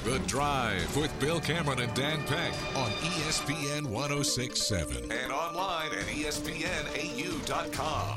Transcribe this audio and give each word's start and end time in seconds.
The 0.00 0.18
Drive 0.26 0.96
with 0.96 1.16
Bill 1.20 1.38
Cameron 1.38 1.80
and 1.80 1.92
Dan 1.94 2.22
Peck 2.24 2.52
on 2.74 2.90
ESPN 2.90 3.86
1067 3.86 5.12
and 5.12 5.32
online 5.32 5.92
at 5.92 6.06
ESPNAU.com. 6.06 7.46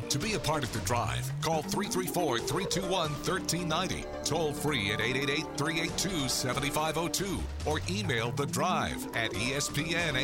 To 0.09 0.17
be 0.17 0.33
a 0.33 0.39
part 0.39 0.63
of 0.63 0.73
The 0.73 0.79
Drive, 0.79 1.31
call 1.41 1.61
334 1.61 2.39
321 2.39 3.11
1390, 3.11 4.05
toll 4.23 4.53
free 4.53 4.91
at 4.91 5.01
888 5.01 5.45
382 5.57 6.29
7502, 6.29 7.39
or 7.69 7.79
email 7.89 8.31
The 8.31 8.47
Drive 8.47 9.05
at 9.15 9.31
ESPNAU.com. 9.31 10.15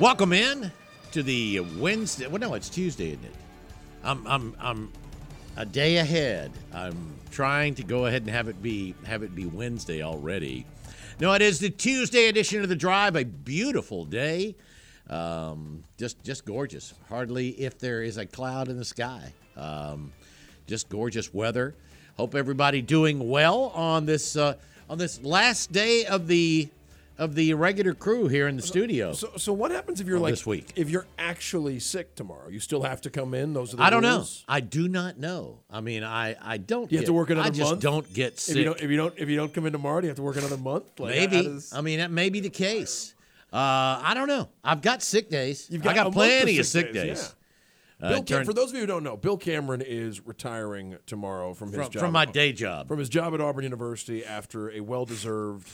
Welcome 0.00 0.32
in 0.32 0.72
to 1.12 1.22
the 1.22 1.60
Wednesday. 1.78 2.26
Well, 2.26 2.40
no, 2.40 2.54
it's 2.54 2.68
Tuesday, 2.68 3.10
isn't 3.10 3.24
it? 3.24 3.34
I'm, 4.02 4.26
I'm, 4.26 4.56
I'm 4.58 4.90
a 5.56 5.66
day 5.66 5.96
ahead. 5.98 6.52
I'm 6.72 7.14
trying 7.30 7.74
to 7.76 7.82
go 7.82 8.06
ahead 8.06 8.22
and 8.22 8.30
have 8.30 8.48
it 8.48 8.62
be 8.62 8.94
have 9.04 9.22
it 9.22 9.34
be 9.34 9.46
Wednesday 9.46 10.02
already. 10.02 10.66
No, 11.20 11.32
it 11.34 11.42
is 11.42 11.58
the 11.58 11.70
Tuesday 11.70 12.28
edition 12.28 12.62
of 12.62 12.68
the 12.68 12.76
Drive. 12.76 13.16
A 13.16 13.24
beautiful 13.24 14.04
day, 14.04 14.56
um, 15.08 15.84
just 15.98 16.22
just 16.24 16.44
gorgeous. 16.44 16.94
Hardly 17.08 17.50
if 17.50 17.78
there 17.78 18.02
is 18.02 18.16
a 18.16 18.26
cloud 18.26 18.68
in 18.68 18.76
the 18.76 18.84
sky. 18.84 19.32
Um, 19.56 20.12
just 20.66 20.88
gorgeous 20.88 21.32
weather. 21.34 21.74
Hope 22.16 22.34
everybody 22.34 22.82
doing 22.82 23.28
well 23.28 23.72
on 23.74 24.06
this 24.06 24.36
uh, 24.36 24.54
on 24.88 24.98
this 24.98 25.22
last 25.22 25.72
day 25.72 26.04
of 26.06 26.26
the 26.28 26.68
of 27.18 27.34
the 27.34 27.52
regular 27.54 27.94
crew 27.94 28.26
here 28.28 28.48
in 28.48 28.56
the 28.56 28.62
studio. 28.62 29.12
So, 29.12 29.30
so 29.36 29.52
what 29.52 29.70
happens 29.70 30.00
if 30.00 30.06
you're 30.06 30.18
like 30.18 30.32
this 30.32 30.46
week. 30.46 30.72
If 30.76 30.90
you're 30.90 31.06
actually 31.18 31.78
sick 31.78 32.14
tomorrow, 32.14 32.48
you 32.48 32.58
still 32.60 32.82
have 32.82 33.00
to 33.02 33.10
come 33.10 33.34
in. 33.34 33.52
Those 33.52 33.74
are 33.74 33.76
the 33.76 33.82
I 33.82 33.90
don't 33.90 34.02
know. 34.02 34.24
I 34.48 34.60
do 34.60 34.88
not 34.88 35.18
know. 35.18 35.60
I 35.70 35.80
mean, 35.80 36.02
I 36.04 36.36
I 36.40 36.56
don't. 36.56 36.90
You 36.90 36.98
have 36.98 37.06
to 37.06 37.12
work 37.12 37.30
another 37.30 37.46
I 37.48 37.50
just 37.50 37.70
month? 37.72 37.82
don't 37.82 38.12
get 38.12 38.40
sick. 38.40 38.52
If 38.56 38.58
you 38.58 38.64
don't, 38.64 38.80
if 38.80 38.90
you 38.90 38.96
don't, 38.96 39.14
if 39.18 39.28
you 39.28 39.36
don't 39.36 39.52
come 39.52 39.66
in 39.66 39.72
tomorrow, 39.72 40.00
do 40.00 40.06
you 40.06 40.10
have 40.10 40.16
to 40.16 40.22
work 40.22 40.36
another 40.36 40.56
month? 40.56 40.84
Like, 40.98 41.10
Maybe. 41.14 41.42
does- 41.42 41.72
I 41.72 41.80
mean, 41.80 41.98
that 41.98 42.10
may 42.10 42.30
be 42.30 42.40
the 42.40 42.50
case. 42.50 43.14
Uh, 43.52 44.00
I 44.02 44.12
don't 44.14 44.28
know. 44.28 44.48
I've 44.64 44.80
got 44.80 45.02
sick 45.02 45.28
days. 45.28 45.68
You've 45.70 45.82
got 45.82 45.92
a 45.92 46.04
got 46.04 46.12
plenty 46.12 46.58
of 46.58 46.64
sick 46.66 46.86
sick 46.86 46.94
days. 46.94 47.18
days, 47.20 47.34
Uh, 48.00 48.08
Bill 48.08 48.22
Cam- 48.22 48.44
for 48.46 48.54
those 48.54 48.70
of 48.70 48.74
you 48.76 48.80
who 48.80 48.86
don't 48.86 49.04
know, 49.04 49.16
Bill 49.18 49.36
Cameron 49.36 49.82
is 49.82 50.26
retiring 50.26 50.96
tomorrow 51.06 51.52
from 51.52 51.68
his 51.68 51.76
from, 51.82 51.90
job 51.90 52.00
from 52.00 52.12
my 52.12 52.24
day 52.24 52.52
job. 52.54 52.88
from 52.88 52.98
his 52.98 53.10
job 53.10 53.34
at 53.34 53.40
Auburn 53.42 53.62
University 53.64 54.24
after 54.24 54.70
a 54.72 54.80
well-deserved, 54.80 55.70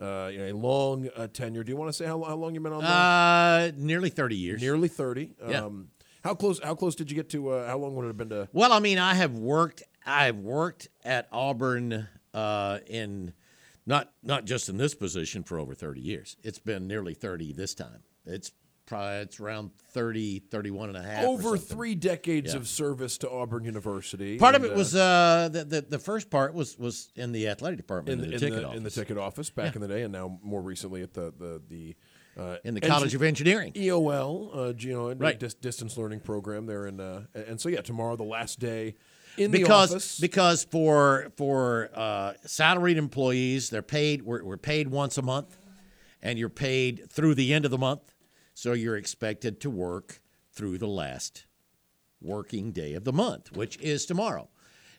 uh, 0.00 0.28
you 0.32 0.38
know, 0.38 0.46
a 0.46 0.52
long 0.52 1.08
uh, 1.16 1.26
tenure. 1.28 1.64
Do 1.64 1.70
you 1.70 1.76
want 1.76 1.88
to 1.88 1.92
say 1.92 2.06
how, 2.06 2.22
how 2.22 2.36
long 2.36 2.54
you've 2.54 2.62
been 2.62 2.72
on? 2.72 2.82
there? 2.82 2.90
Uh, 2.90 3.70
nearly 3.76 4.10
30 4.10 4.36
years. 4.36 4.60
Nearly 4.60 4.88
thirty. 4.88 5.32
Yeah. 5.46 5.64
Um, 5.64 5.88
how 6.24 6.34
close? 6.34 6.60
How 6.62 6.74
close 6.74 6.94
did 6.94 7.10
you 7.10 7.14
get 7.16 7.28
to? 7.30 7.50
Uh, 7.50 7.66
how 7.68 7.78
long 7.78 7.94
would 7.96 8.04
it 8.04 8.08
have 8.08 8.16
been 8.16 8.28
to? 8.30 8.48
Well, 8.52 8.72
I 8.72 8.80
mean, 8.80 8.98
I 8.98 9.14
have 9.14 9.34
worked. 9.34 9.82
I've 10.04 10.36
worked 10.36 10.88
at 11.04 11.28
Auburn 11.32 12.08
uh, 12.34 12.78
in 12.86 13.32
not 13.86 14.12
not 14.22 14.44
just 14.44 14.68
in 14.68 14.76
this 14.76 14.94
position 14.94 15.42
for 15.42 15.58
over 15.58 15.74
30 15.74 16.00
years. 16.00 16.36
It's 16.42 16.58
been 16.58 16.86
nearly 16.86 17.14
30 17.14 17.52
this 17.52 17.74
time. 17.74 18.02
It's 18.26 18.52
probably 18.88 19.18
it's 19.18 19.38
around 19.38 19.70
30, 19.92 20.40
31 20.50 20.88
and 20.88 20.98
a 20.98 21.02
half. 21.02 21.24
Over 21.24 21.56
three 21.56 21.94
decades 21.94 22.52
Yeah. 22.52 22.60
of 22.60 22.66
service 22.66 23.18
to 23.18 23.30
Auburn 23.30 23.64
University. 23.64 24.38
Part 24.38 24.54
of 24.54 24.64
it 24.64 24.72
uh, 24.72 24.76
was 24.76 24.94
uh, 24.94 25.48
the, 25.52 25.64
the 25.64 25.80
the 25.82 25.98
first 25.98 26.30
part 26.30 26.54
was 26.54 26.78
was 26.78 27.10
in 27.14 27.32
the 27.32 27.48
athletic 27.48 27.76
department 27.76 28.20
in 28.20 28.24
in, 28.24 28.30
the, 28.30 28.34
in, 28.34 28.40
ticket 28.40 28.60
the, 28.60 28.66
office 28.66 28.76
in 28.78 28.82
the 28.84 28.90
ticket 28.90 29.18
office 29.18 29.50
back 29.50 29.76
in 29.76 29.82
the 29.82 29.88
day, 29.88 30.02
and 30.02 30.12
now 30.12 30.38
more 30.42 30.62
recently 30.62 31.02
at 31.02 31.12
the 31.12 31.32
the 31.38 31.62
the 31.68 31.96
uh, 32.42 32.56
in 32.64 32.74
the 32.74 32.80
College 32.80 33.14
of 33.14 33.22
Engineering. 33.22 33.72
EOL, 33.74 34.50
uh, 34.56 34.72
you 34.78 34.92
know, 34.92 35.12
Right. 35.12 35.38
dis- 35.38 35.54
distance 35.54 35.96
learning 35.98 36.20
program 36.20 36.66
there, 36.66 36.86
and 36.86 37.00
uh, 37.00 37.20
and 37.34 37.60
so 37.60 37.68
yeah, 37.68 37.80
tomorrow 37.82 38.16
the 38.16 38.22
last 38.24 38.58
day 38.58 38.94
in 39.36 39.50
because 39.50 39.90
the 39.90 39.96
office. 39.96 40.20
because 40.20 40.64
for 40.64 41.30
for 41.36 41.90
uh, 41.94 42.34
salaried 42.46 42.96
employees, 42.96 43.70
they're 43.70 43.82
paid. 43.82 44.22
We're, 44.22 44.44
we're 44.44 44.56
paid 44.56 44.88
once 44.88 45.18
a 45.18 45.22
month, 45.22 45.58
and 46.22 46.38
you're 46.38 46.48
paid 46.48 47.10
through 47.10 47.34
the 47.34 47.52
end 47.52 47.64
of 47.64 47.70
the 47.70 47.78
month. 47.78 48.14
So 48.58 48.72
you're 48.72 48.96
expected 48.96 49.60
to 49.60 49.70
work 49.70 50.20
through 50.50 50.78
the 50.78 50.88
last 50.88 51.46
working 52.20 52.72
day 52.72 52.94
of 52.94 53.04
the 53.04 53.12
month, 53.12 53.52
which 53.52 53.78
is 53.78 54.04
tomorrow. 54.04 54.48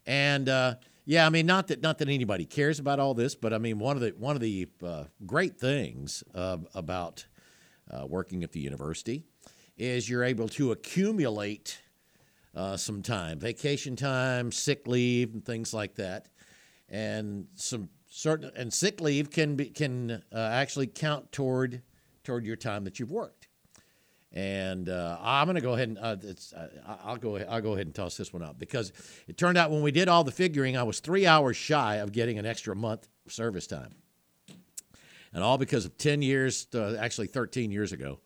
And 0.05 0.47
uh, 0.47 0.75
yeah, 1.03 1.25
I 1.25 1.29
mean, 1.29 1.45
not 1.45 1.67
that 1.67 1.81
not 1.81 1.97
that 1.97 2.07
anybody 2.07 2.45
cares 2.45 2.79
about 2.79 3.01
all 3.01 3.13
this, 3.13 3.35
but 3.35 3.51
I 3.51 3.57
mean, 3.57 3.77
one 3.77 3.97
of 3.97 4.01
the 4.01 4.11
one 4.11 4.37
of 4.37 4.41
the 4.41 4.69
uh, 4.81 5.03
great 5.25 5.59
things 5.59 6.23
uh, 6.33 6.59
about 6.73 7.25
working 8.07 8.45
at 8.45 8.53
the 8.53 8.61
university 8.61 9.25
is 9.77 10.09
you're 10.09 10.23
able 10.23 10.47
to 10.47 10.71
accumulate 10.71 11.81
uh, 12.55 12.77
some 12.77 13.01
time, 13.01 13.39
vacation 13.39 13.97
time, 13.97 14.53
sick 14.53 14.87
leave, 14.87 15.33
and 15.33 15.43
things 15.43 15.73
like 15.73 15.95
that, 15.95 16.29
and 16.87 17.45
some 17.55 17.89
certain 18.07 18.51
and 18.55 18.73
sick 18.73 19.01
leave 19.01 19.29
can 19.29 19.57
be 19.57 19.65
can 19.65 20.23
uh, 20.33 20.37
actually 20.37 20.87
count 20.87 21.29
toward 21.33 21.81
toward 22.23 22.45
your 22.45 22.55
time 22.55 22.85
that 22.85 23.01
you've 23.01 23.11
worked. 23.11 23.38
And 24.31 24.90
uh, 24.90 25.17
I'm 25.19 25.47
going 25.47 25.56
to 25.56 25.62
go 25.62 25.73
ahead 25.73 25.90
and 25.90 25.97
uh, 25.97 26.16
uh, 26.56 26.67
I'll 27.03 27.17
go 27.17 27.38
I'll 27.38 27.62
go 27.62 27.73
ahead 27.73 27.88
and 27.88 27.95
toss 27.95 28.16
this 28.16 28.31
one 28.31 28.44
up 28.44 28.59
because 28.59 28.94
it 29.28 29.38
turned 29.38 29.57
out 29.57 29.72
when 29.72 29.81
we 29.81 29.91
did 29.91 30.07
all 30.07 30.23
the 30.23 30.31
figuring, 30.31 30.78
I 30.78 30.84
was 30.84 31.00
three 31.00 31.25
hours 31.25 31.57
shy 31.57 31.95
of 31.95 32.12
getting 32.12 32.38
an 32.38 32.45
extra 32.45 32.75
month 32.75 33.07
service 33.28 33.66
time, 33.66 33.95
and 35.34 35.44
all 35.44 35.57
because 35.57 35.85
of 35.85 35.97
ten 35.97 36.22
years, 36.22 36.68
uh, 36.75 36.95
actually 37.00 37.25
13 37.25 37.72
years 37.72 37.91
ago, 37.91 38.19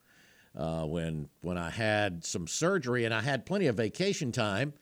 uh, 0.58 0.84
when 0.84 1.30
when 1.42 1.58
I 1.58 1.70
had 1.70 2.26
some 2.26 2.48
surgery 2.48 3.06
and 3.06 3.14
I 3.14 3.22
had 3.22 3.46
plenty 3.46 3.68
of 3.68 3.76
vacation 3.78 4.32
time. 4.32 4.74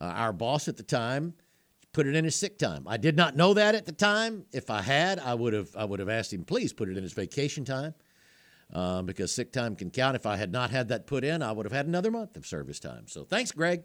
Uh, 0.00 0.04
our 0.04 0.32
boss 0.32 0.68
at 0.68 0.76
the 0.76 0.82
time 0.82 1.34
put 1.92 2.06
it 2.06 2.14
in 2.14 2.24
his 2.24 2.34
sick 2.34 2.56
time. 2.56 2.84
I 2.86 2.96
did 2.96 3.14
not 3.14 3.36
know 3.36 3.52
that 3.52 3.74
at 3.74 3.84
the 3.84 3.92
time. 3.92 4.46
If 4.50 4.70
I 4.70 4.80
had, 4.80 5.18
I 5.18 5.34
would 5.34 5.52
have 5.52 5.74
I 5.76 5.84
would 5.84 5.98
have 5.98 6.08
asked 6.08 6.32
him 6.32 6.44
please 6.44 6.72
put 6.72 6.88
it 6.88 6.96
in 6.96 7.02
his 7.02 7.12
vacation 7.14 7.64
time 7.64 7.94
um, 8.72 9.06
because 9.06 9.32
sick 9.32 9.52
time 9.52 9.76
can 9.76 9.90
count. 9.90 10.16
If 10.16 10.26
I 10.26 10.36
had 10.36 10.52
not 10.52 10.70
had 10.70 10.88
that 10.88 11.06
put 11.06 11.24
in, 11.24 11.42
I 11.42 11.52
would 11.52 11.66
have 11.66 11.72
had 11.72 11.86
another 11.86 12.10
month 12.10 12.36
of 12.36 12.46
service 12.46 12.80
time. 12.80 13.06
So 13.08 13.24
thanks, 13.24 13.52
Greg. 13.52 13.82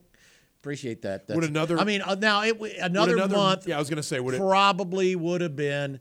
Appreciate 0.60 1.04
that. 1.04 1.28
That's, 1.28 1.48
another- 1.48 1.78
I 1.78 1.84
mean, 1.84 2.02
uh, 2.02 2.16
now 2.16 2.44
it 2.44 2.60
Would 2.60 2.72
another, 2.74 3.28
month. 3.28 3.68
Yeah, 3.68 3.76
I 3.78 3.80
was 3.80 3.90
going 3.90 3.98
to 3.98 4.04
say, 4.04 4.20
would 4.20 4.34
it 4.34 4.40
probably 4.40 5.16
would 5.16 5.42
have 5.42 5.56
been 5.56 6.00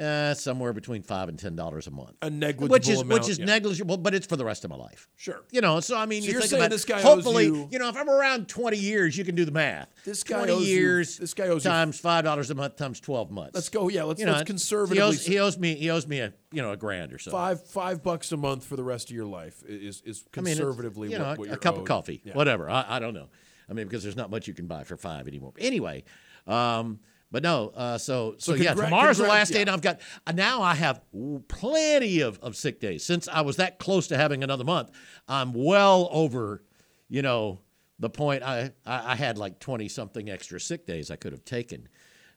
uh, 0.00 0.34
somewhere 0.34 0.72
between 0.72 1.02
five 1.02 1.28
and 1.28 1.38
ten 1.38 1.56
dollars 1.56 1.86
a 1.86 1.90
month. 1.90 2.16
a 2.22 2.28
negligible 2.30 2.72
which 2.72 2.88
is 2.88 3.00
amount? 3.00 3.20
which 3.22 3.30
is 3.30 3.38
yeah. 3.38 3.46
negligible, 3.46 3.96
but 3.96 4.14
it's 4.14 4.26
for 4.26 4.36
the 4.36 4.44
rest 4.44 4.64
of 4.64 4.70
my 4.70 4.76
life. 4.76 5.08
Sure. 5.16 5.42
You 5.50 5.60
know, 5.60 5.80
so 5.80 5.96
I 5.96 6.06
mean, 6.06 6.22
So 6.22 6.26
you 6.26 6.32
you're 6.32 6.40
think 6.42 6.50
saying 6.50 6.62
about 6.62 6.70
this 6.70 6.84
guy 6.84 6.98
owes 6.98 7.02
hopefully, 7.04 7.46
you- 7.46 7.78
know, 7.78 7.88
if 7.88 7.96
I'm 7.96 8.08
around 8.10 8.48
20 8.48 8.76
years, 8.76 9.16
you 9.16 9.24
can 9.24 9.34
do 9.34 9.44
the 9.44 9.52
math. 9.52 9.88
This 10.04 10.22
guy 10.22 10.36
twenty 10.38 10.52
owes 10.52 10.68
you- 10.68 10.76
years. 10.76 11.16
this 11.18 11.34
guy 11.34 11.48
owes 11.48 11.64
you- 11.64 11.70
times 11.70 11.98
five 11.98 12.24
dollars 12.24 12.50
a 12.50 12.54
month 12.54 12.76
times 12.76 13.00
12 13.00 13.30
months. 13.30 13.54
Let's 13.54 13.68
go. 13.68 13.88
Yeah, 13.88 14.02
let's 14.04 14.20
You 14.20 14.26
know, 14.26 14.32
let's 14.32 14.44
conservatively. 14.44 14.96
He 14.96 15.02
owes, 15.02 15.26
he 15.26 15.38
owes 15.38 15.58
me. 15.58 15.74
He 15.76 15.90
owes 15.90 16.06
me 16.06 16.20
a 16.20 16.32
you 16.52 16.62
know 16.62 16.72
a 16.72 16.76
grand 16.76 17.12
or 17.12 17.18
so. 17.18 17.30
five 17.30 17.66
five 17.66 18.02
bucks 18.02 18.32
a 18.32 18.36
month 18.36 18.64
for 18.64 18.76
the 18.76 18.84
rest 18.84 19.10
of 19.10 19.16
your 19.16 19.26
life 19.26 19.62
is 19.66 20.02
is 20.04 20.24
I 20.36 20.40
mean, 20.40 20.56
conservatively 20.56 21.10
you 21.10 21.18
know, 21.18 21.24
what, 21.24 21.36
a- 21.36 21.40
what 21.40 21.50
a, 21.52 21.56
cup 21.56 21.76
of 21.78 21.84
coffee, 21.84 22.20
Yeah. 22.24 22.34
whatever. 22.34 22.68
I, 22.70 22.84
I 22.96 22.98
don't 22.98 23.14
know. 23.14 23.28
I 23.68 23.72
mean, 23.72 23.86
because 23.86 24.02
there's 24.02 24.14
not 24.16 24.30
much 24.30 24.46
you 24.46 24.54
can 24.54 24.66
buy 24.66 24.84
for 24.84 24.96
five 24.96 25.26
anymore. 25.26 25.52
Anyway, 25.58 26.04
um, 26.46 27.00
but 27.30 27.42
no. 27.42 27.72
Uh, 27.74 27.98
so 27.98 28.34
so, 28.38 28.56
So 28.56 28.62
yeah, 28.62 28.74
tomorrow's 28.74 29.18
the 29.18 29.24
last 29.24 29.52
day, 29.52 29.60
and 29.60 29.70
I've 29.70 29.82
got 29.82 30.00
uh, 30.26 30.32
now 30.32 30.62
I 30.62 30.74
have 30.74 31.00
plenty 31.48 32.20
of, 32.20 32.38
of 32.40 32.56
sick 32.56 32.80
days 32.80 33.04
since 33.04 33.28
I 33.28 33.40
was 33.40 33.56
that 33.56 33.78
close 33.78 34.06
to 34.08 34.16
having 34.16 34.42
another 34.42 34.64
month. 34.64 34.90
I'm 35.28 35.52
well 35.52 36.08
over, 36.12 36.62
you 37.08 37.22
know, 37.22 37.60
the 37.98 38.10
point. 38.10 38.42
I 38.42 38.72
I, 38.84 39.12
I 39.12 39.14
had 39.16 39.38
like 39.38 39.58
twenty 39.58 39.88
something 39.88 40.30
extra 40.30 40.60
sick 40.60 40.86
days 40.86 41.10
I 41.10 41.16
could 41.16 41.32
have 41.32 41.44
taken, 41.44 41.88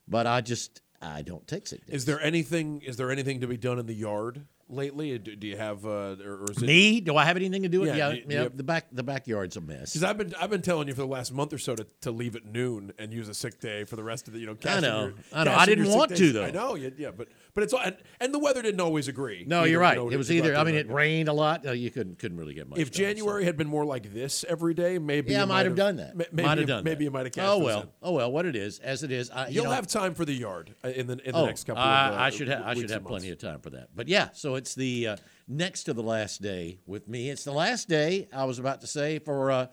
but 0.08 0.28
I 0.28 0.42
just 0.42 0.82
I 1.02 1.22
don't 1.22 1.48
take 1.48 1.68
sick 1.68 1.86
days. 1.86 1.96
Is 1.96 2.06
there 2.06 2.22
anything? 2.22 2.82
Is 2.82 2.98
there 2.98 3.12
anything 3.12 3.42
to 3.42 3.48
be 3.48 3.58
done 3.58 3.80
in 3.80 3.86
the 3.86 3.94
yard 3.94 4.46
lately? 4.70 5.18
Do, 5.18 5.36
do 5.36 5.48
you 5.48 5.58
have? 5.58 5.86
Uh, 5.86 6.16
or, 6.24 6.44
or 6.44 6.52
is 6.52 6.62
it, 6.62 6.66
me? 6.66 7.02
Do 7.02 7.16
I 7.18 7.26
have 7.26 7.36
anything 7.36 7.64
to 7.64 7.70
do 7.70 7.82
with? 7.82 7.90
Yeah, 7.90 8.10
Yeah, 8.10 8.12
do- 8.12 8.22
yeah. 8.28 8.42
have- 8.44 8.58
the 8.58 8.64
back 8.64 8.86
the 8.92 9.04
backyard's 9.04 9.58
a 9.58 9.62
mess. 9.62 9.94
Because 9.94 10.04
I've 10.04 10.18
been 10.18 10.34
I've 10.40 10.50
been 10.50 10.62
telling 10.62 10.88
you 10.88 10.94
for 10.94 11.02
the 11.02 11.08
last 11.08 11.34
month 11.34 11.54
or 11.54 11.58
so 11.58 11.76
to, 11.76 11.86
to 12.02 12.12
leave 12.12 12.36
at 12.36 12.46
noon 12.46 12.94
and 12.98 13.14
use 13.14 13.28
a 13.30 13.34
sick 13.34 13.60
day 13.60 13.84
for 13.84 13.96
the 13.96 14.04
rest 14.04 14.28
of 14.28 14.34
the 14.34 14.40
you 14.40 14.46
know. 14.46 14.56
in 14.64 14.82
know. 14.82 15.02
your- 15.06 15.14
I 15.34 15.44
know. 15.44 15.54
I 15.56 15.66
didn't 15.66 15.90
want 15.90 16.16
to, 16.16 16.32
though. 16.32 16.46
I 16.46 16.52
know. 16.52 16.76
Yeah, 16.76 16.90
yeah, 16.98 17.12
but 17.12 17.28
but 17.60 17.64
it's 17.66 17.74
all 17.74 17.82
and, 17.82 17.98
and 18.22 18.34
the 18.34 18.40
weather 18.40 18.62
didn't 18.62 18.80
always 18.80 19.10
agree. 19.10 19.44
No, 19.46 19.60
either, 19.60 19.68
you're 19.68 19.82
you 19.82 19.84
right. 19.84 19.98
know, 19.98 20.10
it 20.10 20.16
was 20.16 20.28
to 20.28 20.36
go 20.36 20.44
out 20.44 20.46
either. 20.46 20.56
I 20.56 20.64
mean, 20.64 20.76
it 20.76 20.90
rained 20.90 21.28
a 21.28 21.34
lot. 21.34 21.66
Uh, 21.66 21.74
you 21.74 21.92
couldn't 21.92 22.18
couldn't 22.18 22.38
really 22.38 22.54
get 22.54 22.70
much. 22.70 22.80
If 22.80 22.90
done, 22.90 23.00
January 23.00 23.44
had 23.44 23.58
been 23.58 23.68
more 23.68 23.84
like 23.84 24.14
this 24.14 24.46
every 24.48 24.74
day, 24.74 24.98
maybe 24.98 25.34
yeah, 25.34 25.42
I 25.42 25.46
might 25.46 25.66
have 25.66 25.76
done 25.76 25.98
that. 25.98 26.16
ma- 26.16 26.24
Maybe 26.32 26.48
might 26.48 26.54
you, 26.54 26.62
have 26.62 26.68
done. 26.68 26.84
maybe 26.86 27.04
you 27.04 27.12
might 27.12 27.36
have 27.36 27.46
Oh 27.46 27.58
well. 27.60 27.82
in. 27.82 27.90
Oh 28.02 28.14
well. 28.14 28.32
What 28.32 28.46
it 28.46 28.56
is, 28.56 28.80
as 28.80 29.04
it 29.04 29.12
is. 29.12 29.30
I, 29.30 29.48
you 29.48 29.56
You'll 29.56 29.66
know, 29.66 29.72
have 29.72 29.88
time 29.88 30.14
for 30.14 30.24
the 30.24 30.32
yard 30.34 30.74
uh, 30.86 30.88
in 30.88 31.08
the 31.08 31.18
in 31.18 31.34
the 31.34 31.40
oh, 31.40 31.46
next 31.48 31.66
couple 31.66 31.84
I, 31.84 32.08
of. 32.08 32.14
Uh, 32.14 32.18
I 32.22 32.30
should 32.30 32.48
have. 32.48 32.66
I 32.66 32.74
should 32.76 32.90
have 32.92 33.04
plenty 33.04 33.28
months. 33.28 33.44
of 33.44 33.50
time 33.50 33.60
for 33.60 33.72
that. 33.72 33.90
But 33.94 34.08
yeah. 34.08 34.30
So 34.32 34.56
it's 34.56 34.74
the 34.74 35.08
uh, 35.08 35.16
next 35.50 35.84
to 35.84 35.94
the 35.94 36.04
last 36.04 36.42
day 36.42 36.80
with 36.86 37.10
me. 37.10 37.30
It's 37.30 37.44
the 37.44 37.52
last 37.52 37.90
day, 37.90 38.30
I 38.32 38.46
was 38.46 38.58
about 38.58 38.80
to 38.82 38.88
say, 38.88 39.20
for 39.20 39.52
uh, 39.52 39.68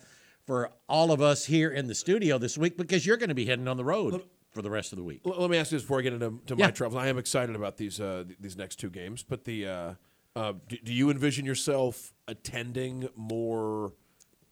for 0.44 0.73
all 0.88 1.12
of 1.12 1.21
us 1.21 1.44
here 1.44 1.71
in 1.71 1.87
the 1.87 1.94
studio 1.94 2.37
this 2.38 2.59
week 2.59 2.77
because 2.77 3.06
you're 3.06 3.17
going 3.17 3.29
to 3.29 3.35
be 3.35 3.47
heading 3.47 3.69
on 3.69 3.77
the 3.77 3.85
road 3.85 4.23
for 4.56 4.62
the 4.62 4.70
rest 4.70 4.91
of 4.93 4.97
the 4.97 5.05
week. 5.05 5.20
L- 5.26 5.35
let 5.38 5.50
me 5.50 5.58
ask 5.58 5.70
you 5.70 5.76
this 5.76 5.82
before 5.85 5.99
I 5.99 6.03
get 6.03 6.14
into 6.14 6.41
to 6.47 6.56
Yeah. 6.56 6.64
my 6.67 6.70
travels. 6.73 7.00
I 7.00 7.08
am 7.08 7.19
excited 7.19 7.55
about 7.55 7.76
these 7.76 8.00
uh, 8.00 8.25
th- 8.26 8.38
these 8.41 8.56
next 8.56 8.76
two 8.76 8.88
games, 8.91 9.23
but 9.23 9.44
the 9.44 9.67
uh, 9.67 9.94
uh, 10.35 10.55
do, 10.69 10.76
do 10.82 10.93
you 10.94 11.11
envision 11.11 11.44
yourself 11.44 12.14
attending 12.26 13.08
more 13.14 13.93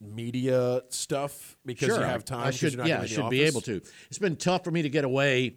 media 0.00 0.82
stuff 0.90 1.56
because 1.64 1.86
sure, 1.88 2.00
you 2.00 2.04
have 2.04 2.24
time? 2.24 2.46
I 2.46 2.50
should, 2.50 2.72
you're 2.74 2.78
not 2.82 2.88
yeah, 2.88 3.00
I 3.00 3.06
should 3.06 3.30
be 3.30 3.42
able 3.42 3.62
to. 3.62 3.80
It's 4.10 4.18
been 4.18 4.36
tough 4.36 4.62
for 4.62 4.70
me 4.70 4.82
to 4.82 4.90
get 4.90 5.04
away 5.04 5.56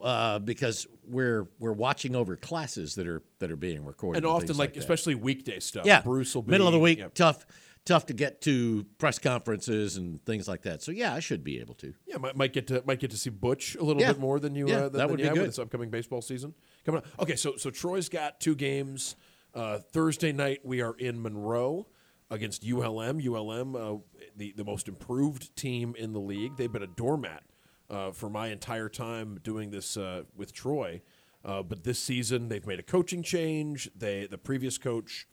uh, 0.00 0.38
because 0.38 0.86
we're 1.08 1.48
we're 1.58 1.72
watching 1.72 2.14
over 2.14 2.36
classes 2.36 2.94
that 2.94 3.08
are 3.08 3.22
that 3.40 3.50
are 3.50 3.56
being 3.56 3.84
recorded, 3.84 4.18
And 4.18 4.26
often, 4.26 4.46
things 4.46 4.58
like, 4.60 4.74
that. 4.74 4.80
especially 4.80 5.16
weekday 5.16 5.58
stuff. 5.58 5.84
yeah, 5.86 6.02
Bruce 6.02 6.32
will 6.36 6.42
be 6.42 6.52
middle 6.52 6.68
of 6.68 6.72
the 6.72 6.78
week, 6.78 7.00
Yeah, 7.00 7.08
tough 7.14 7.44
tough 7.84 8.06
to 8.06 8.12
get 8.12 8.40
to 8.42 8.84
press 8.98 9.18
conferences 9.18 9.96
and 9.96 10.24
things 10.24 10.46
like 10.46 10.62
that. 10.62 10.82
So 10.82 10.92
yeah, 10.92 11.14
I 11.14 11.20
should 11.20 11.42
be 11.42 11.58
able 11.60 11.74
to. 11.76 11.92
yeah 12.06 12.16
might, 12.18 12.36
might 12.36 12.52
get 12.52 12.66
to 12.68 12.82
might 12.86 13.00
get 13.00 13.10
to 13.10 13.16
see 13.16 13.30
Butch 13.30 13.74
a 13.74 13.82
little 13.82 14.00
Yeah. 14.02 14.12
bit 14.12 14.20
more 14.20 14.38
than 14.38 14.54
you 14.54 14.68
Yeah, 14.68 14.74
uh, 14.74 14.80
that 14.82 14.92
than, 14.92 14.98
than 15.00 15.10
would 15.10 15.16
be 15.18 15.24
with 15.24 15.34
good. 15.34 15.48
this 15.48 15.58
upcoming 15.58 15.90
baseball 15.90 16.22
season 16.22 16.54
coming 16.84 16.98
up. 16.98 17.06
Okay, 17.20 17.36
so 17.36 17.56
so 17.56 17.70
Troy's 17.70 18.08
got 18.08 18.40
two 18.40 18.54
games. 18.54 19.16
Uh, 19.54 19.78
Thursday 19.78 20.32
night 20.32 20.60
we 20.64 20.80
are 20.80 20.94
in 20.94 21.20
Monroe 21.20 21.86
against 22.30 22.64
ULM. 22.64 23.20
ULM, 23.20 23.76
uh, 23.76 23.96
the 24.36 24.52
the 24.56 24.64
most 24.64 24.88
improved 24.88 25.54
team 25.56 25.94
in 25.98 26.12
the 26.12 26.20
league. 26.20 26.56
They've 26.56 26.72
been 26.72 26.82
a 26.84 26.86
doormat 26.86 27.42
uh, 27.90 28.12
for 28.12 28.30
my 28.30 28.48
entire 28.48 28.88
time 28.88 29.40
doing 29.42 29.70
this 29.70 29.96
uh, 29.96 30.22
with 30.36 30.52
Troy. 30.52 31.02
Uh, 31.44 31.60
but 31.62 31.82
this 31.82 31.98
season 31.98 32.48
they've 32.48 32.66
made 32.66 32.78
a 32.78 32.84
coaching 32.84 33.22
change. 33.24 33.90
They 33.96 34.26
the 34.26 34.38
previous 34.38 34.78
coach 34.78 35.26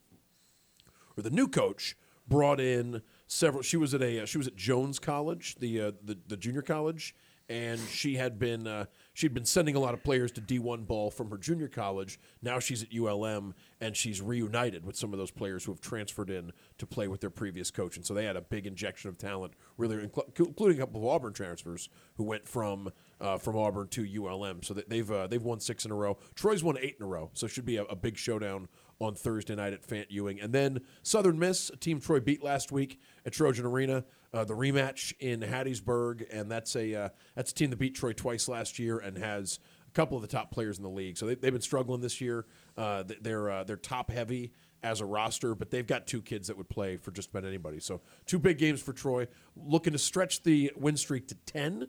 or 1.16 1.22
the 1.22 1.30
new 1.30 1.48
coach 1.48 1.96
brought 2.30 2.60
in 2.60 3.02
several. 3.28 3.64
She 3.64 3.78
was 3.78 3.94
at 3.94 4.02
a 4.02 4.22
uh, 4.22 4.26
she 4.26 4.38
was 4.38 4.48
at 4.48 4.56
Jones 4.56 5.00
College, 5.00 5.56
the 5.56 5.82
uh, 5.82 5.92
the, 6.04 6.18
the 6.28 6.38
junior 6.38 6.62
college, 6.62 7.16
and 7.50 7.80
she 7.80 8.16
had 8.16 8.38
been 8.38 8.68
uh, 8.68 8.86
she'd 9.14 9.34
been 9.34 9.46
sending 9.46 9.76
a 9.76 9.80
lot 9.80 9.96
of 9.96 10.04
players 10.04 10.32
to 10.34 10.42
D 10.42 10.60
one 10.60 10.84
ball 10.84 11.10
from 11.10 11.32
her 11.32 11.38
junior 11.38 11.68
college. 11.68 12.20
Now 12.42 12.60
she's 12.60 12.84
at 12.84 12.90
ULM, 12.96 13.56
and 13.82 13.98
she's 13.98 14.22
reunited 14.22 14.86
with 14.86 14.96
some 14.96 15.12
of 15.14 15.20
those 15.20 15.32
players 15.32 15.66
who 15.66 15.72
have 15.72 15.82
transferred 15.82 16.30
in 16.30 16.52
to 16.78 16.86
play 16.86 17.08
with 17.08 17.22
their 17.22 17.32
previous 17.32 17.72
coach, 17.72 17.98
and 17.98 18.06
so 18.06 18.14
they 18.14 18.26
had 18.26 18.36
a 18.36 18.42
big 18.42 18.68
injection 18.68 19.10
of 19.10 19.18
talent, 19.18 19.54
really, 19.78 20.10
including 20.38 20.78
a 20.78 20.80
couple 20.80 21.02
of 21.02 21.08
Auburn 21.08 21.34
transfers 21.34 21.90
who 22.16 22.24
went 22.24 22.48
from 22.48 22.92
uh, 23.20 23.38
from 23.38 23.58
Auburn 23.58 23.88
to 23.90 24.06
ULM. 24.06 24.62
So 24.64 24.76
they've 24.76 25.12
uh, 25.12 25.28
they've 25.28 25.44
won 25.44 25.60
six 25.60 25.86
in 25.86 25.92
a 25.92 25.96
row. 25.96 26.18
Troy's 26.36 26.64
won 26.64 26.78
eight 26.80 26.98
in 27.00 27.06
a 27.06 27.10
row, 27.10 27.32
so 27.34 27.48
it 27.48 27.50
should 27.50 27.66
be 27.66 27.78
a, 27.78 27.84
a 27.86 27.96
big 27.96 28.16
showdown 28.16 28.68
on 29.00 29.16
Thursday 29.16 29.56
night 29.56 29.74
at 29.74 29.82
Fant 29.82 30.08
Ewing. 30.10 30.40
And 30.40 30.54
then 30.54 30.82
Southern 31.04 31.40
Miss, 31.40 31.70
a 31.70 31.78
team 31.78 32.00
Troy 32.00 32.20
beat 32.20 32.44
last 32.44 32.72
week 32.72 33.00
at 33.26 33.34
Trojan 33.34 33.66
Arena, 33.66 34.04
uh, 34.34 34.44
the 34.44 34.54
rematch 34.54 35.14
in 35.20 35.42
Hattiesburg, 35.42 36.26
and 36.32 36.52
that's 36.52 36.76
a 36.76 36.94
uh, 36.94 37.10
that's 37.36 37.52
a 37.52 37.56
team 37.56 37.70
that 37.70 37.80
beat 37.80 37.96
Troy 37.96 38.14
twice 38.14 38.48
last 38.48 38.78
year 38.78 39.00
and 39.00 39.18
has 39.18 39.60
a 39.88 39.92
couple 39.92 40.18
of 40.18 40.22
the 40.22 40.28
top 40.28 40.52
players 40.52 40.78
in 40.78 40.84
the 40.84 40.90
league. 40.90 41.18
So 41.18 41.26
they, 41.26 41.36
they've 41.36 41.54
been 41.54 41.62
struggling 41.62 42.02
this 42.02 42.22
year. 42.22 42.46
Uh, 42.78 43.04
they're 43.22 43.50
uh, 43.50 43.64
they're 43.64 43.78
top 43.78 44.12
heavy 44.12 44.54
as 44.84 45.02
a 45.02 45.06
roster, 45.06 45.56
but 45.56 45.72
they've 45.72 45.88
got 45.88 46.08
two 46.08 46.22
kids 46.22 46.48
that 46.48 46.58
would 46.58 46.70
play 46.70 46.98
for 46.98 47.12
just 47.12 47.30
about 47.30 47.46
anybody. 47.46 47.80
So 47.80 48.02
two 48.26 48.40
big 48.40 48.58
games 48.58 48.82
for 48.82 48.94
Troy, 48.94 49.28
looking 49.56 49.94
to 49.94 50.00
stretch 50.00 50.44
the 50.44 50.72
win 50.76 50.98
streak 50.98 51.28
to 51.30 51.36
ten. 51.36 51.88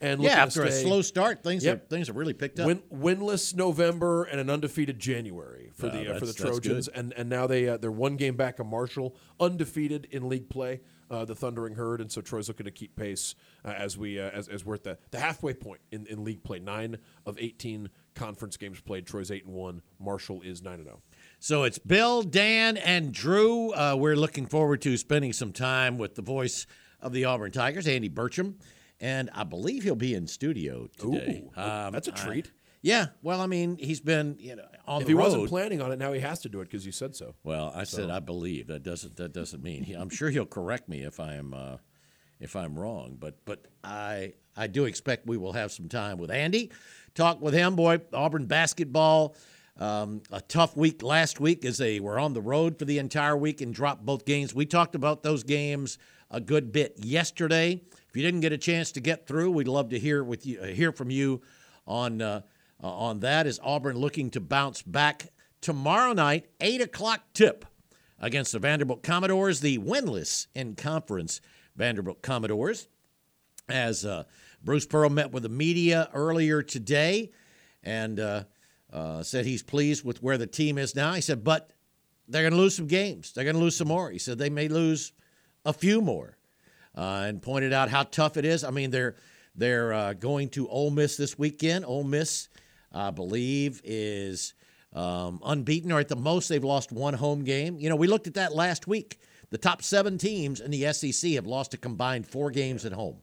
And 0.00 0.22
Yeah, 0.22 0.42
after 0.42 0.62
a 0.62 0.72
slow 0.72 1.02
start, 1.02 1.42
things 1.42 1.64
Yep. 1.64 1.76
are 1.76 1.86
things 1.88 2.06
have 2.06 2.16
really 2.16 2.32
picked 2.32 2.58
up. 2.58 2.66
Win, 2.66 2.82
winless 2.90 3.54
November 3.54 4.24
and 4.24 4.40
an 4.40 4.48
undefeated 4.48 4.98
January 4.98 5.70
for 5.74 5.88
the 5.90 6.14
uh, 6.14 6.18
for 6.18 6.24
the 6.26 6.32
Trojans, 6.32 6.88
and 6.88 7.12
and 7.14 7.28
now 7.28 7.46
they 7.46 7.68
uh, 7.68 7.76
they're 7.76 7.90
one 7.92 8.16
game 8.16 8.34
back 8.36 8.58
of 8.58 8.66
Marshall, 8.66 9.14
undefeated 9.38 10.08
in 10.10 10.28
league 10.28 10.48
play, 10.48 10.80
uh, 11.10 11.26
the 11.26 11.34
Thundering 11.34 11.74
Herd, 11.74 12.00
and 12.00 12.10
so 12.10 12.22
Troy's 12.22 12.48
looking 12.48 12.64
to 12.64 12.70
keep 12.70 12.96
pace 12.96 13.34
uh, 13.62 13.68
as 13.76 13.98
we 13.98 14.18
uh, 14.18 14.30
as, 14.30 14.48
as 14.48 14.64
we're 14.64 14.76
at 14.76 14.84
the, 14.84 14.96
the 15.10 15.20
halfway 15.20 15.52
point 15.52 15.82
in, 15.90 16.06
in 16.06 16.24
league 16.24 16.42
play. 16.42 16.58
Nine 16.58 16.96
of 17.26 17.36
eighteen 17.38 17.90
conference 18.14 18.56
games 18.56 18.80
played. 18.80 19.06
Troy's 19.06 19.30
eight 19.30 19.44
and 19.44 19.54
one. 19.54 19.82
Marshall 19.98 20.40
is 20.40 20.62
nine 20.62 20.78
and 20.80 20.88
oh. 20.88 20.92
zero. 20.92 21.02
So 21.40 21.64
it's 21.64 21.78
Bill, 21.78 22.22
Dan, 22.22 22.78
and 22.78 23.12
Drew. 23.12 23.72
Uh, 23.72 23.96
we're 23.98 24.16
looking 24.16 24.46
forward 24.46 24.80
to 24.82 24.96
spending 24.96 25.34
some 25.34 25.52
time 25.52 25.98
with 25.98 26.14
the 26.14 26.22
voice 26.22 26.66
of 27.00 27.12
the 27.12 27.24
Auburn 27.24 27.50
Tigers, 27.50 27.86
Andy 27.86 28.10
Burcham, 28.10 28.54
and 29.00 29.30
I 29.34 29.44
believe 29.44 29.82
he'll 29.82 29.94
be 29.96 30.14
in 30.14 30.26
studio 30.26 30.88
today. 30.98 31.44
Um, 31.56 31.92
that's 31.92 32.08
a 32.08 32.12
treat. 32.12 32.50
yeah, 32.82 33.06
well, 33.22 33.40
I 33.40 33.46
mean, 33.46 33.76
he's 33.78 34.00
been 34.00 34.36
you 34.38 34.56
know 34.56 34.64
on 34.86 35.02
If 35.02 35.06
the 35.06 35.12
he 35.12 35.14
road. 35.14 35.24
wasn't 35.24 35.48
planning 35.48 35.80
on 35.82 35.92
it, 35.92 35.98
now 35.98 36.12
he 36.12 36.20
has 36.20 36.40
to 36.40 36.48
do 36.48 36.60
it 36.60 36.64
because 36.64 36.84
you 36.86 36.92
said 36.92 37.14
so. 37.16 37.34
well, 37.44 37.72
I 37.74 37.84
said 37.84 38.10
I 38.10 38.20
believe. 38.20 38.66
That 38.68 38.82
doesn't 38.82 39.16
that 39.16 39.32
doesn't 39.32 39.62
mean 39.62 39.84
he, 39.84 39.94
I'm 39.94 40.10
sure 40.10 40.30
he'll 40.30 40.46
correct 40.46 40.88
me 40.88 41.02
if 41.02 41.20
I 41.20 41.34
am 41.34 41.54
uh, 41.54 41.76
if 42.38 42.56
I'm 42.56 42.78
wrong. 42.78 43.16
But 43.18 43.44
but 43.44 43.66
I 43.84 44.34
I 44.56 44.66
do 44.66 44.84
expect 44.84 45.26
we 45.26 45.36
will 45.36 45.52
have 45.52 45.72
some 45.72 45.88
time 45.88 46.18
with 46.18 46.30
Andy, 46.30 46.70
talk 47.14 47.40
with 47.40 47.54
him. 47.54 47.76
Boy, 47.76 48.00
Auburn 48.12 48.46
basketball. 48.46 49.34
Um, 49.78 50.20
a 50.30 50.42
tough 50.42 50.76
week 50.76 51.02
last 51.02 51.40
week 51.40 51.64
as 51.64 51.78
they 51.78 52.00
were 52.00 52.18
on 52.18 52.34
the 52.34 52.42
road 52.42 52.78
for 52.78 52.84
the 52.84 52.98
entire 52.98 53.34
week 53.34 53.62
and 53.62 53.72
dropped 53.72 54.04
both 54.04 54.26
games. 54.26 54.54
We 54.54 54.66
talked 54.66 54.94
about 54.94 55.22
those 55.22 55.42
games 55.42 55.96
a 56.30 56.38
good 56.38 56.70
bit 56.70 56.96
yesterday. 56.98 57.80
If 58.10 58.16
you 58.16 58.24
didn't 58.24 58.40
get 58.40 58.52
a 58.52 58.58
chance 58.58 58.90
to 58.92 59.00
get 59.00 59.28
through, 59.28 59.52
we'd 59.52 59.68
love 59.68 59.90
to 59.90 59.98
hear 59.98 60.24
with 60.24 60.44
you, 60.44 60.60
uh, 60.60 60.66
hear 60.66 60.90
from 60.90 61.10
you 61.10 61.42
on 61.86 62.20
uh, 62.20 62.40
uh, 62.82 62.88
on 62.88 63.20
that. 63.20 63.46
Is 63.46 63.60
Auburn 63.62 63.96
looking 63.96 64.30
to 64.30 64.40
bounce 64.40 64.82
back 64.82 65.28
tomorrow 65.60 66.12
night, 66.12 66.46
eight 66.60 66.80
o'clock 66.80 67.22
tip 67.34 67.64
against 68.18 68.50
the 68.50 68.58
Vanderbilt 68.58 69.04
Commodores, 69.04 69.60
the 69.60 69.78
winless 69.78 70.48
in 70.56 70.74
conference 70.74 71.40
Vanderbilt 71.76 72.20
Commodores 72.20 72.88
as 73.68 74.04
uh, 74.04 74.24
Bruce 74.60 74.86
Pearl 74.86 75.08
met 75.08 75.30
with 75.30 75.44
the 75.44 75.48
media 75.48 76.10
earlier 76.12 76.62
today 76.62 77.30
and 77.84 78.18
uh, 78.18 78.42
uh, 78.92 79.22
said 79.22 79.46
he's 79.46 79.62
pleased 79.62 80.04
with 80.04 80.20
where 80.20 80.36
the 80.36 80.48
team 80.48 80.78
is 80.78 80.96
now. 80.96 81.12
He 81.12 81.20
said, 81.20 81.44
but 81.44 81.70
they're 82.26 82.42
going 82.42 82.52
to 82.54 82.58
lose 82.58 82.74
some 82.74 82.88
games. 82.88 83.32
They're 83.32 83.44
going 83.44 83.56
to 83.56 83.62
lose 83.62 83.76
some 83.76 83.88
more. 83.88 84.10
He 84.10 84.18
said 84.18 84.36
they 84.36 84.50
may 84.50 84.66
lose 84.66 85.12
a 85.64 85.72
few 85.72 86.00
more, 86.00 86.36
uh, 86.96 87.24
and 87.26 87.42
pointed 87.42 87.72
out 87.72 87.88
how 87.88 88.02
tough 88.02 88.36
it 88.36 88.44
is. 88.44 88.64
I 88.64 88.70
mean, 88.70 88.90
they're 88.90 89.16
they're 89.54 89.92
uh, 89.92 90.12
going 90.14 90.48
to 90.50 90.68
Ole 90.68 90.90
Miss 90.90 91.16
this 91.16 91.38
weekend. 91.38 91.84
Ole 91.84 92.04
Miss, 92.04 92.48
I 92.92 93.10
believe, 93.10 93.80
is 93.84 94.54
um, 94.94 95.40
unbeaten, 95.44 95.92
or 95.92 96.00
at 96.00 96.08
the 96.08 96.16
most, 96.16 96.48
they've 96.48 96.64
lost 96.64 96.92
one 96.92 97.14
home 97.14 97.44
game. 97.44 97.78
You 97.78 97.88
know, 97.88 97.96
we 97.96 98.06
looked 98.06 98.26
at 98.26 98.34
that 98.34 98.54
last 98.54 98.86
week. 98.86 99.20
The 99.50 99.58
top 99.58 99.82
seven 99.82 100.18
teams 100.18 100.60
in 100.60 100.70
the 100.70 100.92
SEC 100.92 101.32
have 101.32 101.46
lost 101.46 101.74
a 101.74 101.76
combined 101.76 102.26
four 102.26 102.50
games 102.50 102.84
at 102.84 102.92
home. 102.92 103.16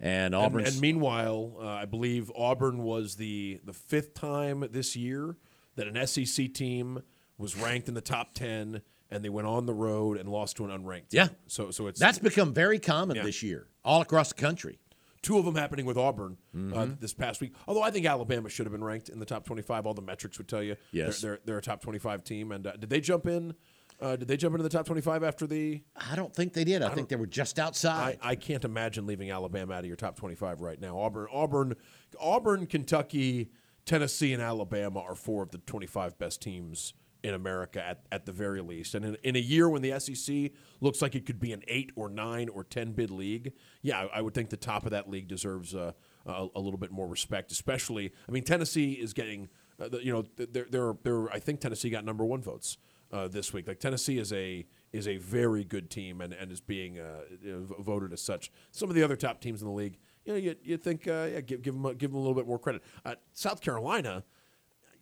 And 0.00 0.34
And, 0.66 0.74
and 0.74 0.80
meanwhile, 0.80 1.56
uh, 1.58 1.66
I 1.66 1.84
believe 1.86 2.30
Auburn 2.36 2.78
was 2.78 3.16
the 3.16 3.60
the 3.64 3.72
fifth 3.72 4.14
time 4.14 4.64
this 4.70 4.94
year 4.96 5.36
that 5.76 5.86
an 5.86 6.06
SEC 6.06 6.52
team 6.52 7.02
was 7.38 7.56
ranked 7.56 7.88
in 7.88 7.94
the 7.94 8.00
top 8.00 8.34
ten, 8.34 8.82
and 9.10 9.24
they 9.24 9.28
went 9.28 9.46
on 9.46 9.66
the 9.66 9.74
road 9.74 10.18
and 10.18 10.28
lost 10.28 10.56
to 10.56 10.64
an 10.64 10.70
unranked. 10.70 11.08
team. 11.10 11.18
Yeah. 11.20 11.28
So 11.46 11.70
so 11.70 11.86
it's 11.86 12.00
that's 12.00 12.18
become 12.18 12.52
very 12.54 12.78
common 12.78 13.16
Yeah. 13.16 13.22
this 13.24 13.42
year, 13.42 13.68
all 13.84 14.00
across 14.00 14.28
the 14.32 14.40
country. 14.40 14.78
two 15.22 15.38
of 15.38 15.44
them 15.44 15.56
happening 15.56 15.86
with 15.86 15.96
Auburn 15.98 16.36
uh, 16.54 16.56
Mm-hmm. 16.58 16.92
this 17.00 17.12
past 17.14 17.40
week. 17.40 17.52
Although 17.66 17.82
I 17.82 17.90
think 17.90 18.06
Alabama 18.06 18.48
should 18.48 18.66
have 18.66 18.72
been 18.72 18.84
ranked 18.84 19.08
in 19.08 19.18
the 19.18 19.26
top 19.26 19.44
twenty-five. 19.44 19.86
All 19.86 19.94
the 19.94 20.02
metrics 20.02 20.38
would 20.38 20.48
tell 20.48 20.62
you 20.62 20.76
Yes. 20.92 21.20
they're 21.20 21.30
they're, 21.32 21.40
they're 21.44 21.58
a 21.58 21.62
top 21.62 21.80
twenty-five 21.82 22.22
team. 22.24 22.52
And 22.52 22.66
uh, 22.66 22.72
did 22.76 22.90
they 22.90 23.00
jump 23.00 23.26
in? 23.26 23.54
Uh, 23.98 24.14
did 24.14 24.28
they 24.28 24.36
jump 24.36 24.52
into 24.54 24.62
the 24.62 24.68
top 24.68 24.84
twenty-five 24.86 25.24
after 25.24 25.46
the? 25.46 25.82
I 25.96 26.16
don't 26.16 26.34
think 26.34 26.52
they 26.52 26.64
did. 26.64 26.82
I, 26.82 26.90
think 26.90 27.08
they 27.08 27.16
were 27.16 27.26
just 27.26 27.58
outside. 27.58 28.18
I, 28.22 28.32
I 28.32 28.34
can't 28.36 28.62
imagine 28.64 29.06
leaving 29.06 29.30
Alabama 29.30 29.72
out 29.72 29.80
of 29.80 29.86
your 29.86 29.96
top 29.96 30.16
25 30.16 30.60
right 30.60 30.78
now. 30.78 30.98
Auburn, 30.98 31.28
Auburn, 31.32 31.74
Auburn, 32.20 32.66
Kentucky, 32.66 33.50
Tennessee, 33.86 34.34
and 34.34 34.42
Alabama 34.42 35.00
are 35.00 35.14
four 35.14 35.42
of 35.42 35.50
the 35.50 35.58
25 35.58 36.18
best 36.18 36.42
teams 36.42 36.92
in 37.22 37.34
America 37.34 37.84
at, 37.84 38.02
at 38.12 38.26
the 38.26 38.32
very 38.32 38.60
least. 38.60 38.94
And 38.94 39.04
in, 39.04 39.16
in 39.22 39.36
a 39.36 39.40
year 39.40 39.68
when 39.68 39.82
the 39.82 39.98
SEC 39.98 40.52
looks 40.80 41.02
like 41.02 41.14
it 41.14 41.26
could 41.26 41.40
be 41.40 41.52
an 41.52 41.62
eight 41.68 41.90
or 41.96 42.08
nine 42.08 42.48
or 42.48 42.64
10 42.64 42.92
bid 42.92 43.10
league, 43.10 43.52
yeah, 43.82 44.00
I, 44.00 44.18
I 44.18 44.20
would 44.20 44.34
think 44.34 44.50
the 44.50 44.56
top 44.56 44.84
of 44.84 44.90
that 44.92 45.08
league 45.08 45.28
deserves 45.28 45.74
uh, 45.74 45.92
a, 46.26 46.48
a 46.54 46.60
little 46.60 46.78
bit 46.78 46.90
more 46.90 47.06
respect, 47.06 47.52
especially, 47.52 48.12
I 48.28 48.32
mean, 48.32 48.42
Tennessee 48.44 48.92
is 48.92 49.12
getting, 49.12 49.48
uh, 49.80 49.88
you 49.98 50.12
know, 50.12 50.24
they're, 50.36 50.66
they're, 50.70 50.94
they're, 51.02 51.30
I 51.30 51.38
think 51.38 51.60
Tennessee 51.60 51.90
got 51.90 52.04
number 52.04 52.24
one 52.24 52.42
votes 52.42 52.78
uh, 53.12 53.28
this 53.28 53.52
week. 53.52 53.68
Like 53.68 53.80
Tennessee 53.80 54.18
is 54.18 54.32
a 54.32 54.66
is 54.92 55.06
a 55.06 55.18
very 55.18 55.64
good 55.64 55.90
team 55.90 56.20
and, 56.20 56.32
and 56.32 56.50
is 56.50 56.60
being 56.60 56.98
uh, 56.98 57.22
you 57.42 57.52
know, 57.52 57.76
voted 57.82 58.12
as 58.12 58.22
such. 58.22 58.50
Some 58.70 58.88
of 58.88 58.94
the 58.94 59.02
other 59.02 59.16
top 59.16 59.40
teams 59.40 59.60
in 59.60 59.68
the 59.68 59.74
league, 59.74 59.98
you 60.24 60.32
know, 60.32 60.38
you, 60.38 60.54
you 60.62 60.76
think 60.76 61.06
uh, 61.06 61.28
yeah, 61.32 61.40
give 61.40 61.62
give 61.62 61.74
them 61.74 61.84
a, 61.86 61.94
give 61.94 62.10
them 62.10 62.16
a 62.16 62.20
little 62.20 62.34
bit 62.34 62.46
more 62.46 62.58
credit. 62.58 62.82
Uh, 63.04 63.14
South 63.32 63.60
Carolina, 63.60 64.24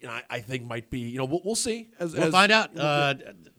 you 0.05 0.11
know, 0.11 0.15
I, 0.15 0.23
I 0.37 0.41
think 0.41 0.65
might 0.67 0.91
be 0.91 1.01
you 1.01 1.17
know 1.19 1.25
we'll, 1.25 1.41
we'll 1.45 1.55
see. 1.55 1.89
As, 1.99 2.13
we'll 2.13 2.25
as- 2.25 2.33
find 2.33 2.53
out 2.53 2.77
uh, 2.79 3.15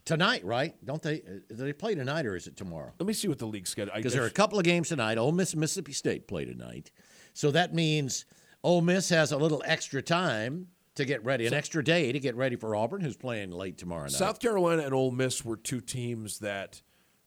tonight, 0.06 0.46
right? 0.46 0.76
Don't 0.86 1.02
they? 1.02 1.16
uh, 1.22 1.40
Do 1.50 1.56
they 1.56 1.74
play 1.74 1.96
tonight 1.96 2.26
or 2.28 2.36
is 2.36 2.46
it 2.46 2.56
tomorrow? 2.56 2.94
Let 3.00 3.08
me 3.08 3.14
see 3.14 3.28
what 3.28 3.40
the 3.40 3.48
league 3.48 3.68
schedule. 3.68 3.92
I 3.94 3.98
Because 3.98 4.14
there 4.14 4.24
are 4.24 4.28
a 4.28 4.32
couple 4.32 4.60
of 4.60 4.64
games 4.66 4.90
tonight. 4.90 5.18
Ole 5.18 5.32
Miss 5.32 5.54
and 5.54 5.60
Mississippi 5.60 5.92
State 5.94 6.28
play 6.28 6.46
tonight. 6.46 6.92
So 7.34 7.50
that 7.52 7.74
means 7.74 8.26
Ole 8.64 8.82
Miss 8.82 9.10
has 9.10 9.32
a 9.32 9.38
little 9.38 9.64
extra 9.66 10.02
time 10.04 10.68
to 10.96 11.04
get 11.06 11.26
ready, 11.26 11.48
an 11.48 11.54
extra 11.54 11.84
day 11.84 12.12
to 12.12 12.20
get 12.20 12.36
ready 12.36 12.56
for 12.56 12.76
Auburn, 12.76 13.02
who's 13.02 13.18
playing 13.18 13.52
late 13.52 13.78
tomorrow 13.80 14.04
night. 14.04 14.12
South 14.12 14.40
Carolina 14.40 14.84
and 14.84 14.94
Ole 14.94 15.12
Miss 15.12 15.44
were 15.44 15.58
two 15.58 15.82
teams 15.82 16.40
that, 16.40 16.82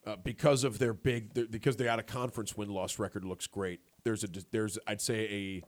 uh, 0.06 0.16
because 0.16 0.64
of 0.64 0.78
their 0.78 0.94
big, 0.94 1.34
their, 1.34 1.46
because 1.46 1.76
they 1.76 1.88
out 1.88 1.98
of 1.98 2.06
conference 2.06 2.56
win 2.56 2.70
loss 2.70 2.98
record 3.00 3.25
looks 3.25 3.46
great. 3.48 3.80
There's 4.04 4.22
a 4.25 4.28
there's 4.52 4.78
I'd 4.87 5.00
say 5.02 5.28
a 5.28 5.62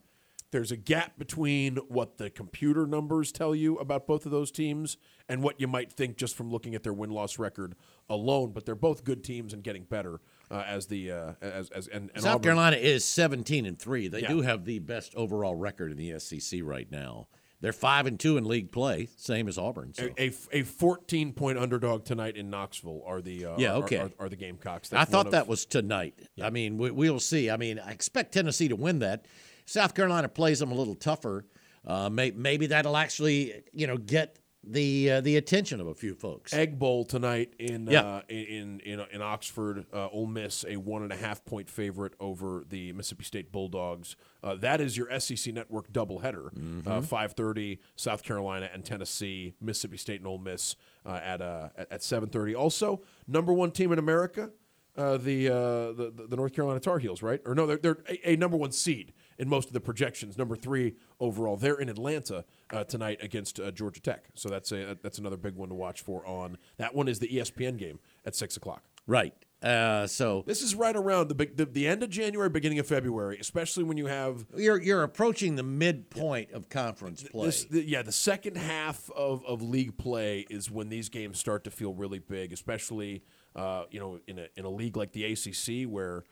there's 0.50 0.72
a 0.72 0.76
gap 0.76 1.18
between 1.18 1.76
what 1.88 2.18
the 2.18 2.28
computer 2.30 2.86
numbers 2.86 3.30
tell 3.32 3.54
you 3.54 3.76
about 3.78 4.06
both 4.06 4.26
of 4.26 4.32
those 4.32 4.50
teams 4.50 4.96
and 5.28 5.42
what 5.42 5.60
you 5.60 5.68
might 5.68 5.92
think 5.92 6.16
just 6.16 6.34
from 6.36 6.50
looking 6.50 6.74
at 6.74 6.82
their 6.82 6.92
win 6.92 7.10
loss 7.10 7.38
record 7.38 7.74
alone. 8.08 8.50
But 8.52 8.66
they're 8.66 8.74
both 8.74 9.04
good 9.04 9.22
teams 9.22 9.52
and 9.52 9.62
getting 9.62 9.84
better 9.84 10.20
uh, 10.50 10.64
as 10.66 10.86
the 10.86 11.12
uh, 11.12 11.32
as 11.40 11.70
as 11.70 11.86
and, 11.88 12.10
and 12.14 12.22
South 12.22 12.36
Auburn- 12.36 12.42
Carolina 12.42 12.76
is 12.76 13.04
17 13.04 13.64
and 13.66 13.78
three. 13.78 14.08
They 14.08 14.22
Yeah. 14.22 14.28
do 14.28 14.40
have 14.42 14.64
the 14.64 14.80
best 14.80 15.14
overall 15.14 15.54
record 15.54 15.92
in 15.92 15.96
the 15.98 16.18
SEC 16.18 16.60
right 16.62 16.90
now. 16.90 17.28
They're 17.62 17.74
five 17.74 18.06
and 18.06 18.18
two 18.18 18.38
in 18.38 18.44
league 18.44 18.72
play, 18.72 19.08
same 19.16 19.46
as 19.46 19.58
Auburn. 19.58 19.92
So. 19.92 20.08
A, 20.16 20.28
a, 20.28 20.60
a 20.60 20.62
14 20.62 21.34
point 21.34 21.58
underdog 21.58 22.04
tonight 22.06 22.36
in 22.36 22.48
Knoxville 22.48 23.02
are 23.06 23.20
the 23.20 23.44
uh, 23.44 23.54
Yeah, 23.58 23.74
okay. 23.74 23.98
are, 23.98 24.10
are 24.18 24.28
the 24.30 24.36
Gamecocks. 24.36 24.90
I 24.94 25.04
thought 25.04 25.26
one 25.26 25.32
that 25.32 25.46
was 25.46 25.66
tonight. 25.66 26.14
I 26.42 26.48
mean, 26.48 26.78
we, 26.78 26.90
we'll 26.90 27.20
see. 27.20 27.50
I 27.50 27.58
mean, 27.58 27.78
I 27.78 27.90
expect 27.90 28.32
Tennessee 28.32 28.68
to 28.68 28.76
win 28.76 29.00
that. 29.00 29.26
South 29.66 29.94
Carolina 29.94 30.28
plays 30.28 30.58
them 30.58 30.70
a 30.72 30.74
little 30.74 30.94
tougher. 30.94 31.46
Uh, 31.86 32.10
may, 32.10 32.30
maybe 32.30 32.66
that'll 32.66 32.96
actually, 32.96 33.62
you 33.72 33.86
know, 33.86 33.96
get 33.96 34.36
the 34.62 35.10
uh, 35.10 35.20
the 35.22 35.38
attention 35.38 35.80
of 35.80 35.86
a 35.86 35.94
few 35.94 36.14
folks. 36.14 36.52
Egg 36.52 36.78
Bowl 36.78 37.06
tonight 37.06 37.54
in 37.58 37.86
Yeah. 37.86 38.02
uh, 38.02 38.22
in, 38.28 38.80
in 38.80 39.00
in 39.10 39.22
Oxford. 39.22 39.86
Uh, 39.90 40.08
Ole 40.08 40.26
Miss 40.26 40.66
a 40.68 40.76
one 40.76 41.02
and 41.02 41.10
a 41.10 41.16
half 41.16 41.42
point 41.46 41.70
favorite 41.70 42.12
over 42.20 42.64
the 42.68 42.92
Mississippi 42.92 43.24
State 43.24 43.50
Bulldogs. 43.52 44.16
Uh, 44.44 44.56
that 44.56 44.82
is 44.82 44.98
your 44.98 45.18
SEC 45.18 45.54
Network 45.54 45.90
doubleheader. 45.90 46.52
Mm-hmm. 46.52 46.86
Uh, 46.86 47.00
Five 47.00 47.32
thirty, 47.32 47.80
South 47.96 48.22
Carolina 48.22 48.68
and 48.70 48.84
Tennessee, 48.84 49.54
Mississippi 49.62 49.96
State 49.96 50.20
and 50.20 50.26
Ole 50.26 50.36
Miss 50.36 50.76
uh, 51.06 51.18
at 51.24 51.40
uh, 51.40 51.70
at, 51.78 51.92
at 51.92 52.02
seven 52.02 52.28
thirty. 52.28 52.54
Also, 52.54 53.00
number 53.26 53.54
one 53.54 53.70
team 53.70 53.92
in 53.92 53.98
America. 53.98 54.50
Uh, 54.94 55.16
the, 55.16 55.48
uh, 55.48 55.54
the 55.92 56.12
the 56.14 56.26
the 56.26 56.36
North 56.36 56.52
Carolina 56.52 56.80
Tar 56.80 56.98
Heels, 56.98 57.22
right? 57.22 57.40
Or 57.46 57.54
no, 57.54 57.64
they're, 57.64 57.78
they're 57.78 57.98
a, 58.08 58.32
a 58.32 58.36
number 58.36 58.58
one 58.58 58.72
seed 58.72 59.14
in 59.40 59.48
most 59.48 59.68
of 59.68 59.72
the 59.72 59.80
projections. 59.80 60.38
Number 60.38 60.54
three 60.54 60.94
overall. 61.18 61.56
They're 61.56 61.80
in 61.80 61.88
Atlanta 61.88 62.44
uh, 62.72 62.84
tonight 62.84 63.18
against 63.22 63.58
uh, 63.58 63.70
Georgia 63.72 64.00
Tech. 64.00 64.26
So 64.34 64.50
that's 64.50 64.70
a 64.70 64.96
that's 65.02 65.18
another 65.18 65.38
big 65.38 65.56
one 65.56 65.70
to 65.70 65.74
watch 65.74 66.02
for. 66.02 66.24
On 66.26 66.58
that 66.76 66.94
one 66.94 67.08
is 67.08 67.18
the 67.18 67.28
ESPN 67.28 67.78
game 67.78 67.98
at 68.24 68.36
six 68.36 68.56
o'clock. 68.56 68.84
Right. 69.06 69.34
Uh, 69.62 70.06
so 70.06 70.42
This 70.46 70.62
is 70.62 70.74
right 70.74 70.96
around 70.96 71.28
the, 71.28 71.34
big, 71.34 71.56
the 71.56 71.64
the 71.66 71.86
end 71.88 72.02
of 72.02 72.10
January, 72.10 72.48
beginning 72.48 72.78
of 72.78 72.86
February, 72.86 73.38
especially 73.40 73.84
when 73.84 73.96
you 73.96 74.06
have 74.06 74.44
you're 74.56 74.80
you're 74.80 75.02
approaching 75.02 75.56
the 75.56 75.62
midpoint 75.62 76.52
of 76.52 76.68
conference 76.68 77.22
play. 77.22 77.46
This, 77.46 77.64
the, 77.64 77.82
yeah, 77.82 78.02
the 78.02 78.12
second 78.12 78.56
half 78.56 79.10
of, 79.10 79.44
of 79.46 79.62
league 79.62 79.96
play 79.96 80.46
is 80.50 80.70
when 80.70 80.90
these 80.90 81.08
games 81.08 81.38
start 81.38 81.64
to 81.64 81.70
feel 81.70 81.94
really 81.94 82.18
big, 82.18 82.52
especially 82.52 83.22
uh, 83.56 83.84
you 83.90 84.00
know 84.00 84.20
in 84.26 84.38
a 84.38 84.48
in 84.56 84.66
a 84.66 84.70
league 84.70 84.96
like 84.98 85.12
the 85.12 85.24
ACC 85.24 85.90
where 85.90 86.24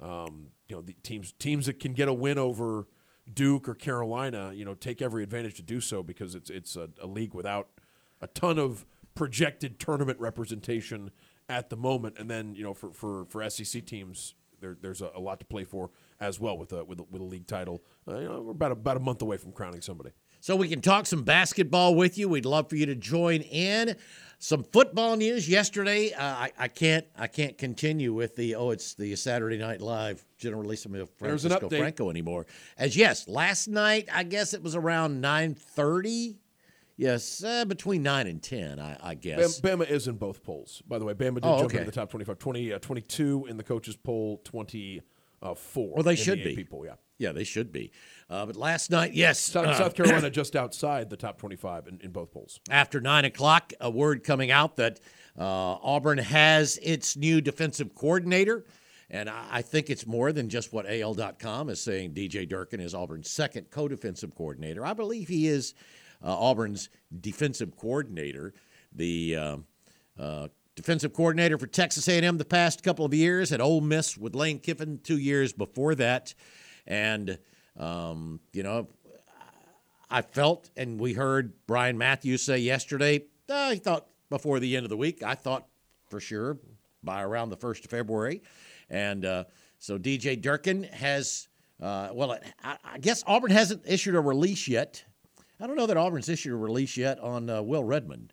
um, 0.00 0.48
you 0.68 0.76
know 0.76 0.82
the 0.82 0.94
teams 1.02 1.32
teams 1.38 1.66
that 1.66 1.80
can 1.80 1.92
get 1.92 2.08
a 2.08 2.12
win 2.12 2.38
over 2.38 2.86
Duke 3.32 3.68
or 3.68 3.74
Carolina, 3.74 4.52
you 4.54 4.64
know, 4.64 4.74
take 4.74 5.02
every 5.02 5.22
advantage 5.22 5.54
to 5.54 5.62
do 5.62 5.80
so 5.80 6.02
because 6.02 6.34
it's 6.34 6.50
it's 6.50 6.76
a, 6.76 6.88
a 7.00 7.06
league 7.06 7.34
without 7.34 7.68
a 8.20 8.26
ton 8.28 8.58
of 8.58 8.86
projected 9.14 9.78
tournament 9.78 10.18
representation 10.20 11.10
at 11.48 11.70
the 11.70 11.76
moment, 11.76 12.16
and 12.18 12.30
then 12.30 12.54
you 12.54 12.62
know 12.62 12.74
for 12.74 12.92
for, 12.92 13.24
for 13.26 13.48
SEC 13.50 13.84
teams. 13.84 14.34
There, 14.58 14.74
there's 14.80 15.02
a, 15.02 15.10
a 15.14 15.20
lot 15.20 15.38
to 15.40 15.44
play 15.44 15.64
for 15.64 15.90
as 16.18 16.40
well 16.40 16.56
with 16.56 16.72
a 16.72 16.82
with 16.82 16.98
a, 16.98 17.02
with 17.02 17.20
a 17.20 17.24
league 17.24 17.46
title. 17.46 17.82
Uh, 18.08 18.18
you 18.18 18.28
know, 18.28 18.40
we're 18.40 18.52
about 18.52 18.72
about 18.72 18.96
a 18.96 19.00
month 19.00 19.20
away 19.20 19.36
from 19.36 19.52
crowning 19.52 19.82
somebody. 19.82 20.12
So 20.46 20.54
we 20.54 20.68
can 20.68 20.80
talk 20.80 21.06
some 21.06 21.24
basketball 21.24 21.96
with 21.96 22.16
you. 22.16 22.28
We'd 22.28 22.44
love 22.44 22.68
for 22.70 22.76
you 22.76 22.86
to 22.86 22.94
join 22.94 23.40
in. 23.40 23.96
Some 24.38 24.62
football 24.62 25.16
news 25.16 25.48
yesterday. 25.48 26.12
Uh, 26.12 26.22
I, 26.22 26.52
I 26.56 26.68
can't 26.68 27.04
I 27.18 27.26
can't 27.26 27.58
continue 27.58 28.12
with 28.12 28.36
the 28.36 28.54
oh 28.54 28.70
it's 28.70 28.94
the 28.94 29.16
Saturday 29.16 29.58
Night 29.58 29.80
Live 29.80 30.24
general 30.38 30.62
release 30.62 30.84
of 30.84 31.10
Francisco. 31.18 31.68
Franco 31.68 32.10
anymore. 32.10 32.46
As 32.78 32.96
yes, 32.96 33.26
last 33.26 33.66
night 33.66 34.08
I 34.14 34.22
guess 34.22 34.54
it 34.54 34.62
was 34.62 34.76
around 34.76 35.20
nine 35.20 35.56
thirty. 35.56 36.36
Yes, 36.96 37.42
uh, 37.42 37.64
between 37.64 38.04
nine 38.04 38.28
and 38.28 38.40
ten, 38.40 38.78
I, 38.78 38.96
I 39.02 39.14
guess. 39.16 39.60
Bama 39.60 39.90
is 39.90 40.06
in 40.06 40.14
both 40.14 40.44
polls, 40.44 40.80
by 40.86 41.00
the 41.00 41.04
way. 41.04 41.14
Bama 41.14 41.34
did 41.34 41.44
Oh, 41.46 41.58
jump 41.58 41.72
okay. 41.72 41.78
into 41.78 41.90
the 41.90 41.96
top 41.96 42.08
25. 42.08 42.38
20, 42.38 42.72
uh, 42.72 42.78
22 42.78 43.46
in 43.48 43.56
the 43.56 43.64
coaches' 43.64 43.96
poll, 43.96 44.40
24 44.44 45.92
Well, 45.92 46.04
they 46.04 46.14
should 46.14 46.38
the 46.38 46.54
be. 46.54 46.64
Poll, 46.64 46.86
yeah. 46.86 46.94
Yeah, 47.18 47.32
they 47.32 47.44
should 47.44 47.72
be. 47.72 47.92
Uh, 48.28 48.44
but 48.44 48.56
last 48.56 48.90
night, 48.90 49.14
yes, 49.14 49.38
South, 49.38 49.66
uh, 49.66 49.78
South 49.78 49.94
Carolina 49.94 50.30
just 50.30 50.56
outside 50.56 51.10
the 51.10 51.16
top 51.16 51.38
25 51.38 51.86
in, 51.86 52.00
in 52.02 52.10
both 52.10 52.32
polls. 52.32 52.60
after 52.70 53.00
nine 53.00 53.24
o'clock, 53.24 53.72
a 53.80 53.88
word 53.88 54.24
coming 54.24 54.50
out 54.50 54.76
that 54.76 54.98
uh, 55.38 55.42
Auburn 55.44 56.18
has 56.18 56.78
its 56.82 57.16
new 57.16 57.40
defensive 57.40 57.94
coordinator. 57.94 58.64
And 59.08 59.30
I 59.30 59.46
I 59.52 59.62
think 59.62 59.90
it's 59.90 60.06
more 60.06 60.32
than 60.32 60.48
just 60.48 60.72
what 60.72 60.86
AL.com 60.88 61.68
is 61.68 61.80
saying. 61.80 62.14
DJ 62.14 62.48
Durkin 62.48 62.80
is 62.80 62.94
Auburn's 62.94 63.30
second 63.30 63.70
co 63.70 63.86
defensive 63.86 64.34
coordinator. 64.34 64.84
I 64.84 64.94
believe 64.94 65.28
he 65.28 65.46
is 65.46 65.74
uh, 66.24 66.36
Auburn's 66.36 66.88
defensive 67.20 67.76
coordinator. 67.76 68.54
The 68.92 69.36
uh, 69.36 69.56
uh, 70.18 70.48
defensive 70.74 71.12
coordinator 71.12 71.58
for 71.58 71.66
Texas 71.66 72.08
A&M 72.08 72.38
the 72.38 72.44
past 72.44 72.82
couple 72.82 73.04
of 73.04 73.14
years 73.14 73.52
at 73.52 73.60
Ole 73.60 73.80
Miss 73.80 74.16
with 74.16 74.34
Lane 74.34 74.58
Kiffin 74.58 74.98
two 75.02 75.18
years 75.18 75.52
before 75.52 75.94
that. 75.96 76.34
And, 76.86 77.38
um, 77.78 78.40
you 78.52 78.62
know, 78.62 78.88
I 80.10 80.22
felt, 80.22 80.70
and 80.76 81.00
we 81.00 81.12
heard 81.12 81.52
Brian 81.66 81.98
Matthews 81.98 82.42
say 82.42 82.58
yesterday, 82.58 83.24
uh, 83.48 83.72
he 83.72 83.78
thought 83.78 84.06
before 84.30 84.60
the 84.60 84.76
end 84.76 84.84
of 84.84 84.90
the 84.90 84.96
week. 84.96 85.22
I 85.22 85.34
thought 85.34 85.66
for 86.08 86.20
sure 86.20 86.58
by 87.02 87.22
around 87.22 87.50
the 87.50 87.56
1st 87.56 87.84
of 87.84 87.90
February. 87.90 88.42
And 88.88 89.24
uh, 89.24 89.44
so 89.78 89.98
DJ 89.98 90.40
Durkin 90.40 90.84
has, 90.84 91.48
uh, 91.80 92.10
well, 92.12 92.38
I, 92.62 92.76
I 92.84 92.98
guess 92.98 93.24
Auburn 93.26 93.50
hasn't 93.50 93.82
issued 93.86 94.14
a 94.14 94.20
release 94.20 94.68
yet. 94.68 95.04
I 95.60 95.66
don't 95.66 95.76
know 95.76 95.86
that 95.86 95.96
Auburn's 95.96 96.28
issued 96.28 96.52
a 96.52 96.56
release 96.56 96.96
yet 96.96 97.18
on 97.20 97.48
uh, 97.48 97.62
Will 97.62 97.84
Redmond. 97.84 98.32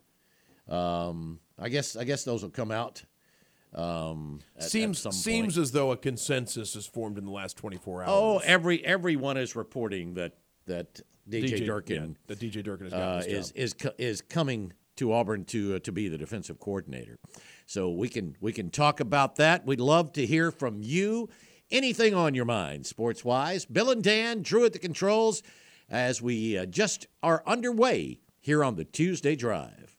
Um, 0.68 1.40
I 1.58 1.68
guess 1.68 1.94
I 1.96 2.04
guess 2.04 2.24
those 2.24 2.42
will 2.42 2.50
come 2.50 2.70
out. 2.70 3.02
Um, 3.74 4.40
at- 4.56 4.64
at 4.64 4.70
seems 4.70 4.98
some 4.98 5.12
seems 5.12 5.58
as 5.58 5.72
though 5.72 5.90
a 5.90 5.96
consensus 5.96 6.76
is 6.76 6.86
formed 6.86 7.18
in 7.18 7.24
the 7.24 7.32
last 7.32 7.56
24 7.56 8.02
hours. 8.02 8.08
Oh, 8.10 8.38
every 8.44 8.84
everyone 8.84 9.36
is 9.36 9.56
reporting 9.56 10.14
that 10.14 10.36
that 10.66 11.00
DJ, 11.28 11.64
Durkin 11.66 12.16
yeah, 12.28 12.34
that 12.34 12.38
DJ 12.38 12.62
Durkin 12.62 12.90
has 12.90 12.92
uh, 12.94 13.22
is 13.26 13.50
is 13.52 13.74
is 13.98 14.20
coming 14.20 14.72
to 14.96 15.12
Auburn 15.12 15.44
to 15.46 15.76
uh, 15.76 15.78
to 15.80 15.92
be 15.92 16.08
the 16.08 16.18
defensive 16.18 16.58
coordinator. 16.60 17.18
So 17.66 17.90
we 17.90 18.08
can 18.08 18.36
we 18.40 18.52
can 18.52 18.70
talk 18.70 19.00
about 19.00 19.36
that. 19.36 19.66
We'd 19.66 19.80
love 19.80 20.12
to 20.12 20.26
hear 20.26 20.50
from 20.50 20.80
you. 20.80 21.28
Anything 21.70 22.14
on 22.14 22.34
your 22.34 22.44
mind, 22.44 22.86
sports 22.86 23.24
wise? 23.24 23.64
Bill 23.64 23.90
and 23.90 24.04
Dan, 24.04 24.42
Drew 24.42 24.64
at 24.66 24.74
the 24.74 24.78
controls, 24.78 25.42
as 25.88 26.20
we 26.20 26.58
uh, 26.58 26.66
just 26.66 27.06
are 27.22 27.42
underway 27.46 28.20
here 28.38 28.62
on 28.62 28.76
the 28.76 28.84
Tuesday 28.84 29.34
Drive. 29.34 29.96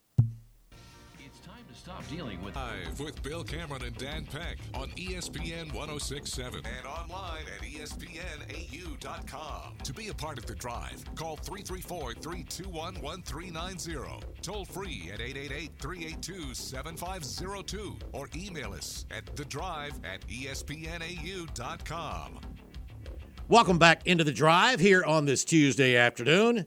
Dealing 2.10 2.44
with 2.44 2.56
Live 2.56 3.00
with 3.00 3.22
Bill 3.24 3.44
Cameron 3.44 3.84
and 3.84 3.96
Dan 3.98 4.26
Peck 4.26 4.58
on 4.74 4.90
ESPN 4.92 5.74
1067 5.74 6.62
and 6.66 6.86
online 6.86 7.44
at 7.44 7.62
ESPNAU.com. 7.62 9.04
To 9.84 9.94
be 9.94 10.10
a 10.10 10.14
part 10.14 10.38
of 10.38 10.46
the 10.46 10.56
drive, 10.56 11.04
call 11.16 11.38
334 11.38 12.14
321 12.16 12.96
1390. 13.02 14.26
Toll 14.42 14.66
free 14.66 15.10
at 15.14 15.22
888 15.22 15.72
382 15.80 16.54
7502 16.54 17.98
or 18.14 18.30
email 18.36 18.74
us 18.74 19.06
at 19.12 19.26
the 19.36 19.46
drive 19.46 19.94
at 20.04 20.22
ESPNAU.com. 20.28 21.60
Welcome 23.48 23.78
back 23.78 24.08
into 24.08 24.24
the 24.24 24.32
drive 24.32 24.80
here 24.80 25.04
on 25.04 25.26
this 25.26 25.46
Tuesday 25.46 25.96
afternoon. 25.96 26.66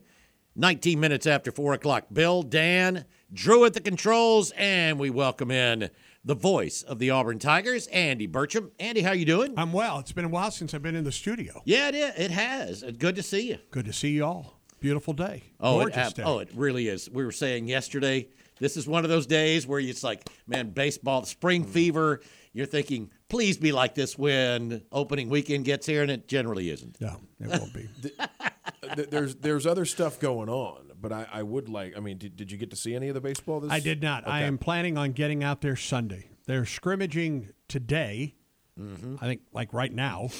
19 0.57 0.99
minutes 0.99 1.26
after 1.26 1.50
4 1.52 1.75
o'clock. 1.75 2.07
Bill, 2.12 2.42
Dan, 2.42 3.04
Drew 3.32 3.64
at 3.66 3.75
the 3.75 3.80
controls, 3.80 4.52
and 4.56 4.99
we 4.99 5.11
welcome 5.11 5.50
in 5.50 5.90
the 6.25 6.35
voice 6.35 6.82
of 6.82 6.99
the 6.99 7.11
Auburn 7.11 7.38
Tigers, 7.38 7.87
Andy 7.88 8.26
Burcham. 8.26 8.70
Andy, 8.80 9.02
how 9.02 9.12
you 9.12 9.26
doing? 9.26 9.52
I'm 9.58 9.73
well. 9.73 9.99
It's 9.99 10.12
been 10.12 10.25
a 10.25 10.28
while 10.30 10.50
since 10.50 10.73
I've 10.73 10.82
been 10.82 10.94
in 10.97 11.04
the 11.04 11.12
studio. 11.12 11.61
Yeah, 11.66 11.88
it, 11.88 11.94
is. 11.94 12.14
it 12.16 12.30
has. 12.30 12.85
Good 12.99 13.16
to 13.16 13.23
see 13.23 13.49
you. 13.50 13.58
Good 13.70 13.85
to 13.85 13.92
see 13.92 14.11
you 14.11 14.25
all. 14.25 14.58
Beautiful 14.80 15.12
day. 15.12 15.42
Oh, 15.61 15.80
it, 15.80 15.82
Gorgeous 15.85 15.97
ab- 15.99 16.14
day. 16.14 16.23
oh, 16.25 16.38
it 16.38 16.49
really 16.54 16.88
is. 16.88 17.11
We 17.11 17.25
were 17.25 17.32
saying 17.32 17.68
yesterday, 17.68 18.28
this 18.61 18.76
is 18.78 18.88
one 18.88 19.04
of 19.04 19.11
those 19.11 19.26
days 19.26 19.66
where 19.66 19.80
it's 19.80 20.02
like, 20.04 20.26
man, 20.47 20.70
baseball, 20.70 21.25
spring 21.25 21.64
Mm. 21.66 21.68
fever. 21.68 22.20
You're 22.54 22.66
thinking, 22.66 23.11
please 23.28 23.58
be 23.58 23.73
like 23.73 23.94
this 23.94 24.16
when 24.16 24.82
opening 24.90 25.28
weekend 25.28 25.66
gets 25.66 25.85
here, 25.87 26.00
and 26.02 26.11
it 26.11 26.28
generally 26.28 26.70
isn't. 26.70 26.99
no, 27.00 27.18
it 27.40 27.49
won't 27.61 27.75
be. 27.75 27.88
Th- 28.97 29.08
there's 29.11 29.35
there's 29.37 29.66
other 29.66 29.85
stuff 29.85 30.18
going 30.18 30.49
on, 30.49 30.88
but 31.00 31.12
I, 31.12 31.26
I 31.33 31.43
would 31.43 31.69
like. 31.69 31.97
I 31.97 32.00
mean, 32.00 32.19
did, 32.19 32.37
did 32.37 32.50
you 32.52 32.59
get 32.59 32.71
to 32.71 32.76
see 32.76 32.95
any 32.95 33.09
of 33.09 33.14
the 33.14 33.21
baseball? 33.21 33.61
This 33.61 33.71
I 33.71 33.81
did 33.81 34.02
not. 34.02 34.26
I 34.26 34.43
am 34.43 34.59
planning 34.59 34.97
on 34.99 35.12
getting 35.12 35.43
out 35.45 35.61
there 35.61 35.76
Sunday. 35.76 36.31
They're 36.47 36.67
scrimmaging 36.67 37.50
today. 37.69 38.35
Mm-hmm. 38.78 39.17
I 39.21 39.26
think 39.26 39.43
like 39.52 39.73
right 39.73 39.93
now. 39.93 40.31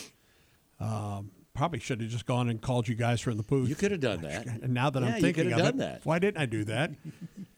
Um, 0.81 1.33
probably 1.59 1.81
should 1.81 2.01
have 2.01 2.09
just 2.09 2.25
gone 2.25 2.49
and 2.49 2.63
called 2.63 2.87
you 2.87 2.95
guys 2.95 3.21
from 3.21 3.37
the 3.37 3.43
booth. 3.43 3.69
You 3.69 3.75
could 3.75 3.91
have 3.91 4.01
done 4.01 4.23
that. 4.23 4.47
And 4.63 4.73
now 4.73 4.91
that 4.91 5.03
Yeah, 5.03 5.09
I'm 5.17 5.21
thinking 5.21 5.53
of 5.53 5.59
it, 5.59 5.77
that. 5.79 6.01
why 6.05 6.21
didn't 6.21 6.41
I 6.41 6.47
do 6.47 6.65
that? 6.65 6.93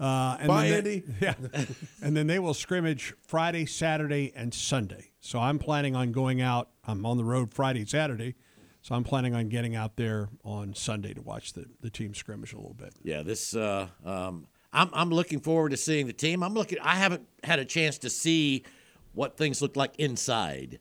Uh, 0.01 0.39
and 0.41 0.49
Bye, 0.49 0.71
then 0.71 0.85
they- 0.85 0.95
Andy. 0.95 1.15
Yeah, 1.21 1.35
and 2.03 2.17
then 2.17 2.27
they 2.27 2.39
will 2.39 2.55
scrimmage 2.55 3.13
Friday, 3.27 3.67
Saturday, 3.67 4.33
and 4.35 4.55
Sunday. 4.55 5.11
So 5.21 5.39
I'm 5.39 5.59
planning 5.59 5.95
on 5.95 6.11
going 6.11 6.41
out. 6.41 6.71
I'm 6.87 7.05
on 7.05 7.19
the 7.19 7.25
road 7.25 7.53
Friday, 7.53 7.85
Saturday, 7.85 8.35
so 8.83 8.95
I'm 8.95 9.05
planning 9.05 9.35
on 9.35 9.49
getting 9.49 9.77
out 9.77 9.97
there 9.97 10.29
on 10.45 10.75
Sunday 10.75 11.13
to 11.15 11.23
watch 11.23 11.53
the 11.53 11.67
the 11.81 11.91
team 11.91 12.15
scrimmage 12.15 12.53
a 12.53 12.57
little 12.57 12.75
bit. 12.75 12.95
Yeah, 13.03 13.23
this. 13.23 13.55
Uh, 13.55 13.89
um, 14.05 14.47
I'm 14.73 14.91
I'm 14.93 15.11
looking 15.11 15.41
forward 15.41 15.71
to 15.71 15.77
seeing 15.77 16.07
the 16.07 16.13
team. 16.13 16.43
I'm 16.43 16.55
looking. 16.55 16.79
I 16.81 16.95
haven't 16.97 17.27
had 17.45 17.59
a 17.59 17.65
chance 17.65 17.99
to 17.99 18.11
see 18.11 18.65
what 19.13 19.37
things 19.37 19.61
look 19.61 19.77
like 19.77 19.95
inside. 19.99 20.79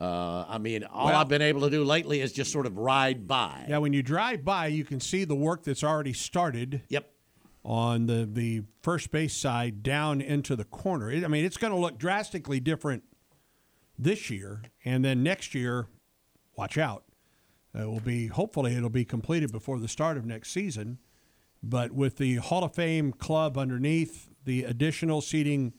Uh, 0.00 0.44
I 0.48 0.58
mean, 0.58 0.84
all 0.84 1.06
Well- 1.06 1.16
I've 1.16 1.28
been 1.28 1.42
able 1.42 1.60
to 1.62 1.70
do 1.70 1.84
lately 1.84 2.20
is 2.20 2.32
just 2.32 2.50
sort 2.52 2.66
of 2.66 2.76
ride 2.78 3.26
by. 3.28 3.66
Yeah, 3.68 3.78
when 3.78 3.92
you 3.92 4.02
drive 4.02 4.44
by, 4.44 4.66
you 4.66 4.84
can 4.84 5.00
see 5.00 5.24
the 5.24 5.34
work 5.34 5.62
that's 5.64 5.84
already 5.84 6.12
started. 6.12 6.82
Yep. 6.88 7.08
on 7.64 8.06
the, 8.06 8.28
the 8.30 8.62
first 8.82 9.12
base 9.12 9.32
side 9.36 9.82
down 9.84 10.20
into 10.20 10.56
the 10.56 10.64
corner. 10.64 11.10
It, 11.12 11.24
I 11.24 11.28
mean, 11.28 11.44
it's 11.44 11.56
going 11.56 11.72
to 11.72 11.78
look 11.78 11.96
drastically 11.96 12.58
different 12.58 13.04
this 13.96 14.30
year, 14.30 14.62
and 14.84 15.04
then 15.04 15.22
next 15.22 15.54
year, 15.54 15.86
watch 16.56 16.76
out. 16.76 17.04
Uh, 17.74 17.82
it 17.82 17.86
will 17.86 18.00
be 18.00 18.26
hopefully 18.26 18.76
it'll 18.76 18.90
be 18.90 19.04
completed 19.04 19.50
before 19.50 19.78
the 19.78 19.88
start 19.88 20.16
of 20.16 20.26
next 20.26 20.50
season. 20.50 20.98
But 21.62 21.92
with 21.92 22.16
the 22.16 22.36
Hall 22.36 22.64
of 22.64 22.74
Fame 22.74 23.12
club 23.12 23.56
underneath, 23.56 24.28
the 24.44 24.64
additional 24.64 25.20
seating 25.20 25.74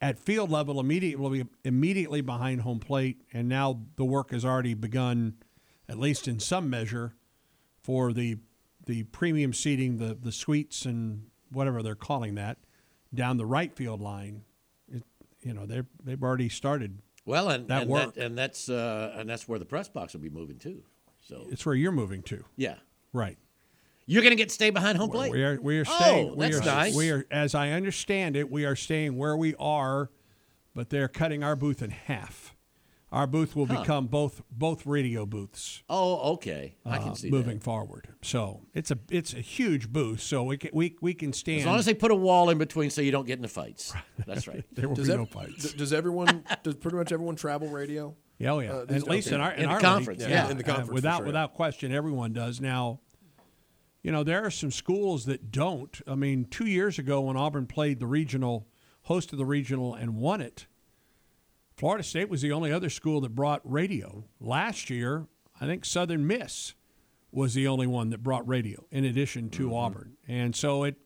at 0.00 0.18
field 0.18 0.50
level 0.50 0.78
immediately 0.78 1.20
will 1.20 1.30
be 1.30 1.46
immediately 1.64 2.20
behind 2.20 2.60
home 2.60 2.78
plate, 2.78 3.22
and 3.32 3.48
now 3.48 3.80
the 3.96 4.04
work 4.04 4.30
has 4.30 4.44
already 4.44 4.74
begun, 4.74 5.34
at 5.88 5.98
least 5.98 6.28
in 6.28 6.38
some 6.38 6.68
measure, 6.70 7.14
for 7.82 8.12
the 8.12 8.36
the 8.86 9.04
premium 9.04 9.52
seating, 9.52 9.96
the 9.96 10.14
the 10.14 10.32
suites 10.32 10.84
and 10.84 11.26
whatever 11.50 11.82
they're 11.82 11.94
calling 11.94 12.34
that, 12.34 12.58
down 13.14 13.36
the 13.36 13.46
right 13.46 13.74
field 13.74 14.00
line. 14.00 14.42
It, 14.92 15.02
you 15.42 15.54
know 15.54 15.66
they've 15.66 15.86
they've 16.02 16.22
already 16.22 16.48
started. 16.48 17.00
Well, 17.26 17.48
and 17.50 17.68
That 17.68 17.82
and, 17.82 17.90
work. 17.90 18.16
and 18.16 18.36
that's 18.36 18.68
uh, 18.68 19.14
and 19.16 19.28
that's 19.28 19.48
where 19.48 19.58
the 19.58 19.64
press 19.64 19.88
box 19.88 20.12
will 20.12 20.20
be 20.20 20.30
moving 20.30 20.58
too. 20.58 20.82
So 21.20 21.46
It's 21.50 21.64
where 21.64 21.74
you're 21.74 21.92
moving 21.92 22.22
to, 22.24 22.44
yeah, 22.56 22.76
right? 23.12 23.38
you're 24.06 24.20
going 24.20 24.32
to 24.32 24.36
get 24.36 24.50
to 24.50 24.54
stay 24.54 24.68
behind 24.68 24.98
home 24.98 25.08
plate. 25.10 25.32
We 25.32 25.42
are 25.42 25.58
we 25.60 25.78
are 25.78 25.84
Oh, 25.88 25.98
staying. 25.98 26.36
we 26.36 26.46
that's 26.46 26.58
are, 26.60 26.64
nice. 26.66 26.94
We 26.94 27.10
are, 27.10 27.26
as 27.30 27.54
I 27.54 27.70
understand 27.70 28.36
it, 28.36 28.50
we 28.50 28.66
are 28.66 28.76
staying 28.76 29.16
where 29.16 29.34
we 29.36 29.54
are, 29.58 30.10
but 30.74 30.90
they're 30.90 31.08
cutting 31.08 31.42
our 31.42 31.56
booth 31.56 31.80
in 31.80 31.88
half. 31.90 32.53
Our 33.14 33.28
booth 33.28 33.54
will 33.54 33.66
become 33.66 34.08
both 34.08 34.42
both 34.50 34.86
radio 34.86 35.24
booths. 35.24 35.84
oh, 35.88 36.32
okay. 36.34 36.74
I 36.84 36.98
can 36.98 37.10
uh, 37.10 37.14
see 37.14 37.30
moving 37.30 37.58
that. 37.58 37.64
forward. 37.64 38.08
So 38.22 38.62
it's 38.74 38.90
a 38.90 38.98
it's 39.08 39.32
a 39.32 39.40
huge 39.40 39.88
booth. 39.92 40.20
So 40.20 40.42
we 40.42 40.56
can, 40.56 40.70
we 40.74 40.96
we 41.00 41.14
can 41.14 41.32
stand. 41.32 41.60
As 41.60 41.66
long 41.66 41.78
as 41.78 41.86
they 41.86 41.94
put 41.94 42.10
a 42.10 42.14
wall 42.16 42.50
in 42.50 42.58
between 42.58 42.90
so 42.90 43.02
you 43.02 43.12
don't 43.12 43.24
get 43.26 43.38
into 43.38 43.46
fights. 43.48 43.94
That's 44.26 44.48
right. 44.48 44.64
there 44.72 44.88
will 44.88 44.96
Does, 44.96 45.06
be 45.06 45.12
ev- 45.12 45.20
no 45.20 45.26
fights. 45.26 45.70
d- 45.72 45.78
does 45.78 45.92
everyone? 45.92 46.44
does 46.64 46.74
pretty 46.74 46.96
much 46.96 47.12
everyone 47.12 47.36
travel 47.36 47.68
radio? 47.68 48.14
Yeah, 48.36 48.50
oh 48.50 48.58
yeah. 48.58 48.72
Uh, 48.72 48.80
At 48.82 48.88
these- 48.88 49.02
least 49.04 49.28
okay. 49.28 49.36
in 49.36 49.40
our 49.40 49.52
In 49.52 49.60
in, 49.62 49.68
the 49.68 49.74
our 49.76 49.80
conference, 49.80 50.20
league, 50.22 50.30
yeah. 50.30 50.50
In 50.50 50.56
the 50.56 50.64
uh, 50.64 50.66
conference, 50.66 50.88
for 50.88 50.94
without 50.94 51.18
sure. 51.18 51.26
without 51.26 51.54
question, 51.54 51.92
everyone 51.94 52.32
does 52.32 52.60
now. 52.60 52.98
You 54.02 54.10
know, 54.10 54.24
there 54.24 54.44
are 54.44 54.50
some 54.50 54.72
schools 54.72 55.24
that 55.26 55.52
don't. 55.52 56.00
I 56.08 56.16
mean, 56.16 56.44
two 56.50 56.66
years 56.66 56.98
ago 56.98 57.20
when 57.20 57.36
Auburn 57.36 57.66
played 57.66 58.00
the 58.00 58.08
regional, 58.08 58.66
hosted 59.08 59.38
the 59.38 59.46
regional, 59.46 59.94
and 59.94 60.16
won 60.16 60.40
it, 60.40 60.66
Florida 61.76 62.04
State 62.04 62.28
was 62.28 62.40
the 62.42 62.52
only 62.52 62.72
other 62.72 62.90
school 62.90 63.20
that 63.22 63.34
brought 63.34 63.60
radio. 63.64 64.24
Last 64.40 64.90
year, 64.90 65.26
I 65.60 65.66
think 65.66 65.84
Southern 65.84 66.26
Miss 66.26 66.74
was 67.32 67.54
the 67.54 67.66
only 67.66 67.86
one 67.86 68.10
that 68.10 68.22
brought 68.22 68.46
radio, 68.46 68.86
in 68.90 69.04
addition 69.04 69.50
to 69.50 69.64
Mm-hmm. 69.66 69.74
Auburn. 69.74 70.16
And 70.28 70.54
so 70.54 70.84
it, 70.84 70.96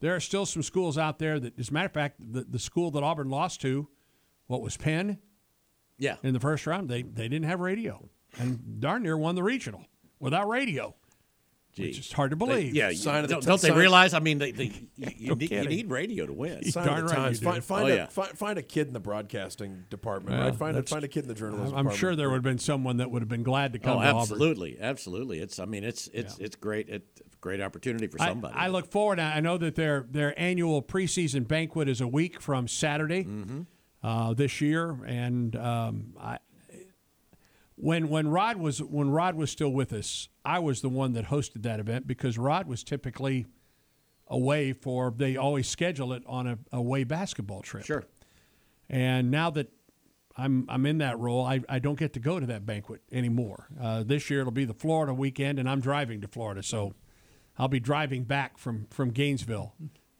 there 0.00 0.14
are 0.16 0.20
still 0.20 0.46
some 0.46 0.62
schools 0.64 0.98
out 0.98 1.18
there 1.20 1.38
that, 1.38 1.58
as 1.58 1.68
a 1.70 1.72
matter 1.72 1.86
of 1.86 1.92
fact, 1.92 2.16
the, 2.32 2.42
the 2.42 2.58
school 2.58 2.90
that 2.92 3.02
Auburn 3.04 3.28
lost 3.28 3.60
to, 3.62 3.88
what 4.46 4.62
was 4.62 4.76
Penn? 4.76 5.18
Yeah. 5.96 6.16
in 6.22 6.32
the 6.32 6.40
first 6.40 6.66
round, 6.66 6.88
they 6.88 7.02
they 7.02 7.28
didn't 7.28 7.44
have 7.44 7.60
radio, 7.60 8.08
and 8.38 8.80
darn 8.80 9.02
near 9.02 9.18
won 9.18 9.34
the 9.34 9.42
regional 9.42 9.84
without 10.18 10.48
radio, 10.48 10.94
Gee. 11.72 11.84
which 11.86 11.98
is 12.00 12.12
hard 12.12 12.30
to 12.32 12.36
They- 12.36 12.46
believe. 12.46 12.74
yeah, 12.74 12.90
Sign 12.92 13.14
you- 13.14 13.20
of 13.20 13.28
the 13.28 13.34
don't, 13.34 13.40
t- 13.42 13.46
don't 13.46 13.60
they 13.60 13.70
realize? 13.70 14.12
I 14.12 14.18
mean, 14.18 14.38
they, 14.38 14.50
they, 14.50 14.64
you, 14.96 15.08
you, 15.16 15.34
need, 15.36 15.50
you 15.52 15.68
need 15.68 15.90
radio 15.90 16.26
to 16.26 16.32
win. 16.32 16.64
Sign 16.64 16.84
Darn 16.86 17.04
of 17.04 17.08
the 17.08 17.14
right 17.14 17.22
times. 17.24 17.40
Find, 17.40 17.62
find, 17.64 17.84
Oh, 17.84 17.86
a, 17.92 17.96
yeah. 17.96 18.06
find, 18.08 18.36
find 18.36 18.58
a 18.58 18.62
kid 18.62 18.88
in 18.88 18.92
the 18.92 18.98
broadcasting 19.00 19.84
department, 19.88 20.36
Well, 20.36 20.48
right? 20.48 20.56
Find 20.58 20.76
a, 20.76 20.82
find 20.82 21.04
a 21.04 21.08
kid 21.08 21.22
in 21.22 21.28
the 21.28 21.34
journalism 21.34 21.66
I'm 21.66 21.84
department. 21.84 21.96
sure 21.98 22.16
there 22.16 22.28
would 22.28 22.36
have 22.36 22.42
been 22.42 22.58
someone 22.58 22.96
that 22.96 23.10
would 23.10 23.22
have 23.22 23.28
been 23.28 23.44
glad 23.44 23.72
to 23.74 23.78
come 23.78 23.98
Oh, 23.98 24.02
to 24.02 24.06
Auburn. 24.08 24.20
absolutely, 24.20 24.78
absolutely. 24.80 25.38
It's 25.38 25.58
I 25.60 25.64
mean, 25.64 25.84
it's 25.84 26.08
it's 26.12 26.38
it's 26.38 26.56
great. 26.56 26.88
It's 26.88 27.20
a 27.20 27.36
great 27.40 27.60
opportunity 27.60 28.08
for 28.08 28.20
I, 28.20 28.28
somebody. 28.28 28.54
I 28.56 28.66
look 28.66 28.90
forward. 28.90 29.20
I 29.20 29.38
know 29.40 29.56
that 29.58 29.76
their 29.76 30.06
their 30.10 30.38
annual 30.40 30.82
preseason 30.82 31.46
banquet 31.46 31.88
is 31.88 32.00
a 32.00 32.08
week 32.08 32.40
from 32.40 32.66
Saturday 32.66 33.24
Mm-hmm. 33.24 33.60
uh, 34.02 34.34
this 34.34 34.60
year, 34.60 34.96
and 35.06 35.54
um, 35.56 36.14
I, 36.20 36.38
when 37.80 38.08
when 38.08 38.28
Rod 38.28 38.56
was 38.56 38.82
when 38.82 39.10
Rod 39.10 39.34
was 39.34 39.50
still 39.50 39.70
with 39.70 39.92
us, 39.92 40.28
I 40.44 40.58
was 40.58 40.80
the 40.82 40.88
one 40.88 41.12
that 41.14 41.26
hosted 41.26 41.62
that 41.62 41.80
event 41.80 42.06
because 42.06 42.38
Rod 42.38 42.66
was 42.66 42.84
typically 42.84 43.46
away 44.28 44.72
for 44.72 45.12
they 45.16 45.36
always 45.36 45.68
schedule 45.68 46.12
it 46.12 46.22
on 46.26 46.46
a 46.46 46.58
away 46.72 47.04
basketball 47.04 47.62
trip. 47.62 47.84
Sure. 47.84 48.04
And 48.88 49.30
now 49.30 49.50
that 49.50 49.72
I'm 50.36 50.66
I'm 50.68 50.86
in 50.86 50.98
that 50.98 51.18
role, 51.18 51.44
I, 51.44 51.60
I 51.68 51.78
don't 51.78 51.98
get 51.98 52.12
to 52.14 52.20
go 52.20 52.38
to 52.38 52.46
that 52.46 52.66
banquet 52.66 53.02
anymore. 53.10 53.66
Uh, 53.80 54.02
this 54.02 54.30
year 54.30 54.40
it'll 54.40 54.52
be 54.52 54.64
the 54.64 54.74
Florida 54.74 55.14
weekend, 55.14 55.58
and 55.58 55.68
I'm 55.68 55.80
driving 55.80 56.20
to 56.20 56.28
Florida, 56.28 56.62
so 56.62 56.94
I'll 57.58 57.68
be 57.68 57.80
driving 57.80 58.24
back 58.24 58.58
from 58.58 58.86
from 58.90 59.10
Gainesville. 59.10 59.74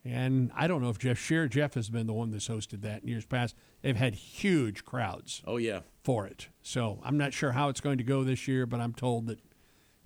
And 0.04 0.50
I 0.56 0.66
don't 0.66 0.80
know 0.82 0.88
if 0.88 0.98
Jeff 0.98 1.18
Shear 1.18 1.46
Jeff 1.46 1.74
has 1.74 1.90
been 1.90 2.06
the 2.06 2.12
one 2.14 2.30
that's 2.30 2.48
hosted 2.48 2.80
that 2.82 3.02
in 3.02 3.08
years 3.08 3.26
past. 3.26 3.54
They've 3.82 3.96
had 3.96 4.14
huge 4.14 4.84
crowds 4.84 5.42
Oh 5.46 5.58
yeah. 5.58 5.80
for 6.02 6.26
it, 6.26 6.48
so 6.62 7.00
I'm 7.04 7.18
not 7.18 7.34
sure 7.34 7.52
how 7.52 7.68
it's 7.68 7.80
going 7.80 7.98
to 7.98 8.04
go 8.04 8.24
this 8.24 8.48
year, 8.48 8.64
but 8.66 8.80
I'm 8.80 8.94
told 8.94 9.26
that 9.26 9.38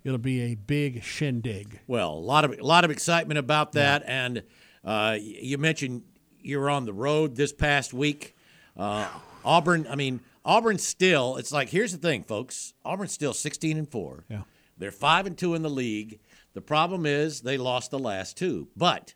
it'll 0.03 0.17
be 0.17 0.41
a 0.41 0.55
big 0.55 1.01
shindig. 1.03 1.79
Well, 1.87 2.11
a 2.11 2.19
lot 2.19 2.43
of 2.43 2.51
a 2.59 2.63
lot 2.63 2.83
of 2.83 2.91
excitement 2.91 3.37
about 3.37 3.71
that, 3.73 4.03
and 4.05 4.43
uh, 4.83 5.17
you 5.21 5.57
mentioned 5.57 6.03
you 6.41 6.59
were 6.59 6.69
on 6.69 6.85
the 6.85 6.93
road 6.93 7.35
this 7.37 7.53
past 7.53 7.93
week. 7.93 8.35
Uh, 8.77 9.07
Auburn, 9.45 9.87
I 9.89 9.95
mean, 9.95 10.19
Auburn 10.43 10.77
still. 10.77 11.37
It's 11.37 11.51
like 11.53 11.69
here's 11.69 11.91
the 11.93 11.97
thing, 11.99 12.23
folks. 12.23 12.73
Auburn's 12.83 13.13
still 13.13 13.33
16 13.33 13.77
and 13.77 13.89
four. 13.89 14.25
Yeah. 14.29 14.41
They're 14.77 14.91
five 14.91 15.25
and 15.25 15.37
two 15.37 15.53
in 15.53 15.61
the 15.61 15.69
league. 15.69 16.19
The 16.53 16.61
problem 16.61 17.05
is 17.05 17.41
they 17.41 17.57
lost 17.57 17.91
the 17.91 17.99
last 17.99 18.37
two, 18.37 18.67
but 18.75 19.13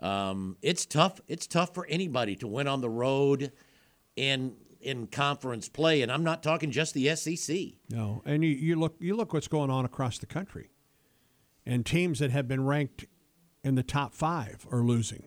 um, 0.00 0.56
it's 0.62 0.86
tough. 0.86 1.20
It's 1.28 1.46
tough 1.46 1.74
for 1.74 1.86
anybody 1.86 2.36
to 2.36 2.46
win 2.46 2.68
on 2.68 2.80
the 2.80 2.90
road 2.90 3.52
in 4.16 4.56
in 4.80 5.06
conference 5.06 5.68
play, 5.68 6.02
and 6.02 6.12
I'm 6.12 6.22
not 6.24 6.42
talking 6.42 6.70
just 6.70 6.94
the 6.94 7.14
SEC. 7.16 7.56
No, 7.90 8.22
and 8.26 8.44
you, 8.44 8.50
you 8.50 8.76
look 8.76 8.96
you 9.00 9.16
look 9.16 9.32
what's 9.32 9.48
going 9.48 9.70
on 9.70 9.84
across 9.84 10.18
the 10.18 10.26
country, 10.26 10.70
and 11.64 11.84
teams 11.86 12.18
that 12.18 12.30
have 12.30 12.46
been 12.46 12.64
ranked 12.64 13.06
in 13.62 13.74
the 13.76 13.82
top 13.82 14.14
five 14.14 14.66
are 14.70 14.82
losing 14.82 15.24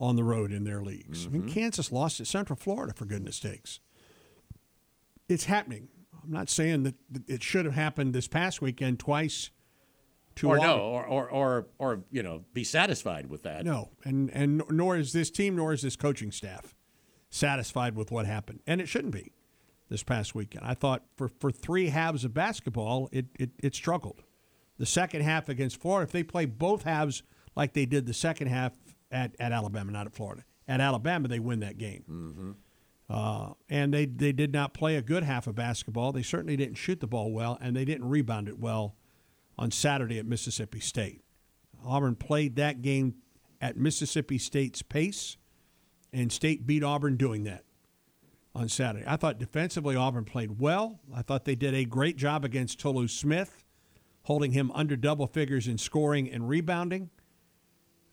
on 0.00 0.16
the 0.16 0.24
road 0.24 0.50
in 0.50 0.64
their 0.64 0.82
leagues. 0.82 1.26
I 1.26 1.30
mean, 1.30 1.48
Kansas 1.48 1.92
lost 1.92 2.16
to 2.16 2.24
Central 2.24 2.56
Florida 2.56 2.92
for 2.92 3.04
goodness 3.04 3.36
sakes. 3.36 3.78
It's 5.28 5.44
happening. 5.44 5.88
I'm 6.24 6.30
not 6.32 6.50
saying 6.50 6.82
that 6.82 6.94
it 7.28 7.42
should 7.42 7.64
have 7.64 7.74
happened 7.74 8.12
this 8.12 8.26
past 8.26 8.60
weekend 8.60 8.98
twice. 8.98 9.50
To 10.36 10.48
Or 10.48 10.58
no, 10.58 10.78
or, 10.78 11.06
or 11.06 11.30
or 11.30 11.66
or 11.78 12.04
you 12.10 12.22
know, 12.22 12.44
be 12.54 12.64
satisfied 12.64 13.28
with 13.28 13.42
that. 13.42 13.64
No, 13.64 13.90
and 14.04 14.30
and 14.30 14.62
nor 14.70 14.96
is 14.96 15.12
this 15.12 15.30
team, 15.30 15.56
nor 15.56 15.72
is 15.72 15.82
this 15.82 15.96
coaching 15.96 16.32
staff 16.32 16.74
satisfied 17.28 17.96
with 17.96 18.10
what 18.10 18.26
happened, 18.26 18.60
and 18.66 18.80
it 18.80 18.88
shouldn't 18.88 19.12
be. 19.12 19.32
This 19.88 20.02
past 20.02 20.34
weekend, 20.34 20.64
I 20.64 20.72
thought 20.72 21.02
for 21.16 21.28
for 21.28 21.50
three 21.52 21.88
halves 21.90 22.24
of 22.24 22.32
basketball, 22.32 23.10
it 23.12 23.26
it, 23.38 23.50
it 23.62 23.74
struggled. 23.74 24.22
The 24.78 24.86
second 24.86 25.20
half 25.22 25.50
against 25.50 25.80
Florida, 25.80 26.04
if 26.08 26.12
they 26.12 26.22
play 26.22 26.46
both 26.46 26.84
halves 26.84 27.22
like 27.54 27.74
they 27.74 27.84
did 27.84 28.06
the 28.06 28.14
second 28.14 28.46
half 28.46 28.72
at, 29.10 29.36
at 29.38 29.52
Alabama, 29.52 29.92
not 29.92 30.06
at 30.06 30.14
Florida, 30.14 30.44
at 30.66 30.80
Alabama 30.80 31.28
they 31.28 31.38
win 31.38 31.60
that 31.60 31.76
game. 31.76 32.56
Uh, 33.10 33.52
and 33.68 33.92
they 33.92 34.06
they 34.06 34.32
did 34.32 34.50
not 34.52 34.72
play 34.72 34.96
a 34.96 35.02
good 35.02 35.24
half 35.24 35.46
of 35.46 35.54
basketball. 35.54 36.12
They 36.12 36.22
certainly 36.22 36.56
didn't 36.56 36.76
shoot 36.76 37.00
the 37.00 37.06
ball 37.06 37.30
well, 37.30 37.58
and 37.60 37.76
they 37.76 37.84
didn't 37.84 38.08
rebound 38.08 38.48
it 38.48 38.58
well 38.58 38.96
on 39.62 39.70
Saturday 39.70 40.18
at 40.18 40.26
Mississippi 40.26 40.80
State. 40.80 41.20
Auburn 41.86 42.16
played 42.16 42.56
that 42.56 42.82
game 42.82 43.14
at 43.60 43.76
Mississippi 43.76 44.36
State's 44.36 44.82
pace, 44.82 45.36
and 46.12 46.32
State 46.32 46.66
beat 46.66 46.82
Auburn 46.82 47.16
doing 47.16 47.44
that 47.44 47.62
on 48.56 48.68
Saturday. 48.68 49.04
I 49.06 49.14
thought 49.14 49.38
defensively 49.38 49.94
Auburn 49.94 50.24
played 50.24 50.58
well. 50.58 50.98
I 51.14 51.22
thought 51.22 51.44
they 51.44 51.54
did 51.54 51.74
a 51.74 51.84
great 51.84 52.16
job 52.16 52.44
against 52.44 52.80
Tolu 52.80 53.06
Smith, 53.06 53.62
holding 54.24 54.50
him 54.50 54.72
under 54.74 54.96
double 54.96 55.28
figures 55.28 55.68
in 55.68 55.78
scoring 55.78 56.28
and 56.28 56.48
rebounding. 56.48 57.10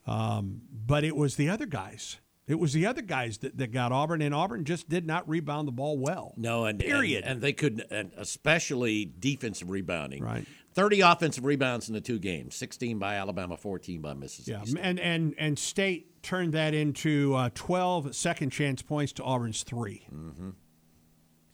Um, 0.06 0.62
but 0.72 1.04
it 1.04 1.16
was 1.16 1.36
the 1.36 1.50
other 1.50 1.66
guys. 1.66 2.20
It 2.46 2.60
was 2.60 2.74
the 2.74 2.86
other 2.86 3.02
guys 3.02 3.40
that, 3.40 3.58
that 3.58 3.72
got 3.72 3.92
Auburn, 3.92 4.22
and 4.22 4.36
Auburn 4.36 4.66
just 4.66 4.88
did 4.88 5.06
not 5.06 5.28
rebound 5.28 5.68
the 5.68 5.72
ball 5.72 5.98
well. 5.98 6.34
No, 6.38 6.66
and 6.66 6.80
Period. 6.80 7.24
and, 7.24 7.34
and 7.34 7.42
they 7.42 7.54
couldn't, 7.54 7.92
and 7.92 8.12
especially 8.18 9.06
defensive 9.20 9.70
rebounding. 9.70 10.24
Right. 10.24 10.48
Thirty 10.74 11.02
offensive 11.02 11.46
rebounds 11.46 11.88
in 11.90 11.94
the 11.96 12.02
two 12.02 12.20
games: 12.20 12.56
sixteen 12.56 13.00
by 13.00 13.16
Alabama, 13.16 13.58
fourteen 13.58 14.02
by 14.02 14.14
Mississippi. 14.14 14.52
Yeah, 14.60 14.64
State. 14.66 14.82
and 14.84 15.00
and 15.00 15.36
and 15.38 15.58
State 15.60 16.22
turned 16.22 16.54
that 16.54 16.74
into 16.74 17.34
uh, 17.34 17.50
12 17.56 18.14
second 18.14 18.50
chance 18.50 18.82
points 18.82 19.14
to 19.14 19.24
Auburn's 19.24 19.64
3 19.64 20.06
Mm-hmm. 20.14 20.50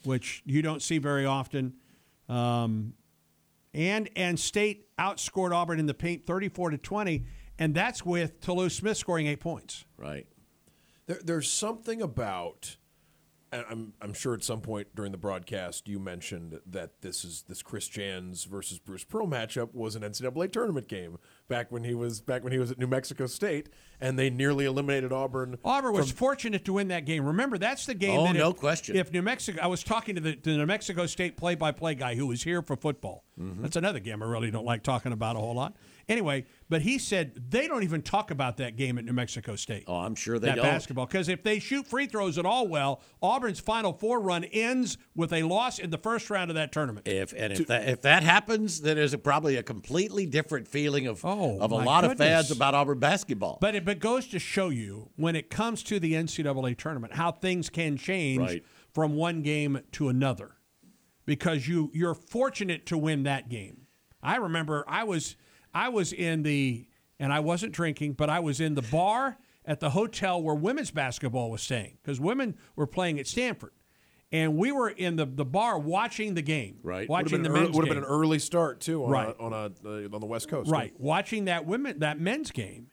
which 0.05 0.41
you 0.45 0.61
don't 0.63 0.81
see 0.81 0.97
very 0.97 1.25
often. 1.25 1.75
Um, 2.27 2.93
and 3.73 4.09
and 4.15 4.39
State 4.39 4.87
outscored 4.97 5.53
Auburn 5.55 5.79
in 5.79 5.85
the 5.85 5.93
paint 5.93 6.25
34 6.25 6.71
to 6.71 6.77
20, 6.77 7.23
and 7.59 7.75
that's 7.75 8.05
with 8.05 8.41
Tolu 8.41 8.69
Smith 8.69 8.97
scoring 8.97 9.27
eight 9.27 9.39
points. 9.39 9.85
Right. 9.97 10.25
There, 11.07 11.19
there's 11.23 11.51
something 11.51 12.01
about, 12.01 12.77
and 12.77 12.84
I'm, 13.69 13.93
I'm 14.01 14.13
sure 14.13 14.33
at 14.33 14.43
some 14.43 14.61
point 14.61 14.95
during 14.95 15.11
the 15.11 15.17
broadcast 15.17 15.87
you 15.87 15.99
mentioned 15.99 16.59
that 16.65 17.01
this 17.01 17.23
is 17.23 17.43
this 17.47 17.61
Chris 17.61 17.87
Jans 17.87 18.43
versus 18.45 18.79
Bruce 18.79 19.03
Pearl 19.03 19.27
matchup 19.27 19.73
was 19.73 19.95
an 19.95 20.01
NCAA 20.03 20.51
tournament 20.51 20.87
game 20.87 21.17
back 21.47 21.71
when 21.71 21.83
he 21.83 21.93
was 21.93 22.21
back 22.21 22.43
when 22.43 22.51
he 22.51 22.59
was 22.59 22.71
at 22.71 22.77
New 22.77 22.87
Mexico 22.87 23.27
State, 23.27 23.69
and 24.01 24.17
they 24.17 24.29
nearly 24.29 24.65
eliminated 24.65 25.11
Auburn. 25.11 25.57
Auburn 25.63 25.93
was 25.93 26.11
fortunate 26.11 26.65
to 26.65 26.73
win 26.73 26.87
that 26.89 27.05
game. 27.05 27.25
Remember, 27.25 27.57
that's 27.57 27.85
the 27.85 27.93
game. 27.93 28.19
Oh, 28.19 28.27
that 28.27 28.33
no 28.33 28.49
if, 28.49 28.57
question. 28.57 28.95
If 28.95 29.11
New 29.11 29.21
Mexico, 29.21 29.59
I 29.61 29.67
was 29.67 29.83
talking 29.83 30.15
to 30.15 30.21
the, 30.21 30.35
to 30.35 30.51
the 30.51 30.57
New 30.57 30.65
Mexico 30.65 31.05
State 31.05 31.37
play-by-play 31.37 31.95
guy 31.95 32.15
who 32.15 32.27
was 32.27 32.43
here 32.43 32.61
for 32.61 32.75
football. 32.75 33.23
Mm-hmm. 33.39 33.61
That's 33.61 33.75
another 33.75 33.99
game 33.99 34.21
I 34.23 34.25
really 34.25 34.51
don't 34.51 34.65
like 34.65 34.83
talking 34.83 35.11
about 35.11 35.35
a 35.35 35.39
whole 35.39 35.55
lot. 35.55 35.75
Anyway, 36.07 36.45
but 36.69 36.83
he 36.83 36.99
said 36.99 37.49
they 37.49 37.67
don't 37.67 37.81
even 37.81 38.01
talk 38.01 38.29
about 38.29 38.57
that 38.57 38.75
game 38.75 38.99
at 38.99 39.05
New 39.05 39.13
Mexico 39.13 39.55
State. 39.55 39.85
Oh, 39.87 39.95
I'm 39.95 40.13
sure 40.13 40.37
they 40.37 40.49
that 40.49 40.57
don't. 40.57 40.65
basketball 40.65 41.07
because 41.07 41.29
if 41.29 41.41
they 41.41 41.57
shoot 41.57 41.87
free 41.87 42.05
throws 42.05 42.37
at 42.37 42.45
all 42.45 42.67
well, 42.67 43.01
Auburn's 43.23 43.59
Final 43.59 43.91
Four 43.91 44.19
run 44.19 44.43
ends 44.43 44.99
with 45.15 45.33
a 45.33 45.41
loss 45.41 45.79
in 45.79 45.89
the 45.89 45.97
first 45.97 46.29
round 46.29 46.51
of 46.51 46.55
that 46.55 46.71
tournament. 46.71 47.07
If 47.07 47.33
and 47.35 47.51
if 47.53 47.65
that 47.67 47.89
if 47.89 48.01
that 48.03 48.21
happens, 48.21 48.81
then 48.81 48.97
there's 48.97 49.13
a, 49.13 49.17
probably 49.17 49.55
a 49.55 49.63
completely 49.63 50.27
different 50.27 50.67
feeling 50.67 51.07
of 51.07 51.25
Oh, 51.25 51.59
of 51.59 51.71
a 51.71 51.77
my 51.79 51.83
lot 51.83 52.03
of 52.03 52.17
fans 52.19 52.51
about 52.51 52.75
Auburn 52.75 52.99
basketball. 52.99 53.57
But 53.59 53.73
it 53.73 53.83
but 53.83 53.97
goes 53.99 54.27
to 54.27 54.37
show 54.37 54.69
you 54.69 55.09
when 55.15 55.35
it 55.35 55.49
comes 55.49 55.81
to 55.83 55.99
the 55.99 56.13
NCAA 56.13 56.77
tournament 56.77 57.13
how 57.13 57.31
things 57.31 57.69
can 57.71 57.97
change 57.97 58.39
Right. 58.41 58.65
from 58.93 59.15
one 59.15 59.41
game 59.41 59.79
to 59.93 60.09
another, 60.09 60.51
because 61.25 61.67
you 61.67 61.89
you're 61.95 62.13
fortunate 62.13 62.85
to 62.87 62.97
win 62.97 63.23
that 63.23 63.49
game. 63.49 63.87
I 64.21 64.35
remember 64.37 64.83
I 64.87 65.03
was 65.03 65.35
I 65.75 65.89
was 65.89 66.13
in 66.13 66.41
the 66.43 66.87
and 67.19 67.31
I 67.31 67.41
wasn't 67.41 67.73
drinking, 67.73 68.13
but 68.13 68.29
I 68.29 68.39
was 68.39 68.59
in 68.59 68.73
the 68.75 68.81
bar 68.81 69.37
at 69.65 69.79
the 69.79 69.89
hotel 69.91 70.41
where 70.41 70.55
women's 70.55 70.91
basketball 70.91 71.51
was 71.51 71.61
staying 71.61 71.97
because 72.01 72.19
women 72.19 72.55
were 72.75 72.87
playing 72.87 73.19
at 73.19 73.27
Stanford, 73.27 73.71
and 74.31 74.57
we 74.57 74.71
were 74.71 74.89
in 74.89 75.17
the 75.17 75.25
the 75.25 75.45
bar 75.45 75.77
watching 75.77 76.33
the 76.33 76.41
game, 76.41 76.79
Right. 76.81 77.07
Watching 77.09 77.43
the 77.43 77.49
men's 77.49 77.69
men 77.69 77.71
would 77.73 77.87
have 77.87 77.93
been 77.95 78.03
an 78.03 78.09
early 78.09 78.39
start 78.39 78.79
too 78.79 79.03
on 79.03 79.11
Right. 79.11 79.27
a, 79.27 79.39
on 79.39 79.53
a 79.53 79.71
uh, 79.87 80.15
on 80.15 80.21
the 80.21 80.25
West 80.27 80.47
Coast. 80.47 80.71
Right. 80.71 80.93
Watching 80.99 81.45
that 81.45 81.65
women 81.65 81.99
that 81.99 82.19
men's 82.19 82.51
game, 82.51 82.87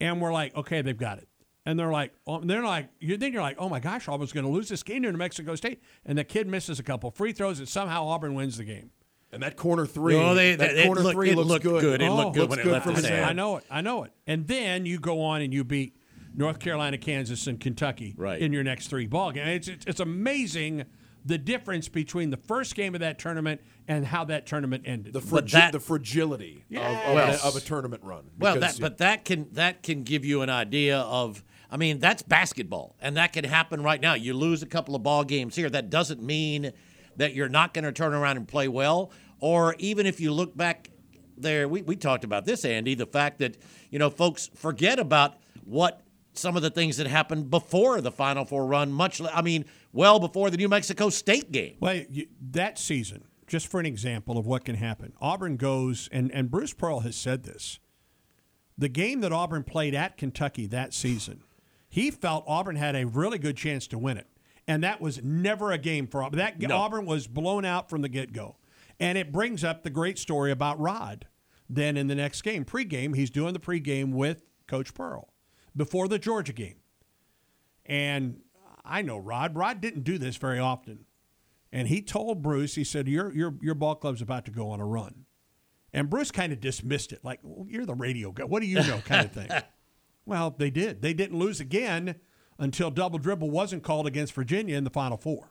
and 0.00 0.20
we're 0.20 0.32
like, 0.32 0.54
okay, 0.56 0.80
they've 0.82 0.96
got 0.96 1.18
it. 1.18 1.28
And 1.64 1.78
they're 1.78 1.92
like, 1.92 2.12
oh, 2.26 2.40
they're 2.40 2.64
like, 2.64 2.88
you 2.98 3.16
then 3.16 3.32
you're 3.32 3.42
like, 3.42 3.56
oh 3.58 3.68
my 3.68 3.78
gosh, 3.80 4.08
Auburn's 4.08 4.32
going 4.32 4.44
to 4.46 4.50
lose 4.50 4.68
this 4.68 4.82
game 4.82 5.02
to 5.02 5.12
New 5.12 5.18
Mexico 5.18 5.54
State, 5.54 5.80
and 6.04 6.18
the 6.18 6.24
kid 6.24 6.46
misses 6.48 6.78
a 6.78 6.82
couple 6.82 7.10
free 7.10 7.32
throws, 7.32 7.58
and 7.60 7.68
somehow 7.68 8.04
Auburn 8.06 8.34
wins 8.34 8.56
the 8.58 8.64
game. 8.64 8.90
And 9.32 9.42
that 9.42 9.56
corner 9.56 9.86
three, 9.86 10.14
No, 10.14 10.34
they- 10.34 10.54
that 10.56 10.74
they- 10.74 10.84
corner 10.86 11.00
looked- 11.02 11.14
three 11.14 11.30
it 11.30 11.36
looks 11.36 11.48
looked 11.48 11.62
good. 11.64 11.80
good. 11.80 12.02
It 12.02 12.08
Oh, 12.08 12.16
looked 12.16 12.34
good 12.34 12.50
looks 12.50 12.50
when 12.58 12.58
it 12.66 12.70
left 12.70 12.84
from 12.84 12.94
his 12.96 13.04
his 13.04 13.10
hand. 13.10 13.24
I 13.24 13.32
know 13.32 13.56
it, 13.56 13.64
I 13.70 13.80
know 13.80 14.04
it. 14.04 14.12
And 14.26 14.46
then 14.46 14.84
you 14.84 14.98
go 14.98 15.22
on 15.22 15.40
and 15.40 15.52
you 15.54 15.64
beat 15.64 15.96
North 16.34 16.58
Carolina, 16.58 16.98
Kansas, 16.98 17.46
and 17.46 17.58
Kentucky 17.58 18.14
Right. 18.16 18.40
in 18.40 18.52
your 18.52 18.62
next 18.62 18.88
three 18.88 19.06
ball 19.06 19.32
games. 19.32 19.48
It's, 19.48 19.68
it's 19.68 19.86
it's 19.86 20.00
amazing 20.00 20.84
the 21.24 21.38
difference 21.38 21.88
between 21.88 22.30
the 22.30 22.36
first 22.36 22.74
game 22.74 22.94
of 22.94 23.00
that 23.00 23.18
tournament 23.18 23.60
and 23.88 24.04
how 24.06 24.24
that 24.24 24.44
tournament 24.44 24.82
ended. 24.86 25.12
The, 25.14 25.20
fragi- 25.20 25.52
that- 25.52 25.72
the 25.72 25.80
fragility 25.80 26.64
of, 26.72 26.76
of, 26.82 27.14
Well- 27.14 27.38
a, 27.42 27.48
of 27.48 27.56
a 27.56 27.60
tournament 27.60 28.02
run. 28.04 28.24
Well, 28.38 28.58
that 28.60 28.78
but 28.80 28.98
that 28.98 29.24
can 29.24 29.46
that 29.52 29.82
can 29.82 30.02
give 30.02 30.24
you 30.26 30.42
an 30.42 30.50
idea 30.50 30.98
of. 30.98 31.42
I 31.70 31.78
mean, 31.78 32.00
that's 32.00 32.20
basketball, 32.20 32.96
and 33.00 33.16
that 33.16 33.32
can 33.32 33.44
happen 33.44 33.82
right 33.82 33.98
now. 34.00 34.12
You 34.12 34.34
lose 34.34 34.62
a 34.62 34.66
couple 34.66 34.94
of 34.94 35.02
ball 35.02 35.24
games 35.24 35.56
here. 35.56 35.70
That 35.70 35.88
doesn't 35.88 36.22
mean 36.22 36.72
that 37.16 37.34
you're 37.34 37.48
not 37.48 37.74
going 37.74 37.84
to 37.84 37.92
turn 37.92 38.14
around 38.14 38.36
and 38.36 38.46
play 38.46 38.68
well. 38.68 39.10
Or 39.40 39.74
even 39.78 40.06
if 40.06 40.20
you 40.20 40.32
look 40.32 40.56
back 40.56 40.90
there, 41.36 41.68
we, 41.68 41.82
we 41.82 41.96
talked 41.96 42.24
about 42.24 42.44
this, 42.44 42.64
Andy. 42.64 42.94
The 42.94 43.06
fact 43.06 43.38
that 43.38 43.56
you 43.90 43.98
know 43.98 44.10
folks 44.10 44.50
forget 44.54 44.98
about 44.98 45.36
what 45.64 46.02
some 46.34 46.56
of 46.56 46.62
the 46.62 46.70
things 46.70 46.96
that 46.96 47.06
happened 47.06 47.50
before 47.50 48.00
the 48.00 48.10
Final 48.10 48.44
Four 48.44 48.66
run. 48.66 48.92
Much, 48.92 49.20
I 49.20 49.42
mean, 49.42 49.64
well 49.92 50.18
before 50.18 50.50
the 50.50 50.56
New 50.56 50.68
Mexico 50.68 51.10
State 51.10 51.52
game. 51.52 51.76
Well, 51.80 52.02
that 52.50 52.78
season, 52.78 53.24
just 53.46 53.68
for 53.68 53.80
an 53.80 53.86
example 53.86 54.38
of 54.38 54.46
what 54.46 54.64
can 54.64 54.76
happen, 54.76 55.12
Auburn 55.20 55.56
goes, 55.56 56.08
and, 56.12 56.30
and 56.32 56.50
Bruce 56.50 56.72
Pearl 56.72 57.00
has 57.00 57.16
said 57.16 57.44
this. 57.44 57.78
The 58.78 58.88
game 58.88 59.20
that 59.20 59.32
Auburn 59.32 59.64
played 59.64 59.94
at 59.94 60.16
Kentucky 60.16 60.66
that 60.68 60.94
season, 60.94 61.42
he 61.88 62.10
felt 62.10 62.44
Auburn 62.46 62.76
had 62.76 62.96
a 62.96 63.04
really 63.04 63.38
good 63.38 63.56
chance 63.56 63.86
to 63.88 63.98
win 63.98 64.16
it. 64.16 64.26
And 64.68 64.82
that 64.84 65.00
was 65.00 65.22
never 65.22 65.72
a 65.72 65.78
game 65.78 66.06
for 66.06 66.22
Auburn. 66.22 66.38
That 66.38 66.60
No. 66.60 66.76
Auburn 66.76 67.04
was 67.04 67.26
blown 67.26 67.64
out 67.64 67.90
from 67.90 68.02
the 68.02 68.08
get 68.08 68.32
go. 68.32 68.56
And 69.00 69.18
it 69.18 69.32
brings 69.32 69.64
up 69.64 69.82
the 69.82 69.90
great 69.90 70.18
story 70.18 70.52
about 70.52 70.78
Rod. 70.78 71.26
Then 71.68 71.96
in 71.96 72.06
the 72.06 72.14
next 72.14 72.42
game, 72.42 72.64
pregame, 72.64 73.16
he's 73.16 73.30
doing 73.30 73.54
the 73.54 73.58
pregame 73.58 74.12
with 74.12 74.42
Coach 74.68 74.94
Pearl 74.94 75.32
before 75.76 76.06
the 76.06 76.18
Georgia 76.18 76.52
game. 76.52 76.76
And 77.86 78.40
I 78.84 79.02
know 79.02 79.16
Rod. 79.18 79.56
Rod 79.56 79.80
didn't 79.80 80.04
do 80.04 80.18
this 80.18 80.36
very 80.36 80.58
often. 80.58 81.06
And 81.72 81.88
he 81.88 82.02
told 82.02 82.42
Bruce, 82.42 82.74
he 82.74 82.84
said, 82.84 83.08
Your 83.08 83.32
your 83.32 83.54
your 83.62 83.74
ball 83.74 83.94
club's 83.94 84.20
about 84.20 84.44
to 84.44 84.50
go 84.50 84.70
on 84.70 84.80
a 84.80 84.86
run. 84.86 85.24
And 85.94 86.08
Bruce 86.08 86.30
kind 86.30 86.52
of 86.52 86.60
dismissed 86.60 87.12
it, 87.12 87.20
like, 87.22 87.40
well, 87.42 87.66
you're 87.68 87.84
the 87.86 87.94
radio 87.94 88.32
guy. 88.32 88.44
What 88.44 88.60
do 88.60 88.66
you 88.68 88.76
know? 88.76 89.00
kind 89.04 89.26
of 89.26 89.32
thing. 89.32 89.48
well, 90.26 90.54
they 90.56 90.70
did. 90.70 91.02
They 91.02 91.12
didn't 91.12 91.38
lose 91.38 91.60
again 91.60 92.16
until 92.62 92.90
double 92.90 93.18
dribble 93.18 93.50
wasn't 93.50 93.82
called 93.82 94.06
against 94.06 94.32
Virginia 94.32 94.76
in 94.76 94.84
the 94.84 94.90
Final 94.90 95.16
Four. 95.16 95.50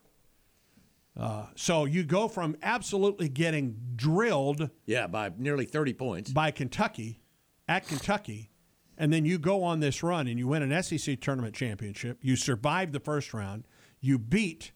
Uh, 1.19 1.45
so 1.55 1.85
you 1.85 2.03
go 2.03 2.27
from 2.27 2.55
absolutely 2.63 3.27
getting 3.27 3.75
drilled 3.95 4.69
Yeah, 4.85 5.07
by 5.07 5.31
nearly 5.37 5.65
30 5.65 5.93
points. 5.93 6.31
by 6.31 6.51
Kentucky 6.51 7.19
at 7.67 7.85
Kentucky, 7.87 8.49
and 8.97 9.11
then 9.11 9.25
you 9.25 9.37
go 9.37 9.61
on 9.63 9.81
this 9.81 10.01
run 10.03 10.27
and 10.27 10.39
you 10.39 10.47
win 10.47 10.61
an 10.63 10.81
SEC 10.83 11.19
tournament 11.19 11.53
championship. 11.53 12.17
You 12.21 12.35
survive 12.37 12.91
the 12.93 12.99
first 12.99 13.33
round. 13.33 13.65
You 13.99 14.17
beat 14.17 14.71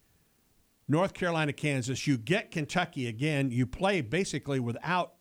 North 0.88 1.14
Carolina, 1.14 1.54
Kansas. 1.54 2.06
You 2.06 2.18
get 2.18 2.52
Kentucky 2.52 3.08
again. 3.08 3.50
You 3.50 3.66
play 3.66 4.02
basically 4.02 4.60
without 4.60 5.14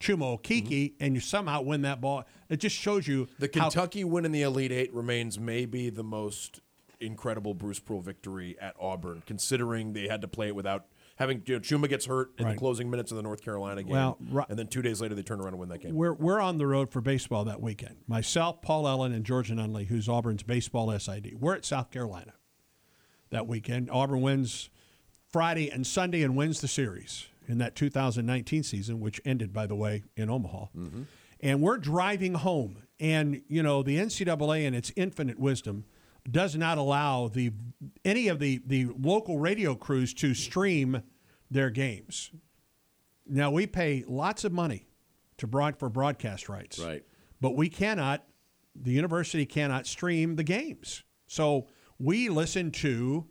Chuma 0.00 0.38
Okeke, 0.38 0.68
mm-hmm. 0.68 1.04
and 1.04 1.14
you 1.14 1.20
somehow 1.20 1.62
win 1.62 1.82
that 1.82 2.00
ball. 2.00 2.24
It 2.48 2.58
just 2.60 2.76
shows 2.76 3.08
you 3.08 3.28
The 3.38 3.50
how- 3.54 3.62
Kentucky 3.70 4.04
win 4.04 4.24
in 4.24 4.32
the 4.32 4.42
Elite 4.42 4.72
Eight 4.72 4.92
remains 4.94 5.38
maybe 5.38 5.90
the 5.90 6.04
most 6.04 6.60
incredible 7.00 7.54
Bruce 7.54 7.78
Pearl 7.78 8.00
victory 8.00 8.56
at 8.60 8.74
Auburn, 8.80 9.22
considering 9.26 9.92
they 9.92 10.08
had 10.08 10.20
to 10.22 10.28
play 10.28 10.48
it 10.48 10.54
without 10.54 10.86
having 11.16 11.42
you 11.46 11.54
know, 11.54 11.60
Chuma 11.60 11.88
gets 11.88 12.04
hurt 12.06 12.32
in 12.38 12.44
Right. 12.44 12.52
the 12.52 12.58
closing 12.58 12.90
minutes 12.90 13.10
of 13.10 13.16
the 13.16 13.22
North 13.22 13.42
Carolina 13.42 13.82
game, 13.82 13.92
Well, 13.92 14.18
ri- 14.30 14.44
and 14.50 14.58
then 14.58 14.66
two 14.68 14.82
days 14.82 15.00
later 15.00 15.14
they 15.14 15.22
turn 15.22 15.40
around 15.40 15.54
and 15.54 15.58
win 15.58 15.68
that 15.70 15.80
game. 15.80 15.94
We're, 15.94 16.12
we're 16.12 16.40
on 16.40 16.58
the 16.58 16.66
road 16.66 16.90
for 16.90 17.00
baseball 17.00 17.44
that 17.46 17.60
weekend. 17.62 17.96
Myself, 18.06 18.60
Paul 18.60 18.86
Ellen, 18.86 19.12
and 19.12 19.24
Georgia 19.24 19.54
Nunley, 19.54 19.86
who's 19.86 20.08
Auburn's 20.10 20.42
baseball 20.42 20.96
SID. 20.98 21.36
We're 21.40 21.54
at 21.54 21.64
South 21.64 21.90
Carolina 21.90 22.34
that 23.30 23.46
weekend. 23.46 23.90
Auburn 23.90 24.20
wins 24.20 24.68
Friday 25.30 25.70
and 25.70 25.86
Sunday 25.86 26.22
and 26.22 26.36
wins 26.36 26.60
the 26.60 26.68
series 26.68 27.26
in 27.46 27.58
that 27.58 27.74
2019 27.74 28.62
season, 28.62 29.00
which 29.00 29.20
ended, 29.24 29.52
by 29.52 29.66
the 29.66 29.74
way, 29.74 30.04
in 30.16 30.30
Omaha. 30.30 30.66
Mm-hmm. 30.76 31.02
And 31.40 31.60
we're 31.60 31.78
driving 31.78 32.34
home. 32.34 32.82
And, 32.98 33.42
you 33.48 33.62
know, 33.62 33.82
the 33.82 33.98
NCAA 33.98 34.64
in 34.64 34.74
its 34.74 34.92
infinite 34.96 35.38
wisdom 35.38 35.84
does 36.30 36.56
not 36.56 36.78
allow 36.78 37.28
the 37.28 37.52
any 38.04 38.28
of 38.28 38.38
the, 38.38 38.60
the 38.66 38.88
local 38.98 39.38
radio 39.38 39.74
crews 39.74 40.12
to 40.14 40.34
stream 40.34 41.02
their 41.50 41.70
games. 41.70 42.30
Now 43.26 43.50
we 43.50 43.66
pay 43.66 44.04
lots 44.06 44.44
of 44.44 44.52
money 44.52 44.86
to 45.38 45.46
broad 45.46 45.78
for 45.78 45.88
broadcast 45.88 46.48
rights. 46.48 46.78
Right. 46.78 47.04
But 47.40 47.54
we 47.54 47.68
cannot 47.68 48.24
the 48.82 48.92
university 48.92 49.46
cannot 49.46 49.86
stream 49.86 50.36
the 50.36 50.44
games. 50.44 51.02
So 51.26 51.66
we 51.98 52.28
listen 52.28 52.70
to 52.72 53.26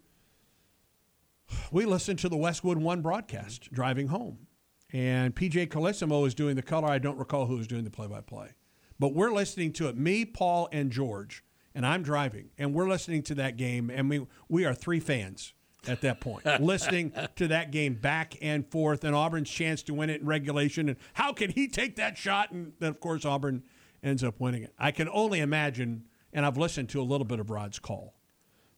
we 1.72 1.86
listened 1.86 2.20
to 2.20 2.30
the 2.30 2.38
Westwood 2.38 2.78
One 2.78 3.02
broadcast 3.02 3.72
driving 3.72 4.08
home. 4.08 4.48
And 4.94 5.36
PJ 5.36 5.68
Carlesimo 5.68 6.26
is 6.26 6.34
doing 6.34 6.56
the 6.56 6.62
color. 6.62 6.88
I 6.88 7.00
don't 7.00 7.18
recall 7.18 7.48
who 7.48 7.58
was 7.58 7.68
doing 7.68 7.84
the 7.84 7.90
play 7.90 8.08
by 8.08 8.22
play. 8.22 8.52
But 9.00 9.14
we're 9.14 9.34
listening 9.34 9.74
to 9.74 9.90
it, 9.90 9.98
me, 9.98 10.24
Paul, 10.24 10.70
and 10.72 10.92
George, 10.92 11.44
and 11.74 11.86
I'm 11.86 12.02
driving, 12.02 12.52
and 12.58 12.74
we're 12.74 12.88
listening 12.88 13.24
to 13.24 13.36
that 13.36 13.58
game, 13.58 13.90
and 13.90 14.10
we 14.10 14.26
we 14.48 14.64
are 14.64 14.74
three 14.74 15.02
fans 15.02 15.54
at 15.88 16.02
that 16.02 16.22
point, 16.22 16.46
listening 16.62 17.12
to 17.36 17.50
that 17.50 17.72
game 17.72 17.96
back 17.96 18.36
and 18.42 18.66
forth, 18.72 19.04
and 19.04 19.14
Auburn's 19.14 19.50
chance 19.50 19.84
to 19.84 19.94
win 19.94 20.10
it 20.10 20.22
in 20.22 20.28
regulation, 20.28 20.88
and 20.88 20.98
how 21.14 21.34
can 21.34 21.52
he 21.52 21.68
take 21.68 21.98
that 21.98 22.18
shot? 22.18 22.52
And 22.52 22.74
then, 22.80 22.90
of 22.90 23.00
course, 23.00 23.26
Auburn 23.26 23.64
ends 24.02 24.24
up 24.24 24.40
winning 24.40 24.64
it. 24.64 24.74
I 24.80 24.92
can 24.92 25.10
only 25.10 25.42
imagine, 25.42 26.06
and 26.32 26.46
I've 26.46 26.58
listened 26.58 26.90
to 26.90 27.02
a 27.02 27.04
little 27.04 27.26
bit 27.26 27.40
of 27.40 27.50
Rod's 27.50 27.80
call. 27.80 28.15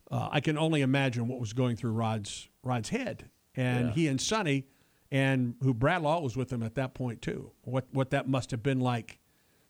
Uh, 0.09 0.29
I 0.31 0.39
can 0.39 0.57
only 0.57 0.81
imagine 0.81 1.27
what 1.27 1.39
was 1.39 1.53
going 1.53 1.75
through 1.75 1.91
Rod's 1.91 2.47
Rod's 2.63 2.89
head, 2.89 3.29
and 3.55 3.91
he 3.91 4.07
and 4.07 4.21
Sonny, 4.21 4.65
and 5.11 5.55
who 5.61 5.73
Brad 5.73 6.01
Law 6.01 6.21
was 6.21 6.37
with 6.37 6.51
him 6.51 6.63
at 6.63 6.75
that 6.75 6.93
point 6.93 7.21
too. 7.21 7.51
What 7.63 7.87
what 7.91 8.11
that 8.11 8.27
must 8.27 8.51
have 8.51 8.63
been 8.63 8.79
like 8.79 9.19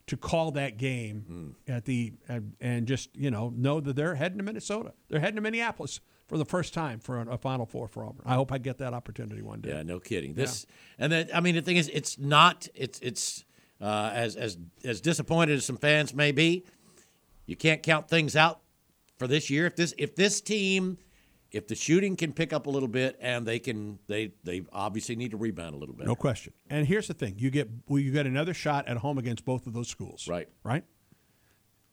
to 0.07 0.15
call 0.15 0.51
that 0.51 0.77
game 0.77 1.55
at 1.67 1.85
the 1.85 2.13
and, 2.27 2.53
and 2.61 2.87
just 2.87 3.15
you 3.15 3.31
know 3.31 3.51
know 3.55 3.79
that 3.79 3.95
they're 3.95 4.15
heading 4.15 4.37
to 4.37 4.43
Minnesota. 4.43 4.93
They're 5.09 5.19
heading 5.19 5.35
to 5.35 5.41
Minneapolis 5.41 5.99
for 6.27 6.37
the 6.37 6.45
first 6.45 6.73
time 6.73 6.99
for 6.99 7.19
a, 7.21 7.37
Final 7.37 7.65
Four 7.65 7.87
for 7.87 8.05
Auburn. 8.05 8.23
I 8.25 8.35
hope 8.35 8.51
I 8.51 8.57
get 8.57 8.77
that 8.79 8.93
opportunity 8.93 9.41
one 9.41 9.61
day. 9.61 9.69
Yeah, 9.69 9.83
no 9.83 9.99
kidding. 9.99 10.33
This 10.33 10.65
and 10.99 11.11
then 11.11 11.29
I 11.33 11.39
mean 11.39 11.55
the 11.55 11.61
thing 11.61 11.77
is, 11.77 11.89
it's 11.93 12.17
not. 12.17 12.67
It's 12.75 12.99
it's 12.99 13.45
uh, 13.81 14.11
as 14.13 14.35
as 14.35 14.57
as 14.83 15.01
disappointed 15.01 15.55
as 15.55 15.65
some 15.65 15.77
fans 15.77 16.13
may 16.13 16.31
be. 16.31 16.63
You 17.45 17.55
can't 17.55 17.81
count 17.81 18.09
things 18.09 18.35
out 18.35 18.59
for 19.17 19.27
this 19.27 19.49
year. 19.49 19.65
If 19.65 19.75
this 19.75 19.93
if 19.97 20.15
this 20.15 20.41
team, 20.41 20.97
if 21.51 21.67
the 21.67 21.75
shooting 21.75 22.15
can 22.15 22.33
pick 22.33 22.53
up 22.53 22.67
a 22.67 22.69
little 22.69 22.87
bit 22.87 23.17
and 23.19 23.45
they 23.45 23.59
can 23.59 23.99
they 24.07 24.33
they 24.43 24.63
obviously 24.71 25.15
need 25.15 25.31
to 25.31 25.37
rebound 25.37 25.75
a 25.75 25.77
little 25.77 25.95
bit. 25.95 26.07
No 26.07 26.15
question. 26.15 26.53
And 26.69 26.87
here's 26.87 27.07
the 27.07 27.13
thing: 27.13 27.35
you 27.37 27.49
get 27.49 27.69
well, 27.87 27.99
you 27.99 28.11
get 28.11 28.25
another 28.25 28.53
shot 28.53 28.87
at 28.87 28.97
home 28.97 29.17
against 29.17 29.45
both 29.45 29.67
of 29.67 29.73
those 29.73 29.87
schools. 29.87 30.27
Right. 30.27 30.49
Right. 30.63 30.83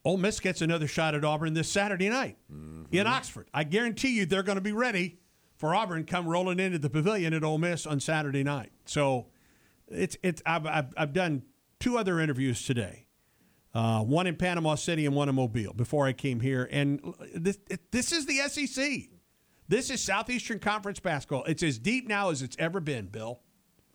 Ole 0.04 0.18
Miss 0.18 0.38
gets 0.38 0.60
another 0.60 0.86
shot 0.86 1.14
at 1.14 1.24
Auburn 1.24 1.54
this 1.54 1.70
Saturday 1.70 2.10
night 2.10 2.36
mm-hmm. 2.52 2.84
in 2.94 3.06
Oxford. 3.06 3.48
I 3.54 3.64
guarantee 3.64 4.14
you 4.14 4.26
they're 4.26 4.42
going 4.42 4.58
to 4.58 4.62
be 4.62 4.72
ready 4.72 5.18
for 5.56 5.74
Auburn 5.74 6.04
come 6.04 6.28
rolling 6.28 6.60
into 6.60 6.78
the 6.78 6.90
pavilion 6.90 7.32
at 7.32 7.42
Ole 7.42 7.56
Miss 7.56 7.86
on 7.86 8.00
Saturday 8.00 8.42
night. 8.42 8.70
So 8.84 9.28
it's 9.88 10.16
it's 10.22 10.42
I've 10.44 10.66
I've, 10.66 10.92
I've 10.96 11.12
done 11.12 11.42
two 11.80 11.96
other 11.96 12.20
interviews 12.20 12.64
today. 12.66 13.03
Uh, 13.74 14.00
one 14.04 14.28
in 14.28 14.36
Panama 14.36 14.76
City 14.76 15.04
and 15.04 15.16
one 15.16 15.28
in 15.28 15.34
Mobile 15.34 15.72
before 15.72 16.06
I 16.06 16.12
came 16.12 16.38
here, 16.38 16.68
and 16.70 17.00
this 17.34 17.58
this 17.90 18.12
is 18.12 18.24
the 18.26 18.36
SEC. 18.48 19.08
This 19.66 19.90
is 19.90 20.00
Southeastern 20.00 20.60
Conference 20.60 21.00
basketball. 21.00 21.42
It's 21.44 21.62
as 21.62 21.78
deep 21.78 22.06
now 22.06 22.30
as 22.30 22.40
it's 22.42 22.56
ever 22.58 22.78
been, 22.80 23.06
Bill 23.06 23.40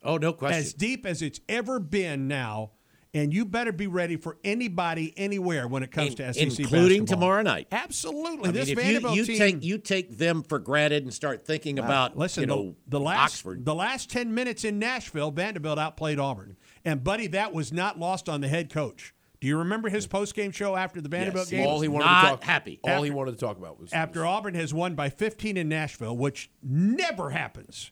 Oh, 0.03 0.17
no 0.17 0.33
question. 0.33 0.59
as 0.59 0.73
deep 0.73 1.05
as 1.05 1.21
it's 1.21 1.39
ever 1.47 1.79
been 1.79 2.27
now, 2.27 2.71
and 3.13 3.33
you 3.33 3.45
better 3.45 3.71
be 3.71 3.87
ready 3.87 4.17
for 4.17 4.37
anybody 4.43 5.13
anywhere 5.15 5.65
when 5.67 5.81
it 5.83 5.91
comes 5.91 6.09
In- 6.11 6.15
to 6.17 6.33
SEC 6.33 6.59
including 6.59 7.01
basketball. 7.03 7.05
tomorrow 7.15 7.41
night. 7.43 7.67
Absolutely, 7.71 8.49
I 8.49 8.51
this 8.51 8.67
mean, 8.69 8.77
if 8.79 8.83
Vanderbilt 8.83 9.15
you, 9.15 9.21
you 9.21 9.25
team. 9.27 9.37
take 9.37 9.63
you 9.63 9.77
take 9.77 10.17
them 10.17 10.43
for 10.43 10.59
granted 10.59 11.03
and 11.03 11.13
start 11.13 11.45
thinking 11.45 11.79
about 11.79 12.17
Listen, 12.17 12.41
you 12.41 12.47
the- 12.47 12.55
know 12.55 12.75
the, 12.87 12.99
last 12.99 13.35
Oxford. 13.35 13.63
the 13.63 13.75
last 13.75 14.09
ten 14.09 14.33
minutes 14.33 14.65
in 14.65 14.77
Nashville, 14.77 15.31
Vanderbilt 15.31 15.79
outplayed 15.79 16.19
Auburn, 16.19 16.57
and 16.83 17.01
buddy, 17.01 17.27
that 17.27 17.53
was 17.53 17.71
not 17.71 17.97
lost 17.97 18.27
on 18.27 18.41
the 18.41 18.49
head 18.49 18.69
coach. 18.69 19.13
Do 19.41 19.47
you 19.47 19.57
remember 19.57 19.87
his 19.89 20.05
post 20.05 20.35
game 20.35 20.51
show 20.51 20.75
after 20.75 20.99
the 20.99 21.07
Vanderbilt 21.07 21.45
Yes, 21.45 21.51
game? 21.51 21.67
all 21.67 21.79
he 21.79 21.87
wanted 21.87 22.05
not 22.05 22.21
to 22.21 22.27
talk 22.31 22.43
happy. 22.43 22.79
All 22.83 23.03
he 23.03 23.11
wanted 23.11 23.31
to 23.31 23.37
talk 23.37 23.57
about 23.57 23.79
was 23.79 23.93
after 23.93 24.25
Auburn 24.25 24.53
has 24.55 24.73
won 24.73 24.95
by 24.95 25.09
15 25.09 25.55
in 25.55 25.69
Nashville, 25.69 26.17
which 26.17 26.51
never 26.61 27.29
happens. 27.29 27.91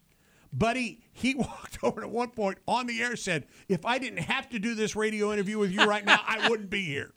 Buddy, 0.51 1.01
he 1.13 1.35
walked 1.37 1.77
over 1.83 2.03
at 2.03 2.09
one 2.09 2.31
point 2.31 2.57
on 2.67 2.87
the 2.87 3.01
air 3.01 3.15
said, 3.15 3.45
"If 3.69 3.85
I 3.85 3.97
didn't 3.97 4.19
have 4.23 4.49
to 4.49 4.59
do 4.59 4.75
this 4.75 4.95
radio 4.95 5.31
interview 5.31 5.57
with 5.57 5.71
you 5.71 5.83
right 5.85 6.03
now, 6.05 6.19
I 6.25 6.49
wouldn't 6.49 6.69
be 6.69 6.83
here." 6.83 7.13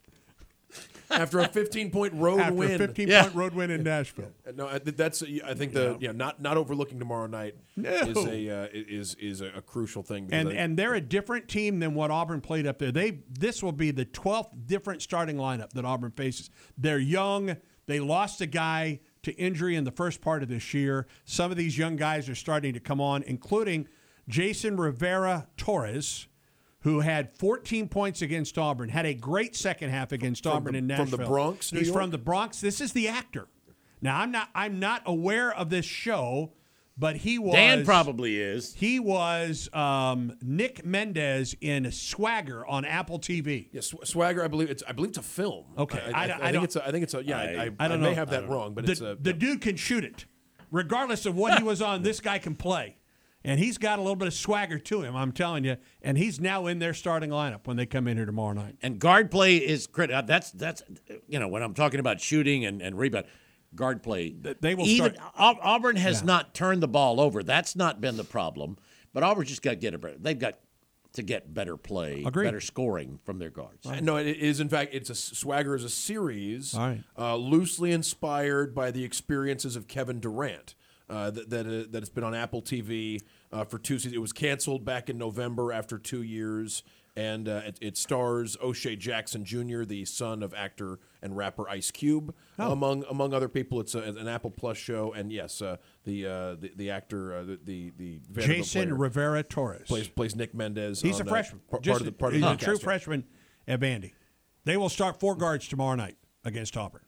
After 1.11 1.40
a 1.40 1.49
15 1.49 1.90
point 1.90 2.14
road 2.14 2.40
After 2.40 2.55
win. 2.55 2.70
a 2.73 2.79
15 2.79 3.09
Yeah. 3.09 3.23
point 3.25 3.35
road 3.35 3.55
win 3.55 3.70
in 3.70 3.83
Nashville. 3.83 4.31
No, 4.55 4.68
I, 4.68 4.79
that's 4.79 5.23
I 5.44 5.55
think 5.55 5.73
the 5.73 5.96
yeah 6.01 6.12
not 6.12 6.40
not 6.40 6.57
overlooking 6.57 6.99
tomorrow 6.99 7.27
night 7.27 7.57
No. 7.77 7.90
is 7.90 8.16
a 8.27 8.51
uh, 8.64 8.68
is 8.73 9.14
is 9.16 9.40
a, 9.40 9.46
a 9.57 9.62
crucial 9.62 10.03
thing. 10.03 10.29
And 10.33 10.49
I- 10.49 10.53
and 10.53 10.77
they're 10.77 10.94
a 10.94 11.01
different 11.01 11.49
team 11.49 11.81
than 11.81 11.94
what 11.94 12.11
Auburn 12.11 12.40
played 12.40 12.66
up 12.66 12.79
there. 12.79 12.92
They 12.92 13.20
this 13.29 13.62
will 13.62 13.73
be 13.73 13.90
the 13.90 14.05
12th 14.07 14.66
different 14.66 15.03
starting 15.03 15.37
lineup 15.37 15.70
that 15.70 15.85
Auburn 15.85 16.12
faces. 16.12 16.51
They're 16.79 16.99
young. 16.99 17.57
They 17.87 17.99
lost 18.01 18.40
a 18.40 18.46
guy 18.46 19.01
to 19.23 19.33
injury 19.33 19.75
in 19.77 19.85
the 19.85 19.90
first 19.90 20.20
part 20.20 20.42
of 20.42 20.49
this 20.49 20.73
year. 20.73 21.07
Some 21.25 21.51
of 21.51 21.57
these 21.57 21.77
young 21.77 21.96
guys 21.96 22.29
are 22.29 22.35
starting 22.35 22.73
to 22.75 22.81
come 22.81 23.01
on, 23.01 23.23
including 23.25 23.88
Jason 24.29 24.77
Rivera 24.77 25.49
Torres, 25.57 26.29
who 26.83 27.01
had 27.01 27.37
14 27.37 27.88
points 27.88 28.23
against 28.23 28.57
Auburn, 28.59 28.88
had 28.88 29.05
a 29.07 29.14
great 29.14 29.55
second 29.55 29.90
half 29.90 30.12
against 30.12 30.47
Auburn 30.47 30.73
the- 30.73 30.79
in 30.79 30.97
from 30.97 31.11
the 31.11 31.19
Bronx, 31.19 31.73
New 31.73 31.79
He's 31.81 31.88
York? 31.88 32.01
from 32.01 32.11
the 32.11 32.19
Bronx. 32.19 32.61
This 32.61 32.81
is 32.81 32.93
the 32.93 33.09
actor. 33.09 33.49
Now 34.03 34.19
I'm 34.21 34.31
not 34.31 34.49
I'm 34.55 34.79
not 34.79 35.03
aware 35.05 35.53
of 35.55 35.69
this 35.69 35.85
show, 35.85 36.53
but 36.97 37.16
he 37.16 37.38
was 37.38 37.55
Dan 37.55 37.85
probably 37.85 38.38
is. 38.40 38.75
he 38.75 38.99
was 38.99 39.69
um, 39.75 40.33
Nick 40.43 40.85
Mendez 40.87 41.55
in 41.61 41.90
Swagger 41.93 42.66
on 42.66 42.87
Apple 42.87 43.19
TV. 43.19 43.69
yeah, 43.73 43.83
Sw- 43.83 43.97
Swagger, 44.05 44.43
I 44.43 44.49
believe 44.49 44.71
it's 44.71 44.83
I 44.88 44.93
believe 44.93 45.11
it's 45.11 45.19
a 45.19 45.23
film. 45.23 45.66
Okay. 45.77 46.01
I, 46.01 46.23
I, 46.23 46.25
I 46.25 46.27
don't- 46.27 46.40
I 46.40 46.45
I 46.45 46.45
think 46.45 46.55
don't- 46.55 46.64
it's 46.64 46.77
a, 46.77 46.87
I 46.87 46.90
think 46.93 47.03
it's 47.03 47.14
a 47.14 47.25
yeah. 47.25 47.38
I, 47.38 47.43
I, 47.43 47.71
I 47.79 47.88
don't 47.88 48.01
may 48.01 48.09
know. 48.11 48.14
have 48.14 48.31
that 48.31 48.49
wrong, 48.49 48.73
but 48.73 48.87
the, 48.87 48.93
it's 48.93 49.01
a 49.03 49.19
the 49.21 49.35
dude 49.35 49.61
can 49.61 49.77
shoot 49.77 50.03
it, 50.05 50.25
regardless 50.71 51.27
of 51.27 51.37
what 51.37 51.59
he 51.59 51.62
was 51.64 51.83
on. 51.83 52.03
This 52.03 52.21
guy 52.21 52.38
can 52.38 52.55
play, 52.55 52.97
and 53.44 53.59
he's 53.59 53.79
got 53.79 53.98
a 53.98 54.03
little 54.03 54.16
bit 54.16 54.29
of 54.29 54.35
swagger 54.35 54.79
to 54.79 55.03
him. 55.03 55.16
I'm 55.16 55.33
telling 55.33 55.64
you, 55.64 55.76
and 56.03 56.18
he's 56.18 56.38
now 56.40 56.66
in 56.66 56.79
their 56.79 56.94
starting 56.94 57.31
lineup 57.31 57.66
when 57.66 57.76
they 57.76 57.87
come 57.87 58.07
in 58.09 58.16
here 58.16 58.26
tomorrow 58.26 58.53
night. 58.53 58.76
And 58.83 58.98
guard 58.98 59.31
play 59.31 59.57
is 59.57 59.87
critical. 59.87 60.22
That's 60.22 60.50
that's 60.50 60.83
you 61.29 61.38
know 61.38 61.48
when 61.48 61.62
I'm 61.62 61.74
talking 61.74 62.00
about 62.00 62.20
shooting 62.20 62.64
and, 62.64 62.83
and 62.83 62.98
rebound, 62.98 63.26
guard 63.74 64.03
play. 64.03 64.35
they 64.61 64.74
will 64.74 64.87
even 64.87 65.14
start- 65.14 65.33
Auburn 65.62 65.96
has 65.96 66.20
Yeah. 66.20 66.26
not 66.26 66.55
turned 66.55 66.83
the 66.83 66.88
ball 66.88 67.20
over. 67.20 67.42
That's 67.42 67.74
not 67.76 68.00
been 68.00 68.16
the 68.16 68.24
problem. 68.24 68.76
But 69.12 69.22
Auburn 69.22 69.46
just 69.46 69.62
got 69.62 69.70
to 69.70 69.76
get 69.76 69.94
it. 69.94 70.22
They've 70.22 70.38
got 70.38 70.59
to 71.14 71.22
get 71.22 71.53
better 71.53 71.76
play, 71.76 72.22
Agreed. 72.24 72.44
better 72.44 72.61
scoring 72.61 73.18
from 73.24 73.40
their 73.40 73.50
guards. 73.50 73.85
No, 74.00 74.16
it 74.16 74.29
is 74.37 74.61
in 74.61 74.68
fact 74.68 74.94
it's 74.94 75.11
a 75.11 75.14
Swagger 75.16 75.74
is 75.74 75.83
a 75.83 75.88
series, 75.88 76.72
All 76.74 76.81
right. 76.87 77.03
uh, 77.18 77.35
loosely 77.35 77.90
inspired 77.90 78.76
by 78.76 78.92
the 78.92 79.03
experiences 79.03 79.74
of 79.74 79.88
Kevin 79.88 80.20
Durant. 80.20 80.76
Uh, 81.11 81.31
that 81.31 81.51
that, 81.51 81.66
uh, 81.66 81.85
that 81.90 82.01
has 82.03 82.09
been 82.09 82.23
on 82.25 82.35
Apple 82.35 82.62
TV 82.62 83.20
uh, 83.53 83.64
for 83.64 83.79
two 83.79 83.99
seasons. 83.99 84.14
It 84.14 84.20
was 84.20 84.33
canceled 84.33 84.85
back 84.85 85.11
in 85.11 85.18
November 85.18 85.73
after 85.73 85.99
two 85.99 86.23
years, 86.23 86.85
and 87.16 87.49
uh, 87.49 87.62
it, 87.66 87.79
it 87.83 87.96
stars 87.99 88.57
O'Shea 88.62 88.94
Jackson 88.94 89.44
Jr., 89.44 89.83
the 89.83 90.05
son 90.05 90.42
of 90.44 90.55
actor 90.55 91.01
and 91.20 91.37
rapper 91.37 91.68
Ice 91.68 91.90
Cube, 91.90 92.33
Oh. 92.61 92.70
among 92.70 93.05
among 93.11 93.35
other 93.35 93.49
people. 93.49 93.81
It's 93.81 93.96
a, 93.96 93.99
an 94.03 94.29
Apple 94.29 94.51
Plus 94.53 94.77
show, 94.77 95.12
and 95.12 95.33
yes, 95.33 95.61
uh, 95.61 95.79
the, 96.05 96.27
uh, 96.27 96.31
the 96.55 96.70
the 96.77 96.90
actor 96.90 97.35
uh, 97.35 97.42
the 97.42 97.59
the, 97.96 98.20
the 98.31 98.42
Jason 98.42 98.96
Rivera 98.96 99.42
Torres. 99.42 99.88
plays 99.88 100.07
plays 100.09 100.37
Nick 100.37 100.55
Mendez. 100.55 101.03
He's 101.03 101.20
on, 101.20 101.27
a 101.27 101.31
freshman. 101.31 101.61
par- 101.68 101.70
part 101.70 101.83
Just- 101.83 102.01
of 102.01 102.07
the 102.07 102.12
part 102.12 102.35
of 102.35 102.40
he's 102.40 102.44
the 102.49 102.53
a 102.53 102.57
true 102.57 102.79
freshman 102.79 103.25
at 103.66 103.81
Vandy. 103.81 104.12
They 104.64 104.77
will 104.77 104.88
start 104.88 105.18
four 105.18 105.35
guards 105.35 105.66
tomorrow 105.66 105.96
night 105.96 106.16
against 106.44 106.77
Auburn. 106.77 107.03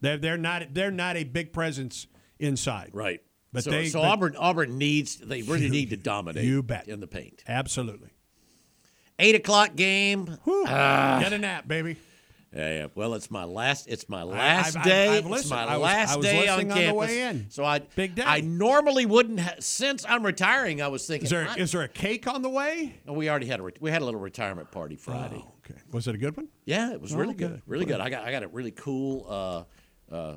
They're, 0.00 0.16
they're 0.18 0.38
not 0.38 0.74
they're 0.74 0.90
not 0.92 1.16
a 1.16 1.24
big 1.24 1.52
presence 1.52 2.06
inside. 2.38 2.90
Right. 2.92 3.20
But 3.52 3.64
so, 3.64 3.70
they- 3.70 3.88
so 3.88 4.00
but- 4.00 4.08
Auburn 4.08 4.36
Auburn 4.38 4.78
needs 4.78 5.16
they 5.16 5.42
really 5.42 5.64
You- 5.64 5.70
need 5.70 5.90
to 5.90 5.96
dominate. 6.12 6.44
you 6.44 6.62
bet. 6.62 6.88
in 6.88 7.00
the 7.00 7.06
paint. 7.06 7.42
Absolutely. 7.46 8.10
Eight 9.18 9.34
o'clock 9.34 9.76
game. 9.76 10.26
Whew. 10.44 10.64
Get 10.66 11.32
a 11.32 11.38
nap, 11.38 11.68
baby. 11.68 11.96
Yeah, 12.54 12.68
yeah. 12.74 12.86
Well, 12.94 13.14
it's 13.14 13.30
my 13.30 13.44
last. 13.44 13.86
It's 13.88 14.08
my 14.10 14.22
last 14.24 14.76
I've- 14.76 14.88
day. 14.88 15.18
I've 15.18 15.26
it's 15.26 15.48
my 15.48 15.64
I 15.64 15.76
last 15.76 16.12
I 16.12 16.16
was 16.16 16.26
day 16.26 16.48
on 16.48 16.60
on 16.60 16.68
campus. 16.70 16.94
way 17.08 17.22
in. 17.22 17.46
So 17.48 17.64
I 17.64 17.78
Big 17.78 18.14
day. 18.14 18.24
I 18.26 18.40
normally 18.40 19.06
wouldn't. 19.06 19.40
Ha- 19.40 19.54
since 19.60 20.04
I'm 20.06 20.22
retiring, 20.24 20.82
I 20.82 20.88
was 20.88 21.06
thinking. 21.06 21.24
Is 21.24 21.30
there 21.30 21.48
there 21.56 21.82
a 21.82 21.88
cake 21.88 22.26
on 22.26 22.42
the 22.42 22.50
way? 22.50 23.00
we 23.06 23.30
already 23.30 23.46
had 23.46 23.60
a 23.60 23.62
re- 23.62 23.72
we 23.80 23.90
had 23.90 24.02
a 24.02 24.04
little 24.04 24.20
retirement 24.20 24.70
party 24.70 24.96
Friday. 24.96 25.42
Oh, 25.42 25.52
okay. 25.64 25.80
Was 25.92 26.08
it 26.08 26.14
a 26.14 26.18
good 26.18 26.36
one? 26.36 26.48
Yeah, 26.66 26.92
it 26.92 27.00
was 27.00 27.14
Oh, 27.14 27.18
really 27.18 27.32
good. 27.34 27.50
good. 27.52 27.62
Really 27.66 27.86
good. 27.86 28.00
I 28.00 28.10
got 28.10 28.24
I 28.24 28.30
got 28.32 28.42
a 28.42 28.48
really 28.48 28.72
cool 28.72 29.26
uh, 30.10 30.14
uh, 30.14 30.34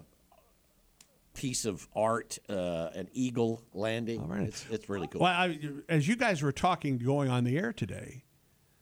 piece 1.36 1.66
of 1.66 1.88
art, 1.96 2.40
uh, 2.50 2.90
an 2.96 3.08
eagle 3.14 3.62
landing. 3.74 4.28
right. 4.28 4.42
It's 4.48 4.66
it's 4.72 4.90
really 4.90 5.08
cool. 5.08 5.22
Well, 5.22 5.32
I, 5.34 5.60
as 5.88 6.08
you 6.08 6.16
guys 6.16 6.42
were 6.42 6.52
talking 6.52 6.98
going 6.98 7.30
on 7.30 7.44
the 7.44 7.58
air 7.58 7.72
today, 7.74 8.24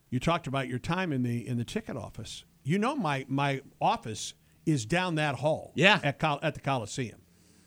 you 0.09 0.19
talked 0.19 0.47
about 0.47 0.67
your 0.67 0.79
time 0.79 1.11
in 1.11 1.23
the 1.23 1.45
in 1.47 1.57
the 1.57 1.65
ticket 1.65 1.97
office. 1.97 2.45
You 2.63 2.79
know, 2.79 2.95
my 2.95 3.25
my 3.27 3.61
office 3.81 4.33
is 4.65 4.85
down 4.85 5.15
that 5.15 5.35
hall. 5.35 5.71
Yeah. 5.75 5.99
At 6.03 6.19
Col- 6.19 6.39
at 6.41 6.53
the 6.53 6.61
Coliseum. 6.61 7.19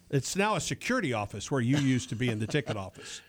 It's 0.08 0.36
now 0.36 0.54
a 0.54 0.60
security 0.60 1.12
office 1.12 1.50
where 1.50 1.60
you 1.60 1.76
used 1.78 2.08
to 2.10 2.14
be 2.16 2.28
in 2.28 2.38
the 2.38 2.46
ticket 2.46 2.76
office. 2.86 3.20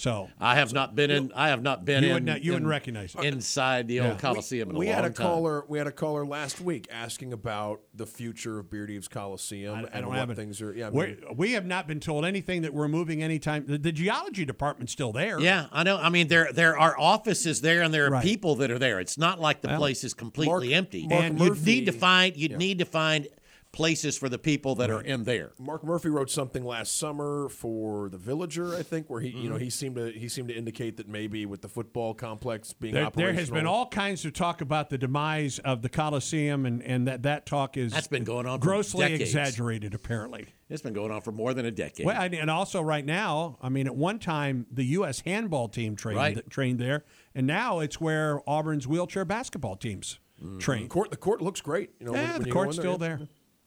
So 0.00 0.30
I 0.40 0.54
have 0.54 0.72
not 0.72 0.94
been 0.96 1.10
in. 1.10 1.30
I 1.34 1.48
have 1.50 1.62
not 1.62 1.84
been 1.84 2.02
You 2.02 2.08
in. 2.08 2.14
would 2.14 2.24
not- 2.24 2.42
you 2.42 2.52
wouldn't 2.52 2.64
in- 2.64 2.70
recognize 2.70 3.14
it. 3.14 3.22
inside 3.22 3.86
the 3.86 3.96
Yeah. 3.96 4.08
old 4.08 4.18
Coliseum 4.18 4.70
in 4.70 4.76
a 4.76 4.78
we 4.78 4.86
long 4.86 4.94
had 4.94 5.04
a 5.04 5.10
time. 5.10 5.26
caller. 5.26 5.64
We 5.68 5.76
had 5.76 5.86
a 5.86 5.92
caller 5.92 6.24
last 6.24 6.58
week 6.58 6.86
asking 6.90 7.34
about 7.34 7.80
the 7.94 8.06
future 8.06 8.58
of 8.58 8.70
Beard-Eaves 8.70 9.08
Coliseum 9.08 9.74
I, 9.74 9.78
I 9.80 9.82
and 9.92 10.06
don't 10.06 10.28
what 10.28 10.36
things 10.36 10.62
are. 10.62 10.72
Yeah, 10.72 10.86
I 10.86 10.90
We're- 10.90 11.16
mean, 11.16 11.36
we 11.36 11.52
have 11.52 11.66
not 11.66 11.86
been 11.86 12.00
told 12.00 12.24
anything 12.24 12.62
that 12.62 12.72
we're 12.72 12.88
moving 12.88 13.22
anytime. 13.22 13.66
The, 13.66 13.76
the 13.76 13.92
geology 13.92 14.46
department's 14.46 14.92
still 14.92 15.12
there. 15.12 15.38
Yeah, 15.38 15.66
I 15.70 15.82
know. 15.82 15.98
I 15.98 16.08
mean, 16.08 16.28
there 16.28 16.48
there 16.50 16.78
are 16.78 16.98
offices 16.98 17.60
there, 17.60 17.82
and 17.82 17.92
there 17.92 18.06
are 18.06 18.10
Right. 18.10 18.24
people 18.24 18.54
that 18.56 18.70
are 18.70 18.78
there. 18.78 19.00
It's 19.00 19.18
not 19.18 19.38
like 19.38 19.60
the 19.60 19.68
Well, 19.68 19.78
place 19.80 20.02
is 20.02 20.14
completely 20.14 20.68
Mark- 20.70 20.76
empty. 20.78 21.06
Mark 21.08 21.22
and 21.24 21.38
you'd 21.38 21.62
need 21.66 21.84
to 21.86 21.92
find 21.92 22.34
you'd 22.38 22.56
need 22.56 22.78
to 22.78 22.86
find 22.86 23.28
places 23.72 24.18
for 24.18 24.28
the 24.28 24.38
people 24.38 24.74
that 24.74 24.90
are 24.90 25.00
in 25.00 25.22
there. 25.24 25.52
Mark 25.58 25.84
Murphy 25.84 26.08
wrote 26.08 26.28
something 26.30 26.64
last 26.64 26.98
summer 26.98 27.48
for 27.48 28.08
the 28.08 28.18
Villager, 28.18 28.74
I 28.76 28.82
think, 28.82 29.08
where 29.08 29.20
he 29.20 29.28
you 29.28 29.48
know 29.48 29.54
Mm-hmm. 29.54 29.64
he 29.64 29.70
seemed 29.70 29.96
to 29.96 30.10
he 30.10 30.28
seemed 30.28 30.48
to 30.48 30.54
indicate 30.56 30.96
that 30.96 31.08
maybe 31.08 31.46
with 31.46 31.62
the 31.62 31.68
football 31.68 32.12
complex 32.14 32.72
being 32.72 32.94
There, 32.94 33.08
there 33.14 33.32
has 33.32 33.48
been 33.50 33.66
all 33.66 33.86
kinds 33.86 34.24
of 34.24 34.32
talk 34.32 34.60
about 34.60 34.90
the 34.90 34.98
demise 34.98 35.58
of 35.60 35.82
the 35.82 35.88
Coliseum, 35.88 36.66
and, 36.66 36.82
and 36.82 37.06
that, 37.06 37.22
that 37.22 37.46
talk 37.46 37.76
is 37.76 37.92
That's 37.92 38.08
been 38.08 38.24
going 38.24 38.46
on 38.46 38.58
grossly 38.60 39.02
decades. 39.08 39.22
exaggerated, 39.34 39.94
apparently. 39.94 40.46
It's 40.68 40.82
been 40.82 40.92
going 40.92 41.10
on 41.10 41.20
for 41.20 41.32
more 41.32 41.52
than 41.54 41.66
a 41.66 41.70
decade. 41.72 42.06
Well, 42.06 42.20
and, 42.20 42.32
and 42.34 42.48
also 42.50 42.80
right 42.80 43.04
now, 43.04 43.58
I 43.60 43.68
mean, 43.68 43.86
at 43.86 43.94
one 43.96 44.18
time 44.20 44.66
the 44.70 44.84
U.S. 44.84 45.20
handball 45.20 45.68
team 45.68 45.96
trained 45.96 46.16
Right. 46.18 46.50
trained 46.50 46.78
there, 46.78 47.04
and 47.34 47.46
now 47.46 47.80
it's 47.80 48.00
where 48.00 48.40
Auburn's 48.48 48.86
wheelchair 48.86 49.24
basketball 49.24 49.76
teams 49.76 50.18
train. 50.58 50.88
court. 50.88 51.10
The 51.10 51.16
court 51.16 51.42
looks 51.42 51.60
great. 51.60 51.90
You 52.00 52.06
know, 52.06 52.12
when- 52.12 52.20
Yeah, 52.22 52.32
when 52.32 52.42
the 52.42 52.48
you 52.48 52.52
go 52.54 52.60
court's 52.62 52.76
in 52.78 52.82
still 52.82 52.98
there. 52.98 53.20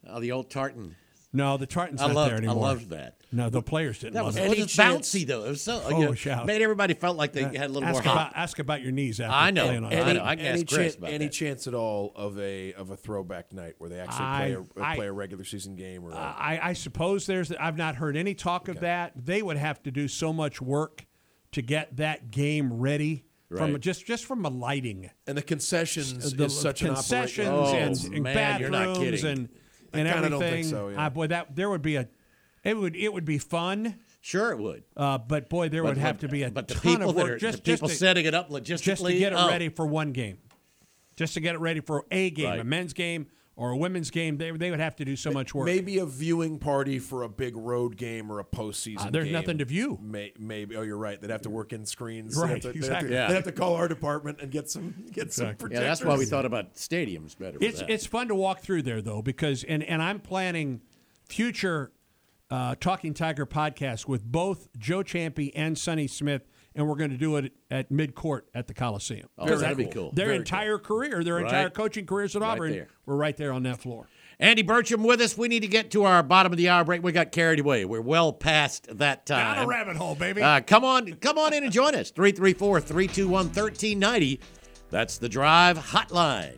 Oh, 0.08 0.20
the 0.20 0.32
old 0.32 0.50
tartan. 0.50 0.96
No, 1.36 1.58
the 1.58 1.66
Tartan's 1.66 2.00
I 2.00 2.06
not 2.06 2.16
loved, 2.16 2.30
there 2.30 2.38
anymore. 2.38 2.56
I 2.64 2.68
loved 2.70 2.90
that. 2.92 3.16
No, 3.32 3.50
the 3.50 3.64
players 3.64 3.98
didn't. 3.98 4.14
That 4.14 4.20
love 4.24 4.36
was, 4.36 4.38
it. 4.38 4.44
it 4.44 4.50
was 4.60 4.80
Any 4.80 4.90
bouncy 5.00 5.26
though. 5.26 5.46
It 5.46 5.50
was 5.50 5.62
so 5.64 5.82
Oh, 5.84 5.90
you 6.00 6.06
know, 6.06 6.14
shout. 6.14 6.46
made 6.46 6.62
everybody 6.62 6.94
felt 6.94 7.18
like 7.18 7.34
they 7.34 7.42
had 7.42 7.56
a 7.72 7.74
little 7.74 7.84
ask 7.90 7.94
more 7.94 8.02
about 8.14 8.18
hop. 8.28 8.34
ask 8.36 8.60
about 8.60 8.84
your 8.84 8.92
knees 8.92 9.20
after 9.20 9.34
I 9.34 9.50
know. 9.50 9.64
playing 9.66 9.84
on 9.84 9.92
I 9.92 9.96
it. 9.96 10.00
Any, 10.00 10.20
know. 10.20 10.26
I 10.26 10.36
can 10.36 10.46
any, 10.46 10.62
ask 10.62 10.68
Chris 10.72 10.94
chan- 10.94 11.00
about 11.04 11.12
any 11.14 11.26
that. 11.26 11.32
chance 11.34 11.66
at 11.66 11.74
all 11.74 12.12
of 12.16 12.38
a 12.38 12.74
of 12.74 12.92
a 12.92 12.96
throwback 12.96 13.52
night 13.52 13.74
where 13.80 13.90
they 13.90 14.00
actually 14.00 14.24
I- 14.26 14.38
play 14.38 14.82
a, 14.84 14.86
I- 14.86 14.96
play 14.96 15.08
a 15.08 15.12
regular 15.12 15.44
season 15.44 15.76
game 15.76 16.04
or 16.04 16.12
a, 16.12 16.16
I, 16.16 16.60
I 16.62 16.74
suppose 16.74 17.26
there's. 17.26 17.52
I've 17.54 17.78
not 17.78 17.96
heard 17.96 18.16
any 18.16 18.36
talk 18.36 18.68
of 18.68 18.82
that. 18.82 19.14
They 19.16 19.42
would 19.42 19.58
have 19.58 19.82
to 19.84 19.92
do 19.92 20.08
so 20.08 20.32
much 20.34 20.62
work 20.62 21.08
to 21.54 21.64
get 21.64 21.98
that 21.98 22.30
game 22.30 22.72
ready 22.72 23.26
from 23.50 23.80
just 23.80 24.06
just 24.06 24.26
from 24.26 24.46
a 24.46 24.50
lighting. 24.50 25.10
and 25.26 25.36
the 25.36 25.42
concessions 25.42 26.34
the 26.34 26.46
is 26.46 26.60
such 26.60 26.84
an 26.84 26.90
concessions 26.94 27.48
operation. 27.50 28.04
Oh, 28.04 28.06
and, 28.06 28.16
and 28.18 28.24
man, 28.24 28.60
you're 28.62 28.70
not 28.70 28.86
bathrooms 28.90 29.22
kidding. 29.22 29.26
and 29.40 29.50
and 29.94 30.08
I 30.08 30.12
everything. 30.12 30.30
don't 30.32 30.50
think 30.50 30.66
so, 30.66 30.90
yeah. 30.90 30.96
Ah, 31.06 31.10
boy, 31.10 31.28
that 31.28 31.56
there 31.56 31.70
would 31.70 31.82
be 31.82 31.96
a. 31.96 32.08
It 32.64 32.78
would 32.78 32.96
it 32.96 33.12
would 33.14 33.26
be 33.26 33.38
fun, 33.40 34.00
Sure, 34.22 34.52
it 34.52 34.58
would. 34.60 34.84
uh, 34.96 35.18
but 35.18 35.50
boy, 35.50 35.68
there 35.70 35.84
would 35.84 35.96
But- 35.96 36.02
have 36.02 36.20
to 36.20 36.28
be 36.30 36.44
a 36.44 36.50
but 36.50 36.68
the 36.70 36.76
ton 36.76 36.94
people 36.96 37.10
of 37.10 37.16
that 37.18 37.24
work 37.24 37.32
are 37.34 37.38
just 37.38 37.58
the 37.58 37.72
people 37.74 37.88
just 37.90 38.00
to, 38.00 38.06
setting 38.06 38.26
it 38.26 38.34
up 38.34 38.50
logistically. 38.50 38.82
just 38.84 39.06
to 39.06 39.14
get 39.20 39.34
it 39.34 39.36
oh, 39.38 39.50
ready 39.50 39.68
for 39.70 39.86
one 39.86 40.14
game, 40.14 40.38
just 41.18 41.34
to 41.34 41.42
get 41.42 41.56
it 41.56 41.60
ready 41.60 41.82
for 41.82 42.06
a 42.10 42.30
game, 42.30 42.46
Right. 42.48 42.60
a 42.60 42.64
men's 42.64 42.94
game 42.94 43.28
or 43.56 43.70
a 43.72 43.78
women's 43.78 44.10
game. 44.10 44.38
They 44.38 44.52
they 44.52 44.72
would 44.72 44.80
have 44.80 44.96
to 44.98 45.06
do 45.06 45.16
so 45.16 45.32
much 45.32 45.54
work. 45.54 45.66
Maybe 45.66 46.00
a 46.00 46.06
viewing 46.06 46.58
party 46.60 46.98
for 47.00 47.24
a 47.24 47.30
big 47.30 47.56
road 47.56 47.98
game 47.98 48.32
or 48.32 48.40
a 48.40 48.44
postseason. 48.44 48.96
Ah, 49.00 49.10
there's 49.12 49.26
game. 49.26 49.34
nothing 49.34 49.58
to 49.60 49.66
view. 49.66 50.00
May, 50.02 50.34
maybe. 50.40 50.76
Oh, 50.76 50.82
you're 50.82 50.98
right. 50.98 51.22
They'd 51.22 51.30
have 51.30 51.44
to 51.44 51.50
work 51.50 51.72
in 51.74 51.86
screens. 51.86 52.36
Right, 52.36 52.48
They'd 52.48 52.54
have 52.54 52.62
to, 52.62 52.68
they'd 52.68 52.74
have 52.74 52.76
exactly. 52.86 53.10
to- 53.10 53.14
Yeah. 53.16 53.28
They'd 53.28 53.34
have 53.36 53.44
to 53.44 53.52
call 53.52 53.76
our 53.76 53.88
department 53.88 54.40
and 54.42 54.52
get 54.52 54.70
some 54.72 55.06
get 55.12 55.32
some 55.34 55.56
Yeah, 55.70 55.82
that's 55.82 56.04
why 56.04 56.18
we 56.18 56.26
thought 56.26 56.46
about 56.46 56.74
stadiums 56.76 57.38
better. 57.38 57.58
It's 57.62 57.80
that. 57.80 57.90
it's 57.90 58.06
fun 58.06 58.28
to 58.30 58.36
walk 58.36 58.62
through 58.62 58.82
there 58.84 59.02
though 59.02 59.22
because 59.22 59.64
and 59.64 59.84
and 59.84 60.02
I'm 60.02 60.20
planning 60.20 60.82
future 61.28 61.92
uh, 62.50 62.76
Talking 62.80 63.14
Tiger 63.14 63.46
podcast 63.46 64.08
with 64.08 64.24
both 64.24 64.68
Joe 64.78 65.00
Ciampi 65.04 65.52
and 65.56 65.76
Sonny 65.78 66.06
Smith, 66.08 66.44
and 66.76 66.88
we're 66.88 66.96
going 66.96 67.12
to 67.12 67.18
do 67.18 67.36
it 67.38 67.54
at 67.72 67.90
mid 67.92 68.14
court 68.16 68.48
at 68.54 68.68
the 68.68 68.74
Coliseum. 68.74 69.28
Oh, 69.38 69.46
'Cause 69.46 69.62
that'd 69.62 69.78
that- 69.78 69.88
be 69.90 69.94
cool. 69.94 70.12
Their 70.14 70.26
Very 70.28 70.38
entire 70.38 70.78
career, 70.78 71.24
their 71.24 71.36
Right. 71.36 71.46
entire 71.46 71.70
coaching 71.70 72.06
careers 72.06 72.36
at 72.36 72.42
Right 72.42 72.50
Auburn, 72.52 72.72
there. 72.72 72.88
we're 73.06 73.16
right 73.16 73.36
there 73.38 73.54
on 73.54 73.64
that 73.64 73.82
floor. 73.82 74.08
Andy 74.40 74.64
Burcham 74.64 75.06
with 75.08 75.22
us. 75.22 75.38
We 75.38 75.48
need 75.48 75.60
to 75.62 75.68
get 75.68 75.92
to 75.92 76.04
our 76.06 76.24
bottom 76.24 76.52
of 76.52 76.58
the 76.58 76.68
hour 76.68 76.84
break. 76.84 77.04
We 77.04 77.12
got 77.12 77.32
carried 77.32 77.60
away. 77.60 77.86
We're 77.86 78.02
well 78.02 78.34
past 78.34 78.88
that 78.98 79.26
time. 79.28 79.56
Down 79.58 79.66
a 79.66 79.68
rabbit 79.68 79.96
hole, 79.98 80.16
baby. 80.16 80.42
Uh, 80.42 80.62
come 80.62 80.84
on, 80.84 81.14
come 81.22 81.38
on 81.38 81.54
in 81.54 81.64
and 81.64 81.72
join 81.72 81.94
us. 81.96 82.12
334-321-1390. 82.12 84.40
That's 84.90 85.18
the 85.18 85.30
drive 85.30 85.78
hotline. 85.78 86.58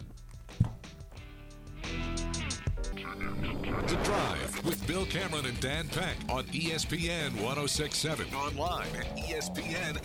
The 3.88 3.98
Drive 3.98 4.66
with 4.66 4.86
Bill 4.88 5.06
Cameron 5.06 5.46
and 5.46 5.60
Dan 5.60 5.88
Peck 5.90 6.16
on 6.28 6.46
ESPN 6.46 7.34
1067. 7.34 8.34
Online 8.34 8.88
at 8.98 9.16
ESPNAU.com. 9.16 10.00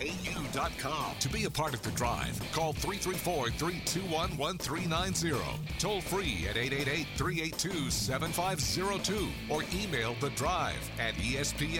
To 1.19 1.29
be 1.29 1.45
a 1.45 1.49
part 1.49 1.73
of 1.73 1.81
The 1.81 1.89
Drive, 1.91 2.39
call 2.51 2.73
334 2.73 3.49
321 3.49 4.37
1390. 4.37 5.31
Toll 5.79 5.99
free 6.01 6.45
at 6.47 6.57
888 6.57 7.07
382 7.17 7.89
7502 7.89 9.27
or 9.49 9.63
email 9.73 10.15
The 10.21 10.29
Drive 10.31 10.91
at 10.99 11.15
ESPNAU.com. 11.15 11.71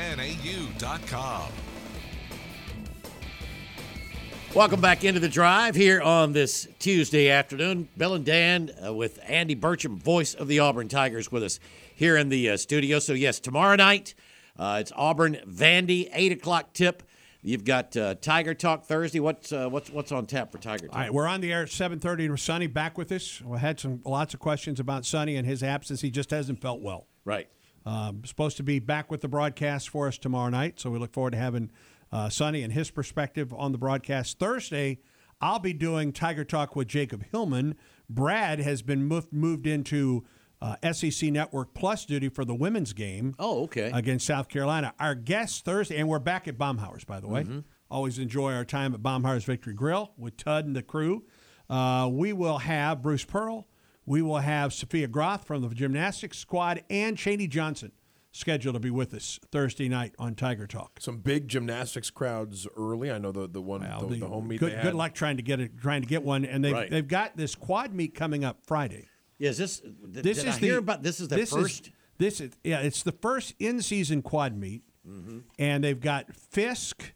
Welcome 4.53 4.81
back 4.81 5.05
into 5.05 5.21
the 5.21 5.29
drive 5.29 5.75
here 5.75 6.01
on 6.01 6.33
this 6.33 6.67
Tuesday 6.77 7.29
afternoon. 7.29 7.87
Bill 7.95 8.15
and 8.15 8.25
Dan 8.25 8.69
uh, 8.85 8.91
with 8.93 9.17
Andy 9.25 9.55
Burcham, 9.55 9.95
voice 9.95 10.33
of 10.33 10.49
the 10.49 10.59
Auburn 10.59 10.89
Tigers, 10.89 11.31
with 11.31 11.41
us 11.43 11.61
here 12.01 12.17
in 12.17 12.29
the 12.29 12.49
uh, 12.49 12.57
studio. 12.57 12.97
So, 12.97 13.13
yes, 13.13 13.39
tomorrow 13.39 13.75
night 13.75 14.15
uh, 14.57 14.79
it's 14.81 14.91
Auburn 14.95 15.37
Vandy, 15.47 16.09
8 16.11 16.31
o'clock 16.31 16.73
tip. 16.73 17.03
You've 17.43 17.63
got 17.63 17.95
uh, 17.95 18.15
Tiger 18.15 18.55
Talk 18.55 18.85
Thursday. 18.85 19.19
What's, 19.19 19.53
uh, 19.53 19.69
what's, 19.69 19.91
what's 19.91 20.11
on 20.11 20.25
tap 20.25 20.51
for 20.51 20.57
Tiger 20.57 20.87
Talk? 20.87 20.95
All 20.95 21.01
right, 21.01 21.13
we're 21.13 21.27
on 21.27 21.41
the 21.41 21.53
air 21.53 21.61
at 21.61 21.69
7:30 21.69 22.31
with 22.31 22.39
Sonny 22.39 22.65
back 22.65 22.97
with 22.97 23.11
us. 23.11 23.39
We 23.41 23.59
had 23.59 23.79
some 23.79 24.01
lots 24.03 24.33
of 24.33 24.39
questions 24.39 24.79
about 24.79 25.05
Sonny 25.05 25.35
and 25.35 25.45
his 25.45 25.61
absence. 25.61 26.01
He 26.01 26.09
just 26.09 26.31
hasn't 26.31 26.59
felt 26.59 26.81
well. 26.81 27.05
Right. 27.23 27.47
Um, 27.85 28.23
supposed 28.25 28.57
to 28.57 28.63
be 28.63 28.79
back 28.79 29.11
with 29.11 29.21
the 29.21 29.27
broadcast 29.27 29.89
for 29.89 30.07
us 30.07 30.17
tomorrow 30.17 30.49
night, 30.49 30.79
so 30.79 30.89
we 30.89 30.97
look 30.97 31.13
forward 31.13 31.31
to 31.31 31.37
having 31.37 31.69
uh, 32.11 32.29
Sonny 32.29 32.63
and 32.63 32.73
his 32.73 32.89
perspective 32.89 33.53
on 33.53 33.73
the 33.73 33.77
broadcast. 33.77 34.39
Thursday, 34.39 34.97
I'll 35.39 35.59
be 35.59 35.73
doing 35.73 36.13
Tiger 36.13 36.43
Talk 36.43 36.75
with 36.75 36.87
Jacob 36.87 37.25
Hillman. 37.31 37.75
Brad 38.09 38.59
has 38.59 38.81
been 38.81 39.05
moved, 39.05 39.31
moved 39.31 39.67
into 39.67 40.25
uh, 40.61 40.75
SEC 40.93 41.31
Network 41.31 41.73
Plus 41.73 42.05
duty 42.05 42.29
for 42.29 42.45
the 42.45 42.53
women's 42.55 42.93
game 42.93 43.33
Oh, 43.39 43.63
okay. 43.63 43.89
against 43.93 44.25
South 44.27 44.47
Carolina. 44.47 44.93
Our 44.99 45.15
guest 45.15 45.65
Thursday, 45.65 45.97
and 45.97 46.07
we're 46.07 46.19
back 46.19 46.47
at 46.47 46.57
Baumhower's, 46.57 47.03
by 47.03 47.19
the 47.19 47.27
way. 47.27 47.43
Mm-hmm. 47.43 47.59
Always 47.89 48.19
enjoy 48.19 48.53
our 48.53 48.63
time 48.65 48.93
at 48.93 49.01
Baumhower's 49.01 49.43
Victory 49.43 49.73
Grill 49.73 50.13
with 50.17 50.37
Tud 50.37 50.65
and 50.65 50.75
the 50.75 50.83
crew. 50.83 51.23
Uh, 51.69 52.09
we 52.11 52.31
will 52.33 52.59
have 52.59 53.01
Bruce 53.01 53.25
Pearl. 53.25 53.67
We 54.05 54.21
will 54.21 54.37
have 54.39 54.73
Sophia 54.73 55.07
Groth 55.07 55.45
from 55.45 55.61
the 55.61 55.69
gymnastics 55.75 56.37
squad 56.37 56.83
and 56.89 57.17
Chaney 57.17 57.47
Johnson 57.47 57.91
scheduled 58.31 58.75
to 58.75 58.79
be 58.79 58.89
with 58.89 59.13
us 59.13 59.39
Thursday 59.51 59.89
night 59.89 60.13
on 60.17 60.35
Tiger 60.35 60.65
Talk. 60.67 60.99
Some 61.01 61.17
big 61.17 61.47
gymnastics 61.49 62.09
crowds 62.09 62.65
early. 62.77 63.11
I 63.11 63.17
know 63.17 63.31
the 63.33 63.47
the 63.47 63.61
one 63.61 63.81
Well, 63.81 64.07
the, 64.07 64.17
the 64.19 64.27
home 64.27 64.47
meet. 64.47 64.59
good, 64.59 64.71
they 64.71 64.75
had. 64.75 64.83
good 64.83 64.93
luck 64.95 65.13
trying 65.13 65.37
to 65.37 65.43
get 65.43 65.59
it, 65.59 65.77
trying 65.77 66.01
to 66.01 66.07
get 66.07 66.23
one, 66.23 66.45
and 66.45 66.63
they've 66.63 66.73
Right. 66.73 66.89
they've 66.89 67.07
got 67.07 67.35
this 67.35 67.55
quad 67.55 67.93
meet 67.93 68.15
coming 68.15 68.43
up 68.45 68.59
Friday. 68.65 69.07
Yeah, 69.41 69.49
is 69.49 69.57
this, 69.57 69.81
This 70.03 70.37
is 70.37 70.45
I 70.45 70.51
the 70.59 70.65
hear 70.67 70.77
about 70.77 71.01
this 71.01 71.19
is 71.19 71.27
the 71.27 71.35
this 71.35 71.51
first? 71.51 71.87
Is, 71.87 71.93
this 72.19 72.39
is 72.41 72.51
yeah, 72.63 72.81
it's 72.81 73.01
the 73.01 73.11
first 73.11 73.55
in-season 73.59 74.21
quad 74.21 74.55
meet, 74.55 74.83
Mm-hmm. 75.07 75.39
and 75.57 75.83
they've 75.83 75.99
got 75.99 76.31
Fisk, 76.35 77.13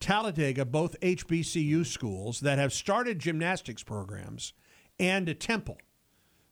Talladega, 0.00 0.64
both 0.64 0.98
HBCU 1.00 1.84
schools 1.84 2.40
that 2.40 2.56
have 2.56 2.72
started 2.72 3.18
gymnastics 3.18 3.82
programs, 3.82 4.54
and 4.98 5.28
a 5.28 5.34
Temple. 5.34 5.76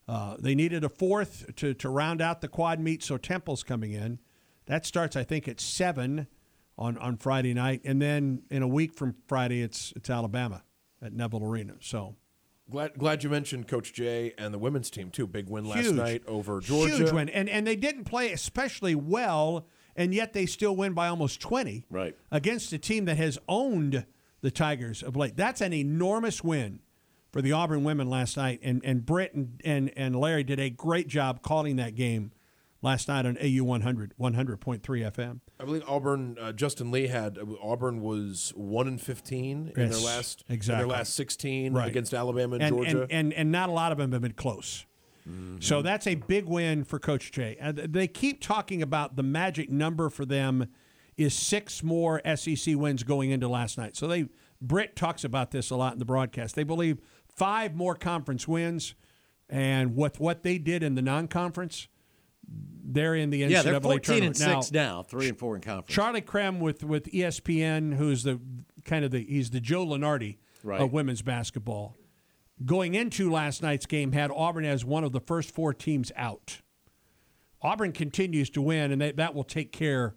Uh, 0.07 0.37
they 0.39 0.55
needed 0.55 0.85
a 0.85 0.91
fourth 0.91 1.47
to 1.57 1.73
to 1.73 1.89
round 1.89 2.21
out 2.21 2.43
the 2.43 2.49
quad 2.49 2.79
meet, 2.79 3.03
so 3.03 3.17
Temple's 3.17 3.63
coming 3.63 3.93
in. 3.93 4.19
That 4.67 4.85
starts, 4.85 5.17
I 5.17 5.25
think, 5.25 5.49
at 5.49 5.61
seven 5.63 6.27
on 6.77 6.99
on 6.99 7.17
Friday 7.17 7.55
night, 7.55 7.81
and 7.87 8.03
then 8.03 8.43
in 8.51 8.63
a 8.63 8.69
week 8.69 8.93
from 8.93 9.15
Friday, 9.27 9.63
it's 9.63 9.95
it's 9.97 10.11
Alabama 10.11 10.63
at 11.01 11.15
Neville 11.15 11.43
Arena. 11.43 11.77
So. 11.81 12.17
Glad 12.71 12.99
glad 12.99 13.23
you 13.23 13.31
mentioned 13.31 13.69
Coach 13.69 13.93
Jay 13.93 14.35
and 14.37 14.53
the 14.53 14.59
women's 14.59 14.91
team 14.91 15.11
too. 15.11 15.27
Big 15.27 15.49
win 15.49 15.65
last 15.65 15.85
Huge. 15.85 15.95
night 15.95 16.23
over 16.27 16.61
Georgia. 16.61 16.97
Huge 16.97 17.13
win. 17.13 17.29
And, 17.29 17.49
and 17.49 17.65
they 17.67 17.77
didn't 17.77 18.05
play 18.05 18.33
especially 18.33 18.95
well, 18.97 19.67
and 19.95 20.13
yet 20.13 20.33
they 20.33 20.47
still 20.47 20.75
win 20.75 20.93
by 20.93 21.07
almost 21.09 21.41
20 21.41 21.85
Right. 21.91 22.17
against 22.33 22.73
a 22.73 22.79
team 22.79 23.05
that 23.05 23.19
has 23.19 23.39
owned 23.49 24.05
the 24.41 24.51
Tigers 24.51 25.03
of 25.03 25.15
late. 25.17 25.37
That's 25.37 25.61
an 25.61 25.73
enormous 25.73 26.43
win 26.43 26.81
for 27.33 27.41
the 27.41 27.53
Auburn 27.53 27.85
women 27.85 28.11
last 28.11 28.37
night. 28.37 28.59
And, 28.63 28.81
and 28.85 29.07
Britt 29.07 29.35
and, 29.35 29.61
and, 29.65 29.93
and 29.97 30.17
Larry 30.17 30.43
did 30.43 30.59
a 30.59 30.69
great 30.71 31.07
job 31.07 31.43
calling 31.43 31.77
that 31.77 31.95
game 31.95 32.33
last 32.87 33.09
night 33.09 33.27
on 33.27 33.37
AU 33.43 33.65
100, 33.65 34.15
100.3 34.19 34.81
FM. 34.81 35.41
I 35.59 35.65
believe 35.65 35.83
Auburn. 35.87 36.39
Uh, 36.41 36.53
Justin 36.53 36.91
Lee 36.91 37.09
had 37.09 37.37
uh, 37.37 37.45
Auburn 37.61 38.01
was 38.01 38.53
one 38.55 38.87
in 38.87 38.97
fifteen 38.97 39.73
in 39.77 39.91
their 39.91 39.99
last 39.99 40.45
in 40.49 40.55
exactly. 40.55 40.87
their 40.87 40.97
last 40.97 41.15
sixteen 41.15 41.75
Right. 41.75 41.89
against 41.89 42.15
Alabama 42.15 42.55
and, 42.55 42.63
and, 42.63 42.77
Georgia. 42.77 43.03
And, 43.03 43.13
and, 43.13 43.33
and 43.35 43.53
not 43.53 43.69
a 43.69 43.73
lot 43.73 43.93
of 43.93 43.99
them 43.99 44.13
have 44.13 44.23
been 44.23 44.33
close. 44.33 44.87
So 45.59 45.83
that's 45.83 46.07
a 46.07 46.15
big 46.15 46.47
win 46.47 46.85
for 46.85 47.01
Coach 47.01 47.33
Jay. 47.33 47.57
Uh, 47.61 47.73
they 47.75 48.07
keep 48.07 48.41
talking 48.41 48.81
about 48.81 49.17
the 49.17 49.25
magic 49.25 49.69
number 49.69 50.09
for 50.09 50.25
them 50.25 50.69
is 51.17 51.35
six 51.35 51.83
more 51.83 52.23
SEC 52.37 52.77
wins 52.77 53.03
going 53.03 53.33
into 53.33 53.49
last 53.49 53.77
night. 53.77 53.97
So 53.97 54.07
they 54.07 54.29
Britt 54.61 54.95
talks 54.95 55.25
about 55.25 55.51
this 55.51 55.71
a 55.71 55.77
lot 55.77 55.95
in 55.95 55.99
the 55.99 56.05
broadcast. 56.05 56.55
They 56.55 56.63
believe 56.63 56.99
five 57.29 57.75
more 57.75 57.97
conference 57.97 58.47
wins, 58.47 58.95
and 59.51 59.97
with 59.97 60.21
what 60.21 60.45
they 60.45 60.59
did 60.59 60.85
in 60.85 60.95
the 60.95 61.03
non-conference, 61.03 61.89
they're 62.49 63.15
in 63.15 63.31
the 63.31 63.43
NCAA 63.43 63.51
Yeah, 63.51 63.63
they're 63.63 63.81
14 63.81 64.01
tournament 64.01 64.41
and 64.41 64.63
6 64.65 64.73
now. 64.73 64.97
now, 64.97 65.03
3 65.03 65.29
and 65.29 65.39
4 65.39 65.57
in 65.57 65.63
conference. 65.63 65.95
Charlie 65.95 66.21
Creme 66.21 66.61
with 66.61 66.85
with 66.85 67.05
ESPN, 67.13 67.95
who's 67.97 68.23
the 68.23 68.41
kind 68.85 69.05
of 69.05 69.11
the 69.11 69.25
he's 69.25 69.51
the 69.51 69.61
Joe 69.61 69.85
Lunardi 69.87 70.37
Right. 70.63 70.81
of 70.81 70.93
women's 70.93 71.23
basketball. 71.23 71.97
Going 72.65 72.95
into 72.95 73.31
last 73.31 73.63
night's 73.63 73.87
game, 73.87 74.13
had 74.13 74.31
Auburn 74.35 74.65
as 74.65 74.85
one 74.85 75.05
of 75.05 75.13
the 75.13 75.21
first 75.21 75.55
four 75.55 75.75
teams 75.75 76.11
out. 76.17 76.63
Auburn 77.63 77.93
continues 77.93 78.51
to 78.51 78.63
win, 78.63 78.91
and 78.93 79.01
they, 79.01 79.13
that 79.13 79.35
will 79.35 79.45
take 79.45 79.73
care 79.73 80.15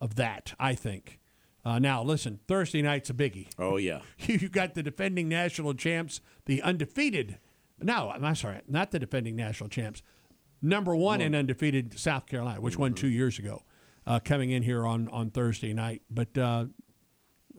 of 0.00 0.16
that, 0.16 0.54
I 0.58 0.74
think. 0.74 1.18
Uh, 1.64 1.78
now, 1.78 2.02
listen, 2.02 2.40
Thursday 2.48 2.82
night's 2.82 3.08
a 3.10 3.14
biggie. 3.14 3.48
Oh 3.58 3.76
yeah. 3.76 4.00
you 4.18 4.48
got 4.48 4.74
the 4.74 4.82
defending 4.82 5.28
national 5.28 5.74
champs, 5.74 6.20
the 6.46 6.60
undefeated. 6.62 7.38
No, 7.80 8.10
I'm 8.10 8.34
sorry, 8.34 8.60
not 8.68 8.90
the 8.90 8.98
defending 8.98 9.34
national 9.36 9.68
champs. 9.68 10.02
Number 10.62 10.94
one 10.94 11.20
and 11.20 11.34
undefeated 11.34 11.98
South 11.98 12.26
Carolina, 12.26 12.60
which 12.60 12.78
won 12.78 12.94
two 12.94 13.08
years 13.08 13.38
ago, 13.38 13.62
uh, 14.06 14.20
coming 14.20 14.50
in 14.50 14.62
here 14.62 14.86
on 14.86 15.08
on 15.08 15.30
Thursday 15.30 15.72
night. 15.72 16.02
But 16.08 16.38
uh, 16.38 16.66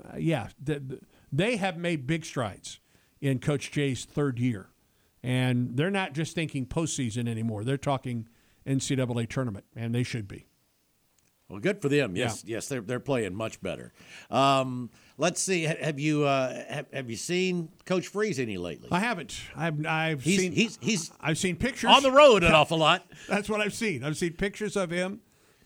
uh, 0.03 0.17
yeah, 0.17 0.47
th- 0.65 0.81
th- 0.87 1.01
they 1.31 1.57
have 1.57 1.77
made 1.77 2.07
big 2.07 2.23
strides 2.23 2.79
in 3.19 3.39
Coach 3.39 3.71
Jay's 3.71 4.05
third 4.05 4.39
year, 4.39 4.69
and 5.21 5.75
they're 5.75 5.91
not 5.91 6.13
just 6.13 6.33
thinking 6.33 6.65
postseason 6.65 7.27
anymore. 7.27 7.63
They're 7.63 7.77
talking 7.77 8.29
NCAA 8.65 9.27
tournament, 9.29 9.65
and 9.75 9.93
they 9.93 10.03
should 10.03 10.27
be. 10.27 10.47
Well, 11.49 11.59
good 11.59 11.81
for 11.81 11.89
them. 11.89 12.15
Yes, 12.15 12.43
yes, 12.45 12.67
they're 12.67 12.81
they're 12.81 12.99
playing 12.99 13.35
much 13.35 13.61
better. 13.61 13.93
Um, 14.31 14.89
let's 15.17 15.41
see. 15.41 15.63
Have 15.63 15.99
you 15.99 16.23
uh, 16.23 16.63
have, 16.67 16.85
have 16.91 17.09
you 17.09 17.15
seen 17.15 17.69
Coach 17.85 18.07
Freeze 18.07 18.39
any 18.39 18.57
lately? 18.57 18.89
I 18.91 18.99
haven't. 18.99 19.39
I've 19.55 19.85
I've 19.85 20.23
He's 20.23 20.39
seen 20.39 20.51
he's 20.53 20.79
he's 20.81 21.11
I've 21.21 21.37
seen 21.37 21.55
pictures 21.57 21.91
on 21.91 22.01
the 22.01 22.11
road 22.11 22.43
an 22.43 22.53
awful 22.53 22.77
lot. 22.77 23.05
That's 23.29 23.49
what 23.49 23.61
I've 23.61 23.73
seen. 23.73 24.03
I've 24.03 24.17
seen 24.17 24.33
pictures 24.33 24.75
of 24.75 24.89
him. 24.89 25.19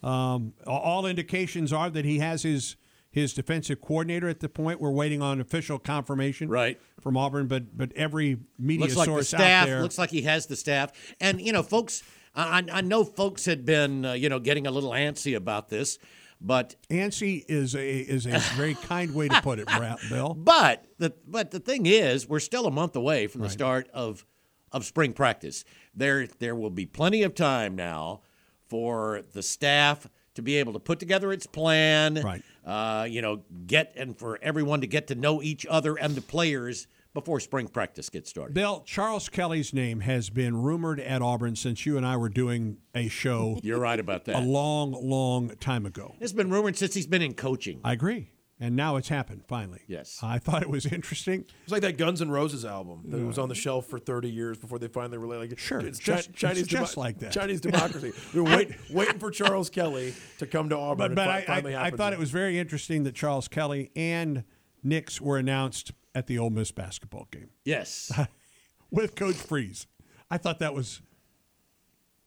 Um, 0.03 0.53
all 0.65 1.05
indications 1.05 1.71
are 1.71 1.89
that 1.89 2.05
he 2.05 2.19
has 2.19 2.43
his 2.43 2.75
his 3.09 3.34
defensive 3.34 3.82
coordinator 3.82 4.28
at 4.30 4.41
the 4.41 4.49
point. 4.49 4.80
We're 4.80 4.91
waiting 4.91 5.21
on 5.21 5.39
official 5.41 5.80
confirmation 5.80 6.49
Right. 6.49 6.80
from 7.01 7.17
Auburn, 7.17 7.47
but 7.47 7.78
but 7.78 7.91
every 7.93 8.38
media 8.59 8.82
looks 8.86 8.95
like 8.97 9.05
the 9.07 9.11
source 9.13 9.28
staff 9.30 9.41
out 9.41 9.65
there. 9.67 9.82
looks 9.82 9.97
like 9.97 10.09
he 10.09 10.23
has 10.23 10.45
the 10.47 10.55
staff 10.55 10.91
and 11.21 11.39
you 11.41 11.51
know 11.53 11.63
folks 11.63 12.03
i, 12.38 12.63
I- 12.71 12.81
know 12.81 13.03
folks 13.03 13.45
had 13.45 13.65
been 13.65 14.05
uh, 14.05 14.13
you 14.13 14.29
know 14.29 14.39
getting 14.39 14.67
a 14.67 14.71
little 14.71 14.91
antsy 14.91 15.35
about 15.35 15.69
this 15.69 15.97
but 16.39 16.75
Antsy 16.91 17.43
is 17.47 17.73
a 17.75 17.97
is 17.99 18.27
a 18.27 18.38
very 18.55 18.75
kind 18.83 19.15
way 19.15 19.27
to 19.27 19.41
put 19.41 19.57
it, 19.57 19.67
Bill. 20.07 20.35
but 20.35 20.85
the 20.99 21.11
but 21.27 21.49
the 21.49 21.59
thing 21.59 21.88
is 21.88 22.29
we're 22.29 22.39
still 22.39 22.67
a 22.67 22.71
month 22.71 22.95
away 22.95 23.25
from 23.25 23.41
the 23.41 23.49
start 23.49 23.89
of 23.91 24.23
of 24.71 24.85
spring 24.85 25.13
practice 25.13 25.65
there 25.95 26.27
there 26.38 26.53
will 26.55 26.69
be 26.69 26.85
plenty 26.85 27.23
of 27.23 27.33
time 27.33 27.75
now 27.75 28.21
for 28.67 29.23
the 29.33 29.41
staff 29.41 30.07
to 30.35 30.43
be 30.43 30.57
able 30.57 30.73
to 30.73 30.79
put 30.79 30.99
together 30.99 31.31
its 31.33 31.47
plan 31.47 32.21
Right. 32.23 32.43
uh, 32.63 33.07
you 33.09 33.23
know 33.23 33.41
get 33.65 33.93
and 33.95 34.15
for 34.15 34.38
everyone 34.43 34.81
to 34.81 34.88
get 34.88 35.07
to 35.07 35.15
know 35.15 35.41
each 35.41 35.65
other 35.67 35.95
and 35.95 36.13
the 36.13 36.21
players 36.21 36.85
before 37.18 37.39
spring 37.39 37.68
practice 37.68 38.09
gets 38.11 38.30
started 38.30 38.53
Bill, 38.53 38.84
Charles 38.86 39.28
Kelly's 39.28 39.74
name 39.74 40.01
has 40.01 40.30
been 40.30 40.55
rumored 40.61 40.99
at 40.99 41.22
Auburn 41.24 41.55
since 41.55 41.84
you 41.84 41.97
and 41.97 42.05
I 42.05 42.15
were 42.15 42.30
doing 42.30 42.78
a 42.93 43.07
show 43.07 43.59
you're 43.63 43.80
right 43.80 43.99
about 43.99 44.26
that 44.26 44.36
a 44.36 44.39
long, 44.45 44.91
long 44.91 45.49
time 45.59 45.88
ago. 45.88 46.13
It's 46.20 46.32
been 46.34 46.51
rumored 46.51 46.78
since 46.78 46.93
he's 46.93 47.07
been 47.07 47.24
in 47.24 47.34
coaching. 47.34 47.82
I 47.84 47.93
agree. 47.93 48.30
And 48.59 48.76
now 48.76 48.95
it's 48.97 49.09
happened 49.09 49.43
finally. 49.47 49.82
Yes. 49.88 50.20
I 50.24 50.38
thought 50.39 50.61
it 50.63 50.70
was 50.70 50.86
interesting. 50.86 51.45
It's 51.63 51.72
like 51.72 51.82
that 51.82 51.97
Guns 51.97 52.22
N' 52.22 52.30
Roses 52.32 52.65
album 52.65 53.03
that 53.09 53.20
was 53.24 53.38
on 53.39 53.49
the 53.49 53.55
shelf 53.55 53.86
for 53.88 53.97
30 53.99 54.30
years 54.30 54.57
before 54.59 54.78
they 54.80 54.88
finally 54.88 55.18
released. 55.18 55.51
Like, 55.51 55.59
Sure, 55.59 55.80
it's 55.80 55.97
it's 55.97 55.99
just- 55.99 56.28
Chi- 56.30 56.34
Chinese 56.49 56.59
it's 56.63 56.68
just 56.72 56.97
like 56.97 57.20
that. 57.20 57.32
Chinese 57.32 57.61
democracy. 57.70 58.13
we 58.34 58.41
were 58.41 58.49
wait, 58.55 58.72
waiting 58.91 59.20
for 59.20 59.30
Charles 59.32 59.70
Kelly 59.72 60.13
to 60.39 60.45
come 60.47 60.70
to 60.70 60.78
Auburn. 60.78 61.13
But, 61.13 61.15
but 61.15 61.26
fi- 61.26 61.38
I, 61.38 61.41
finally 61.45 61.76
I, 61.76 61.80
I 61.82 61.84
happened. 61.86 61.97
thought 61.99 62.13
it 62.13 62.20
was 62.20 62.32
very 62.32 62.57
interesting 62.59 63.03
that 63.03 63.13
Charles 63.15 63.47
Kelly 63.47 63.91
and 63.95 64.43
Nix 64.84 65.20
were 65.22 65.38
announced 65.38 65.91
at 66.18 66.26
the 66.26 66.39
Ole 66.39 66.49
Miss 66.49 66.72
basketball 66.72 67.28
game 67.32 67.51
Yes. 67.63 68.11
with 68.91 69.15
Coach 69.15 69.36
Freeze. 69.36 69.86
I 70.32 70.38
thought 70.39 70.57
that 70.59 70.74
was 70.74 71.01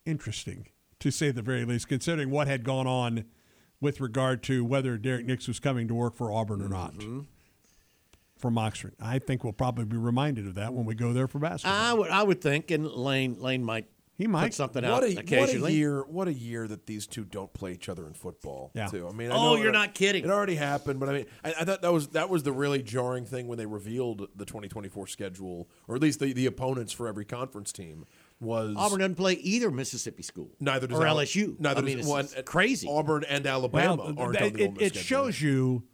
interesting, 0.06 0.66
to 1.00 1.10
say 1.10 1.32
the 1.32 1.42
very 1.42 1.64
least, 1.64 1.88
considering 1.88 2.30
what 2.30 2.46
had 2.46 2.62
gone 2.64 2.86
on 2.86 3.24
with 3.80 4.00
regard 4.00 4.42
to 4.44 4.64
whether 4.64 4.96
Derek 4.96 5.26
Nix 5.26 5.48
was 5.48 5.58
coming 5.58 5.88
to 5.88 5.94
work 5.94 6.14
for 6.14 6.32
Auburn 6.32 6.62
or 6.62 6.68
not. 6.68 6.94
Mm-hmm. 6.94 7.20
From 8.38 8.56
Oxford, 8.56 8.94
I 8.98 9.18
think 9.18 9.44
we'll 9.44 9.52
probably 9.52 9.84
be 9.84 9.98
reminded 9.98 10.46
of 10.46 10.54
that 10.54 10.72
when 10.72 10.86
we 10.86 10.94
go 10.94 11.12
there 11.12 11.28
for 11.28 11.38
basketball. 11.38 11.78
I 11.78 11.92
would 11.92 12.10
I 12.10 12.22
would 12.22 12.40
think, 12.40 12.70
and 12.70 12.86
Lane 12.86 13.38
Lane 13.38 13.62
might 13.62 13.86
He 14.20 14.26
might. 14.26 14.44
put 14.44 14.54
something 14.54 14.84
what 14.84 14.92
out 14.92 15.04
a, 15.04 15.16
occasionally. 15.18 15.60
What 15.62 15.70
a 15.70 15.72
year! 15.72 16.02
What 16.04 16.28
a 16.28 16.32
year 16.34 16.68
that 16.68 16.84
these 16.86 17.06
two 17.06 17.24
don't 17.24 17.50
play 17.54 17.72
each 17.72 17.88
other 17.88 18.06
in 18.06 18.12
football. 18.12 18.70
Yeah. 18.74 18.86
Too. 18.86 19.08
I 19.08 19.12
mean, 19.12 19.32
I 19.32 19.34
Oh, 19.34 19.42
know 19.44 19.56
you're 19.56 19.70
it- 19.70 19.72
not 19.72 19.94
kidding. 19.94 20.24
It 20.24 20.30
already 20.30 20.56
happened, 20.56 21.00
but 21.00 21.08
I 21.08 21.12
mean, 21.12 21.26
I, 21.42 21.54
I 21.60 21.64
thought 21.64 21.80
that 21.80 21.92
was 21.92 22.08
that 22.08 22.28
was 22.28 22.42
the 22.42 22.52
really 22.52 22.82
jarring 22.82 23.24
thing 23.24 23.48
when 23.48 23.56
they 23.56 23.64
revealed 23.66 24.28
the 24.36 24.44
2024 24.44 25.06
schedule, 25.06 25.68
or 25.88 25.96
at 25.96 26.02
least 26.02 26.20
the, 26.20 26.32
the 26.34 26.44
opponents 26.46 26.92
for 26.92 27.08
every 27.08 27.24
conference 27.24 27.72
team 27.72 28.04
was 28.40 28.74
Auburn 28.76 28.98
doesn't 29.00 29.14
play 29.14 29.34
either 29.34 29.70
Mississippi 29.70 30.22
school. 30.22 30.50
Neither 30.60 30.86
does 30.86 30.98
or 30.98 31.06
Al- 31.06 31.16
LSU. 31.16 31.58
Neither 31.58 31.80
I 31.80 31.82
mean, 31.82 31.96
does 31.96 32.06
it's, 32.06 32.34
one, 32.36 32.44
crazy. 32.44 32.88
Auburn 32.90 33.24
and 33.28 33.46
Alabama 33.46 33.96
Well, 33.96 34.14
aren't 34.18 34.38
th- 34.38 34.52
on 34.52 34.74
the 34.76 34.84
it, 34.84 34.94
it 34.94 34.96
shows 34.96 35.40
you 35.40 35.84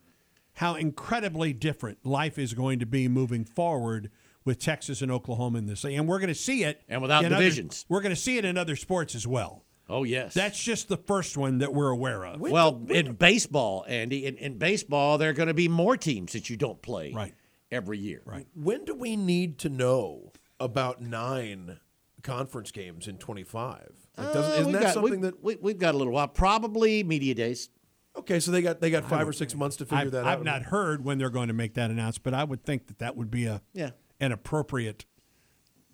how 0.54 0.74
incredibly 0.74 1.52
different 1.52 2.04
life 2.04 2.38
is 2.38 2.54
going 2.54 2.78
to 2.80 2.86
be 2.86 3.08
moving 3.08 3.44
forward 3.44 4.10
with 4.46 4.58
Texas 4.58 5.02
and 5.02 5.12
Oklahoma 5.12 5.58
in 5.58 5.66
this 5.66 5.82
thing. 5.82 5.98
And 5.98 6.08
we're 6.08 6.18
going 6.20 6.28
to 6.28 6.34
see 6.34 6.64
it. 6.64 6.80
And 6.88 7.02
without 7.02 7.24
in 7.24 7.32
other- 7.34 7.42
divisions. 7.42 7.84
we're 7.90 8.00
going 8.00 8.14
to 8.14 8.20
see 8.20 8.38
it 8.38 8.46
in 8.46 8.56
other 8.56 8.76
sports 8.76 9.14
as 9.14 9.26
well. 9.26 9.64
oh 9.90 10.04
yes. 10.04 10.32
That's 10.32 10.58
just 10.62 10.88
the 10.88 10.96
first 10.96 11.36
one 11.36 11.58
that 11.58 11.74
we're 11.74 11.90
aware 11.90 12.24
of. 12.24 12.40
well 12.40 12.80
in 12.88 13.12
baseball, 13.14 13.84
Andy. 13.86 14.24
In, 14.24 14.36
in 14.38 14.56
baseball, 14.56 15.18
there 15.18 15.28
are 15.30 15.34
going 15.34 15.48
to 15.48 15.54
be 15.54 15.68
more 15.68 15.96
teams 15.98 16.32
that 16.32 16.48
you 16.48 16.56
don't 16.56 16.80
play 16.80 17.12
Right. 17.12 17.34
every 17.70 17.98
year. 17.98 18.22
Right. 18.24 18.46
When 18.54 18.84
do 18.86 18.94
we 18.94 19.16
need 19.16 19.58
to 19.58 19.68
know 19.68 20.32
about 20.58 21.02
nine 21.02 21.78
conference 22.22 22.70
games 22.70 23.06
in 23.08 23.18
25? 23.18 23.90
Like, 24.16 24.32
doesn't, 24.32 24.50
Uh, 24.50 24.54
isn't 24.54 24.64
we've 24.66 24.72
that 24.74 24.82
got, 24.82 24.94
something 24.94 25.20
we, 25.20 25.26
that? 25.26 25.44
we, 25.44 25.56
we've 25.60 25.78
got 25.78 25.94
a 25.94 25.98
little 25.98 26.12
while. 26.12 26.28
Probably 26.28 27.04
media 27.04 27.34
days. 27.34 27.68
Okay, 28.16 28.40
so 28.40 28.50
they 28.50 28.62
got 28.62 28.80
they 28.80 28.90
got 28.90 29.04
five 29.04 29.28
or 29.28 29.32
six 29.34 29.54
months 29.54 29.76
to 29.76 29.84
figure 29.84 30.06
I've, 30.06 30.10
that 30.12 30.20
out. 30.24 30.38
I've 30.38 30.42
not 30.44 30.62
heard 30.62 31.04
when 31.04 31.18
they're 31.18 31.28
going 31.28 31.48
to 31.48 31.52
make 31.54 31.74
that 31.74 31.90
announcement, 31.90 32.24
but 32.24 32.32
I 32.32 32.44
would 32.44 32.64
think 32.64 32.86
that 32.86 32.98
that 33.00 33.14
would 33.14 33.30
be 33.30 33.44
a 33.44 33.60
Yeah. 33.74 33.90
An 34.20 34.32
appropriate 34.32 35.04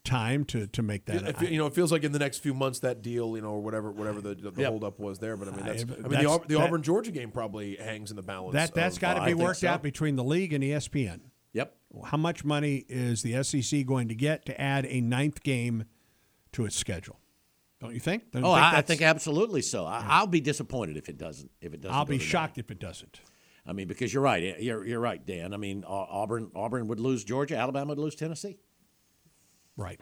time 0.04 0.44
to, 0.44 0.66
to 0.66 0.82
make 0.82 1.04
that. 1.06 1.42
It, 1.42 1.50
you 1.50 1.58
know, 1.58 1.66
it 1.66 1.74
feels 1.74 1.92
like 1.92 2.02
in 2.02 2.10
the 2.12 2.18
next 2.18 2.38
few 2.38 2.54
months 2.54 2.80
that 2.80 3.02
deal, 3.02 3.36
you 3.36 3.42
know, 3.42 3.50
or 3.50 3.62
whatever, 3.62 3.90
whatever 3.90 4.20
the, 4.20 4.34
the 4.34 4.52
Yep. 4.60 4.68
holdup 4.70 4.98
was 4.98 5.18
there. 5.20 5.36
But 5.36 5.48
I 5.48 5.50
mean, 5.52 5.64
that's, 5.66 5.82
I 5.84 5.86
I- 5.86 5.96
mean, 5.96 6.10
that's- 6.10 6.38
the, 6.38 6.42
the 6.48 6.54
that- 6.58 6.60
Auburn 6.64 6.82
Georgia 6.82 7.12
game 7.12 7.30
probably 7.30 7.76
hangs 7.76 8.10
in 8.10 8.16
the 8.16 8.22
balance. 8.22 8.54
that 8.54 8.74
that's 8.74 8.96
of- 8.96 9.00
got 9.02 9.14
to 9.14 9.20
uh, 9.22 9.24
be 9.26 9.30
think 9.32 9.42
worked 9.42 9.60
so. 9.60 9.68
out 9.68 9.82
between 9.82 10.16
the 10.16 10.24
league 10.24 10.52
and 10.52 10.64
E 10.64 10.70
ESPN. 10.70 11.20
Yep. 11.52 11.74
How 12.06 12.16
much 12.16 12.44
money 12.44 12.84
is 12.88 13.22
the 13.22 13.42
SEC 13.44 13.84
going 13.86 14.08
to 14.08 14.14
get 14.14 14.44
to 14.46 14.58
add 14.60 14.86
a 14.86 15.00
ninth 15.00 15.42
game 15.42 15.84
to 16.52 16.64
its 16.64 16.74
schedule? 16.76 17.20
Don't 17.80 17.92
you 17.94 18.00
think? 18.00 18.30
Don't 18.32 18.42
you 18.42 18.48
Oh, 18.48 18.52
I, 18.52 18.78
I 18.78 18.80
think 18.82 19.02
absolutely 19.02 19.60
so. 19.60 19.84
I, 19.84 20.04
I'll 20.08 20.26
be 20.26 20.40
disappointed 20.40 20.96
if 20.96 21.08
it 21.08 21.18
doesn't. 21.18 21.50
If 21.60 21.74
it 21.74 21.80
doesn't. 21.80 21.94
I'll 21.96 22.04
be 22.06 22.16
to 22.16 22.22
nine. 22.24 22.28
shocked 22.28 22.58
if 22.58 22.70
it 22.70 22.78
doesn't. 22.78 23.20
I 23.66 23.72
mean, 23.72 23.86
because 23.86 24.12
you're 24.12 24.22
right. 24.22 24.60
You're, 24.60 24.84
you're 24.84 25.00
right, 25.00 25.24
Dan. 25.24 25.54
I 25.54 25.56
mean, 25.56 25.84
Auburn 25.86 26.50
Auburn 26.54 26.88
would 26.88 26.98
lose 27.00 27.22
Georgia. 27.24 27.56
Alabama 27.56 27.90
would 27.90 27.98
lose 27.98 28.14
Tennessee. 28.16 28.58
Right. 29.76 30.00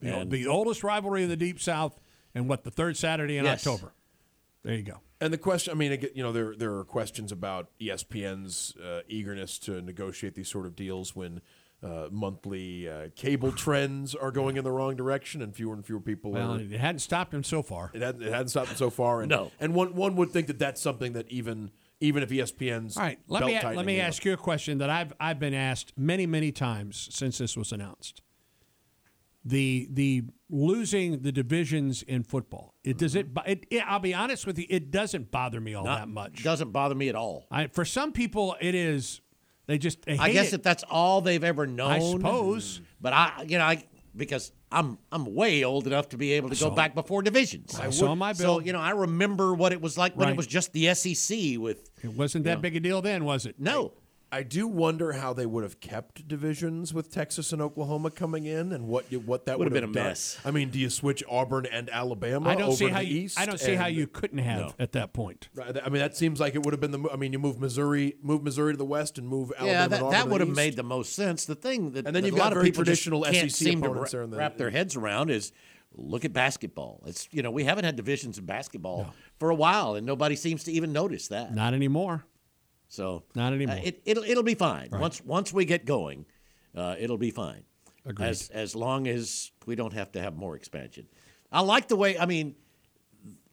You 0.00 0.10
know, 0.10 0.20
And- 0.20 0.30
the 0.30 0.46
oldest 0.46 0.82
rivalry 0.82 1.22
of 1.22 1.28
the 1.28 1.36
Deep 1.36 1.60
South, 1.60 1.98
and 2.34 2.48
what 2.48 2.64
the 2.64 2.70
third 2.70 2.96
Saturday 2.96 3.36
in 3.36 3.44
Yes. 3.44 3.66
October. 3.66 3.92
There 4.64 4.74
you 4.74 4.82
go. 4.82 5.00
And 5.20 5.32
the 5.32 5.38
question, 5.38 5.72
I 5.72 5.74
mean, 5.74 6.06
you 6.14 6.22
know, 6.22 6.32
there 6.32 6.54
there 6.56 6.76
are 6.78 6.84
questions 6.84 7.30
about 7.32 7.70
ESPN's 7.80 8.74
uh, 8.76 9.02
eagerness 9.08 9.58
to 9.60 9.80
negotiate 9.82 10.34
these 10.34 10.48
sort 10.48 10.66
of 10.66 10.74
deals 10.74 11.14
when 11.14 11.40
uh, 11.82 12.08
monthly 12.12 12.88
uh, 12.88 13.08
cable 13.16 13.50
trends 13.52 14.14
are 14.14 14.30
going 14.30 14.56
in 14.56 14.62
the 14.64 14.70
wrong 14.70 14.94
direction, 14.96 15.42
and 15.42 15.54
fewer 15.54 15.74
and 15.74 15.84
fewer 15.84 16.00
people 16.00 16.30
Well, 16.32 16.54
are. 16.54 16.60
it 16.60 16.70
hadn't 16.72 17.00
stopped 17.00 17.34
him 17.34 17.42
so 17.44 17.60
far. 17.62 17.90
It 17.92 18.02
hadn't, 18.02 18.22
it 18.22 18.32
hadn't 18.32 18.48
stopped 18.48 18.68
them 18.68 18.76
so 18.76 18.88
far, 18.90 19.20
and 19.20 19.28
No. 19.30 19.50
and 19.60 19.74
one 19.74 19.94
one 19.94 20.14
would 20.16 20.30
think 20.30 20.46
that 20.48 20.58
that's 20.60 20.80
something 20.80 21.12
that 21.14 21.28
even 21.30 21.70
even 22.02 22.22
if 22.22 22.30
ESPN's 22.30 22.96
All 22.96 23.04
right, 23.04 23.18
let 23.28 23.44
me 23.44 23.58
let 23.62 23.86
me 23.86 24.00
ask 24.00 24.24
you 24.24 24.32
a 24.32 24.36
question 24.36 24.78
that 24.78 24.90
I've 24.90 25.12
I've 25.20 25.38
been 25.38 25.54
asked 25.54 25.92
many 25.96 26.26
many 26.26 26.52
times 26.52 27.08
since 27.12 27.38
this 27.38 27.56
was 27.56 27.72
announced. 27.72 28.20
The 29.44 29.88
the 29.90 30.24
losing 30.50 31.22
the 31.22 31.32
divisions 31.32 32.02
in 32.02 32.24
football. 32.24 32.74
It 32.84 32.98
does 32.98 33.14
it, 33.14 33.26
mm-hmm. 33.26 33.34
bo- 33.34 33.42
it, 33.46 33.66
it 33.70 33.82
I'll 33.86 34.00
be 34.00 34.14
honest 34.14 34.46
with 34.46 34.58
you, 34.58 34.66
it 34.68 34.90
doesn't 34.90 35.30
bother 35.30 35.60
me 35.60 35.74
all 35.74 35.84
Not- 35.84 36.00
that 36.00 36.08
much. 36.08 36.42
Doesn't 36.42 36.72
bother 36.72 36.94
me 36.94 37.08
at 37.08 37.14
all. 37.14 37.46
I, 37.50 37.68
for 37.68 37.84
some 37.84 38.12
people, 38.12 38.56
it 38.60 38.74
is. 38.74 39.20
They 39.66 39.78
just 39.78 40.02
they 40.02 40.18
I 40.18 40.32
guess 40.32 40.48
it. 40.48 40.56
if 40.56 40.62
that's 40.64 40.82
all 40.90 41.20
they've 41.20 41.42
ever 41.42 41.66
known, 41.68 41.90
I 41.90 41.98
suppose. 42.00 42.80
But 43.00 43.12
I, 43.12 43.44
you 43.46 43.58
know, 43.58 43.64
I 43.64 43.84
because 44.14 44.50
I'm 44.72 44.98
I'm 45.12 45.34
way 45.34 45.64
old 45.64 45.86
enough 45.86 46.08
to 46.10 46.16
be 46.16 46.32
able 46.32 46.48
to 46.50 46.56
go 46.58 46.70
back 46.70 46.94
before 46.94 47.22
divisions. 47.22 47.78
I 47.78 47.90
saw 47.90 48.14
my 48.14 48.32
bill. 48.32 48.56
So 48.56 48.60
you 48.60 48.72
know, 48.72 48.80
I 48.80 48.90
remember 48.90 49.54
what 49.54 49.72
it 49.72 49.80
was 49.80 49.98
like 49.98 50.16
when 50.16 50.26
Right. 50.28 50.32
it 50.32 50.36
was 50.36 50.46
just 50.46 50.72
the 50.72 50.94
SEC 50.94 51.58
with 51.58 51.90
It 52.02 52.12
wasn't 52.14 52.44
that 52.44 52.60
big 52.62 52.74
a 52.76 52.80
deal 52.80 53.02
then, 53.02 53.24
was 53.24 53.46
it? 53.46 53.56
no. 53.58 53.92
I 54.34 54.42
do 54.42 54.66
wonder 54.66 55.12
how 55.12 55.34
they 55.34 55.44
would 55.44 55.62
have 55.62 55.78
kept 55.78 56.26
divisions 56.26 56.94
with 56.94 57.12
Texas 57.12 57.52
and 57.52 57.60
Oklahoma 57.60 58.10
coming 58.10 58.46
in, 58.46 58.72
and 58.72 58.88
what 58.88 59.04
what 59.12 59.44
that 59.44 59.58
would 59.58 59.66
Would've 59.70 59.82
have 59.82 59.92
been 59.92 60.00
a 60.00 60.02
done. 60.04 60.10
mess. 60.12 60.38
I 60.42 60.50
mean, 60.50 60.70
do 60.70 60.78
you 60.78 60.88
switch 60.88 61.22
Auburn 61.28 61.66
and 61.66 61.90
Alabama 61.90 62.48
I 62.48 62.54
don't 62.54 62.68
over 62.68 62.76
see 62.76 62.88
how 62.88 63.00
the 63.00 63.04
you. 63.06 63.20
East? 63.24 63.38
I 63.38 63.44
don't 63.44 63.60
see 63.60 63.74
how 63.74 63.86
you 63.88 64.06
couldn't 64.06 64.38
have 64.38 64.58
No. 64.60 64.72
at 64.78 64.92
that 64.92 65.12
point. 65.12 65.50
Right, 65.54 65.76
I 65.84 65.88
mean, 65.90 66.00
that 66.00 66.16
seems 66.16 66.40
like 66.40 66.54
it 66.54 66.62
would 66.64 66.72
have 66.72 66.80
been 66.80 66.92
the. 66.92 67.10
I 67.12 67.16
mean, 67.16 67.34
you 67.34 67.38
move 67.38 67.60
Missouri, 67.60 68.16
move 68.22 68.42
Missouri 68.42 68.72
to 68.72 68.78
the 68.78 68.86
west, 68.86 69.18
and 69.18 69.28
move 69.28 69.52
Alabama. 69.58 69.70
Yeah, 69.70 69.82
and 69.84 69.92
that, 69.92 70.00
Auburn 70.02 70.12
that 70.12 70.28
would 70.30 70.40
have 70.40 70.48
made 70.56 70.76
the 70.76 70.82
most 70.82 71.12
sense. 71.14 71.44
The 71.44 71.54
thing 71.54 71.90
that 71.92 72.06
And 72.06 72.16
then 72.16 72.22
that 72.22 72.28
you've 72.28 72.34
a 72.34 72.38
got 72.38 72.44
lot 72.44 72.52
of 72.52 72.56
very 72.56 72.66
people 72.68 72.84
just 72.84 73.02
traditional 73.02 73.24
can't 73.24 73.50
SEC 73.50 73.68
seem 73.68 73.80
to 73.82 73.86
opponents 73.88 74.12
wra- 74.14 74.16
there 74.18 74.24
in 74.24 74.30
the- 74.30 74.36
wrap 74.38 74.56
their 74.56 74.70
heads 74.70 74.96
around 74.96 75.28
is 75.30 75.52
look 75.94 76.24
at 76.24 76.32
basketball. 76.32 77.02
It's 77.06 77.28
you 77.32 77.42
know 77.42 77.50
we 77.50 77.64
haven't 77.64 77.84
had 77.84 77.96
divisions 77.96 78.38
in 78.38 78.46
basketball 78.46 79.14
for 79.38 79.50
a 79.50 79.54
while, 79.54 79.94
and 79.94 80.06
nobody 80.06 80.36
seems 80.36 80.64
to 80.64 80.72
even 80.72 80.90
notice 80.90 81.28
that. 81.28 81.54
Not 81.54 81.74
anymore. 81.74 82.24
So 82.92 83.22
Not 83.34 83.54
anymore. 83.54 83.76
uh, 83.76 83.80
it, 83.84 84.02
it'll 84.04 84.22
it'll 84.22 84.42
be 84.42 84.54
fine 84.54 84.90
once 84.92 85.24
once 85.24 85.50
we 85.50 85.64
get 85.64 85.86
going. 85.86 86.26
Uh, 86.76 86.94
it'll 86.98 87.16
be 87.16 87.30
fine. 87.30 87.64
Agreed. 88.04 88.26
As 88.26 88.50
as 88.50 88.76
long 88.76 89.08
as 89.08 89.50
we 89.64 89.76
don't 89.76 89.94
have 89.94 90.12
to 90.12 90.20
have 90.20 90.36
more 90.36 90.56
expansion. 90.56 91.06
I 91.50 91.62
like 91.62 91.88
the 91.88 91.96
way. 91.96 92.18
I 92.18 92.26
mean, 92.26 92.54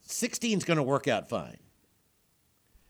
16 0.03 0.57
is 0.57 0.63
going 0.65 0.75
to 0.75 0.83
work 0.83 1.07
out 1.07 1.29
fine. 1.29 1.57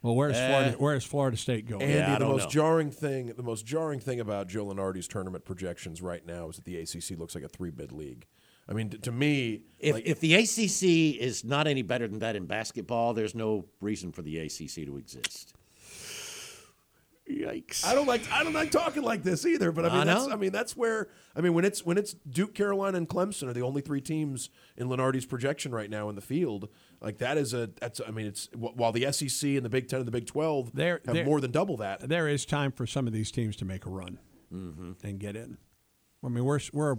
Well, 0.02 0.16
where's 0.16 0.36
Florida? 0.36 0.70
Uh, 0.70 0.78
Where's 0.78 1.04
Florida 1.04 1.36
State 1.36 1.68
going? 1.68 1.82
Andy, 1.82 2.00
I 2.02 2.12
the 2.14 2.18
don't 2.20 2.30
most 2.30 2.44
know. 2.44 2.50
jarring 2.50 2.90
thing, 2.90 3.26
the 3.36 3.42
most 3.44 3.64
jarring 3.64 4.00
thing 4.00 4.18
about 4.18 4.48
Joe 4.48 4.64
Lunardi's 4.66 5.06
tournament 5.06 5.44
projections 5.44 6.02
right 6.02 6.24
now 6.26 6.48
is 6.48 6.56
that 6.56 6.64
the 6.64 6.78
ACC 6.80 7.16
looks 7.18 7.34
like 7.36 7.44
a 7.44 7.48
three-bid 7.48 7.92
league. 7.92 8.26
I 8.68 8.72
mean, 8.72 8.88
to 8.90 9.12
me, 9.12 9.62
If, 9.78 9.94
like, 9.94 10.06
if 10.06 10.18
the 10.20 10.34
ACC 10.34 11.20
is 11.20 11.44
not 11.44 11.66
any 11.66 11.82
better 11.82 12.08
than 12.08 12.20
that 12.20 12.34
in 12.34 12.46
basketball, 12.46 13.12
there's 13.14 13.34
no 13.34 13.66
reason 13.80 14.10
for 14.10 14.22
the 14.22 14.38
ACC 14.38 14.86
to 14.86 14.96
exist. 14.96 15.54
Yikes! 17.30 17.84
I 17.84 17.94
don't 17.94 18.06
like 18.06 18.22
I 18.32 18.42
don't 18.42 18.52
like 18.52 18.70
talking 18.70 19.02
like 19.02 19.22
this 19.22 19.46
either. 19.46 19.72
But 19.72 19.86
I 19.86 19.88
mean, 19.88 19.98
I 19.98 20.04
that's, 20.04 20.26
know. 20.26 20.32
I 20.32 20.36
mean 20.36 20.52
that's 20.52 20.76
where 20.76 21.08
I 21.36 21.40
mean 21.40 21.54
when 21.54 21.64
it's 21.64 21.84
when 21.84 21.96
it's 21.96 22.14
Duke, 22.28 22.54
Carolina, 22.54 22.98
and 22.98 23.08
Clemson 23.08 23.48
are 23.48 23.52
the 23.52 23.62
only 23.62 23.80
three 23.80 24.00
teams 24.00 24.50
in 24.76 24.88
Lunardi's 24.88 25.26
projection 25.26 25.72
right 25.72 25.88
now 25.88 26.08
in 26.08 26.14
the 26.14 26.20
field. 26.20 26.68
Like 27.00 27.18
that 27.18 27.38
is 27.38 27.54
a 27.54 27.70
that's 27.80 28.00
I 28.06 28.10
mean 28.10 28.26
it's 28.26 28.48
while 28.54 28.92
the 28.92 29.10
SEC 29.12 29.50
and 29.50 29.64
the 29.64 29.70
Big 29.70 29.88
Ten 29.88 30.00
and 30.00 30.06
the 30.06 30.12
Big 30.12 30.26
Twelve 30.26 30.72
They're- 30.74 31.00
have 31.06 31.14
they're- 31.14 31.24
more 31.24 31.40
than 31.40 31.50
double 31.50 31.76
that. 31.78 32.08
there 32.08 32.28
is 32.28 32.44
time 32.44 32.72
for 32.72 32.86
some 32.86 33.06
of 33.06 33.12
these 33.12 33.30
teams 33.30 33.56
to 33.56 33.64
make 33.64 33.86
a 33.86 33.90
run 33.90 34.18
mm-hmm. 34.52 34.92
and 35.02 35.18
get 35.18 35.36
in. 35.36 35.58
I 36.24 36.28
mean, 36.28 36.44
we're 36.44 36.60
we're 36.72 36.96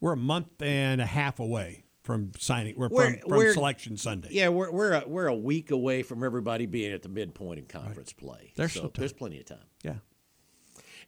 we're 0.00 0.12
a 0.12 0.16
month 0.16 0.62
and 0.62 1.00
a 1.00 1.06
half 1.06 1.40
away 1.40 1.84
from 2.02 2.32
signing. 2.38 2.74
We're, 2.76 2.88
We're- 2.88 3.18
from, 3.20 3.28
from 3.28 3.38
we're- 3.38 3.52
selection 3.52 3.96
Sunday. 3.96 4.28
Yeah, 4.30 4.48
we're 4.48 4.70
we're 4.70 4.92
a, 4.92 5.04
we're 5.06 5.26
a 5.26 5.34
week 5.34 5.70
away 5.70 6.02
from 6.02 6.24
everybody 6.24 6.66
being 6.66 6.92
at 6.92 7.02
the 7.02 7.08
midpoint 7.08 7.58
in 7.58 7.66
conference 7.66 8.12
play. 8.12 8.52
There's 8.56 8.72
so 8.72 8.90
there's 8.94 9.12
plenty 9.12 9.38
of 9.38 9.46
time. 9.46 9.58
Yeah. 9.82 9.94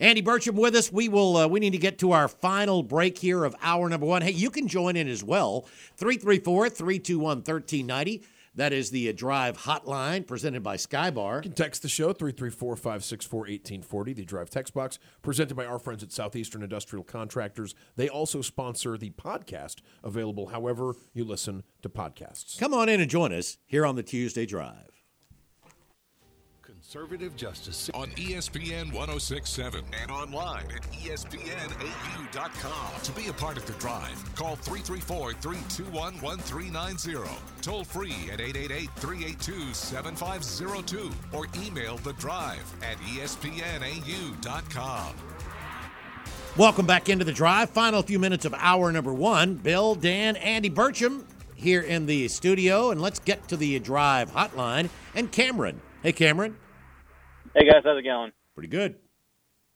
Andy 0.01 0.23
Burcham 0.23 0.55
with 0.55 0.75
us. 0.75 0.91
We 0.91 1.09
will. 1.09 1.37
Uh, 1.37 1.47
we 1.49 1.61
need 1.61 1.73
to 1.73 1.79
get 1.79 1.99
to 1.99 2.13
our 2.13 2.27
final 2.27 2.83
break 2.83 3.19
here 3.19 3.45
of 3.45 3.55
hour 3.63 3.89
number 3.89 4.07
one. 4.07 4.23
Hey, 4.23 4.33
you 4.33 4.51
can 4.51 4.67
join 4.67 4.97
in 4.97 5.07
as 5.07 5.23
well. 5.23 5.67
334-321-1390. 6.01 8.25
That 8.55 8.75
is 8.75 8.91
the 8.91 9.11
Drive 9.15 9.57
Hotline 9.59 10.27
presented 10.27 10.63
by 10.63 10.77
Skybar. 10.77 11.37
You 11.37 11.43
can 11.43 11.53
text 11.53 11.81
the 11.81 11.89
show 11.89 12.13
334-564-1840, 12.13 14.15
the 14.15 14.27
drive 14.27 14.51
text 14.51 14.75
box, 14.75 14.99
presented 15.23 15.55
by 15.55 15.65
our 15.65 15.79
friends 15.79 16.03
at 16.03 16.13
Southeastern 16.13 16.63
Industrial 16.63 17.03
Contractors. 17.03 17.75
They 17.97 18.11
also 18.11 18.43
sponsor 18.43 18.99
the 18.99 19.09
podcast, 19.11 19.77
available 20.05 20.49
however 20.49 20.97
you 21.15 21.25
listen 21.25 21.63
to 21.81 21.89
podcasts. 21.89 22.59
Come 22.59 22.75
on 22.75 22.91
in 22.91 23.01
and 23.01 23.11
join 23.11 23.33
us 23.33 23.57
here 23.65 23.87
on 23.87 23.97
the 23.97 24.03
Tuesday 24.03 24.45
Drive. 24.45 25.02
Conservative 26.93 27.35
Justice 27.37 27.89
on 27.95 28.11
ESPN 28.11 28.93
1067 28.93 29.83
and 30.03 30.11
online 30.11 30.67
at 30.67 30.83
ESPNAU.com. 30.93 31.41
To 33.03 33.13
be 33.13 33.29
a 33.29 33.33
part 33.33 33.57
of 33.57 33.65
the 33.65 33.73
drive, 33.81 34.35
call 34.35 34.57
334 34.57 35.33
321 35.33 36.21
1390. 36.21 37.31
Toll 37.63 37.85
free 37.85 38.13
at 38.31 38.43
888 38.43 38.91
382 38.97 39.73
7502 39.73 41.11
or 41.33 41.47
email 41.65 41.97
the 41.97 42.13
drive 42.13 42.71
at 42.83 42.99
ESPNAU.com. 42.99 43.55
Welcome 46.59 46.85
back 46.85 47.09
into 47.09 47.25
the 47.25 47.33
drive. 47.33 47.71
Final 47.71 48.03
few 48.03 48.19
minutes 48.19 48.45
of 48.45 48.53
hour 48.59 48.93
number 48.93 49.15
one. 49.15 49.55
Bill, 49.55 49.95
Dan, 49.95 50.37
Andy 50.37 50.69
Burcham 50.69 51.25
here 51.55 51.81
in 51.81 52.05
the 52.05 52.29
studio, 52.29 52.91
and 52.91 53.01
let's 53.01 53.19
get 53.19 53.49
to 53.49 53.57
the 53.57 53.79
drive 53.79 54.31
hotline. 54.33 54.91
And 55.15 55.33
Cameron. 55.33 55.81
Hey, 56.03 56.13
Cameron. 56.13 56.59
Hey 57.55 57.67
guys, 57.67 57.83
how's 57.85 57.99
it 57.99 58.03
going? 58.03 58.33
Pretty 58.55 58.71
good. 58.71 58.97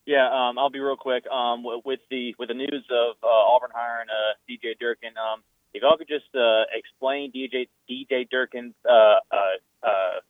Yeah, 0.06 0.30
um, 0.32 0.58
I'll 0.58 0.70
be 0.70 0.80
real 0.80 0.96
quick. 0.96 1.26
Um, 1.26 1.62
with 1.62 2.00
the 2.10 2.34
with 2.38 2.48
the 2.48 2.54
news 2.54 2.86
of 2.90 3.16
uh, 3.22 3.26
Auburn 3.26 3.70
hiring 3.74 4.08
uh, 4.08 4.32
DJ 4.48 4.78
Durkin, 4.80 5.10
um, 5.18 5.42
if 5.74 5.82
y'all 5.82 5.98
could 5.98 6.08
just 6.08 6.34
uh, 6.34 6.64
explain 6.72 7.32
DJ 7.32 7.68
DJ 7.90 8.30
Durkin's 8.30 8.74
uh, 8.88 9.16
uh, 9.30 9.36
uh, 9.82 10.20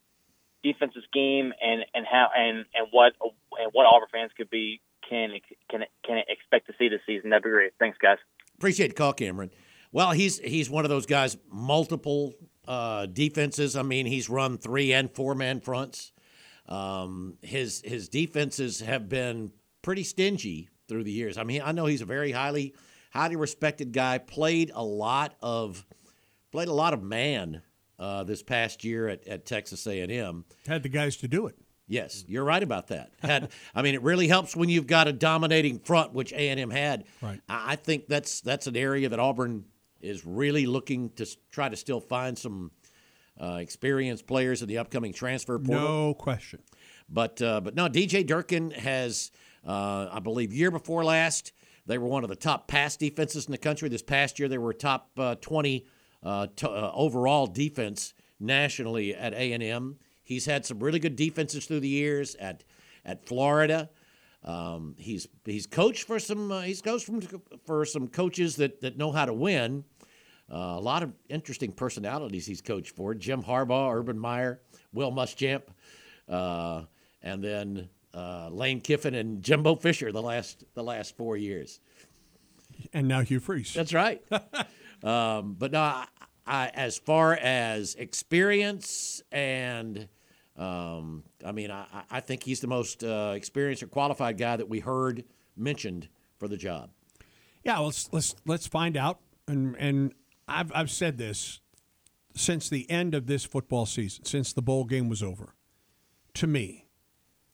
defensive 0.65 1.03
scheme 1.09 1.53
and, 1.63 1.85
and 1.95 2.05
how 2.11 2.27
and, 2.37 2.65
and 2.75 2.89
what 2.91 3.13
and 3.61 3.71
what 3.73 3.87
Auburn 3.87 4.09
fans 4.11 4.33
could 4.37 4.51
be 4.51 4.81
can 5.09 5.31
can 5.71 5.85
can 6.05 6.23
expect 6.29 6.67
to 6.67 6.73
see 6.79 6.89
this 6.89 7.01
season. 7.07 7.31
That'd 7.31 7.45
be 7.45 7.51
great. 7.51 7.75
Thanks, 7.79 7.97
guys. 7.99 8.19
Appreciate 8.57 8.89
the 8.89 8.95
call, 8.95 9.13
Cameron. 9.13 9.53
Well, 9.93 10.11
he's 10.11 10.41
he's 10.41 10.69
one 10.69 10.85
of 10.85 10.89
those 10.89 11.07
guys, 11.07 11.37
multiple 11.49 12.35
uh, 12.67 13.07
defenses. 13.07 13.77
I 13.77 13.83
mean, 13.83 14.07
he's 14.07 14.29
run 14.29 14.59
three 14.59 14.93
and 14.93 15.09
four 15.15 15.37
man 15.37 15.61
fronts. 15.61 16.11
Um, 16.69 17.39
his 17.43 17.83
his 17.85 18.09
defenses 18.09 18.81
have 18.81 19.09
been 19.09 19.53
pretty 19.83 20.03
stingy 20.03 20.69
through 20.89 21.05
the 21.05 21.13
years. 21.13 21.39
I 21.39 21.45
mean, 21.45 21.63
I 21.65 21.73
know 21.73 21.87
he's 21.87 22.01
a 22.01 22.07
very 22.07 22.33
highly 22.33 22.75
highly 23.13 23.37
respected 23.37 23.93
guy. 23.93 24.19
Played 24.19 24.73
a 24.75 24.85
lot 24.85 25.35
of 25.41 25.87
played 26.53 26.69
a 26.69 26.73
lot 26.73 26.93
of 26.93 27.03
man 27.03 27.63
uh, 27.99 28.25
this 28.25 28.43
past 28.43 28.85
year 28.85 29.09
at, 29.09 29.27
at 29.27 29.47
Texas 29.47 29.87
A 29.87 30.01
and 30.01 30.13
M. 30.13 30.45
Had 30.67 30.83
the 30.83 30.89
guys 30.89 31.17
to 31.19 31.29
do 31.29 31.47
it. 31.47 31.57
Yes, 31.89 32.25
you're 32.27 32.45
right 32.45 32.63
about 32.63 32.89
that. 32.89 33.13
Had 33.21 33.51
I 33.75 33.83
mean, 33.83 33.95
it 33.95 34.03
really 34.03 34.27
helps 34.27 34.57
when 34.57 34.69
you've 34.69 34.89
got 34.89 35.07
a 35.07 35.13
dominating 35.13 35.79
front, 35.79 36.13
which 36.13 36.33
A 36.33 36.49
and 36.49 36.59
M 36.59 36.71
had. 36.71 37.05
Right. 37.23 37.41
I 37.49 37.73
I 37.73 37.77
think 37.77 38.09
that's 38.09 38.41
that's 38.41 38.67
an 38.67 38.77
area 38.77 39.09
that 39.09 39.19
Auburn 39.19 39.65
is 40.01 40.27
really 40.27 40.67
looking 40.67 41.11
to 41.11 41.27
try 41.51 41.69
to 41.69 41.77
still 41.77 42.01
find 42.01 42.37
some 42.37 42.71
uh, 43.41 43.59
experienced 43.61 44.27
players 44.27 44.63
in 44.63 44.69
the 44.69 44.79
upcoming 44.79 45.13
transfer 45.13 45.59
portal. 45.59 45.89
No 45.89 46.15
question. 46.15 46.61
But 47.09 47.41
uh, 47.41 47.61
but 47.61 47.75
no, 47.75 47.89
DJ 47.89 48.27
Durkin 48.27 48.71
has, 48.73 49.31
uh, 49.67 50.09
I 50.11 50.21
believe, 50.21 50.53
year 50.53 50.71
before 50.71 51.05
last, 51.05 51.53
they 51.87 51.99
were 51.99 52.09
one 52.09 52.25
of 52.25 52.31
the 52.31 52.37
top 52.37 52.67
pass 52.67 52.97
defenses 52.97 53.47
in 53.47 53.53
the 53.53 53.59
country. 53.59 53.89
This 53.89 54.03
past 54.03 54.39
year, 54.39 54.49
they 54.49 54.59
were 54.59 54.73
top 54.73 55.11
uh, 55.17 55.37
twenty 55.37 55.87
uh, 56.23 56.49
to, 56.57 56.69
uh, 56.69 56.91
overall 56.95 57.47
defense 57.47 58.15
nationally 58.41 59.15
at 59.15 59.33
A 59.35 59.53
and 59.53 59.63
M. 59.63 59.97
He's 60.23 60.47
had 60.47 60.67
some 60.67 60.81
really 60.81 60.99
good 60.99 61.15
defenses 61.15 61.67
through 61.67 61.81
the 61.81 61.89
years 61.89 62.35
at 62.37 62.65
at 63.05 63.25
Florida. 63.25 63.91
Um, 64.45 64.95
he's 64.99 65.29
he's 65.45 65.67
coached 65.67 66.05
for 66.05 66.19
some 66.19 66.51
uh, 66.51 66.63
he's 66.63 66.83
coached 66.83 67.07
from, 67.07 67.21
for 67.65 67.85
some 67.85 68.09
coaches 68.09 68.57
that 68.57 68.81
that 68.81 68.97
know 68.97 69.13
how 69.13 69.25
to 69.25 69.33
win. 69.33 69.85
Uh, 70.51 70.57
a 70.77 70.81
lot 70.81 71.03
of 71.03 71.13
interesting 71.29 71.73
personalities 71.73 72.47
he's 72.47 72.61
coached 72.61 72.95
for: 72.95 73.15
Jim 73.15 73.43
Harbaugh, 73.43 73.93
Urban 73.95 74.19
Meyer, 74.19 74.61
Will 74.93 75.11
Muschamp, 75.13 75.63
uh, 76.29 76.83
and 77.23 77.43
then 77.43 77.89
uh, 78.15 78.49
Lane 78.51 78.81
Kiffin 78.81 79.15
and 79.15 79.43
Jimbo 79.43 79.75
Fisher 79.77 80.13
the 80.13 80.23
last 80.23 80.65
the 80.75 80.83
last 80.85 81.17
four 81.17 81.37
years. 81.37 81.81
And 82.93 83.09
now 83.09 83.21
Hugh 83.23 83.41
Freeze. 83.41 83.75
That's 83.75 83.93
right. 83.95 84.23
um, 85.03 85.57
but 85.59 85.73
no, 85.73 85.81
I, 85.81 86.07
I, 86.47 86.69
as 86.69 86.99
far 86.99 87.33
as 87.35 87.95
experience 87.97 89.23
and 89.33 90.09
um, 90.57 91.23
I 91.45 91.53
mean, 91.53 91.71
I, 91.71 91.87
I- 91.93 92.05
I 92.11 92.21
think 92.21 92.43
he's 92.45 92.61
the 92.61 92.67
most 92.67 93.03
uh, 93.05 93.33
experienced 93.35 93.83
or 93.83 93.89
qualified 93.89 94.39
guy 94.39 94.57
that 94.57 94.69
we 94.69 94.81
heard 94.81 95.25
mentioned 95.57 96.09
for 96.39 96.49
the 96.49 96.57
job. 96.57 96.91
Yeah, 97.65 97.79
let's 97.79 98.09
let's 98.13 98.35
let's 98.47 98.67
find 98.67 98.97
out. 98.97 99.19
And 99.49 99.77
and 99.79 100.13
I've 100.49 100.73
I've 100.75 100.91
said 100.91 101.19
this 101.19 101.61
since 102.35 102.69
the 102.69 102.89
end 102.91 103.15
of 103.15 103.27
this 103.27 103.45
football 103.45 103.87
season, 103.87 104.25
since 104.25 104.53
the 104.53 104.63
bowl 104.63 104.85
game 104.85 105.09
was 105.09 105.23
over. 105.23 105.55
To 106.35 106.47
me, 106.47 106.87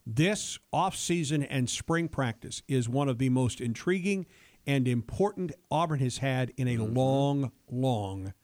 this 0.04 0.58
offseason 0.74 1.46
and 1.48 1.70
spring 1.70 2.08
practice 2.08 2.62
is 2.66 2.88
one 2.88 3.08
of 3.08 3.18
the 3.18 3.28
most 3.28 3.60
intriguing 3.60 4.26
and 4.66 4.86
important 4.86 5.52
Auburn 5.70 6.00
has 6.00 6.18
had 6.18 6.52
in 6.56 6.68
a 6.68 6.76
mm-hmm. 6.76 6.96
long, 6.96 7.52
long 7.70 8.34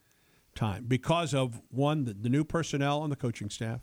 time 0.55 0.85
because 0.87 1.33
of 1.33 1.61
one, 1.69 2.05
the, 2.05 2.13
the 2.13 2.29
new 2.29 2.43
personnel 2.43 3.01
on 3.01 3.09
the 3.09 3.15
coaching 3.15 3.49
staff, 3.49 3.81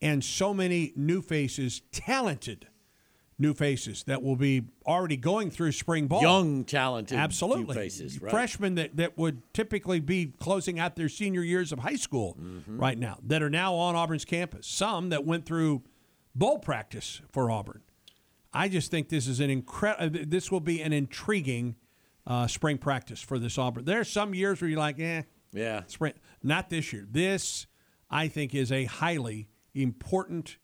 and 0.00 0.22
so 0.22 0.54
many 0.54 0.92
new 0.96 1.20
faces, 1.20 1.82
talented 1.92 2.68
new 3.38 3.54
faces 3.54 4.02
that 4.04 4.22
will 4.22 4.34
be 4.36 4.62
already 4.86 5.16
going 5.16 5.50
through 5.50 5.70
spring 5.72 6.06
ball. 6.08 6.20
Young, 6.22 6.64
talented, 6.64 7.16
Absolutely. 7.18 7.74
faces, 7.74 8.20
right? 8.20 8.30
Freshmen 8.30 8.74
that, 8.74 8.96
that 8.96 9.16
would 9.16 9.42
typically 9.54 10.00
be 10.00 10.32
closing 10.40 10.78
out 10.80 10.96
their 10.96 11.08
senior 11.08 11.42
years 11.42 11.70
of 11.72 11.78
high 11.78 11.94
school 11.96 12.36
Mm-hmm. 12.40 12.78
right 12.80 12.98
now 12.98 13.18
that 13.24 13.42
are 13.42 13.50
now 13.50 13.74
on 13.74 13.94
Auburn's 13.94 14.24
campus. 14.24 14.66
Some 14.66 15.10
that 15.10 15.24
went 15.24 15.46
through 15.46 15.82
bowl 16.34 16.58
practice 16.58 17.20
for 17.32 17.50
Auburn. 17.50 17.82
I 18.52 18.68
just 18.68 18.90
think 18.90 19.08
this 19.08 19.26
is 19.28 19.40
an 19.40 19.50
incredible. 19.50 20.20
This 20.26 20.50
will 20.50 20.60
be 20.60 20.80
an 20.82 20.92
intriguing 20.92 21.76
uh, 22.26 22.46
spring 22.46 22.78
practice 22.78 23.20
for 23.20 23.38
this 23.38 23.56
Auburn. 23.58 23.84
There 23.84 24.00
are 24.00 24.04
some 24.04 24.34
years 24.34 24.60
where 24.60 24.68
you're 24.68 24.78
like, 24.78 24.98
eh, 24.98 25.22
Yeah. 25.52 25.82
spring. 25.86 26.14
Not 26.42 26.70
this 26.70 26.92
year. 26.92 27.06
This, 27.10 27.66
I 28.10 28.26
think, 28.28 28.54
is 28.54 28.72
a 28.72 28.84
highly 28.86 29.48
important 29.74 30.56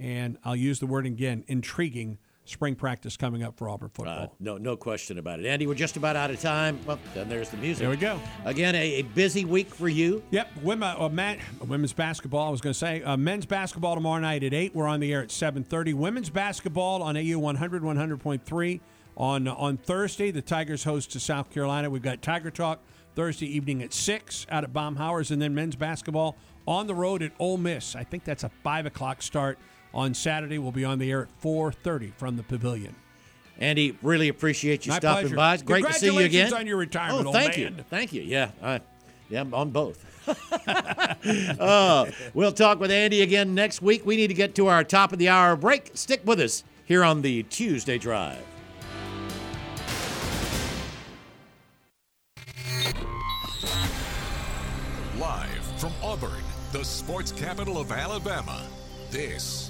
and 0.00 0.38
I'll 0.44 0.56
use 0.56 0.80
the 0.80 0.86
word 0.86 1.06
again, 1.06 1.44
intriguing 1.46 2.18
spring 2.46 2.74
practice 2.74 3.16
coming 3.16 3.42
up 3.42 3.56
for 3.56 3.68
Auburn 3.68 3.90
football. 3.90 4.24
Uh, 4.24 4.26
no, 4.40 4.56
no 4.56 4.76
question 4.76 5.18
about 5.18 5.38
it. 5.38 5.46
Andy, 5.46 5.66
we're 5.66 5.74
just 5.74 5.96
about 5.96 6.16
out 6.16 6.30
of 6.30 6.40
time. 6.40 6.80
Well, 6.86 6.98
then 7.14 7.28
there's 7.28 7.50
the 7.50 7.56
music. 7.58 7.80
There 7.80 7.90
we 7.90 7.96
go. 7.96 8.18
Again, 8.44 8.74
a, 8.74 8.94
a 8.94 9.02
busy 9.02 9.44
week 9.44 9.72
for 9.72 9.88
you. 9.88 10.22
Yep, 10.30 10.48
women, 10.62 10.96
uh, 10.98 11.08
man, 11.08 11.38
women's 11.66 11.92
basketball. 11.92 12.48
I 12.48 12.50
was 12.50 12.60
going 12.60 12.72
to 12.72 12.78
say 12.78 13.02
uh, 13.02 13.16
men's 13.16 13.46
basketball 13.46 13.94
tomorrow 13.94 14.20
night 14.20 14.42
at 14.42 14.52
eight. 14.54 14.74
We're 14.74 14.88
on 14.88 15.00
the 15.00 15.12
air 15.12 15.22
at 15.22 15.30
seven 15.30 15.62
thirty. 15.62 15.94
Women's 15.94 16.30
basketball 16.30 17.02
on 17.02 17.16
AU 17.16 17.38
100, 17.38 17.82
100.3 17.82 18.80
on 19.16 19.46
on 19.48 19.76
Thursday. 19.76 20.30
The 20.30 20.42
Tigers 20.42 20.84
host 20.84 21.12
to 21.12 21.20
South 21.20 21.50
Carolina. 21.50 21.90
We've 21.90 22.02
got 22.02 22.22
Tiger 22.22 22.50
Talk 22.50 22.80
Thursday 23.14 23.46
evening 23.46 23.82
at 23.82 23.92
six 23.92 24.46
out 24.50 24.64
at 24.64 24.72
Baumhower's, 24.72 25.30
and 25.30 25.40
then 25.40 25.54
men's 25.54 25.76
basketball 25.76 26.36
on 26.66 26.86
the 26.86 26.94
road 26.94 27.22
at 27.22 27.32
Ole 27.38 27.58
Miss. 27.58 27.94
I 27.94 28.04
think 28.04 28.24
that's 28.24 28.44
a 28.44 28.48
five 28.48 28.86
o'clock 28.86 29.22
start 29.22 29.58
on 29.94 30.14
Saturday. 30.14 30.58
We'll 30.58 30.72
be 30.72 30.84
on 30.84 30.98
the 30.98 31.10
air 31.10 31.22
at 31.22 31.28
four 31.38 31.72
thirty 31.72 32.12
from 32.16 32.36
the 32.36 32.42
Pavilion. 32.42 32.94
Andy, 33.58 33.96
really 34.02 34.28
appreciate 34.28 34.86
you 34.86 34.90
My 34.90 34.98
stopping 34.98 35.22
pleasure. 35.24 35.36
by. 35.36 35.54
It's 35.54 35.62
great 35.62 35.84
to 35.86 35.92
see 35.92 36.06
you 36.06 36.18
again. 36.20 36.54
on 36.54 36.66
your 36.66 36.78
retirement, 36.78 37.24
Oh, 37.24 37.26
old 37.28 37.34
thank 37.34 37.58
man. 37.58 37.76
you, 37.76 37.84
thank 37.90 38.12
you. 38.12 38.22
Yeah, 38.22 38.52
I, 38.62 38.80
yeah, 39.28 39.42
I'm 39.42 39.52
on 39.52 39.70
both. 39.70 40.06
uh, 41.60 42.06
we'll 42.32 42.52
talk 42.52 42.80
with 42.80 42.90
Andy 42.90 43.20
again 43.22 43.54
next 43.54 43.82
week. 43.82 44.06
We 44.06 44.16
need 44.16 44.28
to 44.28 44.34
get 44.34 44.54
to 44.54 44.68
our 44.68 44.82
top 44.84 45.12
of 45.12 45.18
the 45.18 45.28
hour 45.28 45.56
break. 45.56 45.90
Stick 45.94 46.22
with 46.24 46.40
us 46.40 46.64
here 46.86 47.04
on 47.04 47.20
the 47.22 47.42
Tuesday 47.44 47.98
Drive. 47.98 48.38
Live 55.18 55.64
from 55.78 55.92
Auburn, 56.02 56.42
the 56.72 56.84
sports 56.84 57.32
capital 57.32 57.78
of 57.78 57.92
Alabama, 57.92 58.62
this 59.10 59.69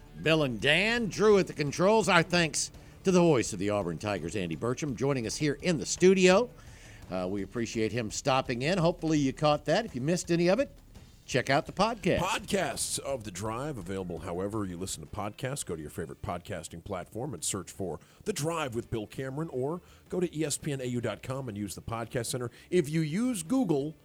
Bill 0.21 0.43
and 0.43 0.61
Dan, 0.61 1.07
Drew 1.07 1.39
at 1.39 1.47
the 1.47 1.53
controls. 1.53 2.07
Our 2.07 2.23
thanks 2.23 2.71
to 3.03 3.11
the 3.11 3.19
voice 3.19 3.53
of 3.53 3.59
the 3.59 3.71
Auburn 3.71 3.97
Tigers, 3.97 4.35
Andy 4.35 4.55
Burcham, 4.55 4.95
joining 4.95 5.25
us 5.25 5.35
here 5.35 5.57
in 5.61 5.77
the 5.79 5.85
studio. 5.85 6.49
Uh, 7.11 7.27
we 7.27 7.41
appreciate 7.43 7.91
him 7.91 8.11
stopping 8.11 8.61
in. 8.61 8.77
Hopefully, 8.77 9.17
you 9.17 9.33
caught 9.33 9.65
that. 9.65 9.85
If 9.85 9.95
you 9.95 10.01
missed 10.01 10.31
any 10.31 10.47
of 10.47 10.59
it, 10.59 10.71
check 11.25 11.49
out 11.49 11.65
the 11.65 11.71
podcast. 11.71 12.19
Podcasts 12.19 12.99
of 12.99 13.23
The 13.23 13.31
Drive 13.31 13.77
available 13.77 14.19
however 14.19 14.63
you 14.65 14.77
listen 14.77 15.01
to 15.01 15.09
podcasts. 15.09 15.65
Go 15.65 15.75
to 15.75 15.81
your 15.81 15.89
favorite 15.89 16.21
podcasting 16.21 16.83
platform 16.83 17.33
and 17.33 17.43
search 17.43 17.71
for 17.71 17.99
The 18.25 18.33
Drive 18.33 18.75
with 18.75 18.91
Bill 18.91 19.07
Cameron 19.07 19.49
or 19.51 19.81
go 20.09 20.19
to 20.19 20.27
ESPNAU.com 20.27 21.49
and 21.49 21.57
use 21.57 21.73
the 21.73 21.81
podcast 21.81 22.27
center. 22.27 22.51
If 22.69 22.89
you 22.89 23.01
use 23.01 23.41
Google 23.43 23.95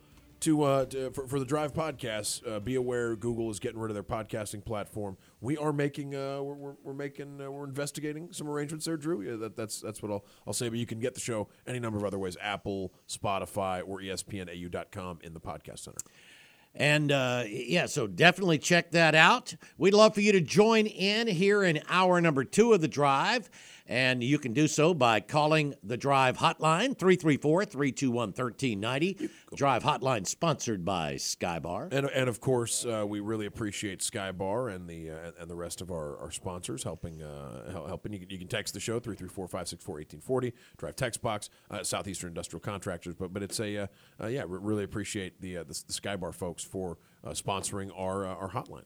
to, 0.40 0.62
uh, 0.62 0.84
to 0.86 1.10
for, 1.10 1.26
for 1.26 1.38
The 1.38 1.44
Drive 1.44 1.72
podcast, 1.72 2.46
uh, 2.46 2.60
be 2.60 2.74
aware 2.74 3.16
Google 3.16 3.50
is 3.50 3.58
getting 3.58 3.78
rid 3.78 3.90
of 3.90 3.94
their 3.94 4.02
podcasting 4.02 4.64
platform. 4.64 5.16
We 5.40 5.56
are 5.56 5.72
making 5.72 6.14
uh, 6.14 6.42
we're, 6.42 6.54
we're, 6.54 6.74
we're 6.82 6.94
making 6.94 7.40
uh, 7.40 7.50
we're 7.50 7.64
investigating 7.64 8.32
some 8.32 8.48
arrangements 8.48 8.86
there, 8.86 8.96
Drew. 8.96 9.22
Yeah, 9.22 9.36
that, 9.36 9.56
that's 9.56 9.80
that's 9.80 10.02
what 10.02 10.10
I'll 10.10 10.24
I'll 10.46 10.52
say. 10.52 10.68
But 10.68 10.78
you 10.78 10.86
can 10.86 11.00
get 11.00 11.14
the 11.14 11.20
show 11.20 11.48
any 11.66 11.78
number 11.78 11.98
of 11.98 12.04
other 12.04 12.18
ways: 12.18 12.36
Apple, 12.40 12.92
Spotify, 13.08 13.82
or 13.86 14.00
ESPNAU.com 14.00 15.20
in 15.22 15.34
the 15.34 15.40
podcast 15.40 15.80
center. 15.80 15.98
And 16.78 17.10
uh, 17.10 17.44
yeah, 17.46 17.86
so 17.86 18.06
definitely 18.06 18.58
check 18.58 18.90
that 18.90 19.14
out. 19.14 19.54
We'd 19.78 19.94
love 19.94 20.14
for 20.14 20.20
you 20.20 20.32
to 20.32 20.42
join 20.42 20.86
in 20.86 21.26
here 21.26 21.62
in 21.64 21.80
hour 21.88 22.20
number 22.20 22.44
two 22.44 22.74
of 22.74 22.82
the 22.82 22.88
drive. 22.88 23.48
And 23.88 24.22
you 24.22 24.38
can 24.38 24.52
do 24.52 24.66
so 24.66 24.94
by 24.94 25.20
calling 25.20 25.74
the 25.82 25.96
Drive 25.96 26.38
Hotline, 26.38 26.98
334 26.98 27.64
321 27.64 28.28
1390. 28.28 29.30
Drive 29.54 29.84
Hotline 29.84 30.26
sponsored 30.26 30.84
by 30.84 31.14
Skybar. 31.14 31.92
And, 31.92 32.08
and 32.08 32.28
of 32.28 32.40
course, 32.40 32.84
uh, 32.84 33.04
we 33.06 33.20
really 33.20 33.46
appreciate 33.46 34.00
Skybar 34.00 34.74
and 34.74 34.88
the 34.88 35.10
uh, 35.10 35.30
and 35.38 35.48
the 35.48 35.54
rest 35.54 35.80
of 35.80 35.90
our, 35.90 36.18
our 36.18 36.30
sponsors 36.32 36.82
helping 36.82 37.22
uh, 37.22 37.86
helping. 37.86 38.12
You 38.12 38.20
can, 38.20 38.30
you 38.30 38.38
can 38.38 38.48
text 38.48 38.74
the 38.74 38.80
show 38.80 38.98
334-564-1840, 38.98 40.52
drive 40.76 40.96
text 40.96 41.22
box, 41.22 41.48
uh, 41.70 41.82
Southeastern 41.84 42.28
Industrial 42.28 42.60
Contractors. 42.60 43.14
But 43.14 43.32
but 43.32 43.42
it's 43.42 43.60
a 43.60 43.76
uh, 43.76 43.86
uh, 44.20 44.26
yeah, 44.26 44.42
re- 44.46 44.58
really 44.60 44.84
appreciate 44.84 45.40
the, 45.40 45.54
the 45.56 45.64
the 45.64 45.92
Skybar 45.92 46.34
folks 46.34 46.64
for 46.64 46.98
sponsoring 47.26 47.90
our 47.96 48.26
our 48.26 48.50
hotline. 48.50 48.84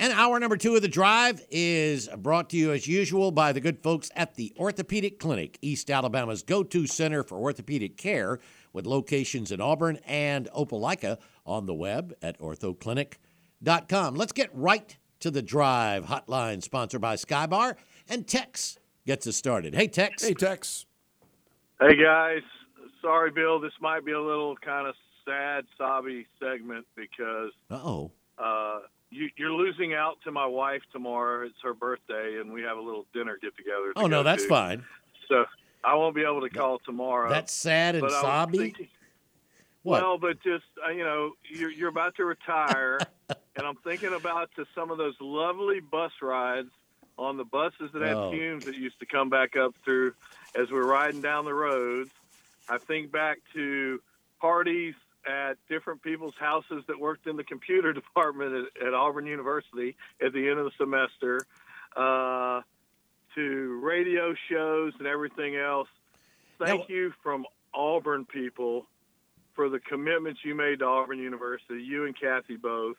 And 0.00 0.12
hour 0.12 0.38
number 0.38 0.56
two 0.56 0.76
of 0.76 0.82
the 0.82 0.88
drive 0.88 1.44
is 1.50 2.08
brought 2.18 2.50
to 2.50 2.56
you 2.56 2.72
as 2.72 2.86
usual 2.86 3.32
by 3.32 3.52
the 3.52 3.60
good 3.60 3.82
folks 3.82 4.12
at 4.14 4.36
the 4.36 4.52
Orthopedic 4.56 5.18
Clinic, 5.18 5.58
East 5.60 5.90
Alabama's 5.90 6.44
go 6.44 6.62
to 6.62 6.86
center 6.86 7.24
for 7.24 7.36
orthopedic 7.36 7.96
care, 7.96 8.38
with 8.72 8.86
locations 8.86 9.50
in 9.50 9.60
Auburn 9.60 9.98
and 10.06 10.48
Opelika 10.56 11.18
on 11.44 11.66
the 11.66 11.74
web 11.74 12.14
at 12.22 12.38
orthoclinic.com. 12.38 14.14
Let's 14.14 14.30
get 14.32 14.50
right 14.54 14.96
to 15.18 15.32
the 15.32 15.42
drive 15.42 16.04
hotline 16.04 16.62
sponsored 16.62 17.00
by 17.00 17.16
Skybar, 17.16 17.74
and 18.08 18.24
Tex 18.24 18.78
gets 19.04 19.26
us 19.26 19.34
started. 19.34 19.74
Hey, 19.74 19.88
Tex. 19.88 20.22
Hey, 20.22 20.34
Tex. 20.34 20.86
Hey 21.80 21.96
guys, 22.00 22.42
sorry, 23.02 23.30
Bill. 23.32 23.58
This 23.60 23.72
might 23.80 24.04
be 24.04 24.12
a 24.12 24.20
little 24.20 24.56
kind 24.56 24.86
of 24.86 24.94
sad, 25.24 25.64
sobby 25.76 26.26
segment 26.40 26.86
because 26.94 27.50
Uh 27.70 27.80
oh. 27.82 28.12
uh, 28.38 28.80
you, 29.10 29.28
you're 29.36 29.52
losing 29.52 29.94
out 29.94 30.18
to 30.24 30.32
my 30.32 30.46
wife 30.46 30.82
tomorrow. 30.92 31.46
It's 31.46 31.54
her 31.62 31.74
birthday, 31.74 32.38
and 32.40 32.52
we 32.52 32.62
have 32.62 32.76
a 32.76 32.80
little 32.80 33.06
dinner 33.14 33.38
get 33.40 33.56
together. 33.56 33.92
Oh, 33.96 34.06
no, 34.06 34.22
that's 34.22 34.44
fine. 34.44 34.84
So 35.28 35.44
I 35.84 35.94
won't 35.94 36.14
be 36.14 36.22
able 36.22 36.40
to 36.42 36.50
call 36.50 36.78
tomorrow. 36.80 37.28
That's 37.28 37.52
sad 37.52 37.94
and 37.94 38.02
but 38.02 38.12
I 38.12 38.14
was 38.14 38.20
sobby. 38.22 38.90
What? 39.82 40.02
Well, 40.02 40.18
but 40.18 40.42
just 40.42 40.64
uh, 40.86 40.90
you 40.90 41.04
know, 41.04 41.32
you're 41.48 41.70
you're 41.70 41.88
about 41.88 42.16
to 42.16 42.24
retire, 42.24 42.98
and 43.28 43.66
I'm 43.66 43.76
thinking 43.76 44.12
about 44.12 44.50
to 44.56 44.66
some 44.74 44.90
of 44.90 44.98
those 44.98 45.14
lovely 45.20 45.80
bus 45.80 46.12
rides 46.20 46.70
on 47.16 47.36
the 47.36 47.44
buses 47.44 47.90
that 47.92 48.02
had 48.02 48.16
Oh. 48.16 48.30
fumes 48.30 48.64
that 48.64 48.74
used 48.76 48.98
to 49.00 49.06
come 49.06 49.30
back 49.30 49.56
up 49.56 49.74
through 49.84 50.14
as 50.54 50.70
we're 50.70 50.86
riding 50.86 51.20
down 51.22 51.44
the 51.44 51.54
roads. 51.54 52.10
I 52.68 52.78
think 52.78 53.10
back 53.12 53.38
to 53.54 54.00
parties 54.40 54.94
at 55.26 55.54
different 55.68 56.02
people's 56.02 56.34
houses 56.38 56.84
that 56.88 56.98
worked 56.98 57.26
in 57.26 57.36
the 57.36 57.44
computer 57.44 57.92
department 58.02 58.68
at, 58.80 58.88
at 58.88 58.94
Auburn 58.94 59.26
University 59.26 59.96
at 60.24 60.32
the 60.32 60.48
end 60.48 60.58
of 60.58 60.66
the 60.66 60.72
semester, 60.78 61.40
uh, 61.96 62.62
to 63.34 63.80
radio 63.82 64.34
shows 64.50 64.92
and 64.98 65.06
everything 65.06 65.56
else. 65.56 65.88
Thank 66.58 66.88
Yeah, 66.88 66.96
you 66.96 67.12
from 67.22 67.46
Auburn 67.74 68.24
people 68.24 68.86
for 69.54 69.68
the 69.68 69.80
commitments 69.80 70.40
you 70.44 70.54
made 70.54 70.80
to 70.80 70.84
Auburn 70.84 71.18
University, 71.18 71.82
you 71.82 72.06
and 72.06 72.18
Kathy 72.18 72.56
both. 72.56 72.96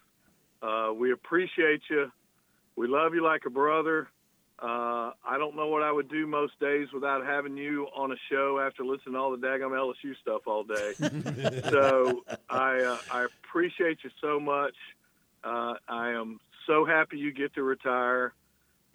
Uh, 0.62 0.92
we 0.94 1.12
appreciate 1.12 1.82
you. 1.90 2.12
We 2.76 2.88
love 2.88 3.14
you 3.14 3.24
like 3.24 3.46
a 3.46 3.50
brother. 3.50 4.08
Uh, 4.62 5.12
don't 5.50 5.58
know 5.58 5.68
what 5.68 5.82
I 5.82 5.92
would 5.92 6.10
do 6.10 6.28
most 6.28 6.60
days 6.60 6.90
without 6.94 7.26
having 7.26 7.58
you 7.58 7.88
on 7.96 8.12
a 8.12 8.16
show 8.30 8.60
after 8.60 8.86
listening 8.86 9.14
to 9.14 9.20
all 9.20 9.32
the 9.32 9.38
daggum 9.38 9.72
LSU 9.72 10.16
stuff 10.22 10.42
all 10.46 10.64
day. 10.64 10.94
so 11.70 12.24
I 12.50 12.82
uh, 12.82 12.98
I 13.12 13.26
appreciate 13.26 14.00
you 14.04 14.12
so 14.22 14.40
much. 14.40 14.76
Uh, 15.44 15.74
I 15.88 16.12
am 16.12 16.40
so 16.68 16.86
happy 16.86 17.18
you 17.18 17.32
get 17.32 17.54
to 17.56 17.64
retire. 17.64 18.34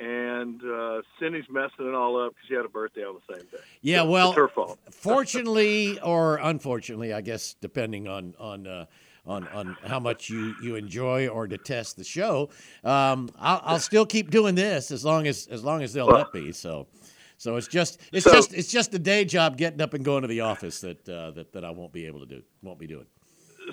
And 0.00 0.60
uh, 0.64 1.02
Cindy's 1.20 1.48
messing 1.48 1.86
it 1.86 1.94
all 1.94 2.20
up 2.20 2.34
because 2.34 2.48
she 2.48 2.54
had 2.54 2.64
a 2.64 2.68
birthday 2.68 3.02
on 3.02 3.14
the 3.14 3.34
same 3.34 3.46
day. 3.46 3.58
Yeah, 3.80 4.02
well, 4.02 4.30
it's 4.30 4.36
her 4.36 4.48
fault. 4.48 4.78
fortunately 4.90 6.00
or 6.00 6.36
unfortunately, 6.36 7.12
I 7.12 7.20
guess 7.20 7.54
depending 7.60 8.08
on 8.08 8.34
on 8.38 8.66
uh, 8.66 8.86
on 9.26 9.48
on 9.48 9.76
how 9.84 9.98
much 10.00 10.28
you 10.28 10.54
you 10.62 10.76
enjoy 10.76 11.28
or 11.28 11.46
detest 11.46 11.96
the 11.96 12.04
show, 12.04 12.50
um, 12.84 13.30
I'll, 13.38 13.60
I'll 13.64 13.78
still 13.80 14.06
keep 14.06 14.30
doing 14.30 14.54
this 14.54 14.90
as 14.90 15.04
long 15.04 15.26
as 15.26 15.46
as 15.48 15.64
long 15.64 15.82
as 15.82 15.92
they'll 15.92 16.06
let 16.06 16.32
me. 16.34 16.52
So. 16.52 16.86
So 17.36 17.56
it's 17.56 17.66
just 17.66 18.00
it's 18.12 18.24
So- 18.24 18.32
just 18.32 18.54
it's 18.54 18.70
just 18.70 18.94
a 18.94 18.98
day 18.98 19.24
job 19.24 19.56
getting 19.58 19.80
up 19.80 19.92
and 19.92 20.04
going 20.04 20.22
to 20.22 20.28
the 20.28 20.40
office 20.42 20.80
that 20.82 21.06
uh, 21.08 21.32
that 21.32 21.52
that 21.52 21.64
I 21.64 21.70
won't 21.70 21.92
be 21.92 22.06
able 22.06 22.20
to 22.20 22.26
do 22.26 22.42
won't 22.62 22.78
be 22.78 22.86
doing. 22.86 23.06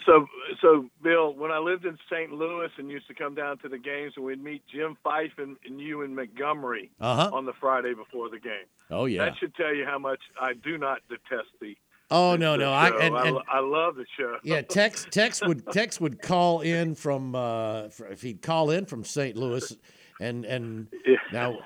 so 0.06 0.26
so 0.62 0.90
Bill, 1.04 1.34
when 1.36 1.52
I 1.52 1.60
lived 1.60 1.86
in 1.86 1.96
St. 2.10 2.34
Louis 2.34 2.70
and 2.78 2.90
used 2.90 3.08
to 3.08 3.14
come 3.14 3.36
down 3.36 3.60
to 3.60 3.70
the 3.70 3.78
games, 3.78 4.14
and 4.16 4.26
we'd 4.26 4.44
meet 4.44 4.64
Jim 4.68 4.98
Fyffe 5.06 5.38
and, 5.38 5.58
and 5.66 5.80
you 5.80 6.02
in 6.02 6.16
Montgomery 6.16 6.90
Uh 7.00 7.16
huh. 7.16 7.30
on 7.34 7.46
the 7.46 7.54
Friday 7.54 7.94
before 7.94 8.30
the 8.30 8.40
game. 8.40 8.66
Oh 8.90 9.06
yeah. 9.06 9.26
That 9.26 9.38
should 9.38 9.54
tell 9.56 9.74
you 9.74 9.86
how 9.86 10.00
much 10.00 10.20
I 10.42 10.54
do 10.54 10.78
not 10.80 11.00
detest 11.08 11.50
the. 11.62 11.78
Oh 12.12 12.36
no 12.36 12.56
no 12.56 12.72
I 12.74 12.90
show. 12.90 12.98
and, 13.00 13.16
I, 13.18 13.30
I 13.48 13.60
love 13.62 13.96
the 13.96 14.06
show. 14.18 14.38
yeah 14.44 14.62
Tex 14.62 15.08
Tex 15.10 15.42
would 15.42 15.66
Tex 15.72 16.00
would 16.02 16.22
call 16.22 16.62
in 16.62 16.94
from 16.96 17.36
uh, 17.36 17.84
if 18.10 18.22
he'd 18.22 18.42
call 18.42 18.70
in 18.70 18.86
from 18.86 19.04
St. 19.04 19.36
Louis, 19.38 19.76
and 20.20 20.46
and 20.46 20.88
Yeah. 21.06 21.16
now 21.32 21.58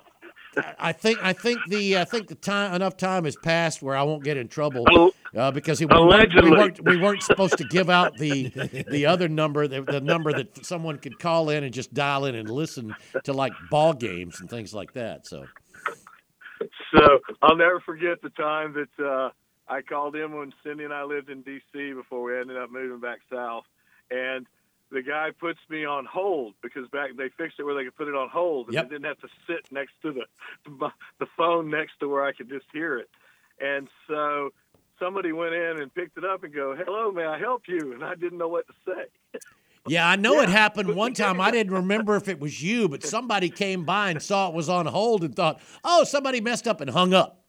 I 0.80 0.94
think 0.94 1.20
I 1.22 1.34
think 1.34 1.60
the 1.68 1.98
I 1.98 2.06
think 2.06 2.28
the 2.28 2.36
time 2.36 2.74
enough 2.74 2.96
time 2.96 3.26
has 3.26 3.36
passed 3.36 3.82
where 3.82 3.98
I 3.98 4.04
won't 4.04 4.24
get 4.24 4.38
in 4.38 4.48
trouble 4.48 4.86
uh, 5.36 5.52
because 5.52 5.82
we 5.82 5.86
weren't, 5.88 6.34
we, 6.42 6.50
weren't, 6.50 6.86
we 6.86 6.96
weren't 6.96 7.24
supposed 7.24 7.58
to 7.58 7.66
give 7.66 7.90
out 7.90 8.16
the 8.18 8.50
the 8.90 9.06
other 9.06 9.28
number 9.28 9.68
the, 9.68 9.82
the 9.82 10.00
number 10.00 10.32
that 10.32 10.66
someone 10.66 10.98
could 11.00 11.20
call 11.20 11.50
in 11.50 11.66
and 11.66 11.74
just 11.74 11.94
dial 11.94 12.24
in 12.26 12.36
and 12.36 12.50
listen 12.50 12.96
to 13.26 13.34
like 13.34 13.52
ball 13.70 13.94
games 13.94 14.40
and 14.40 14.50
things 14.50 14.74
like 14.74 14.94
that. 14.94 15.28
So 15.28 15.46
So 16.94 17.20
I'll 17.42 17.58
never 17.58 17.82
forget 17.82 18.22
the 18.22 18.30
time 18.30 18.74
that 18.74 19.04
uh, 19.06 19.30
I 19.68 19.82
called 19.82 20.16
in 20.16 20.36
when 20.36 20.54
Cindy 20.64 20.84
and 20.84 20.94
I 20.94 21.04
lived 21.04 21.30
in 21.30 21.42
D.C. 21.42 21.94
before 21.94 22.24
we 22.24 22.40
ended 22.40 22.58
up 22.58 22.72
moving 22.72 23.00
back 23.00 23.20
south, 23.32 23.66
and 24.12 24.46
the 24.92 25.02
guy 25.02 25.32
puts 25.38 25.60
me 25.70 25.86
on 25.86 26.06
hold 26.06 26.54
because 26.62 26.88
back 26.90 27.12
they 27.18 27.30
fixed 27.38 27.60
it 27.60 27.64
where 27.64 27.76
they 27.76 27.84
could 27.84 27.96
put 27.96 28.08
it 28.08 28.16
on 28.16 28.30
hold, 28.30 28.68
and 28.68 28.76
Yep. 28.76 28.86
I 28.86 28.90
didn't 28.90 29.06
have 29.06 29.20
to 29.22 29.30
sit 29.48 29.72
next 29.72 29.94
to 30.04 30.14
the 30.14 30.92
the 31.20 31.26
phone 31.38 31.70
next 31.70 32.00
to 32.00 32.10
where 32.10 32.24
I 32.24 32.34
could 32.34 32.50
just 32.50 32.66
hear 32.72 32.98
it, 32.98 33.10
and 33.60 33.88
so 34.08 34.52
somebody 35.00 35.32
went 35.32 35.54
in 35.54 35.82
and 35.82 35.94
picked 35.94 36.18
it 36.18 36.26
up 36.26 36.44
and 36.44 36.54
go, 36.54 36.76
"Hello, 36.76 37.12
may 37.12 37.26
I 37.26 37.40
help 37.40 37.64
you?" 37.68 37.94
And 37.94 38.04
I 38.04 38.16
didn't 38.16 38.38
know 38.38 38.48
what 38.48 38.68
to 38.68 38.74
say. 38.86 39.40
yeah, 39.88 40.08
I 40.08 40.16
know 40.16 40.40
it 40.42 40.50
happened 40.50 40.96
one 40.96 41.14
time. 41.14 41.42
I 41.42 41.52
didn't 41.52 41.74
remember 41.74 42.16
if 42.16 42.28
it 42.28 42.40
was 42.40 42.62
you, 42.62 42.88
but 42.88 43.04
somebody 43.04 43.50
came 43.50 43.84
by 43.84 44.12
and 44.12 44.22
saw 44.22 44.50
it 44.50 44.54
was 44.54 44.70
on 44.70 44.86
hold 44.86 45.24
and 45.24 45.36
thought, 45.36 45.60
"Oh, 45.84 46.04
somebody 46.04 46.42
messed 46.42 46.68
up 46.68 46.82
and 46.82 46.92
hung 46.92 47.14
up." 47.14 47.45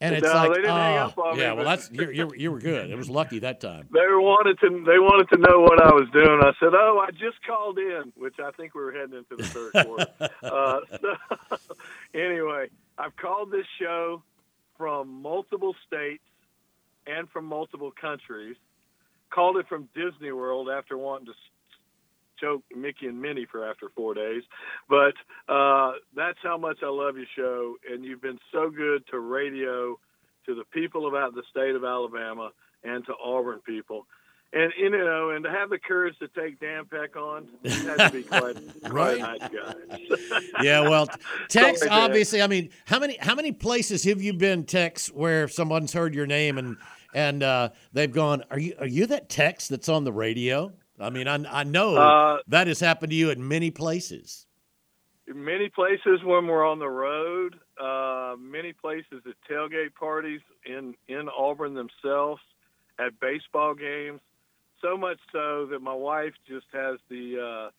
And 0.00 0.14
it's 0.14 0.24
No, 0.24 0.34
like, 0.34 0.50
they 0.50 0.56
didn't 0.56 0.76
hang 0.76 0.98
oh, 0.98 1.02
up 1.04 1.18
on 1.18 1.36
me, 1.36 1.42
yeah, 1.42 1.52
well, 1.54 1.64
that's 1.64 1.90
you 1.90 2.10
you 2.10 2.32
you 2.36 2.52
were 2.52 2.58
good. 2.58 2.90
It 2.90 2.96
was 2.98 3.08
lucky 3.08 3.38
that 3.38 3.60
time. 3.60 3.88
They 3.90 4.00
wanted 4.00 4.58
to 4.60 4.68
they 4.84 4.98
wanted 4.98 5.28
to 5.34 5.38
know 5.38 5.60
what 5.60 5.82
I 5.82 5.88
was 5.88 6.06
doing. 6.12 6.40
I 6.42 6.52
said, 6.60 6.74
"Oh, 6.74 7.02
I 7.02 7.10
just 7.12 7.42
called 7.46 7.78
in," 7.78 8.12
which 8.14 8.34
I 8.38 8.50
think 8.50 8.74
we 8.74 8.82
were 8.82 8.92
heading 8.92 9.16
into 9.16 9.36
the 9.36 9.44
third 9.44 9.72
quarter. 9.72 10.06
uh, 10.42 10.80
so, 11.00 11.56
anyway, 12.14 12.68
I've 12.98 13.16
called 13.16 13.50
this 13.50 13.64
show 13.80 14.22
from 14.76 15.22
multiple 15.22 15.74
states 15.86 16.22
and 17.06 17.28
from 17.30 17.46
multiple 17.46 17.92
countries. 17.98 18.56
Called 19.30 19.56
it 19.56 19.66
from 19.66 19.88
Disney 19.94 20.30
World 20.30 20.68
after 20.68 20.98
wanting 20.98 21.26
to 21.26 21.32
s- 21.32 21.36
choke 22.40 22.62
Mickey 22.74 23.06
and 23.06 23.20
Minnie 23.20 23.46
for 23.50 23.68
after 23.68 23.88
four 23.94 24.14
days, 24.14 24.42
but 24.88 25.14
uh, 25.48 25.92
that's 26.14 26.38
how 26.42 26.56
much 26.58 26.78
I 26.82 26.88
love 26.88 27.16
your 27.16 27.26
show, 27.36 27.74
and 27.90 28.04
you've 28.04 28.22
been 28.22 28.38
so 28.52 28.70
good 28.70 29.04
to 29.10 29.18
radio, 29.20 29.98
to 30.46 30.54
the 30.54 30.64
people 30.72 31.08
about 31.08 31.34
the 31.34 31.42
state 31.50 31.74
of 31.74 31.84
Alabama, 31.84 32.50
and 32.84 33.04
to 33.06 33.12
Auburn 33.24 33.60
people. 33.66 34.06
And 34.52 34.72
you 34.78 34.90
know, 34.90 35.30
and 35.30 35.44
to 35.44 35.50
have 35.50 35.70
the 35.70 35.78
courage 35.78 36.14
to 36.20 36.28
take 36.28 36.60
Dan 36.60 36.84
Peck 36.84 37.16
on, 37.16 37.48
to 37.64 38.10
be 38.12 38.22
quite, 38.28 38.54
quite 38.80 38.92
Right. 38.92 39.18
a 39.18 39.20
nice 39.20 39.38
guy. 39.40 39.98
Yeah, 40.62 40.80
well, 40.82 41.08
Tex. 41.48 41.80
Sorry, 41.80 41.90
Obviously, 41.90 42.40
I 42.40 42.46
mean, 42.46 42.70
how 42.86 42.98
many 43.00 43.16
how 43.20 43.34
many 43.34 43.50
places 43.52 44.04
have 44.04 44.22
you 44.22 44.32
been, 44.32 44.64
Tex, 44.64 45.08
where 45.08 45.48
someone's 45.48 45.92
heard 45.92 46.14
your 46.14 46.26
name 46.26 46.58
and 46.58 46.76
and 47.12 47.42
uh, 47.42 47.70
they've 47.92 48.12
gone, 48.12 48.44
"Are 48.50 48.58
you 48.58 48.74
are 48.78 48.86
you 48.86 49.06
that 49.06 49.28
Tex 49.28 49.66
that's 49.68 49.88
on 49.88 50.04
the 50.04 50.12
radio?" 50.12 50.72
I 50.98 51.10
mean, 51.10 51.28
I 51.28 51.60
I 51.60 51.64
know 51.64 51.96
Uh, 51.96 52.38
that 52.48 52.66
has 52.66 52.80
happened 52.80 53.10
to 53.10 53.16
you 53.16 53.30
in 53.30 53.46
many 53.46 53.70
places. 53.70 54.46
many 55.28 55.68
places 55.68 56.22
when 56.24 56.46
we're 56.46 56.66
on 56.66 56.78
the 56.78 56.88
road, 56.88 57.58
uh, 57.80 58.36
many 58.38 58.72
places 58.72 59.22
at 59.26 59.34
tailgate 59.50 59.94
parties 59.94 60.40
in 60.64 60.94
in 61.08 61.28
Auburn 61.28 61.74
themselves, 61.74 62.40
at 62.98 63.18
baseball 63.20 63.74
games. 63.74 64.20
So 64.82 64.96
much 64.96 65.18
so 65.32 65.66
that 65.70 65.80
my 65.80 65.94
wife 65.94 66.34
just 66.46 66.66
has 66.72 66.98
the 67.08 67.24
uh, 67.40 67.70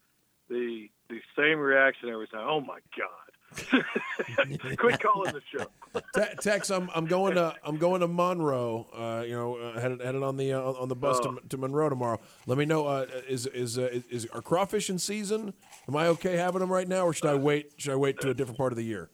the 0.50 0.90
the 1.10 1.20
same 1.38 1.60
reaction 1.60 2.10
every 2.10 2.28
time. 2.28 2.46
Oh 2.48 2.60
my 2.62 2.80
god! 2.98 3.27
Quit 4.78 5.00
calling 5.00 5.34
the 5.34 5.42
show. 5.52 5.66
Te- 6.14 6.36
Tex, 6.42 6.70
I'm 6.70 6.90
I'm 6.94 7.06
going 7.06 7.36
to 7.36 7.56
I'm 7.64 7.78
going 7.78 8.02
to 8.02 8.08
Monroe. 8.08 8.88
Uh, 8.94 9.24
you 9.26 9.34
know, 9.34 9.56
uh, 9.56 9.80
headed 9.80 10.02
headed 10.02 10.24
on 10.24 10.38
the 10.38 10.54
uh, 10.54 10.62
on 10.62 10.90
the 10.90 10.96
bus 10.96 11.20
Oh. 11.24 11.36
to, 11.36 11.48
to 11.50 11.58
Monroe 11.58 11.90
tomorrow. 11.90 12.20
Let 12.46 12.58
me 12.58 12.66
know. 12.66 12.86
Uh, 12.88 13.06
is 13.28 13.46
is, 13.48 13.78
uh, 13.78 14.00
is 14.10 14.26
are 14.34 14.42
crawfish 14.42 14.90
in 14.90 15.00
season? 15.00 15.54
Am 15.88 15.96
I 15.96 16.08
okay 16.08 16.36
having 16.38 16.60
them 16.60 16.72
right 16.72 16.88
now, 16.88 17.04
or 17.06 17.14
should 17.14 17.26
I 17.28 17.36
wait? 17.36 17.72
Should 17.78 17.94
I 17.94 17.96
wait 17.98 18.20
to 18.22 18.30
a 18.30 18.34
different 18.34 18.58
part 18.58 18.72
of 18.74 18.78
the 18.78 18.84
year? 18.86 19.10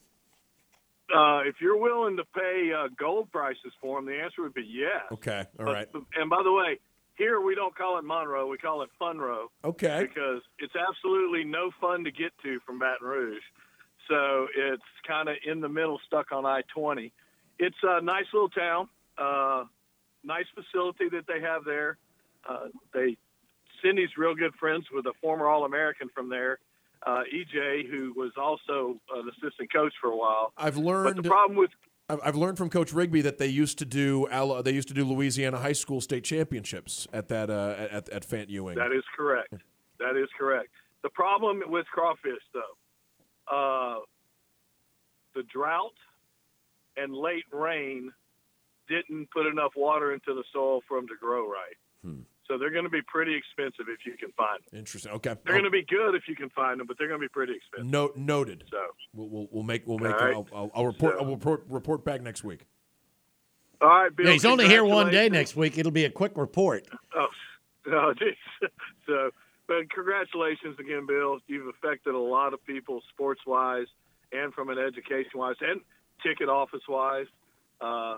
Uh, 1.14 1.40
if 1.46 1.56
you're 1.60 1.76
willing 1.76 2.16
to 2.16 2.24
pay 2.34 2.72
uh, 2.76 2.88
gold 2.98 3.30
prices 3.30 3.72
for 3.80 3.98
them, 3.98 4.06
the 4.06 4.18
answer 4.20 4.42
would 4.42 4.54
be 4.54 4.66
yes. 4.66 5.02
Okay, 5.12 5.44
all 5.58 5.66
right. 5.66 5.86
But- 5.92 6.02
And 6.18 6.28
by 6.30 6.42
the 6.42 6.52
way, 6.52 6.80
here 7.16 7.40
we 7.40 7.54
don't 7.54 7.76
call 7.76 7.98
it 7.98 8.04
Monroe; 8.04 8.46
we 8.48 8.56
call 8.58 8.82
it 8.82 8.88
Funroe. 9.00 9.46
Okay, 9.64 10.06
because 10.08 10.42
it's 10.58 10.74
absolutely 10.74 11.44
no 11.44 11.70
fun 11.80 12.04
to 12.04 12.10
get 12.10 12.32
to 12.42 12.58
from 12.66 12.78
Baton 12.78 13.06
Rouge. 13.06 13.42
So 14.08 14.46
it's 14.56 14.82
kind 15.06 15.28
of 15.28 15.36
in 15.46 15.60
the 15.60 15.68
middle, 15.68 16.00
stuck 16.06 16.32
on 16.32 16.44
I 16.44 16.62
20. 16.74 17.12
It's 17.58 17.76
a 17.82 18.00
nice 18.02 18.24
little 18.32 18.48
town, 18.48 18.88
uh, 19.18 19.64
nice 20.24 20.46
facility 20.54 21.08
that 21.10 21.26
they 21.26 21.40
have 21.40 21.64
there. 21.64 21.98
Uh, 22.48 22.66
they 22.92 23.16
Cindy's 23.82 24.10
real 24.16 24.34
good 24.34 24.54
friends 24.54 24.86
with 24.92 25.06
a 25.06 25.12
former 25.20 25.46
All 25.46 25.64
American 25.64 26.08
from 26.14 26.28
there, 26.28 26.58
uh, 27.06 27.22
EJ, 27.32 27.88
who 27.88 28.12
was 28.16 28.32
also 28.36 28.98
an 29.14 29.30
assistant 29.30 29.72
coach 29.72 29.92
for 30.00 30.10
a 30.10 30.16
while. 30.16 30.52
I've 30.56 30.76
learned 30.76 31.16
But 31.16 31.22
the 31.22 31.28
problem 31.28 31.58
with 31.58 31.70
I've 32.08 32.20
I've 32.22 32.36
learned 32.36 32.58
from 32.58 32.70
Coach 32.70 32.92
Rigby 32.92 33.22
that 33.22 33.38
they 33.38 33.46
used 33.46 33.78
to 33.78 33.84
do 33.84 34.26
they 34.62 34.72
used 34.72 34.88
to 34.88 34.94
do 34.94 35.04
Louisiana 35.04 35.58
high 35.58 35.72
school 35.72 36.00
state 36.00 36.24
championships 36.24 37.06
at 37.12 37.28
that 37.28 37.50
uh, 37.50 37.76
at 37.90 38.08
at 38.08 38.28
Fant 38.28 38.48
Ewing. 38.48 38.76
That 38.76 38.92
is 38.92 39.04
correct. 39.16 39.54
That 39.98 40.16
is 40.16 40.28
correct. 40.36 40.70
The 41.02 41.10
problem 41.10 41.62
with 41.66 41.86
crawfish, 41.86 42.42
though, 42.52 42.76
uh, 43.50 43.96
the 45.34 45.42
drought 45.52 45.94
and 46.96 47.14
late 47.14 47.44
rain 47.52 48.12
didn't 48.88 49.30
put 49.30 49.46
enough 49.46 49.72
water 49.76 50.12
into 50.12 50.34
the 50.34 50.44
soil 50.52 50.80
for 50.86 50.98
them 50.98 51.08
to 51.08 51.14
grow 51.20 51.48
right. 51.48 51.76
Hmm. 52.04 52.20
So 52.46 52.58
they're 52.58 52.70
going 52.70 52.84
to 52.84 52.90
be 52.90 53.00
pretty 53.02 53.34
expensive 53.34 53.86
if 53.88 54.04
you 54.04 54.12
can 54.18 54.30
find 54.36 54.58
them. 54.70 54.78
Interesting. 54.78 55.12
Okay, 55.12 55.34
They're 55.44 55.54
going 55.54 55.64
to 55.64 55.70
be 55.70 55.82
good 55.82 56.14
if 56.14 56.24
you 56.28 56.36
can 56.36 56.50
find 56.50 56.78
them, 56.78 56.86
but 56.86 56.98
they're 56.98 57.08
going 57.08 57.18
to 57.18 57.24
be 57.24 57.30
pretty 57.30 57.54
expensive. 57.54 57.90
Note 57.90 58.16
noted. 58.18 58.64
So, 58.70 58.78
We'll, 59.14 59.28
we'll, 59.28 59.48
we'll 59.50 59.62
make 59.64 59.86
we'll 59.86 59.98
make 59.98 60.12
All 60.12 60.18
right. 60.26 60.34
I'll, 60.34 60.46
I'll, 60.54 60.70
I'll 60.74 60.86
report 60.86 61.14
So- 61.18 61.24
I'll 61.24 61.30
report 61.30 61.64
report 61.68 62.04
back 62.04 62.20
next 62.20 62.44
week. 62.44 62.66
all 63.80 63.88
right, 63.88 64.14
Bill. 64.14 64.26
Yeah, 64.26 64.32
he's 64.32 64.44
only 64.44 64.66
here 64.66 64.84
one 64.84 65.10
day 65.10 65.28
next 65.30 65.56
week. 65.56 65.78
It'll 65.78 65.90
be 65.92 66.04
a 66.04 66.10
quick 66.10 66.32
report. 66.36 66.86
Oh, 67.16 67.26
oh 67.92 68.12
geez. 68.18 68.34
So, 69.06 69.30
but 69.66 69.90
congratulations 69.90 70.76
again, 70.78 71.06
Bill. 71.06 71.38
You've 71.46 71.68
affected 71.68 72.14
a 72.14 72.18
lot 72.18 72.52
of 72.52 72.64
people 72.66 73.02
sports 73.10 73.40
wise 73.46 73.86
and 74.32 74.52
from 74.52 74.70
an 74.70 74.78
education 74.78 75.32
wise 75.36 75.56
and 75.60 75.80
ticket 76.22 76.48
office 76.48 76.82
wise. 76.88 77.26
Uh, 77.80 78.16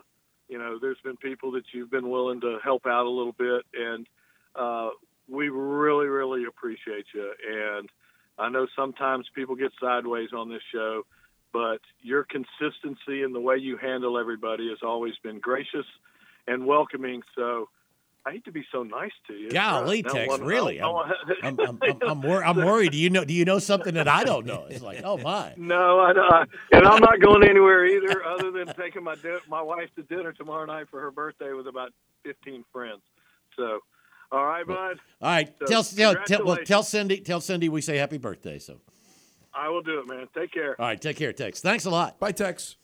you 0.49 0.59
know, 0.59 0.79
there's 0.81 0.99
been 1.03 1.17
people 1.17 1.53
that 1.53 1.65
you've 1.73 1.91
been 1.91 2.09
willing 2.09 2.41
to 2.41 2.59
help 2.63 2.87
out 2.87 3.07
a 3.07 3.11
little 3.11 3.33
bit, 3.33 3.63
and 3.75 4.07
uh, 4.55 4.91
we 5.29 5.49
really, 5.49 6.07
really 6.07 6.45
appreciate 6.45 7.07
you. 7.15 7.33
And 7.49 7.89
I 8.39 8.49
know 8.49 8.67
sometimes 8.77 9.27
people 9.35 9.57
get 9.57 9.73
sideways 9.81 10.31
on 10.37 10.49
this 10.49 10.63
show, 10.73 11.05
but 11.53 11.81
your 12.01 12.25
consistency 12.25 13.23
and 13.23 13.35
the 13.35 13.41
way 13.41 13.57
you 13.57 13.77
handle 13.77 14.19
everybody 14.19 14.69
has 14.69 14.79
always 14.83 15.15
been 15.23 15.41
gracious 15.41 15.87
and 16.47 16.67
welcoming. 16.67 17.23
So 17.35 17.69
I 18.27 18.33
hate 18.33 18.45
to 18.47 18.53
be 18.53 18.65
so 18.73 18.83
nice 18.83 19.13
to 19.29 19.35
you. 19.35 19.51
Golly, 19.51 20.01
I 20.05 20.09
Tex, 20.09 20.29
wanna- 20.29 20.45
I 20.45 20.47
really? 20.49 20.81
I'm 20.81 20.97
I'm, 21.45 21.61
I'm, 21.61 21.79
I'm, 22.07 22.23
wor- 22.23 22.45
I'm 22.45 22.57
worried. 22.57 22.91
Do 22.91 22.99
you 22.99 23.09
know? 23.09 23.25
Do 23.25 23.33
you 23.33 23.45
know 23.45 23.61
something 23.61 23.95
that 23.95 24.09
I 24.09 24.25
don't 24.25 24.45
know? 24.45 24.67
It's 24.69 24.83
like, 24.83 25.03
oh 25.05 25.17
my. 25.19 25.55
No, 25.57 26.01
I 26.01 26.13
don't. 26.13 26.51
And 26.73 26.85
I'm 26.87 27.01
not 27.01 27.21
going 27.21 27.49
anywhere 27.49 27.87
either, 27.87 28.25
other 28.25 28.51
than 28.51 28.75
taking 28.75 29.05
my 29.05 29.15
di- 29.15 29.39
my 29.49 29.63
wife 29.63 29.91
to 29.95 30.03
dinner 30.03 30.33
tomorrow 30.33 30.65
night 30.67 30.89
for 30.91 31.01
her 31.01 31.13
birthday 31.13 31.53
with 31.53 31.69
about 31.69 31.93
15 32.25 32.65
friends. 32.73 33.01
So, 33.57 33.79
all 34.33 34.45
right, 34.45 34.67
bud. 34.67 34.99
All 35.23 35.31
right, 35.31 35.55
So, 35.61 35.67
tell, 35.67 35.85
tell, 35.85 36.15
tell, 36.27 36.45
well, 36.45 36.57
tell 36.65 36.83
Cindy, 36.83 37.21
tell 37.21 37.41
Cindy 37.41 37.69
we 37.69 37.81
say 37.81 37.97
happy 37.97 38.19
birthday. 38.19 38.59
So, 38.59 38.81
I 39.55 39.69
will 39.69 39.83
do 39.83 40.01
it, 40.01 40.09
man. 40.09 40.27
Take 40.37 40.53
care. 40.53 40.79
all 40.81 40.87
right, 40.89 41.01
take 41.01 41.17
care, 41.17 41.33
Tex. 41.33 41.61
Thanks 41.61 41.85
a 41.85 41.91
lot. 41.91 42.19
Bye, 42.19 42.33
Tex. 42.33 42.77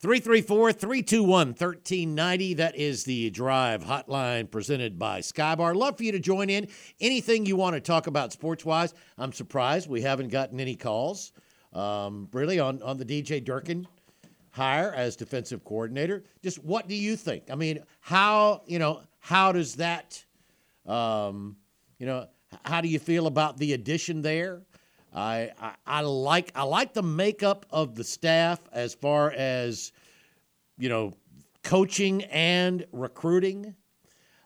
334 0.00 0.72
321 0.74 1.48
1390. 1.48 2.54
That 2.54 2.76
is 2.76 3.04
the 3.04 3.30
drive 3.30 3.82
hotline 3.82 4.50
presented 4.50 4.98
by 4.98 5.20
Skybar. 5.20 5.74
Love 5.74 5.96
for 5.96 6.04
you 6.04 6.12
to 6.12 6.18
join 6.18 6.50
in. 6.50 6.68
Anything 7.00 7.46
you 7.46 7.56
want 7.56 7.76
to 7.76 7.80
talk 7.80 8.06
about 8.06 8.30
sports 8.30 8.62
wise. 8.62 8.92
I'm 9.16 9.32
surprised 9.32 9.88
we 9.88 10.02
haven't 10.02 10.28
gotten 10.28 10.60
any 10.60 10.76
calls 10.76 11.32
um, 11.72 12.28
really 12.32 12.60
on, 12.60 12.82
on 12.82 12.98
the 12.98 13.06
DJ 13.06 13.42
Durkin 13.42 13.88
hire 14.50 14.92
as 14.94 15.16
defensive 15.16 15.64
coordinator. 15.64 16.24
Just 16.42 16.62
what 16.62 16.88
do 16.88 16.94
you 16.94 17.16
think? 17.16 17.44
I 17.50 17.54
mean, 17.54 17.82
how, 18.00 18.62
you 18.66 18.78
know, 18.78 19.00
how 19.18 19.52
does 19.52 19.76
that, 19.76 20.22
um, 20.84 21.56
you 21.98 22.04
know, 22.04 22.26
how 22.66 22.82
do 22.82 22.88
you 22.88 22.98
feel 22.98 23.26
about 23.26 23.56
the 23.56 23.72
addition 23.72 24.20
there? 24.20 24.60
I, 25.16 25.50
I 25.58 25.74
I 25.86 26.00
like 26.02 26.52
I 26.54 26.64
like 26.64 26.92
the 26.92 27.02
makeup 27.02 27.64
of 27.70 27.94
the 27.94 28.04
staff 28.04 28.60
as 28.70 28.94
far 28.94 29.32
as 29.32 29.92
you 30.76 30.90
know 30.90 31.14
coaching 31.64 32.24
and 32.24 32.86
recruiting. 32.92 33.74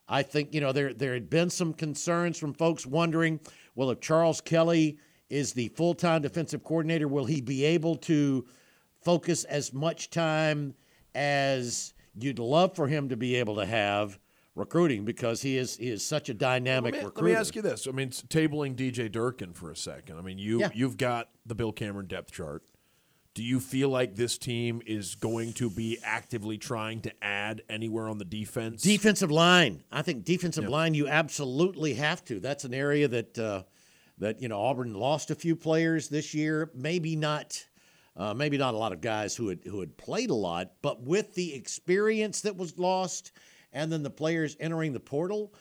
I 0.09 0.23
think 0.23 0.55
you 0.55 0.61
know 0.61 0.71
there 0.71 0.95
there 0.95 1.13
had 1.13 1.29
been 1.29 1.51
some 1.51 1.75
concerns 1.75 2.39
from 2.39 2.55
folks 2.55 2.87
wondering, 2.87 3.41
well, 3.75 3.91
if 3.91 4.01
Charles 4.01 4.41
Kelly 4.41 4.99
is 5.29 5.53
the 5.53 5.69
full 5.69 5.95
time 5.95 6.23
defensive 6.23 6.63
coordinator, 6.63 7.09
will 7.09 7.25
he 7.25 7.41
be 7.41 7.65
able 7.65 7.97
to 7.97 8.47
focus 9.03 9.43
as 9.45 9.73
much 9.73 10.11
time 10.11 10.75
as 11.17 11.95
you'd 12.15 12.39
love 12.39 12.77
for 12.77 12.87
him 12.87 13.09
to 13.09 13.17
be 13.17 13.35
able 13.35 13.57
to 13.57 13.67
have 13.67 14.21
recruiting 14.61 15.05
because 15.05 15.43
he 15.43 15.57
is 15.57 15.77
he 15.77 15.89
is 15.89 16.05
such 16.07 16.29
a 16.29 16.35
dynamic 16.35 16.93
Let 16.95 17.01
me, 17.03 17.07
recruiter. 17.07 17.27
let 17.27 17.35
me 17.35 17.41
ask 17.41 17.57
you 17.57 17.63
this. 17.63 17.87
I 17.89 17.91
mean, 17.91 18.11
tabling 18.11 18.77
DJ 18.77 19.11
Durkin 19.11 19.53
for 19.55 19.71
a 19.71 19.77
second. 19.77 20.19
I 20.19 20.21
mean, 20.23 20.39
you 20.39 20.61
Yeah. 20.61 20.69
you've 20.75 20.97
got 20.97 21.31
the 21.47 21.55
Bill 21.55 21.73
Cameron 21.73 22.07
depth 22.07 22.31
chart. 22.33 22.63
Do 23.33 23.45
you 23.45 23.61
feel 23.61 23.89
like 23.89 24.17
this 24.17 24.37
team 24.39 24.83
is 24.87 25.15
going 25.15 25.53
to 25.55 25.71
be 25.71 25.99
actively 26.03 26.59
trying 26.59 27.01
to 27.03 27.13
add 27.25 27.63
anywhere 27.69 28.09
on 28.09 28.19
the 28.19 28.25
defense? 28.25 28.83
Defensive 28.83 29.31
line. 29.31 29.85
I 29.91 30.03
think 30.03 30.25
defensive 30.25 30.69
line. 30.69 30.95
You 30.95 31.07
absolutely 31.09 31.95
have 31.95 32.25
to. 32.25 32.41
That's 32.41 32.65
an 32.65 32.75
area 32.75 33.07
that 33.09 33.39
uh, 33.39 33.63
that 34.19 34.43
you 34.43 34.49
know 34.49 34.61
Auburn 34.61 34.95
lost 34.95 35.31
a 35.31 35.35
few 35.37 35.55
players 35.57 36.09
this 36.09 36.35
year. 36.35 36.71
Maybe 36.75 37.17
not. 37.17 37.65
Uh, 38.17 38.35
maybe 38.35 38.59
not 38.59 38.75
a 38.75 38.77
lot 38.77 38.93
of 38.93 39.01
guys 39.01 39.37
who 39.37 39.49
had 39.49 39.61
who 39.65 39.79
had 39.79 39.97
played 39.97 40.31
a 40.31 40.35
lot, 40.35 40.73
but 40.83 41.01
with 41.01 41.33
the 41.35 41.55
experience 41.55 42.41
that 42.43 42.57
was 42.57 42.77
lost, 42.77 43.31
and 43.73 43.91
then 43.93 44.03
the 44.03 44.11
players 44.11 44.57
entering 44.61 44.93
the 44.93 45.01
portal, 45.01 45.53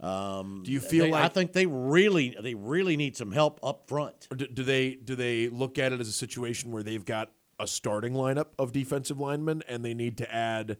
um, 0.00 0.62
Do 0.64 0.70
you 0.72 0.80
feel 0.80 1.06
they- 1.06 1.12
I 1.12 1.28
think 1.28 1.52
they 1.52 1.66
really 1.66 2.36
they 2.40 2.54
really 2.54 2.96
need 2.96 3.16
some 3.16 3.32
help 3.32 3.58
up 3.62 3.88
front. 3.88 4.28
Do, 4.36 4.46
do 4.46 4.62
they 4.62 4.94
do 4.94 5.14
they 5.16 5.48
look 5.48 5.78
at 5.78 5.92
it 5.92 6.00
as 6.00 6.08
a 6.08 6.12
situation 6.12 6.70
where 6.70 6.82
they've 6.82 7.04
got 7.04 7.32
a 7.58 7.66
starting 7.66 8.12
lineup 8.12 8.46
of 8.58 8.70
defensive 8.72 9.18
linemen 9.18 9.62
and 9.68 9.84
they 9.84 9.94
need 9.94 10.16
to 10.18 10.32
add 10.34 10.76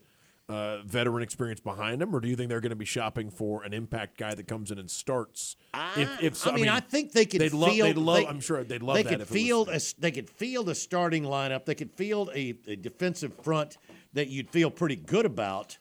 uh, 0.48 0.78
veteran 0.82 1.22
experience 1.22 1.60
behind 1.60 2.00
them, 2.00 2.14
or 2.16 2.20
do 2.20 2.28
you 2.28 2.34
think 2.34 2.48
they're 2.48 2.60
going 2.62 2.70
to 2.70 2.76
be 2.76 2.84
shopping 2.86 3.28
for 3.28 3.64
an 3.64 3.74
impact 3.74 4.16
guy 4.16 4.34
that 4.34 4.46
comes 4.48 4.70
in 4.70 4.78
and 4.78 4.90
starts? 4.90 5.56
if, 5.96 6.22
if 6.22 6.36
so- 6.36 6.52
I 6.52 6.54
mean, 6.54 6.68
I 6.70 6.80
think 6.80 7.12
they 7.12 7.26
could 7.26 7.40
they'd 7.42 7.52
love. 7.52 7.76
They'd 7.76 7.98
love. 7.98 8.16
they- 8.18 8.26
I'm 8.26 8.40
sure 8.40 8.64
they'd 8.64 8.82
love 8.82 8.96
they 8.96 9.02
that. 9.02 9.08
could 9.10 9.20
if 9.20 9.30
it 9.30 9.34
was- 9.34 9.42
field 9.42 9.68
a 9.68 9.80
they 10.00 10.10
could 10.12 10.30
field 10.30 10.68
a 10.70 10.74
starting 10.74 11.24
lineup. 11.24 11.64
They 11.66 11.74
could 11.74 11.90
field 11.92 12.30
a, 12.34 12.54
a 12.66 12.76
defensive 12.76 13.34
front 13.42 13.76
that 14.14 14.28
you'd 14.28 14.48
feel 14.48 14.70
pretty 14.70 14.96
good 14.96 15.26
about. 15.26 15.76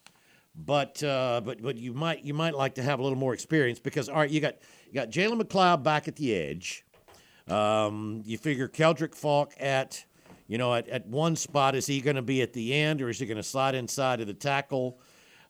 But 0.58 1.04
uh, 1.04 1.42
but 1.46 1.62
but 1.62 1.78
you 1.78 1.94
might 1.94 2.24
you 2.24 2.34
might 2.34 2.56
like 2.56 2.76
to 2.76 2.84
have 2.84 3.00
a 3.00 3.04
little 3.04 3.18
more 3.18 3.34
experience 3.34 3.80
because 3.80 4.10
all 4.10 4.18
right, 4.18 4.30
you 4.30 4.42
got 4.42 4.56
you 4.88 4.94
got 4.94 5.10
Jalen 5.10 5.40
McLeod 5.40 5.84
back 5.84 6.08
at 6.08 6.16
the 6.16 6.34
edge. 6.34 6.84
Um, 7.48 8.24
you 8.26 8.38
figure 8.38 8.68
Keldric 8.68 9.14
Faulk 9.14 9.54
at 9.60 10.04
you 10.48 10.58
know 10.58 10.74
at, 10.74 10.90
at 10.90 11.06
one 11.06 11.36
spot 11.36 11.76
is 11.76 11.86
he 11.86 12.02
going 12.02 12.16
to 12.16 12.24
be 12.24 12.42
at 12.42 12.54
the 12.54 12.74
end 12.74 13.04
or 13.04 13.10
is 13.10 13.20
he 13.20 13.28
going 13.28 13.38
to 13.38 13.44
slide 13.44 13.76
inside 13.76 14.20
of 14.20 14.28
the 14.28 14.34
tackle? 14.34 15.00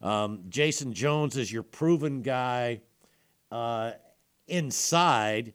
Um, 0.02 0.44
Jayson 0.50 0.92
Jones 0.94 1.38
is 1.38 1.52
your 1.52 1.64
proven 1.64 2.22
guy 2.22 2.82
uh, 3.52 3.92
inside. 4.48 5.54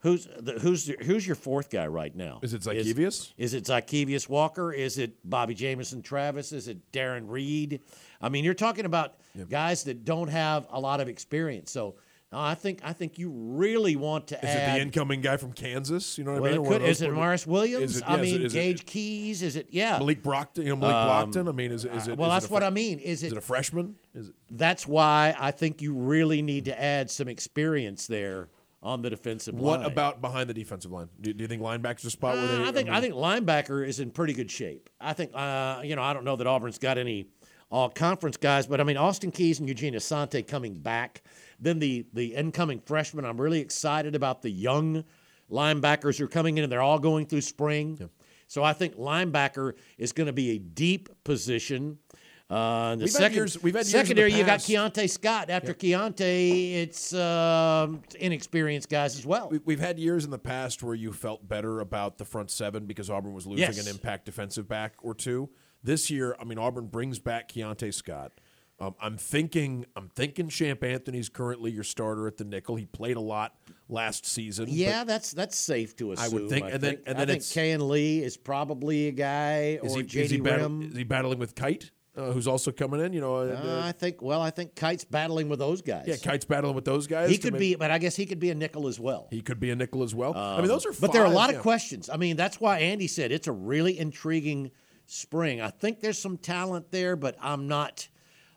Who's 0.00 0.28
the, 0.38 0.52
who's 0.52 0.84
the, 0.84 0.96
who's 1.02 1.26
your 1.26 1.36
fourth 1.36 1.70
guy 1.70 1.86
right 1.86 2.14
now? 2.14 2.40
Is 2.42 2.52
it 2.52 2.60
Zykeivous? 2.60 3.32
Is, 3.38 3.54
it 3.54 3.64
Zykeivous 3.64 4.28
Walker? 4.28 4.70
Is 4.70 4.98
it 4.98 5.16
Bobby 5.24 5.54
Jamison 5.54 6.02
Travis? 6.02 6.52
Is 6.52 6.68
it 6.68 6.92
Darren 6.92 7.22
Reed? 7.26 7.80
I 8.24 8.30
mean, 8.30 8.44
you're 8.44 8.54
talking 8.54 8.86
about 8.86 9.16
guys 9.50 9.84
that 9.84 10.04
don't 10.04 10.28
have 10.28 10.66
a 10.70 10.80
lot 10.80 11.00
of 11.00 11.08
experience. 11.08 11.70
So 11.70 11.96
no, 12.32 12.40
I 12.40 12.54
think 12.54 12.80
I 12.82 12.92
think 12.94 13.18
you 13.18 13.30
really 13.30 13.96
want 13.96 14.28
to 14.28 14.36
Is 14.36 14.54
it 14.54 14.72
the 14.74 14.80
incoming 14.80 15.20
guy 15.20 15.36
from 15.36 15.52
Kansas? 15.52 16.16
You 16.18 16.24
know 16.24 16.32
what 16.32 16.42
well, 16.42 16.50
I 16.50 16.54
mean? 16.54 16.62
One 16.64 16.72
could, 16.72 16.82
is 16.82 17.02
it? 17.02 17.12
Morris 17.12 17.46
Williams? 17.46 17.96
Is 17.96 17.96
it- 17.98 18.08
I 18.08 18.14
yeah, 18.14 18.18
it- 18.18 18.22
mean, 18.22 18.42
it 18.46 18.52
Gage 18.52 18.86
Keys. 18.86 19.42
Is 19.42 19.56
it? 19.56 19.68
Yeah. 19.70 19.98
Malik 19.98 20.22
Blocton. 20.22 20.58
You 20.64 20.70
know, 20.70 20.76
Malik 20.76 20.94
Blocton. 21.34 21.48
I 21.48 21.52
mean, 21.52 21.70
is 21.70 21.84
it? 21.84 21.92
Is 21.94 22.08
it 22.08 22.16
well, 22.16 22.30
is 22.30 22.38
it 22.38 22.40
that's 22.40 22.50
what 22.50 22.64
I 22.64 22.70
mean. 22.70 22.98
Is 22.98 23.22
Is 23.22 23.30
it? 23.30 23.36
it 23.36 23.38
a 23.38 23.42
freshman? 23.42 23.96
Is 24.14 24.30
it? 24.30 24.34
that's 24.50 24.86
why 24.88 25.36
I 25.38 25.50
think 25.50 25.82
you 25.82 25.94
really 25.94 26.40
need 26.40 26.64
to 26.64 26.80
add 26.82 27.10
some 27.10 27.28
experience 27.28 28.06
there 28.06 28.48
on 28.82 29.02
the 29.02 29.10
defensive 29.10 29.54
What 29.54 29.78
line. 29.78 29.80
What 29.84 29.92
about 29.92 30.20
behind 30.20 30.50
the 30.50 30.54
defensive 30.54 30.90
line? 30.92 31.08
Do, 31.20 31.32
do 31.32 31.42
you 31.42 31.48
think 31.48 31.62
linebackers 31.62 32.04
a 32.06 32.10
spot 32.10 32.34
where 32.36 32.44
Uh, 32.44 32.48
they? 32.58 32.68
I 32.68 32.72
think 32.72 32.88
I, 32.88 32.92
mean, 32.94 33.00
think 33.02 33.14
linebacker 33.14 33.86
is 33.86 34.00
in 34.00 34.10
pretty 34.10 34.32
good 34.32 34.50
shape. 34.50 34.90
I 35.00 35.12
think 35.12 35.30
uh, 35.34 35.82
you 35.84 35.94
know 35.94 36.02
I 36.02 36.12
don't 36.12 36.24
know 36.24 36.36
that 36.36 36.46
Auburn's 36.46 36.78
got 36.78 36.98
any 36.98 37.28
all 37.74 37.90
conference 37.90 38.36
guys, 38.36 38.68
but 38.68 38.80
I 38.80 38.84
mean 38.84 38.96
Austin 38.96 39.32
Keys 39.32 39.58
and 39.58 39.68
Eugene 39.68 39.94
Asante 39.94 40.46
coming 40.46 40.74
back. 40.74 41.22
Then 41.58 41.80
the 41.80 42.06
the 42.12 42.34
incoming 42.34 42.80
freshmen. 42.80 43.24
I'm 43.24 43.40
really 43.40 43.58
excited 43.60 44.14
about 44.14 44.42
the 44.42 44.50
young 44.50 45.02
linebackers 45.50 46.18
who 46.18 46.24
are 46.24 46.28
coming 46.28 46.56
in, 46.56 46.62
and 46.64 46.72
they're 46.72 46.80
all 46.82 47.00
going 47.00 47.26
through 47.26 47.40
spring. 47.40 48.08
So 48.46 48.62
I 48.62 48.74
think 48.74 48.94
linebacker 48.96 49.72
is 49.98 50.12
going 50.12 50.28
to 50.28 50.32
be 50.32 50.52
a 50.52 50.58
deep 50.58 51.08
position. 51.24 51.98
Uh, 52.48 52.94
the 52.94 53.04
We've 53.04 53.06
had 53.06 53.10
second, 53.10 53.34
years- 53.36 53.62
we've 53.62 53.74
had 53.74 53.86
secondary, 53.86 54.32
you 54.34 54.44
got 54.44 54.60
Keionte 54.60 55.08
Scott. 55.10 55.48
After 55.50 55.74
Keionte, 55.74 56.74
it's 56.74 57.12
um 57.14 58.02
inexperienced 58.20 58.88
guys 58.88 59.18
as 59.18 59.26
well. 59.26 59.48
We, 59.50 59.58
we've 59.64 59.80
had 59.80 59.98
years 59.98 60.24
in 60.24 60.30
the 60.30 60.38
past 60.38 60.82
where 60.82 60.94
you 60.94 61.12
felt 61.12 61.48
better 61.48 61.80
about 61.80 62.18
the 62.18 62.24
front 62.24 62.50
seven 62.52 62.86
because 62.86 63.10
Auburn 63.10 63.32
was 63.32 63.46
losing 63.46 63.66
Yes. 63.66 63.84
an 63.84 63.90
impact 63.92 64.26
defensive 64.26 64.68
back 64.68 64.94
or 65.02 65.14
two. 65.14 65.48
This 65.84 66.10
year, 66.10 66.34
I 66.40 66.44
mean, 66.44 66.58
Auburn 66.58 66.86
brings 66.86 67.18
back 67.18 67.52
Keionte 67.52 67.92
Scott. 67.92 68.32
Um, 68.80 68.94
I'm 69.00 69.16
thinking, 69.16 69.86
I'm 69.94 70.08
thinking 70.08 70.48
Champ 70.48 70.82
Anthony's 70.82 71.28
currently 71.28 71.70
your 71.70 71.84
starter 71.84 72.26
at 72.26 72.38
the 72.38 72.44
nickel. 72.44 72.74
He 72.74 72.86
played 72.86 73.16
a 73.16 73.20
lot 73.20 73.54
last 73.88 74.26
season. 74.26 74.66
Yeah, 74.68 75.04
that's 75.04 75.30
that's 75.30 75.56
safe 75.56 75.94
to 75.96 76.10
assume. 76.12 76.24
I 76.24 76.28
would 76.28 76.48
think- 76.50 76.66
and 76.72 76.80
then- 76.82 76.98
and 77.06 77.16
I 77.18 77.24
then 77.24 77.38
think 77.40 77.42
it's- 77.42 77.54
Kayin 77.54 77.88
Lee 77.88 78.20
is 78.24 78.36
probably 78.36 79.06
a 79.06 79.12
guy, 79.12 79.78
is 79.82 79.94
or 79.94 79.98
he, 79.98 80.02
JD 80.04 80.20
is, 80.24 80.30
he 80.32 80.40
battle- 80.40 80.82
is 80.82 80.96
he 80.96 81.04
battling 81.04 81.38
with 81.38 81.54
Kite, 81.54 81.92
uh, 82.16 82.32
who's 82.32 82.48
also 82.48 82.72
coming 82.72 83.00
in? 83.00 83.12
You 83.12 83.20
know, 83.20 83.36
uh, 83.36 83.60
Uh, 83.64 83.80
I 83.84 83.92
think. 83.92 84.20
Well, 84.22 84.40
I 84.40 84.50
think 84.50 84.74
Kite's 84.74 85.04
battling 85.04 85.48
with 85.48 85.60
those 85.60 85.80
guys. 85.80 86.06
yeah, 86.08 86.16
Kite's 86.16 86.44
battling 86.44 86.74
with 86.74 86.84
those 86.84 87.06
guys. 87.06 87.30
he 87.30 87.38
could 87.38 87.52
maybe- 87.52 87.70
be, 87.70 87.76
but 87.76 87.92
I 87.92 87.98
guess 87.98 88.16
he 88.16 88.26
could 88.26 88.40
be 88.40 88.50
a 88.50 88.54
nickel 88.56 88.88
as 88.88 88.98
well. 88.98 89.28
He 89.30 89.40
could 89.40 89.60
be 89.60 89.70
a 89.70 89.76
nickel 89.76 90.02
as 90.02 90.16
well. 90.16 90.34
I 90.36 90.58
mean, 90.58 90.66
those 90.66 90.84
are. 90.84 90.92
but 91.00 91.12
there 91.12 91.22
are 91.22 91.26
a 91.30 91.34
lot 91.34 91.54
of 91.54 91.60
questions. 91.62 92.10
I 92.10 92.16
mean, 92.16 92.36
that's 92.36 92.60
why 92.60 92.80
Andy 92.80 93.06
said 93.06 93.30
it's 93.30 93.46
a 93.46 93.52
really 93.52 93.96
intriguing 93.96 94.72
spring. 95.06 95.60
I 95.60 95.70
think 95.70 96.00
there's 96.00 96.18
some 96.18 96.36
talent 96.38 96.90
there, 96.90 97.16
but 97.16 97.36
I'm 97.40 97.68
not. 97.68 98.08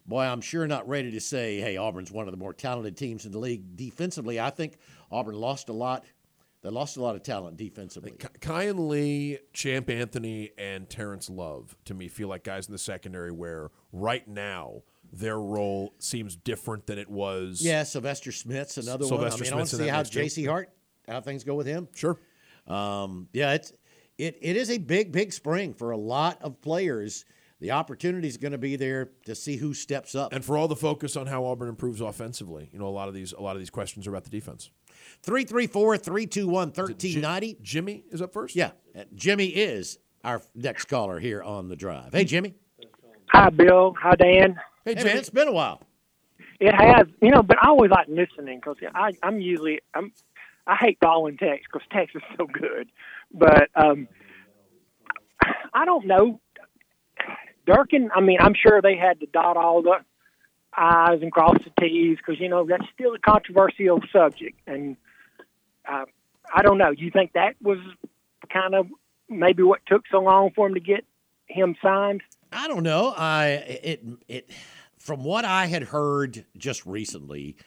Boy, 0.06 0.24
I'm 0.24 0.40
sure 0.40 0.66
not 0.68 0.88
ready 0.88 1.12
to 1.12 1.20
say, 1.20 1.60
hey, 1.60 1.76
Auburn's 1.76 2.12
one 2.12 2.28
of 2.28 2.32
the 2.32 2.38
more 2.38 2.54
talented 2.54 2.96
teams 2.96 3.26
in 3.26 3.34
the 3.34 3.40
league 3.40 3.76
defensively. 3.76 4.40
I 4.40 4.52
think 4.52 4.78
Auburn 5.12 5.36
lost 5.36 5.68
a 5.68 5.74
lot. 5.74 6.06
They 6.62 6.70
lost 6.70 6.98
a 6.98 7.02
lot 7.02 7.16
of 7.16 7.24
talent 7.24 7.58
defensively. 7.58 8.12
Kayin 8.12 8.88
Lee, 8.90 9.40
Champ 9.54 9.90
Anthony, 9.90 10.52
and 10.58 10.90
Terrence 10.90 11.30
Love 11.30 11.76
to 11.86 11.94
me 11.94 12.08
feel 12.08 12.30
like 12.30 12.44
guys 12.44 12.68
in 12.68 12.72
the 12.72 12.80
secondary 12.80 13.32
where 13.32 13.70
right 13.92 14.28
now 14.28 14.82
their 15.14 15.40
role 15.40 15.94
seems 16.00 16.36
different 16.36 16.88
than 16.88 16.98
it 16.98 17.10
was. 17.10 17.62
Yeah, 17.62 17.84
Sylvester 17.84 18.32
Smith's 18.32 18.78
another 18.78 19.06
Sylvester 19.06 19.44
one. 19.44 19.48
I 19.48 19.50
mean, 19.50 19.54
I 19.54 19.56
want 19.58 19.70
Smith's 19.70 19.84
to 19.84 19.86
see 19.86 19.90
how. 19.90 20.04
J.C. 20.04 20.46
Hart, 20.46 20.70
how 21.08 21.22
things 21.22 21.44
go 21.44 21.56
with 21.56 21.68
him. 21.68 21.88
Sure. 21.96 22.20
Um, 22.66 23.28
yeah, 23.34 23.54
it's 23.54 23.72
it, 24.18 24.38
it 24.42 24.56
is 24.56 24.70
a 24.70 24.78
big, 24.78 25.12
big 25.12 25.34
spring 25.34 25.74
for 25.74 25.92
a 25.92 25.98
lot 25.98 26.42
of 26.42 26.62
players. 26.62 27.26
The 27.60 27.72
opportunity 27.72 28.28
is 28.28 28.38
going 28.38 28.52
to 28.52 28.58
be 28.60 28.76
there 28.76 29.10
to 29.26 29.34
see 29.34 29.58
who 29.58 29.74
steps 29.74 30.14
up. 30.14 30.32
And 30.32 30.46
for 30.46 30.58
all 30.58 30.68
the 30.68 30.76
focus 30.76 31.16
on 31.16 31.26
how 31.28 31.46
Auburn 31.46 31.70
improves 31.70 32.02
offensively, 32.02 32.70
you 32.72 32.78
know, 32.80 32.88
a 32.88 32.90
lot 32.90 33.08
of 33.08 33.14
these 33.16 33.34
a 33.34 33.42
lot 33.42 33.56
of 33.56 33.60
these 33.60 33.72
questions 33.72 34.06
are 34.06 34.12
about 34.12 34.24
the 34.26 34.30
defense. 34.30 34.70
334 35.24 35.98
321 35.98 36.54
1390. 36.70 37.58
Jimmy 37.62 38.04
is 38.12 38.22
up 38.22 38.32
first. 38.34 38.56
Yeah, 38.56 38.72
uh, 38.98 39.04
Jimmy 39.16 39.48
is 39.48 39.98
our 40.24 40.42
next 40.54 40.86
caller 40.86 41.20
here 41.20 41.42
on 41.42 41.68
the 41.70 41.76
drive. 41.76 42.14
Hey, 42.14 42.26
Jimmy. 42.26 42.54
Hi, 43.30 43.50
Bill. 43.50 43.96
Hi, 44.02 44.16
Dan. 44.16 44.54
Hey, 44.86 44.94
Hey, 44.94 44.96
Jimmy. 44.96 45.10
man, 45.10 45.18
it's 45.18 45.30
been 45.30 45.48
a 45.48 45.52
while. 45.54 45.82
It 46.60 46.74
has, 46.74 47.08
you 47.22 47.30
know, 47.30 47.44
but 47.44 47.58
I 47.62 47.68
always 47.70 47.92
like 47.92 48.08
listening 48.08 48.60
because 48.60 48.78
I'm 49.24 49.40
usually 49.40 49.80
I'm 49.94 50.12
I 50.66 50.76
hate 50.76 51.00
calling 51.00 51.38
text 51.38 51.68
because 51.72 51.88
text 51.92 52.16
is 52.16 52.22
so 52.38 52.46
good, 52.46 52.90
but 53.34 53.70
um, 53.76 54.08
I 55.74 55.86
don't 55.86 56.06
know. 56.06 56.40
Durkin, 57.66 58.10
I 58.16 58.22
mean, 58.22 58.38
I'm 58.40 58.54
sure 58.54 58.82
they 58.82 58.96
had 58.96 59.20
to 59.20 59.26
dot 59.26 59.58
all 59.58 59.82
the 59.82 59.98
I's 60.74 61.22
and 61.22 61.32
cross 61.32 61.58
the 61.64 61.72
T's 61.82 62.18
because 62.18 62.40
you 62.40 62.50
know 62.50 62.66
that's 62.66 62.86
still 62.94 63.14
a 63.14 63.20
controversial 63.20 64.00
subject, 64.14 64.60
and 64.68 64.96
uh, 65.90 66.06
I 66.54 66.62
don't 66.62 66.78
know. 66.78 66.94
Do 66.94 67.04
you 67.04 67.12
think 67.12 67.34
that 67.34 67.56
was 67.62 67.80
kind 68.52 68.76
of 68.76 68.88
maybe 69.28 69.64
what 69.64 69.82
took 69.88 70.04
so 70.10 70.20
long 70.20 70.52
for 70.56 70.68
him 70.68 70.76
to 70.76 70.80
get 70.80 71.04
him 71.48 71.76
signed? 71.82 72.22
I 72.52 72.68
don't 72.68 72.84
know. 72.84 73.14
I 73.18 73.48
it 73.48 74.06
it 74.28 74.50
from 74.98 75.24
what 75.24 75.46
I 75.46 75.66
had 75.66 75.84
heard 75.84 76.46
just 76.58 76.86
recently, 76.86 77.58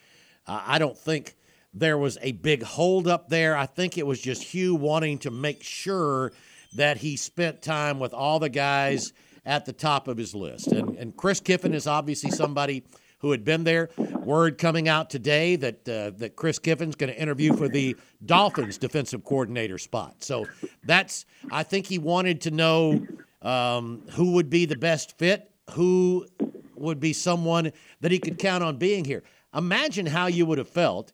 uh, 0.47 0.63
I 0.65 0.79
don't 0.79 0.97
think 0.97 1.35
there 1.73 1.99
was 1.99 2.18
a 2.21 2.33
big 2.33 2.62
holdup 2.62 3.29
there. 3.29 3.57
I 3.57 3.66
think 3.66 3.97
it 3.97 4.07
was 4.07 4.21
just 4.21 4.43
Hugh 4.43 4.75
wanting 4.75 5.18
to 5.18 5.31
make 5.31 5.62
sure 5.62 6.33
that 6.75 6.99
he 6.99 7.16
spent 7.16 7.62
time 7.62 7.99
with 7.99 8.12
all 8.12 8.39
the 8.39 8.49
guys 8.49 9.12
at 9.45 9.64
the 9.64 9.73
top 9.73 10.09
of 10.09 10.16
his 10.16 10.35
list. 10.35 10.68
And 10.68 10.97
and 10.97 11.16
Chris 11.16 11.41
Kiffin 11.41 11.75
is 11.75 11.87
obviously 11.87 12.31
somebody 12.31 12.85
who 13.18 13.31
had 13.31 13.45
been 13.45 13.64
there. 13.64 13.91
Word 13.97 14.59
coming 14.59 14.89
out 14.89 15.11
today 15.11 15.57
that 15.57 15.89
uh, 15.89 16.11
that 16.18 16.37
Chris 16.37 16.59
Kiffin's 16.59 16.97
going 16.97 17.12
to 17.12 17.21
interview 17.21 17.55
for 17.55 17.68
the 17.68 17.97
Dolphins 18.25 18.79
defensive 18.79 19.25
coordinator 19.25 19.79
spot. 19.79 20.23
So 20.23 20.47
that's 20.85 21.27
I 21.51 21.62
think 21.62 21.87
he 21.87 21.99
wanted 21.99 22.43
to 22.43 22.51
know 22.51 23.07
um, 23.43 24.03
who 24.12 24.33
would 24.33 24.51
be 24.51 24.66
the 24.66 24.77
best 24.77 25.18
fit, 25.18 25.51
who 25.73 26.27
would 26.75 27.01
be 27.01 27.12
someone 27.12 27.73
that 28.01 28.11
he 28.11 28.18
could 28.18 28.39
count 28.39 28.64
on 28.64 28.77
being 28.77 29.05
here. 29.05 29.23
Imagine 29.55 30.07
how 30.07 30.27
you 30.27 30.47
would 30.47 30.59
have 30.59 30.68
felt 30.68 31.12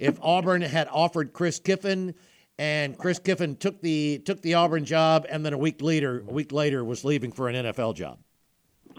if 0.00 0.18
Auburn 0.22 0.62
had 0.62 0.88
offered 0.90 1.32
Chris 1.32 1.60
Kiffin 1.60 2.14
and 2.58 2.98
Chris 2.98 3.18
Kiffin 3.18 3.56
took 3.56 3.80
the 3.80 4.18
took 4.24 4.42
the 4.42 4.54
Auburn 4.54 4.84
job, 4.84 5.26
and 5.28 5.44
then 5.46 5.52
a 5.52 5.58
week 5.58 5.80
later, 5.80 6.24
a 6.28 6.32
week 6.32 6.52
later, 6.52 6.84
was 6.84 7.04
leaving 7.04 7.30
for 7.32 7.48
an 7.48 7.54
NFL 7.66 7.94
job. 7.94 8.18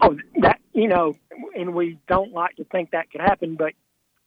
Oh, 0.00 0.16
that 0.40 0.58
you 0.72 0.88
know, 0.88 1.14
and 1.54 1.74
we 1.74 1.98
don't 2.08 2.32
like 2.32 2.56
to 2.56 2.64
think 2.64 2.92
that 2.92 3.10
could 3.10 3.20
happen, 3.20 3.56
but 3.56 3.74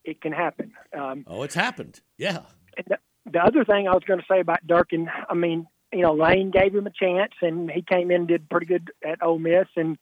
it 0.04 0.20
can 0.20 0.32
happen. 0.32 0.72
Um, 0.96 1.24
Oh, 1.26 1.42
it's 1.42 1.54
happened. 1.56 2.00
Yeah. 2.16 2.42
and 2.76 2.86
the, 2.88 2.98
the 3.30 3.40
other 3.40 3.64
thing 3.64 3.88
I 3.88 3.92
was 3.94 4.04
going 4.06 4.20
to 4.20 4.26
say 4.30 4.38
about 4.40 4.64
Durkin, 4.66 5.08
I 5.28 5.34
mean, 5.34 5.66
you 5.92 6.02
know, 6.02 6.14
Lane 6.14 6.50
gave 6.52 6.72
him 6.74 6.86
a 6.86 6.90
chance, 6.90 7.32
and 7.42 7.68
he 7.70 7.82
came 7.82 8.10
in 8.12 8.20
and 8.20 8.28
did 8.28 8.48
pretty 8.48 8.66
good 8.66 8.92
at 9.04 9.20
Ole 9.22 9.38
Miss. 9.40 9.66
And 9.74 9.98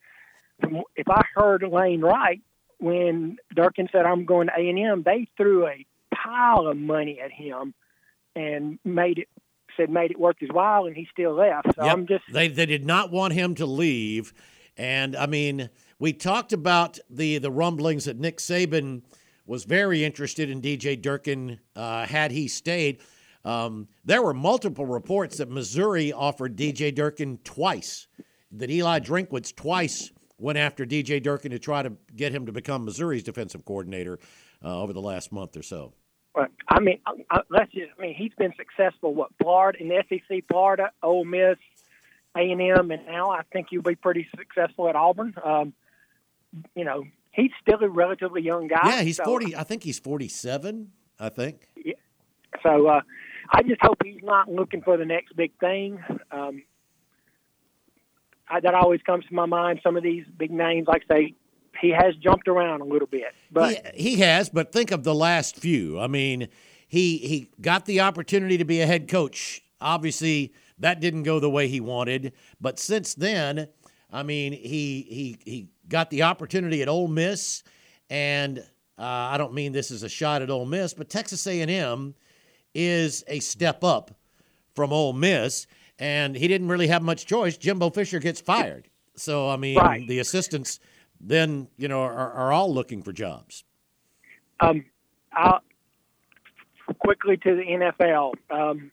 if 0.94 1.08
I 1.08 1.22
heard 1.34 1.62
Lane 1.62 2.02
right, 2.02 2.42
when 2.78 3.38
Durkin 3.54 3.88
said 3.90 4.04
I'm 4.04 4.26
going 4.26 4.48
to 4.48 4.52
A 4.56 4.68
and 4.68 4.78
M, 4.78 5.02
they 5.02 5.26
threw 5.38 5.66
a 5.66 5.86
pile 6.24 6.66
of 6.66 6.76
money 6.76 7.20
at 7.22 7.30
him 7.32 7.74
and 8.34 8.78
made 8.84 9.18
it 9.18 9.28
said 9.76 9.90
made 9.90 10.10
it 10.10 10.18
worth 10.18 10.36
his 10.38 10.50
while, 10.52 10.86
and 10.86 10.96
he 10.96 11.06
still 11.12 11.34
left. 11.34 11.74
So 11.74 11.84
Yep. 11.84 11.92
I'm 11.92 12.06
just 12.06 12.24
they 12.32 12.48
they 12.48 12.66
did 12.66 12.86
not 12.86 13.10
want 13.10 13.32
him 13.32 13.54
to 13.56 13.66
leave, 13.66 14.32
and 14.76 15.16
I 15.16 15.26
mean 15.26 15.70
we 15.98 16.12
talked 16.12 16.52
about 16.52 16.98
the 17.10 17.38
the 17.38 17.50
rumblings 17.50 18.04
that 18.04 18.18
Nick 18.18 18.38
Saban 18.38 19.02
was 19.46 19.64
very 19.64 20.04
interested 20.04 20.48
in 20.48 20.62
DJ 20.62 21.00
Durkin 21.00 21.60
uh, 21.76 22.06
had 22.06 22.30
he 22.30 22.48
stayed. 22.48 23.00
Um, 23.44 23.88
there 24.04 24.22
were 24.22 24.32
multiple 24.32 24.86
reports 24.86 25.36
that 25.36 25.50
Missouri 25.50 26.12
offered 26.12 26.56
DJ 26.56 26.94
Durkin 26.94 27.38
twice, 27.44 28.06
that 28.52 28.70
Eli 28.70 29.00
Drinkwitz 29.00 29.54
twice 29.54 30.10
went 30.38 30.56
after 30.56 30.86
DJ 30.86 31.22
Durkin 31.22 31.50
to 31.50 31.58
try 31.58 31.82
to 31.82 31.92
get 32.16 32.32
him 32.32 32.46
to 32.46 32.52
become 32.52 32.86
Missouri's 32.86 33.22
defensive 33.22 33.66
coordinator 33.66 34.18
uh, 34.64 34.80
over 34.80 34.94
the 34.94 35.02
last 35.02 35.30
month 35.30 35.56
or 35.58 35.62
so. 35.62 35.92
I 36.68 36.80
mean, 36.80 36.98
I, 37.06 37.12
I, 37.30 37.40
let's 37.48 37.72
just. 37.72 37.90
I 37.98 38.02
mean, 38.02 38.14
he's 38.14 38.32
been 38.36 38.52
successful. 38.56 39.14
What 39.14 39.30
Florida 39.40 39.78
in 39.80 39.88
the 39.88 40.02
SEC, 40.08 40.44
Florida, 40.48 40.90
Ole 41.02 41.24
Miss, 41.24 41.58
A 42.36 42.40
and 42.40 42.60
M, 42.60 42.90
and 42.90 43.06
now 43.06 43.30
I 43.30 43.42
think 43.52 43.68
he'll 43.70 43.82
be 43.82 43.94
pretty 43.94 44.26
successful 44.36 44.88
at 44.88 44.96
Auburn. 44.96 45.34
Um, 45.42 45.72
you 46.74 46.84
know, 46.84 47.04
he's 47.32 47.50
still 47.62 47.82
a 47.82 47.88
relatively 47.88 48.42
young 48.42 48.66
guy. 48.68 48.80
Yeah, 48.84 49.02
he's 49.02 49.16
so- 49.18 49.24
forty. 49.24 49.54
I 49.54 49.62
think 49.62 49.84
he's 49.84 49.98
forty-seven. 49.98 50.90
I 51.20 51.28
think. 51.28 51.68
Yeah. 51.76 51.94
So 52.62 52.88
uh, 52.88 53.00
I 53.52 53.62
just 53.62 53.80
hope 53.82 53.98
he's 54.04 54.22
not 54.22 54.50
looking 54.50 54.82
for 54.82 54.96
the 54.96 55.04
next 55.04 55.36
big 55.36 55.52
thing. 55.60 56.02
Um, 56.32 56.62
I, 58.48 58.60
that 58.60 58.74
always 58.74 59.00
comes 59.02 59.24
to 59.26 59.34
my 59.34 59.46
mind. 59.46 59.80
Some 59.82 59.96
of 59.96 60.02
these 60.02 60.24
big 60.36 60.50
names, 60.50 60.88
like 60.88 61.02
say, 61.10 61.34
he 61.80 61.90
has 61.90 62.14
jumped 62.16 62.48
around 62.48 62.80
a 62.80 62.84
little 62.84 63.08
bit, 63.08 63.32
but 63.50 63.86
he, 63.94 64.14
he 64.14 64.20
has, 64.20 64.48
but 64.48 64.72
think 64.72 64.90
of 64.90 65.04
the 65.04 65.14
last 65.14 65.56
few. 65.56 65.98
I 66.00 66.06
mean, 66.06 66.48
he 66.86 67.18
he 67.18 67.50
got 67.60 67.86
the 67.86 68.00
opportunity 68.00 68.58
to 68.58 68.64
be 68.64 68.80
a 68.80 68.86
head 68.86 69.08
coach. 69.08 69.62
Obviously, 69.80 70.52
that 70.78 71.00
didn't 71.00 71.24
go 71.24 71.40
the 71.40 71.50
way 71.50 71.68
he 71.68 71.80
wanted. 71.80 72.32
But 72.60 72.78
since 72.78 73.14
then, 73.14 73.68
I 74.12 74.22
mean, 74.22 74.52
he 74.52 75.06
he 75.08 75.36
he 75.44 75.68
got 75.88 76.10
the 76.10 76.22
opportunity 76.22 76.82
at 76.82 76.88
Ole 76.88 77.08
Miss, 77.08 77.62
and 78.10 78.58
uh, 78.98 79.02
I 79.02 79.36
don't 79.38 79.54
mean 79.54 79.72
this 79.72 79.90
is 79.90 80.02
a 80.02 80.08
shot 80.08 80.42
at 80.42 80.50
Ole 80.50 80.66
Miss, 80.66 80.94
but 80.94 81.08
Texas 81.10 81.46
A&M 81.46 82.14
is 82.74 83.24
a 83.28 83.40
step 83.40 83.84
up 83.84 84.12
from 84.74 84.92
Ole 84.92 85.12
Miss, 85.12 85.66
and 85.98 86.34
he 86.36 86.48
didn't 86.48 86.68
really 86.68 86.88
have 86.88 87.02
much 87.02 87.26
choice. 87.26 87.56
Jimbo 87.56 87.90
Fisher 87.90 88.18
gets 88.18 88.40
fired, 88.40 88.88
so 89.16 89.48
I 89.48 89.56
mean, 89.56 89.78
Right. 89.78 90.06
the 90.08 90.18
assistants 90.20 90.80
then 91.26 91.68
you 91.76 91.88
know 91.88 92.02
are, 92.02 92.32
are 92.32 92.52
all 92.52 92.72
looking 92.72 93.02
for 93.02 93.12
jobs. 93.12 93.64
um, 94.60 94.84
I'll, 95.32 95.62
quickly 96.98 97.36
to 97.36 97.56
the 97.56 97.62
NFL. 97.62 98.32
Um, 98.50 98.90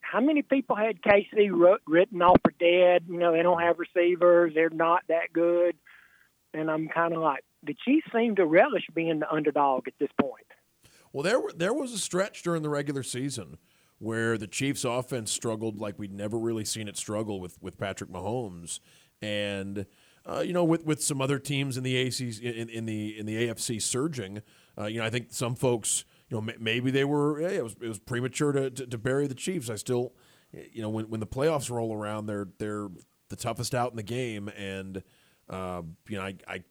how 0.00 0.20
many 0.20 0.42
people 0.42 0.76
had 0.76 1.02
KC 1.02 1.50
written 1.86 2.22
off 2.22 2.38
for 2.44 2.52
dead? 2.58 3.04
You 3.08 3.18
know, 3.18 3.32
they 3.32 3.42
don't 3.42 3.60
have 3.60 3.78
receivers. 3.78 4.52
They're 4.54 4.70
not 4.70 5.02
that 5.08 5.32
good. 5.32 5.76
And 6.52 6.70
I'm 6.70 6.88
kind 6.88 7.14
of 7.14 7.20
like, 7.20 7.44
the 7.64 7.74
Chiefs 7.84 8.06
seem 8.14 8.36
to 8.36 8.46
relish 8.46 8.84
being 8.94 9.18
the 9.18 9.30
underdog 9.32 9.88
at 9.88 9.94
this 9.98 10.10
point. 10.20 10.46
Well, 11.12 11.22
there 11.22 11.40
were, 11.40 11.52
there 11.52 11.72
was 11.72 11.92
a 11.92 11.98
stretch 11.98 12.42
during 12.42 12.62
the 12.62 12.68
regular 12.68 13.02
season 13.02 13.58
where 13.98 14.36
the 14.38 14.46
Chiefs' 14.46 14.84
offense 14.84 15.32
struggled 15.32 15.80
like 15.80 15.98
we'd 15.98 16.12
never 16.12 16.38
really 16.38 16.64
seen 16.64 16.86
it 16.88 16.96
struggle 16.96 17.40
with 17.40 17.60
with 17.62 17.78
Patrick 17.78 18.10
Mahomes, 18.10 18.80
and 19.22 19.86
uh, 20.26 20.40
you 20.40 20.52
know 20.52 20.64
with 20.64 20.84
with 20.84 21.02
some 21.02 21.20
other 21.20 21.38
teams 21.38 21.76
in 21.76 21.82
the 21.82 21.94
ACs 22.06 22.40
in, 22.40 22.68
in 22.68 22.86
the 22.86 23.18
in 23.18 23.26
the 23.26 23.48
AFC 23.48 23.80
surging. 23.80 24.42
Uh, 24.76 24.86
you 24.86 24.98
know, 24.98 25.06
I 25.06 25.10
think 25.10 25.28
some 25.30 25.54
folks, 25.54 26.04
you 26.28 26.36
know, 26.36 26.52
m- 26.52 26.58
maybe 26.58 26.90
they 26.90 27.04
were 27.04 27.40
yeah, 27.40 27.48
it 27.48 27.64
was 27.64 27.76
it 27.80 27.88
was 27.88 27.98
premature 27.98 28.52
to, 28.52 28.70
to, 28.70 28.86
to 28.86 28.98
bury 28.98 29.26
the 29.26 29.34
Chiefs. 29.34 29.70
I 29.70 29.76
still, 29.76 30.14
you 30.52 30.82
know, 30.82 30.88
when 30.88 31.08
when 31.10 31.20
the 31.20 31.26
playoffs 31.26 31.70
roll 31.70 31.94
around, 31.94 32.26
they're 32.26 32.48
they're 32.58 32.88
the 33.28 33.36
toughest 33.36 33.74
out 33.74 33.90
in 33.90 33.96
the 33.96 34.02
game, 34.02 34.48
and 34.48 35.02
uh, 35.48 35.82
you 36.08 36.16
know, 36.16 36.24
I, 36.24 36.34
I, 36.48 36.64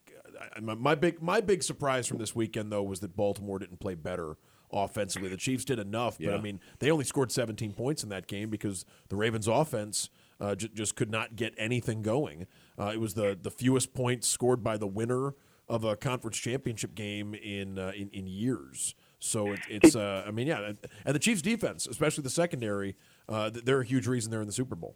I 0.56 0.60
my, 0.60 0.74
my 0.74 0.96
big 0.96 1.22
my 1.22 1.40
big 1.40 1.64
surprise 1.64 2.08
from 2.08 2.18
this 2.18 2.36
weekend 2.36 2.72
though 2.72 2.84
was 2.84 3.00
that 3.02 3.16
Baltimore 3.16 3.60
didn't 3.60 3.80
play 3.80 3.96
better 3.96 4.38
offensively. 4.72 5.30
The 5.30 5.38
Chiefs 5.38 5.66
did 5.66 5.78
enough, 5.80 6.18
but 6.18 6.40
I 6.40 6.42
mean, 6.42 6.60
they 6.80 6.90
only 6.90 7.06
scored 7.06 7.32
17 7.32 7.74
points 7.74 8.04
in 8.04 8.10
that 8.10 8.26
game 8.28 8.50
because 8.50 8.86
the 9.10 9.16
Ravens' 9.16 9.48
offense 9.48 10.10
uh, 10.42 10.56
j- 10.56 10.70
just 10.74 10.96
could 10.96 11.12
not 11.12 11.36
get 11.36 11.54
anything 11.58 12.02
going. 12.02 12.48
Uh, 12.78 12.92
it 12.94 13.00
was 13.00 13.14
the 13.14 13.38
the 13.40 13.52
fewest 13.52 13.94
points 13.94 14.28
scored 14.28 14.64
by 14.64 14.78
the 14.78 14.88
winner 14.88 15.36
of 15.68 15.84
a 15.84 15.96
conference 15.96 16.38
championship 16.38 16.96
game 16.96 17.34
in 17.34 17.80
uh, 17.80 17.92
in, 17.96 18.10
in 18.12 18.28
years. 18.28 18.96
So 19.20 19.54
it, 19.54 19.60
it's 19.70 19.96
uh, 19.96 20.24
I 20.28 20.32
mean 20.32 20.48
yeah, 20.48 20.74
and- 21.06 21.16
the 21.16 21.20
Chiefs' 21.20 21.42
defense, 21.42 21.88
especially 21.88 22.24
the 22.24 22.30
secondary, 22.30 22.96
uh, 23.30 23.50
they're 23.54 23.82
a 23.82 23.86
huge 23.86 24.08
reason 24.08 24.32
they're 24.32 24.42
in 24.42 24.48
the 24.48 24.54
Super 24.54 24.76
Bowl. 24.76 24.96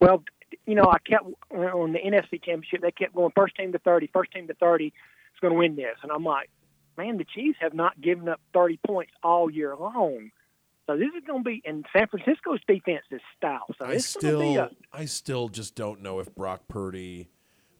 Well, 0.00 0.22
you 0.66 0.74
know, 0.74 0.84
I 0.84 0.98
kept 0.98 1.24
on 1.50 1.92
the 1.92 1.98
NFC 1.98 2.42
Championship. 2.42 2.82
They 2.82 2.92
kept 2.92 3.14
going 3.14 3.32
first 3.34 3.56
team 3.56 3.72
to 3.72 3.78
thirty, 3.78 4.08
first 4.12 4.32
team 4.32 4.46
to 4.48 4.54
thirty 4.54 4.86
is 4.86 5.40
going 5.40 5.52
to 5.52 5.58
win 5.58 5.76
this, 5.76 5.96
and 6.02 6.12
I'm 6.12 6.24
like, 6.24 6.50
man, 6.96 7.16
the 7.16 7.24
Chiefs 7.24 7.58
have 7.60 7.74
not 7.74 8.00
given 8.00 8.28
up 8.28 8.40
thirty 8.52 8.78
points 8.86 9.12
all 9.22 9.50
year 9.50 9.74
long. 9.76 10.30
So 10.92 10.98
this 10.98 11.08
is 11.16 11.24
going 11.26 11.42
to 11.42 11.48
be, 11.48 11.62
and 11.64 11.86
San 11.96 12.06
Francisco's 12.08 12.60
defense 12.68 13.04
is 13.10 13.20
stout. 13.36 13.74
So 13.78 13.86
I 13.86 13.96
still, 13.96 14.58
a 14.58 14.70
I 14.92 15.06
still 15.06 15.48
just 15.48 15.74
don't 15.74 16.02
know 16.02 16.18
if 16.18 16.34
Brock 16.34 16.68
Purdy, 16.68 17.28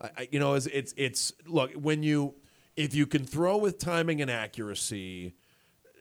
I, 0.01 0.11
I, 0.17 0.29
you 0.31 0.39
know, 0.39 0.55
it's, 0.55 0.67
it's 0.67 0.95
it's 0.97 1.33
look 1.47 1.73
when 1.73 2.03
you 2.03 2.35
if 2.75 2.95
you 2.95 3.07
can 3.07 3.25
throw 3.25 3.59
with 3.59 3.79
timing 3.79 4.23
and 4.23 4.31
accuracy, 4.31 5.35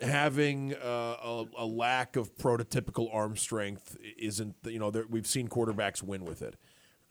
having 0.02 0.74
uh, 0.76 1.18
a, 1.22 1.46
a 1.58 1.66
lack 1.66 2.16
of 2.16 2.36
prototypical 2.38 3.14
arm 3.14 3.36
strength 3.36 3.98
isn't 4.18 4.56
you 4.64 4.80
know 4.80 4.90
there, 4.90 5.06
we've 5.10 5.28
seen 5.28 5.50
quarterbacks 5.50 6.02
win 6.02 6.24
with 6.24 6.42
it. 6.42 6.56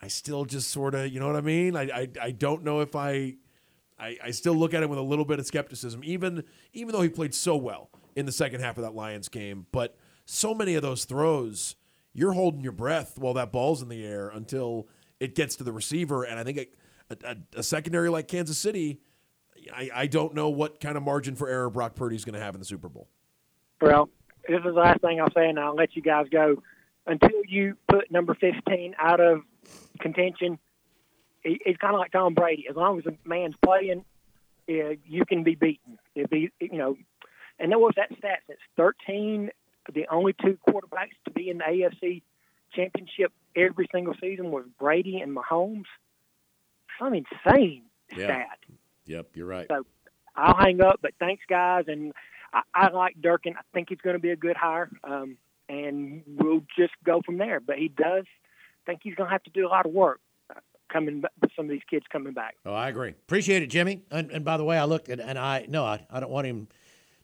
I 0.01 0.09
still 0.09 0.47
just 0.47 0.71
sort 0.71 0.95
of 0.95 1.13
you 1.13 1.21
know 1.21 1.27
what 1.27 1.37
I 1.37 1.43
mean. 1.43 1.77
I, 1.77 1.83
I 1.83 2.09
I 2.23 2.31
don't 2.31 2.65
know 2.65 2.81
if 2.81 2.97
I. 2.97 3.37
I, 3.99 4.17
I 4.25 4.31
still 4.31 4.55
look 4.55 4.73
at 4.73 4.83
him 4.83 4.89
with 4.89 4.99
a 4.99 5.03
little 5.03 5.27
bit 5.27 5.39
of 5.39 5.45
skepticism, 5.45 6.01
even 6.05 6.45
even 6.73 6.95
though 6.95 7.03
he 7.03 7.11
played 7.11 7.35
so 7.35 7.55
well 7.55 7.91
in 8.17 8.27
the 8.27 8.33
second 8.33 8.61
half 8.61 8.77
of 8.77 8.83
that 8.85 8.95
Lions 8.95 9.29
game. 9.29 9.67
But 9.73 9.97
so 10.25 10.55
many 10.55 10.75
of 10.75 10.83
those 10.83 11.05
throws, 11.05 11.77
you're 12.13 12.33
holding 12.33 12.61
your 12.61 12.73
breath 12.73 13.19
while 13.19 13.35
that 13.35 13.53
ball's 13.53 13.83
in 13.83 13.89
the 13.89 14.05
air 14.05 14.29
until 14.29 14.89
it 15.19 15.35
gets 15.35 15.57
to 15.57 15.65
the 15.65 15.73
receiver. 15.73 16.25
And 16.25 16.39
I 16.39 16.45
think 16.45 16.59
a, 17.11 17.17
a, 17.25 17.37
a 17.57 17.63
secondary 17.63 18.09
like 18.09 18.29
Kansas 18.29 18.59
City, 18.59 19.01
I, 19.75 19.91
I 19.95 20.07
don't 20.07 20.35
know 20.35 20.49
what 20.49 20.81
kind 20.81 20.97
of 20.97 21.03
margin 21.03 21.37
for 21.37 21.49
error 21.49 21.71
Brock 21.71 21.95
Purdy's 21.95 22.25
going 22.25 22.35
to 22.35 22.41
have 22.41 22.55
in 22.55 22.61
the 22.61 22.65
Super 22.67 22.89
Bowl. 22.89 23.09
Well, 23.81 24.09
this 24.49 24.59
is 24.59 24.65
the 24.65 24.71
last 24.73 25.01
thing 25.01 25.21
I'll 25.21 25.33
say, 25.33 25.49
and 25.49 25.59
I'll 25.59 25.75
let 25.75 25.95
you 25.97 26.03
guys 26.03 26.27
go. 26.31 26.63
Until 27.07 27.43
you 27.49 27.77
put 27.89 28.11
number 28.11 28.35
15 28.35 28.95
out 28.99 29.21
of 29.21 29.43
contention, 30.01 30.59
it- 31.45 31.61
it's 31.65 31.79
kind 31.79 31.95
of 31.95 32.01
like 32.01 32.13
Tom 32.13 32.35
Brady. 32.35 32.67
As 32.69 32.77
long 32.77 32.99
as 32.99 33.07
a 33.07 33.13
man's 33.29 33.55
playing, 33.65 34.05
uh, 34.69 34.95
you 35.07 35.25
can 35.27 35.43
be 35.43 35.55
beaten. 35.55 35.99
It 36.15 36.31
be 36.31 36.51
you 36.61 36.77
know, 36.79 36.97
and 37.61 37.71
there 37.71 37.79
was 37.79 37.93
that 37.97 38.09
stat 38.19 38.41
that's 38.49 38.61
13, 38.77 39.51
the 39.93 40.07
only 40.11 40.33
two 40.43 40.59
quarterbacks 40.69 41.15
to 41.27 41.31
be 41.33 41.49
in 41.51 41.59
the 41.59 41.65
AFC 41.65 42.23
Championship 42.75 43.33
every 43.57 43.89
single 43.93 44.15
season 44.21 44.51
was 44.51 44.65
Brady 44.79 45.19
and 45.19 45.37
Mahomes. 45.37 45.85
Some 46.99 47.15
insane 47.15 47.83
Yeah. 48.17 48.25
stat. 48.27 48.59
Yep, 49.07 49.29
you're 49.35 49.47
right. 49.47 49.67
So 49.69 49.85
I'll 50.37 50.57
hang 50.57 50.81
up, 50.83 51.01
but 51.03 51.13
thanks, 51.19 51.43
guys. 51.49 51.85
And 51.89 52.13
I, 52.53 52.63
I 52.75 52.91
like 52.91 53.21
Durkin. 53.21 53.55
I 53.57 53.63
think 53.73 53.89
he's 53.89 54.01
going 54.01 54.15
to 54.15 54.21
be 54.21 54.31
a 54.31 54.37
good 54.37 54.57
hire, 54.57 54.91
um, 55.05 55.37
and 55.69 56.23
we'll 56.27 56.63
just 56.79 56.93
go 57.05 57.21
from 57.25 57.39
there. 57.39 57.59
But 57.61 57.79
he 57.79 57.89
does 57.89 58.25
think 58.87 59.01
he's 59.03 59.15
going 59.15 59.29
to 59.29 59.33
have 59.33 59.43
to 59.45 59.51
do 59.51 59.67
a 59.67 59.69
lot 59.71 59.87
of 59.87 59.93
work 59.93 60.21
uh, 60.55 60.61
coming 60.93 61.23
back 61.23 61.33
with 61.41 61.51
some 61.57 61.65
of 61.67 61.71
these 61.71 61.83
kids 61.89 62.05
coming 62.13 62.33
back. 62.33 62.57
Oh, 62.65 62.73
I 62.75 62.89
agree. 62.89 63.11
Appreciate 63.11 63.63
it, 63.63 63.67
Jimmy. 63.69 64.03
And, 64.11 64.31
and 64.31 64.45
by 64.45 64.57
the 64.57 64.65
way, 64.65 64.79
I 64.79 64.85
looked 64.85 65.09
and, 65.09 65.21
and 65.21 65.39
I 65.39 65.67
no, 65.69 65.85
I, 65.85 66.07
I 66.11 66.21
don't 66.21 66.31
want 66.31 66.47
him 66.47 66.69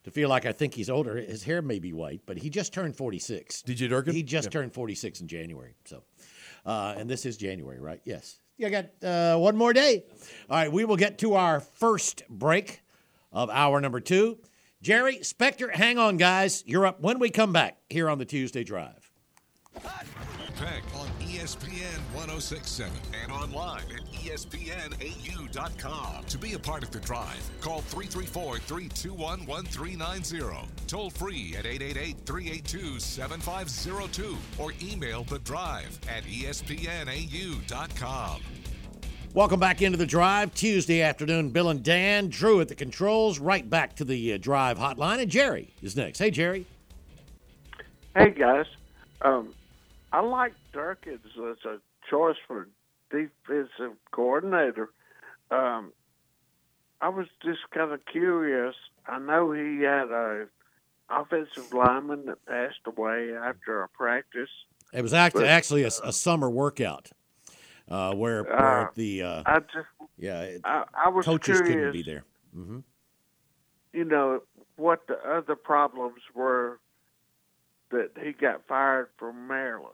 to 0.07 0.13
feel 0.13 0.29
like 0.29 0.47
I 0.47 0.53
think 0.53 0.73
he's 0.73 0.89
older. 0.89 1.17
His 1.17 1.43
hair 1.43 1.61
may 1.61 1.81
be 1.81 1.93
white, 1.93 2.21
but 2.27 2.39
he 2.39 2.49
just 2.49 2.73
turned 2.73 2.95
46. 2.97 3.63
Did 3.63 3.77
DJ 3.77 3.89
Durkin? 3.89 4.15
He 4.15 4.23
just 4.23 4.47
Yeah. 4.47 4.51
turned 4.51 4.73
46 4.73 5.21
in 5.21 5.27
January. 5.27 5.75
So, 5.85 6.05
uh, 6.65 6.95
and 6.97 7.11
this 7.11 7.27
is 7.27 7.37
January, 7.37 7.81
right? 7.81 8.01
Yes. 8.05 8.39
Yeah, 8.57 8.69
I 8.69 8.71
got 8.71 8.87
uh, 9.05 9.37
one 9.39 9.57
more 9.57 9.73
day. 9.73 10.05
All 10.49 10.57
right, 10.59 10.71
we 10.71 10.85
will 10.85 10.97
get 10.97 11.19
to 11.19 11.35
our 11.35 11.59
first 11.59 12.23
break 12.31 12.83
of 13.33 13.51
hour 13.51 13.81
number 13.81 13.99
two. 13.99 14.39
Jerry, 14.81 15.25
Spectre, 15.25 15.71
hang 15.73 15.99
on, 15.99 16.19
guys. 16.19 16.63
You're 16.69 16.87
up 16.87 17.01
when 17.01 17.19
we 17.19 17.29
come 17.29 17.53
back 17.53 17.77
here 17.91 18.09
on 18.09 18.19
the 18.19 18.25
Tuesday 18.25 18.63
Drive. 18.63 19.11
Peck 20.57 20.83
on 20.99 21.07
ESPN 21.21 21.99
1067 22.15 22.93
and 23.23 23.31
online 23.31 23.85
at 23.95 24.01
ESPNAU.com. 24.13 24.65
To 26.25 26.39
be 26.39 26.55
a 26.55 26.59
part 26.59 26.83
of 26.83 26.91
the 26.91 27.01
drive, 27.01 27.51
call 27.61 27.83
334 27.83 28.59
321 28.61 29.47
1390. 29.47 30.67
Toll 30.87 31.11
free 31.11 31.55
at 31.59 31.67
888 31.67 32.17
382 32.25 32.99
7502 32.99 34.39
or 34.59 34.73
email 34.83 35.25
the 35.25 35.39
drive 35.41 35.99
at 36.09 36.25
ESPNAU.com. 36.25 36.81
Welcome 39.35 39.61
back 39.61 39.83
into 39.83 39.99
the 39.99 40.07
drive 40.07 40.55
Tuesday 40.55 41.03
afternoon. 41.03 41.51
Bill 41.51 41.69
and 41.69 41.83
Dan, 41.83 42.29
Drew 42.31 42.63
at 42.63 42.69
the 42.69 42.75
controls, 42.75 43.39
right 43.39 43.69
back 43.69 43.95
to 43.97 44.05
the 44.05 44.33
uh, 44.33 44.39
drive 44.39 44.79
hotline, 44.79 45.21
and 45.21 45.31
Jerry 45.31 45.75
is 45.83 45.95
next. 45.95 46.19
Hey, 46.19 46.31
Jerry. 46.31 46.65
Hey 48.17 48.31
guys, 48.31 48.65
um, 49.21 49.53
I 50.17 50.21
like 50.21 50.55
Durkins 50.73 51.27
as 51.51 51.59
a 51.67 51.77
choice 52.09 52.37
for 52.49 52.69
defensive 53.11 53.99
coordinator. 54.13 54.89
Um, 55.51 55.93
I 57.03 57.11
was 57.11 57.27
just 57.45 57.59
kind 57.75 57.93
of 57.93 58.01
curious. 58.07 58.75
I 59.07 59.19
know 59.19 59.53
he 59.53 59.83
had 59.83 60.09
a 60.11 60.47
offensive 61.11 61.71
lineman 61.71 62.25
that 62.27 62.43
passed 62.47 62.79
away 62.87 63.35
after 63.37 63.83
a 63.83 63.89
practice. 63.91 64.49
It 64.95 65.03
was 65.03 65.13
act- 65.13 65.35
But, 65.35 65.45
actually 65.45 65.83
a, 65.83 65.91
a 66.03 66.15
summer 66.15 66.49
workout 66.49 67.11
uh, 67.87 68.15
where, 68.15 68.45
where 68.45 68.87
Uh, 68.87 68.91
the 68.95 69.23
uh, 69.23 69.43
I 69.45 69.59
just, 69.61 69.87
yeah 70.17 70.41
it- 70.45 70.63
I, 70.65 70.85
I 70.95 71.09
was 71.11 71.27
coaches 71.27 71.61
curious. 71.61 71.77
couldn't 71.77 71.93
be 71.93 72.03
there. 72.03 72.25
hmm 72.55 72.79
You 73.93 74.07
know 74.07 74.41
what 74.77 75.07
the 75.09 75.19
other 75.29 75.57
problems 75.57 76.23
were 76.35 76.81
that 77.91 78.13
he 78.23 78.33
got 78.33 78.67
fired 78.67 79.09
from 79.19 79.47
Maryland. 79.47 79.93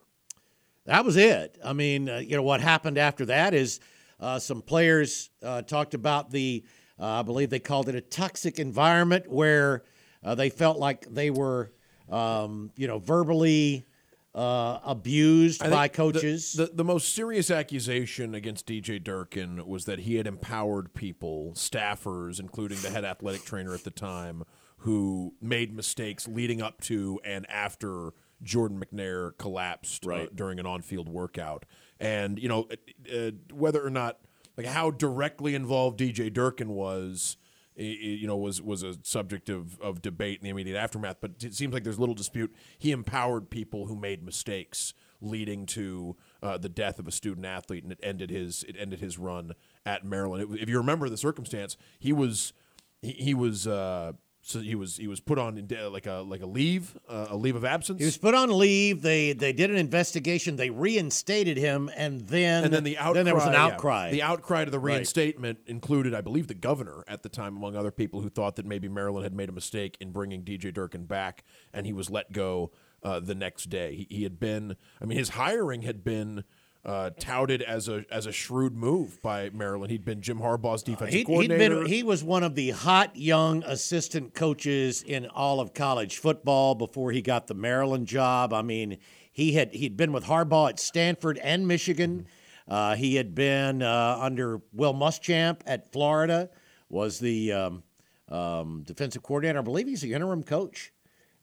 That 0.86 1.04
was 1.04 1.16
it. 1.16 1.58
I 1.64 1.72
mean, 1.72 2.08
uh, 2.08 2.18
you 2.18 2.36
know, 2.36 2.42
what 2.42 2.60
happened 2.60 2.98
after 2.98 3.26
that 3.26 3.54
is 3.54 3.80
uh, 4.18 4.38
some 4.38 4.62
players 4.62 5.30
uh, 5.42 5.62
talked 5.62 5.94
about 5.94 6.30
the, 6.30 6.64
uh, 6.98 7.20
I 7.20 7.22
believe 7.22 7.50
they 7.50 7.60
called 7.60 7.88
it 7.88 7.94
a 7.94 8.00
toxic 8.00 8.58
environment 8.58 9.30
where 9.30 9.84
uh, 10.24 10.34
they 10.34 10.50
felt 10.50 10.78
like 10.78 11.06
they 11.12 11.30
were, 11.30 11.72
um, 12.10 12.70
you 12.76 12.86
know, 12.88 12.98
verbally 12.98 13.86
uh, 14.34 14.78
abused 14.84 15.62
I 15.62 15.70
by 15.70 15.82
think 15.82 15.92
the- 15.92 15.96
coaches. 15.96 16.52
The, 16.54 16.70
the, 16.72 16.84
most 16.84 17.14
serious 17.14 17.50
accusation 17.50 18.34
against 18.34 18.66
DJ 18.66 19.02
Durkin 19.02 19.66
was 19.66 19.84
that 19.84 20.00
he 20.00 20.16
had 20.16 20.26
empowered 20.26 20.94
people, 20.94 21.52
staffers, 21.54 22.40
including 22.40 22.80
the 22.80 22.90
head 22.90 23.04
athletic 23.04 23.44
trainer 23.44 23.74
at 23.74 23.84
the 23.84 23.90
time, 23.90 24.44
who 24.78 25.34
made 25.40 25.74
mistakes 25.74 26.26
leading 26.26 26.62
up 26.62 26.80
to 26.82 27.20
and 27.24 27.48
after 27.50 28.14
Jordan 28.42 28.82
McNair 28.82 29.36
collapsed 29.38 30.04
uh, 30.06 30.08
during 30.34 30.58
an 30.58 30.66
on-field 30.66 31.08
workout. 31.08 31.64
And 32.00 32.38
you 32.38 32.48
know 32.48 32.68
uh, 33.12 33.16
uh, 33.16 33.30
whether 33.52 33.84
or 33.84 33.90
not 33.90 34.18
like 34.56 34.66
how 34.66 34.90
directly 34.90 35.54
involved 35.54 35.98
DJ 36.00 36.32
Durkin 36.32 36.70
was. 36.70 37.36
You 37.74 38.26
know, 38.26 38.36
was 38.36 38.60
was 38.60 38.82
a 38.82 38.96
subject 39.02 39.48
of, 39.48 39.80
of 39.80 40.02
debate 40.02 40.40
in 40.40 40.44
the 40.44 40.50
immediate 40.50 40.76
aftermath, 40.78 41.16
but 41.22 41.42
it 41.42 41.54
seems 41.54 41.72
like 41.72 41.84
there's 41.84 41.98
little 41.98 42.14
dispute. 42.14 42.54
He 42.78 42.90
empowered 42.92 43.48
people 43.48 43.86
who 43.86 43.96
made 43.96 44.22
mistakes, 44.22 44.92
leading 45.22 45.64
to 45.66 46.14
uh, 46.42 46.58
the 46.58 46.68
death 46.68 46.98
of 46.98 47.08
a 47.08 47.10
student 47.10 47.46
athlete, 47.46 47.82
and 47.82 47.90
it 47.90 47.98
ended 48.02 48.28
his 48.28 48.62
it 48.64 48.76
ended 48.78 49.00
his 49.00 49.16
run 49.18 49.52
at 49.86 50.04
Maryland. 50.04 50.52
It- 50.54 50.60
if 50.62 50.68
you 50.68 50.76
remember 50.76 51.08
the 51.08 51.16
circumstance, 51.16 51.78
he 51.98 52.12
was 52.12 52.52
he, 53.00 53.12
he 53.12 53.32
was 53.34 53.66
uh, 53.66 54.12
so 54.44 54.58
he 54.58 54.74
was 54.74 54.96
he 54.96 55.06
was 55.06 55.20
put 55.20 55.38
on 55.38 55.54
like 55.92 56.06
a 56.06 56.24
like 56.26 56.42
a 56.42 56.46
leave 56.46 56.98
uh, 57.08 57.28
a 57.30 57.36
leave 57.36 57.54
of 57.54 57.64
absence. 57.64 58.00
he 58.00 58.04
was 58.04 58.18
put 58.18 58.34
on 58.34 58.50
leave. 58.50 59.00
They 59.00 59.32
they 59.32 59.52
did 59.52 59.70
an 59.70 59.76
investigation. 59.76 60.56
They 60.56 60.68
reinstated 60.68 61.56
him, 61.56 61.88
and 61.96 62.20
then 62.22 62.64
and 62.64 62.72
then 62.72 62.82
the 62.82 62.98
outcry, 62.98 63.12
then 63.14 63.24
there 63.24 63.34
was 63.36 63.46
an 63.46 63.52
yeah. 63.52 63.64
outcry. 63.66 64.10
The 64.10 64.22
outcry 64.22 64.64
to 64.64 64.70
the 64.70 64.80
Right. 64.80 64.94
reinstatement 64.94 65.60
included, 65.66 66.12
I 66.12 66.22
believe, 66.22 66.48
the 66.48 66.54
governor 66.54 67.04
at 67.06 67.22
the 67.22 67.28
time, 67.28 67.56
among 67.56 67.76
other 67.76 67.92
people 67.92 68.20
who 68.20 68.28
thought 68.28 68.56
that 68.56 68.66
maybe 68.66 68.88
Maryland 68.88 69.22
had 69.22 69.32
made 69.32 69.48
a 69.48 69.52
mistake 69.52 69.96
in 70.00 70.10
bringing 70.10 70.42
DJ 70.42 70.74
Durkin 70.74 71.04
back, 71.04 71.44
and 71.72 71.86
he 71.86 71.92
was 71.92 72.10
let 72.10 72.32
go 72.32 72.72
uh, 73.04 73.20
the 73.20 73.36
next 73.36 73.70
day. 73.70 73.94
He, 73.94 74.16
he 74.16 74.22
had 74.24 74.40
been, 74.40 74.74
I 75.00 75.04
mean, 75.04 75.18
his 75.18 75.30
hiring 75.30 75.82
had 75.82 76.02
been. 76.02 76.44
Uh, 76.84 77.10
touted 77.20 77.62
as 77.62 77.88
a 77.88 78.04
as 78.10 78.26
a 78.26 78.32
shrewd 78.32 78.74
move 78.74 79.22
by 79.22 79.48
Maryland. 79.50 79.92
He'd 79.92 80.04
been 80.04 80.20
Jim 80.20 80.40
Harbaugh's 80.40 80.82
defensive 80.82 81.12
He, 81.12 81.18
he'd 81.18 81.26
coordinator. 81.26 81.82
been, 81.82 81.86
he 81.86 82.02
was 82.02 82.24
one 82.24 82.42
of 82.42 82.56
the 82.56 82.70
hot 82.70 83.14
young 83.14 83.62
assistant 83.62 84.34
coaches 84.34 85.00
in 85.00 85.26
all 85.28 85.60
of 85.60 85.74
college 85.74 86.18
football 86.18 86.74
before 86.74 87.12
he 87.12 87.22
got 87.22 87.46
the 87.46 87.54
Maryland 87.54 88.08
job. 88.08 88.52
I 88.52 88.62
mean, 88.62 88.98
he 89.30 89.52
had 89.52 89.72
he'd 89.72 89.96
been 89.96 90.12
with 90.12 90.24
Harbaugh 90.24 90.70
at 90.70 90.80
Stanford 90.80 91.38
and 91.38 91.68
Michigan. 91.68 92.26
Uh, 92.66 92.96
he 92.96 93.14
had 93.14 93.32
been 93.32 93.80
uh, 93.80 94.16
under 94.20 94.60
Will 94.72 94.94
Muschamp 94.94 95.60
at 95.66 95.92
Florida. 95.92 96.50
Was 96.88 97.20
the 97.20 97.52
um, 97.52 97.82
um, 98.28 98.82
defensive 98.84 99.22
coordinator. 99.22 99.60
I 99.60 99.62
believe 99.62 99.86
he's 99.86 100.00
the 100.00 100.14
interim 100.14 100.42
coach 100.42 100.92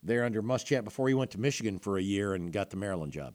there 0.03 0.25
under 0.25 0.41
Muschamp 0.43 0.83
before 0.83 1.07
he 1.07 1.13
went 1.13 1.31
to 1.31 1.39
Michigan 1.39 1.79
for 1.79 1.97
a 1.97 2.01
year 2.01 2.33
and 2.33 2.51
got 2.51 2.69
the 2.71 2.77
Maryland 2.77 3.13
job. 3.13 3.33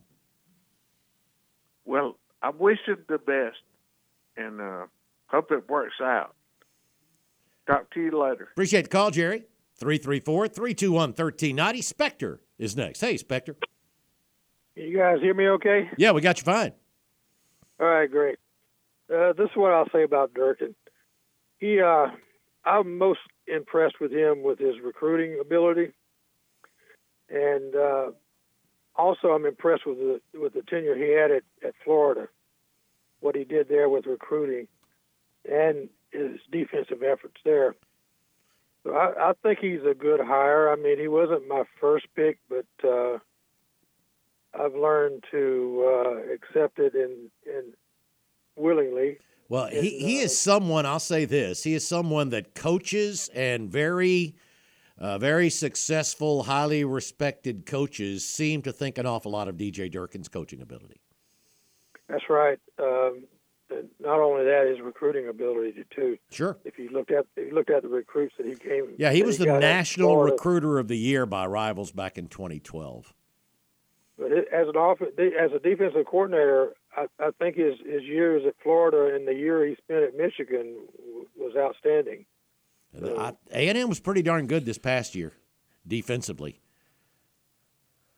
Well, 1.85 2.17
I 2.43 2.51
wish 2.51 2.79
him 2.87 2.99
the 3.09 3.19
best, 3.19 3.59
and 4.37 4.61
uh, 4.61 4.87
hope 5.27 5.51
it 5.51 5.69
works 5.69 5.97
out. 6.01 6.35
Talk 7.67 7.91
to 7.95 8.01
you 8.01 8.19
later. 8.21 8.49
Appreciate 8.53 8.83
the 8.83 8.89
call, 8.89 9.11
Jerry. 9.11 9.45
334 9.79 10.49
321 10.49 11.11
1390. 11.11 11.83
Spectre 11.83 12.41
is 12.59 12.77
next. 12.77 13.01
Hey, 13.01 13.17
Spectre. 13.17 13.57
You 14.77 14.97
guys 14.97 15.21
hear 15.21 15.35
me 15.35 15.49
okay? 15.49 15.89
Yeah, 15.97 16.13
we 16.13 16.21
got 16.21 16.39
you 16.39 16.45
fine. 16.45 16.73
All 17.81 17.87
right, 17.87 18.11
great. 18.11 18.39
Uh, 19.13 19.33
this 19.33 19.47
is 19.47 19.57
what 19.57 19.73
I'll 19.73 19.89
say 19.93 20.03
about 20.03 20.35
Durkin. 20.35 20.75
He, 21.59 21.81
uh, 21.81 22.07
I'm 22.65 22.99
most 22.99 23.21
impressed 23.47 23.97
with 24.01 24.13
him 24.13 24.43
with 24.43 24.59
his 24.59 24.75
recruiting 24.83 25.39
ability, 25.41 25.93
and 27.29 27.75
uh, 27.75 28.07
also 28.97 29.29
I'm 29.29 29.47
impressed 29.47 29.87
with 29.87 29.99
the 29.99 30.21
with 30.39 30.55
the 30.55 30.63
tenure 30.63 30.97
he 30.97 31.13
had 31.13 31.31
at, 31.31 31.43
at 31.67 31.75
Florida, 31.85 32.29
what 33.21 33.35
he 33.35 33.45
did 33.45 33.69
there 33.69 33.89
with 33.89 34.07
recruiting, 34.07 34.69
and 35.51 35.89
his 36.11 36.39
defensive 36.51 37.03
efforts 37.03 37.37
there. 37.45 37.75
So 38.85 38.95
I, 38.95 39.31
I 39.31 39.33
think 39.43 39.59
he's 39.61 39.81
a 39.89 39.95
good 39.95 40.21
hire. 40.21 40.71
I 40.71 40.77
mean, 40.77 40.99
he 40.99 41.09
wasn't 41.09 41.49
my 41.49 41.65
first 41.81 42.07
pick, 42.15 42.39
but 42.49 42.67
uh, 42.87 43.19
I've 44.55 44.75
learned 44.75 45.25
to 45.31 45.85
uh, 45.87 46.33
accept 46.33 46.79
it 46.79 46.95
and 46.95 47.31
and 47.47 47.73
willingly. 48.57 49.19
Well, 49.49 49.67
he, 49.67 49.99
he 49.99 50.19
is 50.19 50.39
someone, 50.39 50.87
I'll 50.87 50.99
say 50.99 51.27
this, 51.27 51.63
he 51.63 51.75
is 51.75 51.87
someone 51.87 52.31
that 52.31 52.55
coaches 52.55 53.29
and 53.35 53.71
very, 53.71 54.37
uh, 54.99 55.19
very 55.19 55.51
successful, 55.51 56.45
highly 56.45 56.85
respected 56.85 57.67
coaches 57.67 58.29
seem 58.29 58.63
to 58.63 58.73
think 58.73 58.99
an 58.99 59.07
awful 59.07 59.33
lot 59.33 59.49
of 59.49 59.57
DJ 59.57 59.91
Durkin's 59.91 60.29
coaching 60.29 60.61
ability. 60.61 61.01
That's 62.09 62.25
right. 62.29 62.59
Um, 62.79 63.25
not 63.99 64.21
only 64.21 64.45
that, 64.45 64.67
his 64.69 64.81
recruiting 64.81 65.29
ability 65.29 65.85
too. 65.95 66.19
Sure. 66.31 66.59
If 66.65 66.79
you 66.79 66.91
looked 66.91 67.11
at 67.11 67.27
if 67.37 67.49
you 67.49 67.55
looked 67.55 67.71
at 67.71 67.83
the 67.83 67.89
recruits 67.89 68.35
that 68.39 68.47
he 68.47 68.55
came. 68.55 68.95
Yeah, 68.99 69.11
he 69.11 69.23
was 69.23 69.39
the 69.39 69.47
National 69.47 70.17
Recruiter 70.17 70.79
of 70.79 70.89
the 70.89 70.97
Year 70.97 71.27
by 71.27 71.47
Rivals 71.47 71.91
back 71.91 72.19
in 72.19 72.29
2012. 72.29 73.13
But 74.17 74.31
as 74.31 74.69
an 74.69 74.77
off 74.77 75.01
as 75.03 75.53
a 75.53 75.59
defensive 75.59 76.07
coordinator, 76.07 76.75
I, 76.97 77.07
I 77.19 77.31
think 77.39 77.57
his 77.57 77.75
his 77.85 78.03
years 78.03 78.43
at 78.47 78.55
Florida 78.63 79.15
and 79.15 79.27
the 79.27 79.35
year 79.35 79.67
he 79.67 79.75
spent 79.77 80.05
at 80.05 80.17
Michigan 80.17 80.77
was 81.37 81.55
outstanding. 81.57 82.27
A&M 83.51 83.89
was 83.89 84.01
pretty 84.01 84.23
darn 84.23 84.47
good 84.47 84.65
this 84.65 84.79
past 84.79 85.15
year 85.15 85.33
defensively. 85.87 86.61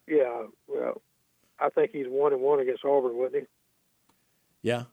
Yeah, 0.08 0.44
well, 0.68 1.02
I 1.58 1.68
think 1.70 1.90
he's 1.92 2.06
one 2.08 2.32
and 2.32 2.40
one 2.42 2.60
against 2.60 2.84
Auburn, 2.84 3.16
wasn't 3.16 3.42
he? 3.42 4.68
Yeah. 4.68 4.84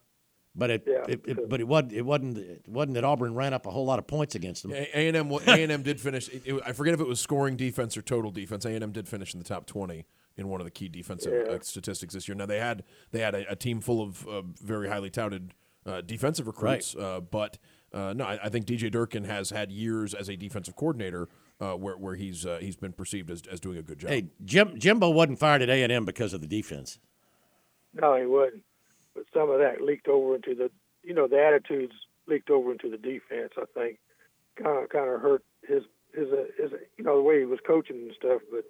But 0.56 0.70
it, 0.70 0.84
Yeah, 0.86 1.02
it, 1.08 1.20
it 1.26 1.48
but 1.48 1.60
it 1.60 1.66
wasn't 1.66 1.92
it 1.92 2.02
wasn't 2.02 2.38
it 2.38 2.68
wasn't 2.68 2.94
that 2.94 3.02
Auburn 3.04 3.34
ran 3.34 3.52
up 3.52 3.66
a 3.66 3.70
whole 3.72 3.84
lot 3.84 3.98
of 3.98 4.06
points 4.06 4.36
against 4.36 4.62
them. 4.62 4.70
A 4.72 5.08
and 5.08 5.16
M. 5.16 5.32
A 5.32 5.62
and 5.62 5.72
M 5.72 5.82
did 5.82 6.00
finish. 6.00 6.28
It, 6.28 6.42
it- 6.46 6.62
I 6.64 6.72
forget 6.72 6.94
if 6.94 7.00
it 7.00 7.08
was 7.08 7.18
scoring 7.18 7.56
defense 7.56 7.96
or 7.96 8.02
total 8.02 8.30
defense. 8.30 8.64
A 8.64 8.70
and 8.70 8.82
M 8.84 8.92
did 8.92 9.08
finish 9.08 9.34
in 9.34 9.40
the 9.40 9.44
top 9.44 9.66
twenty 9.66 10.06
in 10.36 10.48
one 10.48 10.60
of 10.60 10.64
the 10.64 10.70
key 10.70 10.88
defensive 10.88 11.32
Yeah. 11.48 11.54
uh, 11.54 11.58
statistics 11.60 12.14
this 12.14 12.28
year. 12.28 12.36
Now 12.36 12.46
they 12.46 12.60
had 12.60 12.84
they 13.10 13.18
had 13.18 13.34
a, 13.34 13.50
a 13.50 13.56
team 13.56 13.80
full 13.80 14.00
of 14.00 14.28
uh, 14.28 14.42
very 14.62 14.88
highly 14.88 15.10
touted 15.10 15.54
uh, 15.86 16.02
defensive 16.02 16.46
recruits, 16.46 16.94
uh, 16.94 17.18
but 17.20 17.58
uh, 17.94 18.12
no, 18.12 18.24
I, 18.24 18.38
I 18.44 18.48
think 18.48 18.66
DJ 18.66 18.90
Durkin 18.90 19.24
has 19.24 19.50
had 19.50 19.70
years 19.70 20.14
as 20.14 20.28
a 20.28 20.36
defensive 20.36 20.74
coordinator 20.74 21.28
uh, 21.60 21.74
where 21.74 21.96
where 21.96 22.16
he's 22.16 22.44
uh, 22.44 22.58
he's 22.60 22.76
been 22.76 22.92
perceived 22.92 23.30
as, 23.30 23.42
as 23.50 23.60
doing 23.60 23.78
a 23.78 23.82
good 23.82 24.00
job. 24.00 24.10
Hey, 24.10 24.26
Jim 24.44 24.78
Jimbo 24.78 25.10
wasn't 25.10 25.38
fired 25.38 25.62
at 25.62 25.70
A&M 25.70 26.04
because 26.04 26.34
of 26.34 26.40
the 26.40 26.48
defense. 26.48 26.98
No, 27.94 28.16
he 28.16 28.26
wasn't. 28.26 28.62
But 29.14 29.24
some 29.32 29.48
of 29.48 29.60
that 29.60 29.80
leaked 29.80 30.08
over 30.08 30.34
into 30.34 30.56
the, 30.56 30.70
you 31.04 31.14
know, 31.14 31.28
the 31.28 31.40
attitudes 31.40 31.94
leaked 32.26 32.50
over 32.50 32.72
into 32.72 32.90
the 32.90 32.96
defense. 32.96 33.52
I 33.56 33.64
think 33.72 33.98
kind 34.60 34.82
of 34.82 34.88
kind 34.88 35.08
of 35.08 35.20
hurt 35.20 35.44
his 35.66 35.84
his 36.12 36.26
uh, 36.32 36.44
his 36.60 36.72
you 36.98 37.04
know 37.04 37.16
the 37.16 37.22
way 37.22 37.38
he 37.38 37.46
was 37.46 37.60
coaching 37.64 37.96
and 37.96 38.12
stuff, 38.16 38.42
but 38.50 38.64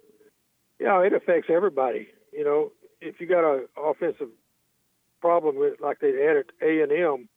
you 0.79 0.85
know 0.85 0.99
it 0.99 1.13
affects 1.13 1.49
everybody. 1.49 2.09
You 2.31 2.43
know, 2.43 2.71
if 3.01 3.19
you 3.19 3.25
got 3.25 3.43
an 3.43 3.67
offensive 3.75 4.29
problem 5.19 5.57
with 5.57 5.81
like 5.81 5.99
they 5.99 6.11
had 6.11 6.37
at 6.37 6.45
A 6.61 6.83
and 6.83 6.91
M, 6.91 7.29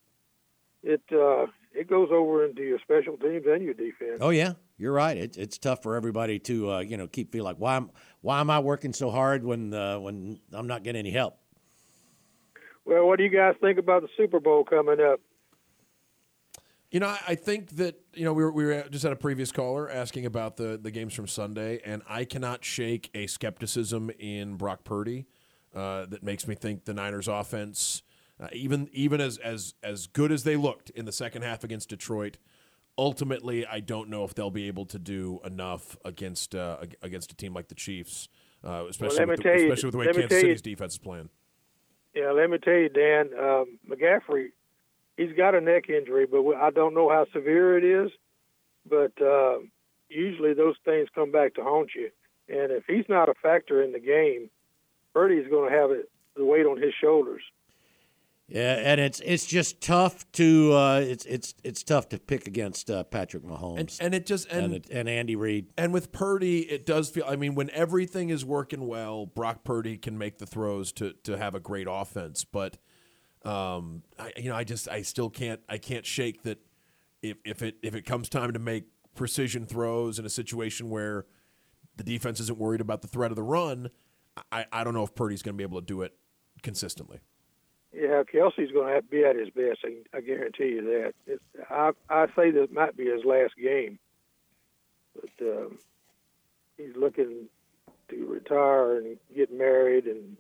it 0.83 1.03
uh, 1.13 1.47
it 1.73 1.89
goes 1.89 2.09
over 2.11 2.45
into 2.45 2.63
your 2.63 2.79
special 2.81 3.17
teams 3.17 3.45
and 3.47 3.63
your 3.63 3.75
defense. 3.75 4.19
Oh 4.21 4.31
yeah, 4.31 4.55
you're 4.77 4.93
right. 4.93 5.17
It's 5.17 5.37
it's 5.37 5.59
tough 5.59 5.83
for 5.83 5.97
everybody 5.97 6.39
to 6.41 6.73
uh, 6.73 6.81
you 6.81 6.97
know 6.97 7.07
keep 7.07 7.33
feeling 7.33 7.45
like 7.45 7.57
why 7.57 7.77
am 7.77 7.91
why 8.21 8.41
am 8.41 8.51
I 8.51 8.59
working 8.59 8.93
so 8.93 9.11
hard 9.11 9.45
when 9.45 9.73
uh, 9.75 9.99
when 9.99 10.41
I'm 10.53 10.67
not 10.67 10.83
getting 10.83 11.01
any 11.01 11.11
help. 11.11 11.39
Well, 12.85 13.07
what 13.07 13.19
do 13.19 13.25
you 13.25 13.31
guys 13.31 13.55
think 13.61 13.79
about 13.79 14.03
the 14.03 14.09
Super 14.17 14.41
Bowl 14.41 14.65
coming 14.65 14.99
up? 15.01 15.21
You 16.91 17.01
know, 17.01 17.15
I 17.27 17.35
think 17.35 17.77
that 17.77 18.01
you 18.15 18.25
know 18.25 18.33
we 18.33 18.43
were, 18.43 18.53
we 18.53 18.65
were 18.65 18.85
just 18.91 19.03
had 19.03 19.13
a 19.13 19.17
previous 19.17 19.53
caller 19.53 19.91
asking 19.91 20.25
about 20.25 20.57
the 20.57 20.79
the 20.83 20.91
games 20.91 21.13
from 21.13 21.27
Sunday, 21.27 21.81
and 21.85 22.03
I 22.09 22.25
cannot 22.25 22.65
shake 22.65 23.11
a 23.15 23.27
skepticism 23.27 24.11
in 24.19 24.57
Brock 24.57 24.85
Purdy 24.85 25.27
uh, 25.75 26.07
that 26.07 26.23
makes 26.23 26.49
me 26.49 26.55
think 26.55 26.87
the 26.87 26.95
Niners' 26.95 27.29
offense, 27.29 28.03
uh, 28.41 28.49
even 28.53 28.89
even 28.93 29.21
as 29.21 29.39
as 29.39 29.75
as 29.83 30.07
good 30.07 30.33
as 30.33 30.45
they 30.45 30.57
looked 30.57 30.91
in 30.91 31.05
the 31.05 31.13
second 31.13 31.43
half 31.43 31.65
against 31.65 31.89
Detroit, 31.89 32.39
ultimately 32.97 33.67
I 33.67 33.81
don't 33.81 34.09
know 34.09 34.25
if 34.25 34.35
they'll 34.35 34.51
be 34.51 34.69
able 34.69 34.87
to 34.87 34.99
do 34.99 35.41
enough 35.45 35.97
against 36.05 36.55
uh, 36.55 36.79
against 37.03 37.33
a 37.33 37.37
team 37.37 37.55
like 37.55 37.69
the 37.69 37.75
Chiefs, 37.75 38.29
uh, 38.65 38.85
especially 38.89 39.19
well, 39.21 39.29
with 39.29 39.43
the, 39.43 39.49
you, 39.49 39.73
especially 39.73 39.87
with 39.87 39.93
the 39.93 39.99
way 39.99 40.07
Kansas 40.07 40.41
City's 40.41 40.67
you, 40.67 40.75
defense 40.75 40.93
is 40.95 40.99
playing. 40.99 41.29
Yeah, 42.15 42.31
let 42.33 42.51
me 42.51 42.59
tell 42.59 42.75
you, 42.75 42.89
Dan 42.89 43.31
um, 43.39 43.79
McCaffrey 43.89 44.49
he's 45.19 45.37
got 45.37 45.55
a 45.55 45.61
neck 45.61 45.91
injury, 45.91 46.27
but 46.27 46.41
I 46.55 46.71
don't 46.71 46.95
know 46.95 47.11
how 47.11 47.27
severe 47.35 47.77
it 47.77 47.85
is. 47.85 48.11
But 48.89 49.13
uh, 49.21 49.59
usually 50.09 50.55
those 50.55 50.77
things 50.87 51.09
come 51.15 51.31
back 51.31 51.55
to 51.55 51.63
haunt 51.63 51.91
you. 51.95 52.11
And 52.49 52.73
if 52.73 52.85
he's 52.87 53.05
not 53.11 53.29
a 53.29 53.35
factor 53.35 53.83
in 53.83 53.93
the 53.93 54.01
game, 54.01 54.49
Purdy's 55.13 55.51
going 55.51 55.71
to 55.71 55.77
have 55.77 55.91
it 55.91 56.09
the 56.37 56.45
weight 56.47 56.65
on 56.65 56.81
his 56.81 56.95
shoulders. 56.99 57.43
Yeah, 58.49 58.77
and 58.77 58.99
it's 58.99 59.21
it's 59.21 59.45
just 59.45 59.83
tough 59.83 60.31
to 60.33 60.73
uh, 60.73 61.01
it's 61.01 61.27
it's 61.27 61.55
it's 61.63 61.83
tough 61.83 62.09
to 62.09 62.19
pick 62.19 62.47
against 62.47 62.91
uh, 62.91 63.05
Patrick 63.05 63.43
Mahomes, 63.43 63.79
and, 63.79 63.99
and 64.01 64.15
it 64.15 64.25
just 64.25 64.49
and, 64.49 64.65
and, 64.65 64.75
it, 64.75 64.87
and 64.91 65.07
Andy 65.07 65.37
Reid, 65.37 65.67
and 65.77 65.93
with 65.93 66.13
Purdy, 66.13 66.61
it 66.61 66.87
does 66.87 67.11
feel. 67.11 67.25
I 67.29 67.37
mean, 67.37 67.55
when 67.55 67.69
everything 67.71 68.31
is 68.31 68.47
working 68.47 68.87
well, 68.87 69.27
Brock 69.27 69.65
Purdy 69.65 69.99
can 69.99 70.17
make 70.17 70.39
the 70.39 70.47
throws 70.47 70.93
to 70.93 71.13
to 71.25 71.37
have 71.37 71.55
a 71.55 71.61
great 71.61 71.87
offense, 71.91 72.45
but 72.45 72.79
um, 73.45 74.03
I, 74.19 74.33
you 74.39 74.49
know, 74.49 74.57
I 74.57 74.65
just 74.65 74.89
I 74.89 75.03
still 75.03 75.29
can't 75.29 75.61
I 75.69 75.77
can't 75.77 76.07
shake 76.07 76.43
that 76.45 76.59
if 77.21 77.37
if 77.45 77.61
it 77.63 77.77
if 77.83 77.95
it 77.95 78.07
comes 78.07 78.31
time 78.31 78.55
to 78.55 78.59
make 78.59 78.85
precision 79.15 79.67
throws 79.67 80.19
in 80.19 80.25
a 80.25 80.31
situation 80.31 80.89
where 80.89 81.27
the 81.97 82.05
defense 82.05 82.41
isn't 82.41 82.59
worried 82.59 82.81
about 82.81 83.03
the 83.03 83.09
threat 83.09 83.31
of 83.31 83.37
the 83.37 83.43
run, 83.43 83.91
I, 84.51 84.65
I 84.73 84.85
don't 84.85 84.95
know 84.95 85.03
if 85.03 85.15
Purdy's 85.15 85.43
going 85.43 85.55
to 85.55 85.59
be 85.59 85.65
able 85.65 85.81
to 85.81 85.87
do 85.87 86.01
it 86.01 86.15
consistently. 86.63 87.21
Yeah, 87.93 88.23
Kelce's 88.23 88.71
going 88.71 88.89
to 88.89 88.95
have 88.95 89.05
to 89.05 89.11
be 89.11 89.25
at 89.25 89.37
his 89.37 89.51
best. 89.51 89.81
I, 89.85 90.17
I 90.17 90.21
guarantee 90.21 90.69
you 90.69 90.83
that. 90.83 91.15
It's, 91.27 91.43
I 91.71 91.93
I 92.11 92.27
say 92.37 92.51
this 92.51 92.69
might 92.71 92.97
be 92.97 93.07
his 93.07 93.25
last 93.25 93.55
game, 93.57 93.99
but 95.15 95.47
um, 95.47 95.79
he's 96.77 96.95
looking 96.97 97.49
to 98.11 98.27
retire 98.27 98.99
and 98.99 99.17
get 99.35 99.53
married, 99.53 100.07
and 100.07 100.37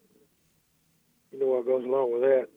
you 1.33 1.41
know 1.41 1.47
what 1.47 1.67
goes 1.67 1.85
along 1.85 2.13
with 2.13 2.23
that. 2.23 2.49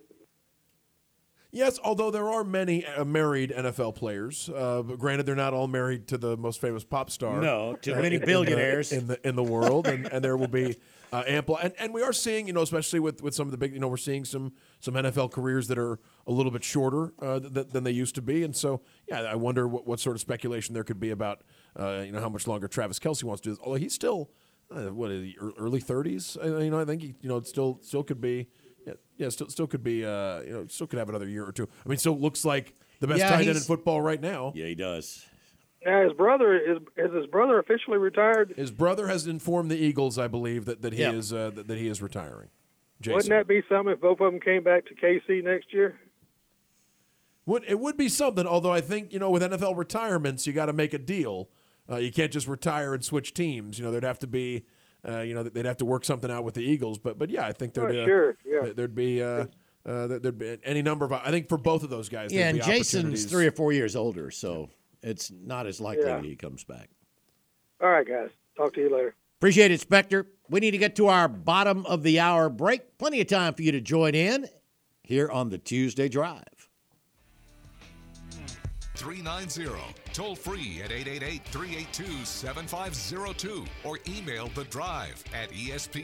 Yes, 1.54 1.80
although 1.84 2.12
there 2.12 2.30
are 2.30 2.46
many 2.46 2.86
uh, 2.86 3.04
married 3.04 3.54
NFL 3.56 3.96
players. 3.96 4.50
Uh, 4.50 4.84
but 4.84 4.98
granted, 4.98 5.26
they're 5.26 5.36
not 5.36 5.54
all 5.54 5.68
married 5.68 6.08
to 6.08 6.18
the 6.18 6.38
most 6.38 6.62
famous 6.62 6.86
pop 6.86 7.10
star. 7.10 7.42
No, 7.42 7.76
too 7.76 7.96
many 7.96 8.18
billionaires 8.20 8.94
in 8.94 9.08
the, 9.08 9.16
in 9.16 9.22
the, 9.22 9.30
in 9.30 9.36
the 9.36 9.44
world, 9.44 9.86
and, 9.88 10.08
and 10.08 10.24
there 10.24 10.38
will 10.38 10.48
be 10.48 10.78
uh, 11.12 11.24
ample. 11.28 11.58
And, 11.58 11.74
and 11.80 11.94
we 11.94 12.02
are 12.02 12.14
seeing, 12.14 12.48
you 12.48 12.54
know, 12.54 12.62
especially 12.62 13.00
with, 13.00 13.22
with 13.22 13.36
some 13.36 13.48
of 13.48 13.52
the 13.52 13.58
big, 13.58 13.74
you 13.74 13.80
know, 13.80 13.88
we're 13.88 13.98
seeing 13.98 14.26
some 14.26 14.54
some 14.80 14.94
NFL 14.94 15.32
careers 15.32 15.68
that 15.68 15.78
are 15.78 16.00
a 16.28 16.32
little 16.32 16.52
bit 16.52 16.64
shorter 16.64 17.14
uh, 17.22 17.40
th- 17.40 17.68
than 17.70 17.84
they 17.84 17.92
used 17.92 18.16
to 18.16 18.22
be. 18.22 18.44
And 18.44 18.56
so, 18.56 18.82
yeah, 19.08 19.22
I 19.22 19.36
wonder 19.36 19.68
what, 19.68 19.86
what 19.86 20.00
sort 20.00 20.16
of 20.16 20.22
speculation 20.22 20.74
there 20.74 20.84
could 20.84 21.00
be 21.00 21.12
about, 21.12 21.44
uh, 21.80 22.04
you 22.06 22.12
know, 22.12 22.20
how 22.20 22.30
much 22.30 22.48
longer 22.48 22.68
Travis 22.68 23.00
Kelce 23.00 23.24
wants 23.24 23.42
to 23.42 23.50
do 23.50 23.56
this. 23.56 23.60
Although 23.64 23.78
he's 23.78 23.94
still, 23.94 24.32
uh, 24.74 24.94
what, 24.94 25.10
early 25.12 25.82
30s? 25.82 26.44
You 26.64 26.70
know, 26.70 26.80
I 26.80 26.86
think 26.86 27.02
he, 27.02 27.16
you 27.22 27.30
know, 27.30 27.38
it 27.38 27.48
still 27.48 27.80
still 27.82 28.04
could 28.04 28.22
be 28.22 28.48
yeah, 28.86 28.94
yeah, 29.18 29.30
still 29.30 29.50
still 29.50 29.68
could 29.68 29.84
be 29.84 30.06
uh, 30.06 30.42
you 30.42 30.54
know, 30.54 30.66
still 30.68 30.88
could 30.88 31.00
have 31.00 31.10
another 31.10 31.28
year 31.28 31.46
or 31.46 31.52
two. 31.52 31.68
I 31.86 31.90
mean, 31.90 31.98
still 31.98 32.18
looks 32.18 32.46
like 32.46 32.74
the 33.00 33.08
best 33.08 33.20
yeah, 33.20 33.30
tight 33.30 33.48
end 33.48 33.58
in 33.58 33.64
football 33.64 34.02
right 34.02 34.22
now. 34.22 34.54
Yeah, 34.56 34.66
he 34.66 34.76
does. 34.76 35.26
Now 35.86 36.04
his 36.04 36.14
brother 36.14 36.56
is 36.56 36.78
is 36.98 37.14
his 37.14 37.26
brother 37.28 37.60
officially 37.60 37.98
retired? 37.98 38.54
His 38.56 38.72
brother 38.72 39.08
has 39.08 39.28
informed 39.28 39.72
the 39.72 39.78
Eagles, 39.78 40.20
I 40.20 40.28
believe, 40.28 40.66
that, 40.66 40.82
that 40.82 40.94
he 40.94 41.00
yep. 41.00 41.16
is 41.16 41.34
uh, 41.34 41.52
that, 41.56 41.68
that, 41.68 41.78
he 41.78 41.88
is 41.88 42.02
retiring. 42.02 42.50
Jason. 43.02 43.16
Wouldn't 43.16 43.30
that 43.32 43.48
be 43.48 43.64
something 43.68 43.94
if 43.94 44.02
both 44.02 44.20
of 44.20 44.32
them 44.32 44.40
came 44.40 44.64
back 44.64 44.86
to 44.86 44.96
KC 44.96 45.44
next 45.44 45.74
year? 45.74 46.00
Would 47.48 47.64
it 47.68 47.80
would 47.80 47.98
be 47.98 48.10
something? 48.10 48.46
Although 48.46 48.74
I 48.74 48.82
think 48.82 49.12
you 49.12 49.20
know 49.20 49.32
with 49.32 49.42
NFL 49.42 49.76
retirements, 49.76 50.46
you 50.46 50.54
got 50.54 50.68
to 50.68 50.74
make 50.74 50.94
a 50.94 51.00
deal. 51.00 51.50
Uh, 51.90 51.98
you 51.98 52.12
can't 52.12 52.32
just 52.32 52.48
retire 52.48 52.94
and 52.94 53.04
switch 53.04 53.34
teams. 53.34 53.80
You 53.80 53.86
know, 53.86 53.92
there'd 53.92 54.04
have 54.04 54.20
to 54.20 54.28
be 54.28 54.66
uh, 55.08 55.22
you 55.22 55.34
know, 55.34 55.44
they'd 55.44 55.66
have 55.66 55.78
to 55.78 55.86
work 55.86 56.06
something 56.06 56.30
out 56.30 56.44
with 56.44 56.54
the 56.54 56.62
Eagles. 56.62 57.00
But 57.00 57.18
but 57.18 57.30
yeah, 57.30 57.46
I 57.46 57.52
think 57.52 57.74
there'd, 57.74 57.96
oh, 57.96 58.06
sure. 58.06 58.38
yeah. 58.46 58.72
there'd 58.76 58.96
be 58.96 59.22
uh, 59.22 59.46
uh, 59.86 60.08
there'd 60.08 60.38
be 60.38 60.58
any 60.64 60.82
number 60.82 61.06
of. 61.06 61.14
I 61.14 61.32
think 61.32 61.50
for 61.50 61.58
both 61.58 61.84
of 61.84 61.90
those 61.90 62.10
guys. 62.10 62.32
Yeah, 62.32 62.50
and 62.50 62.62
Jason's 62.62 63.26
three 63.26 63.48
or 63.48 63.52
four 63.52 63.74
years 63.74 63.96
older, 63.96 64.30
so 64.32 64.70
it's 65.04 65.32
not 65.32 65.68
as 65.68 65.82
likely 65.82 66.06
yeah. 66.06 66.16
that 66.16 66.26
he 66.26 66.36
comes 66.36 66.64
back. 66.64 66.90
All 67.82 67.90
right, 67.90 68.08
guys. 68.08 68.30
Talk 68.56 68.74
to 68.76 68.82
you 68.82 68.94
later. 68.94 69.16
Appreciate 69.40 69.72
it, 69.72 69.82
Spectre. 69.82 70.28
We 70.50 70.60
need 70.60 70.72
to 70.72 70.78
get 70.78 70.96
to 70.98 71.08
our 71.08 71.28
bottom 71.28 71.86
of 71.88 72.04
the 72.04 72.20
hour 72.20 72.50
break. 72.50 72.98
Plenty 73.00 73.22
of 73.22 73.28
time 73.28 73.54
for 73.54 73.64
you 73.64 73.72
to 73.72 73.82
join 73.82 74.14
in 74.14 74.48
here 75.02 75.30
on 75.30 75.50
the 75.50 75.58
Tuesday 75.58 76.08
Drive. 76.10 76.44
390. 78.96 79.72
Toll 80.14 80.36
free 80.36 80.82
at 80.84 80.92
888 80.92 81.44
382 81.46 82.26
7502 82.26 83.66
or 83.84 83.98
email 84.08 84.48
the 84.50 84.66
drive 84.66 85.24
at 85.34 85.50
espnau.com. 85.52 86.04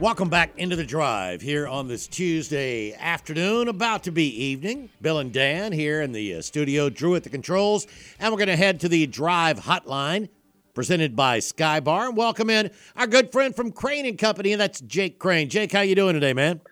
Welcome 0.00 0.30
back 0.30 0.52
into 0.56 0.76
the 0.76 0.84
drive 0.86 1.42
here 1.42 1.68
on 1.68 1.86
this 1.86 2.06
Tuesday 2.06 2.94
afternoon, 2.94 3.68
about 3.68 4.02
to 4.04 4.10
be 4.10 4.24
evening. 4.44 4.88
Bill 5.02 5.18
and 5.18 5.30
Dan 5.30 5.72
here 5.72 6.00
in 6.00 6.12
the 6.12 6.36
uh, 6.36 6.40
studio, 6.40 6.88
Drew 6.88 7.16
at 7.16 7.22
the 7.22 7.28
controls, 7.28 7.86
and 8.18 8.32
we're 8.32 8.38
going 8.38 8.48
to 8.48 8.56
head 8.56 8.80
to 8.80 8.88
the 8.88 9.06
drive 9.06 9.60
hotline 9.60 10.30
presented 10.72 11.14
by 11.14 11.36
Skybar 11.36 12.08
and 12.08 12.16
welcome 12.16 12.48
in 12.48 12.70
our 12.96 13.06
good 13.06 13.30
friend 13.30 13.54
from 13.54 13.72
Crain 13.72 14.06
and 14.06 14.18
Company, 14.18 14.52
and 14.52 14.60
that's 14.62 14.80
Jake 14.80 15.18
Crain. 15.18 15.50
Jake, 15.50 15.70
how 15.70 15.82
you 15.82 15.94
doing 15.94 16.14
today, 16.14 16.32
man? 16.32 16.62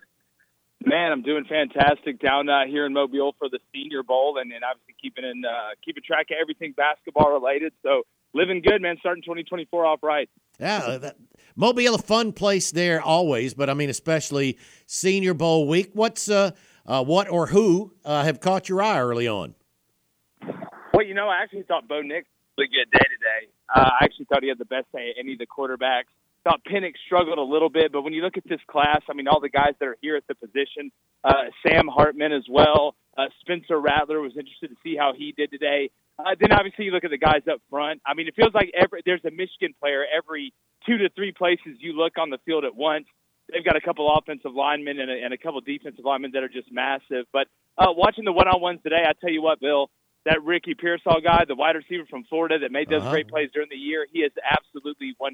Man, 0.83 1.11
I'm 1.11 1.21
doing 1.21 1.45
fantastic 1.45 2.19
down 2.19 2.49
uh, 2.49 2.65
here 2.65 2.87
in 2.87 2.93
Mobile 2.93 3.35
for 3.37 3.47
the 3.47 3.59
Senior 3.71 4.01
Bowl, 4.01 4.39
and, 4.41 4.51
and 4.51 4.63
obviously 4.63 4.95
keeping 4.99 5.23
in 5.23 5.45
uh, 5.45 5.75
keeping 5.85 6.01
track 6.03 6.31
of 6.31 6.37
everything 6.41 6.73
basketball 6.75 7.31
related. 7.31 7.73
So 7.83 8.01
living 8.33 8.63
good, 8.63 8.81
man. 8.81 8.97
Starting 9.01 9.21
2024 9.21 9.85
off 9.85 9.99
right. 10.01 10.27
Yeah, 10.59 10.97
that, 10.97 11.15
Mobile 11.59 11.95
a 11.95 11.97
fun 11.97 12.31
place 12.31 12.71
there 12.71 13.01
always, 13.01 13.53
but 13.53 13.69
I 13.69 13.73
mean 13.73 13.89
especially 13.89 14.57
Senior 14.85 15.33
Bowl 15.33 15.67
week. 15.67 15.89
What's 15.91 16.29
uh, 16.29 16.51
uh 16.85 17.03
what 17.03 17.29
or 17.29 17.47
who 17.47 17.91
uh, 18.05 18.23
have 18.23 18.39
caught 18.39 18.69
your 18.69 18.81
eye 18.81 19.01
early 19.01 19.27
on? 19.27 19.55
Well, 20.93 21.05
you 21.05 21.13
know, 21.13 21.27
I 21.27 21.43
actually 21.43 21.63
thought 21.63 21.85
Bo 21.85 22.01
Nix 22.01 22.29
was 22.57 22.65
a 22.65 22.71
good 22.73 22.89
day 22.97 23.03
today. 23.03 23.51
Uh, 23.75 23.89
I 23.99 24.05
actually 24.05 24.27
thought 24.29 24.41
he 24.41 24.47
had 24.47 24.57
the 24.57 24.63
best 24.63 24.87
day 24.93 25.13
any 25.19 25.33
of 25.33 25.39
the 25.39 25.47
quarterbacks 25.47 26.07
thought 26.43 26.61
Penix 26.63 26.93
struggled 27.05 27.37
a 27.37 27.43
little 27.43 27.69
bit, 27.69 27.91
but 27.91 28.01
when 28.01 28.13
you 28.13 28.21
look 28.21 28.37
at 28.37 28.47
this 28.47 28.61
class, 28.67 29.01
I 29.09 29.13
mean, 29.13 29.27
all 29.27 29.39
the 29.39 29.49
guys 29.49 29.73
that 29.79 29.87
are 29.87 29.97
here 30.01 30.15
at 30.15 30.23
the 30.27 30.35
position, 30.35 30.91
uh, 31.23 31.51
Sam 31.67 31.87
Hartman 31.87 32.31
as 32.31 32.45
well, 32.49 32.95
uh, 33.17 33.25
Spencer 33.41 33.79
Rattler 33.79 34.21
was 34.21 34.33
interested 34.37 34.69
to 34.69 34.75
see 34.83 34.95
how 34.97 35.13
he 35.15 35.33
did 35.35 35.51
today. 35.51 35.89
Uh, 36.19 36.35
then 36.39 36.51
obviously 36.51 36.85
you 36.85 36.91
look 36.91 37.05
at 37.05 37.11
the 37.11 37.17
guys 37.17 37.41
up 37.49 37.61
front. 37.69 38.01
I 38.05 38.13
mean, 38.13 38.27
it 38.27 38.35
feels 38.35 38.53
like 38.53 38.71
every 38.75 39.01
there's 39.05 39.23
a 39.23 39.31
Michigan 39.31 39.73
player 39.79 40.03
every 40.05 40.53
two 40.85 40.97
to 40.97 41.09
three 41.15 41.31
places 41.31 41.79
you 41.79 41.93
look 41.93 42.17
on 42.17 42.29
the 42.29 42.39
field 42.45 42.65
at 42.65 42.75
once. 42.75 43.05
They've 43.51 43.63
got 43.63 43.77
a 43.77 43.81
couple 43.81 44.11
offensive 44.11 44.53
linemen 44.53 44.99
and 44.99 45.09
a, 45.09 45.23
and 45.23 45.33
a 45.33 45.37
couple 45.37 45.59
defensive 45.61 46.05
linemen 46.05 46.31
that 46.33 46.43
are 46.43 46.49
just 46.49 46.71
massive. 46.71 47.25
But 47.31 47.47
uh, 47.77 47.87
watching 47.95 48.25
the 48.25 48.33
one-on-ones 48.33 48.81
today, 48.83 49.01
I 49.07 49.13
tell 49.19 49.31
you 49.31 49.41
what, 49.41 49.59
Bill, 49.59 49.89
that 50.25 50.43
Ricky 50.43 50.75
Pearsall 50.75 51.21
guy, 51.23 51.45
the 51.47 51.55
wide 51.55 51.75
receiver 51.75 52.03
from 52.09 52.25
Florida 52.25 52.59
that 52.59 52.71
made 52.71 52.89
those 52.89 53.01
uh-huh. 53.01 53.11
great 53.11 53.27
plays 53.27 53.49
during 53.53 53.69
the 53.71 53.77
year, 53.77 54.05
he 54.11 54.19
is 54.19 54.31
absolutely 54.51 55.15
100% 55.19 55.33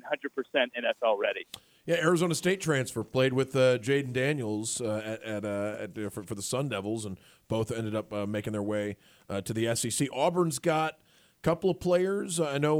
NFL 0.55 1.17
ready. 1.19 1.45
Yeah, 1.85 1.95
Arizona 1.95 2.35
State 2.35 2.61
transfer 2.61 3.03
played 3.03 3.33
with 3.33 3.55
uh, 3.55 3.79
Jayden 3.79 4.13
Daniels 4.13 4.79
uh, 4.79 5.01
at, 5.05 5.23
at, 5.23 5.45
uh, 5.45 5.75
at 5.81 5.97
uh, 5.97 6.09
for, 6.09 6.23
for, 6.23 6.35
the 6.35 6.41
Sun 6.41 6.69
Devils, 6.69 7.05
and 7.05 7.17
both 7.47 7.71
ended 7.71 7.95
up 7.95 8.13
uh, 8.13 8.25
making 8.25 8.53
their 8.53 8.63
way 8.63 8.97
uh, 9.29 9.41
to 9.41 9.53
the 9.53 9.75
SEC. 9.75 10.07
Auburn's 10.13 10.59
got 10.59 10.93
a 10.93 11.41
couple 11.41 11.69
of 11.69 11.79
players. 11.79 12.39
I 12.39 12.57
know 12.57 12.79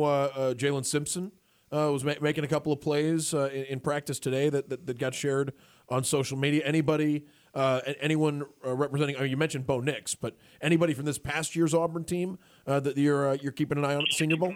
Jaylin 0.56 0.86
Simpson 0.86 1.32
was 1.72 2.04
ma- 2.04 2.14
making 2.22 2.44
a 2.44 2.48
couple 2.48 2.72
of 2.72 2.82
plays 2.82 3.34
in, 3.34 3.50
in, 3.50 3.80
practice 3.80 4.20
today 4.20 4.50
that, 4.50 4.70
that, 4.70 4.86
that 4.88 4.98
got 4.98 5.14
shared 5.14 5.54
on 5.90 6.04
social 6.04 6.38
media? 6.38 6.64
Anybody, 6.66 7.26
uh, 7.54 7.82
anyone 8.00 8.44
uh, 8.66 8.76
representing? 8.76 9.18
I 9.18 9.22
mean, 9.22 9.32
you 9.32 9.38
mentioned 9.38 9.66
Bo 9.66 9.80
Nix, 9.80 10.16
but 10.16 10.36
anybody 10.62 10.94
from 10.94 11.06
this 11.06 11.18
past 11.18 11.56
year's 11.56 11.74
Auburn 11.74 12.04
team 12.04 12.38
uh, 12.68 12.80
that 12.82 12.98
you're 12.98 13.30
uh, 13.30 13.38
you're 13.42 13.52
keeping 13.52 13.78
an 13.78 13.86
eye 13.86 13.96
on 13.96 14.04
at 14.04 14.14
Senior 14.14 14.38
Bowl? 14.38 14.56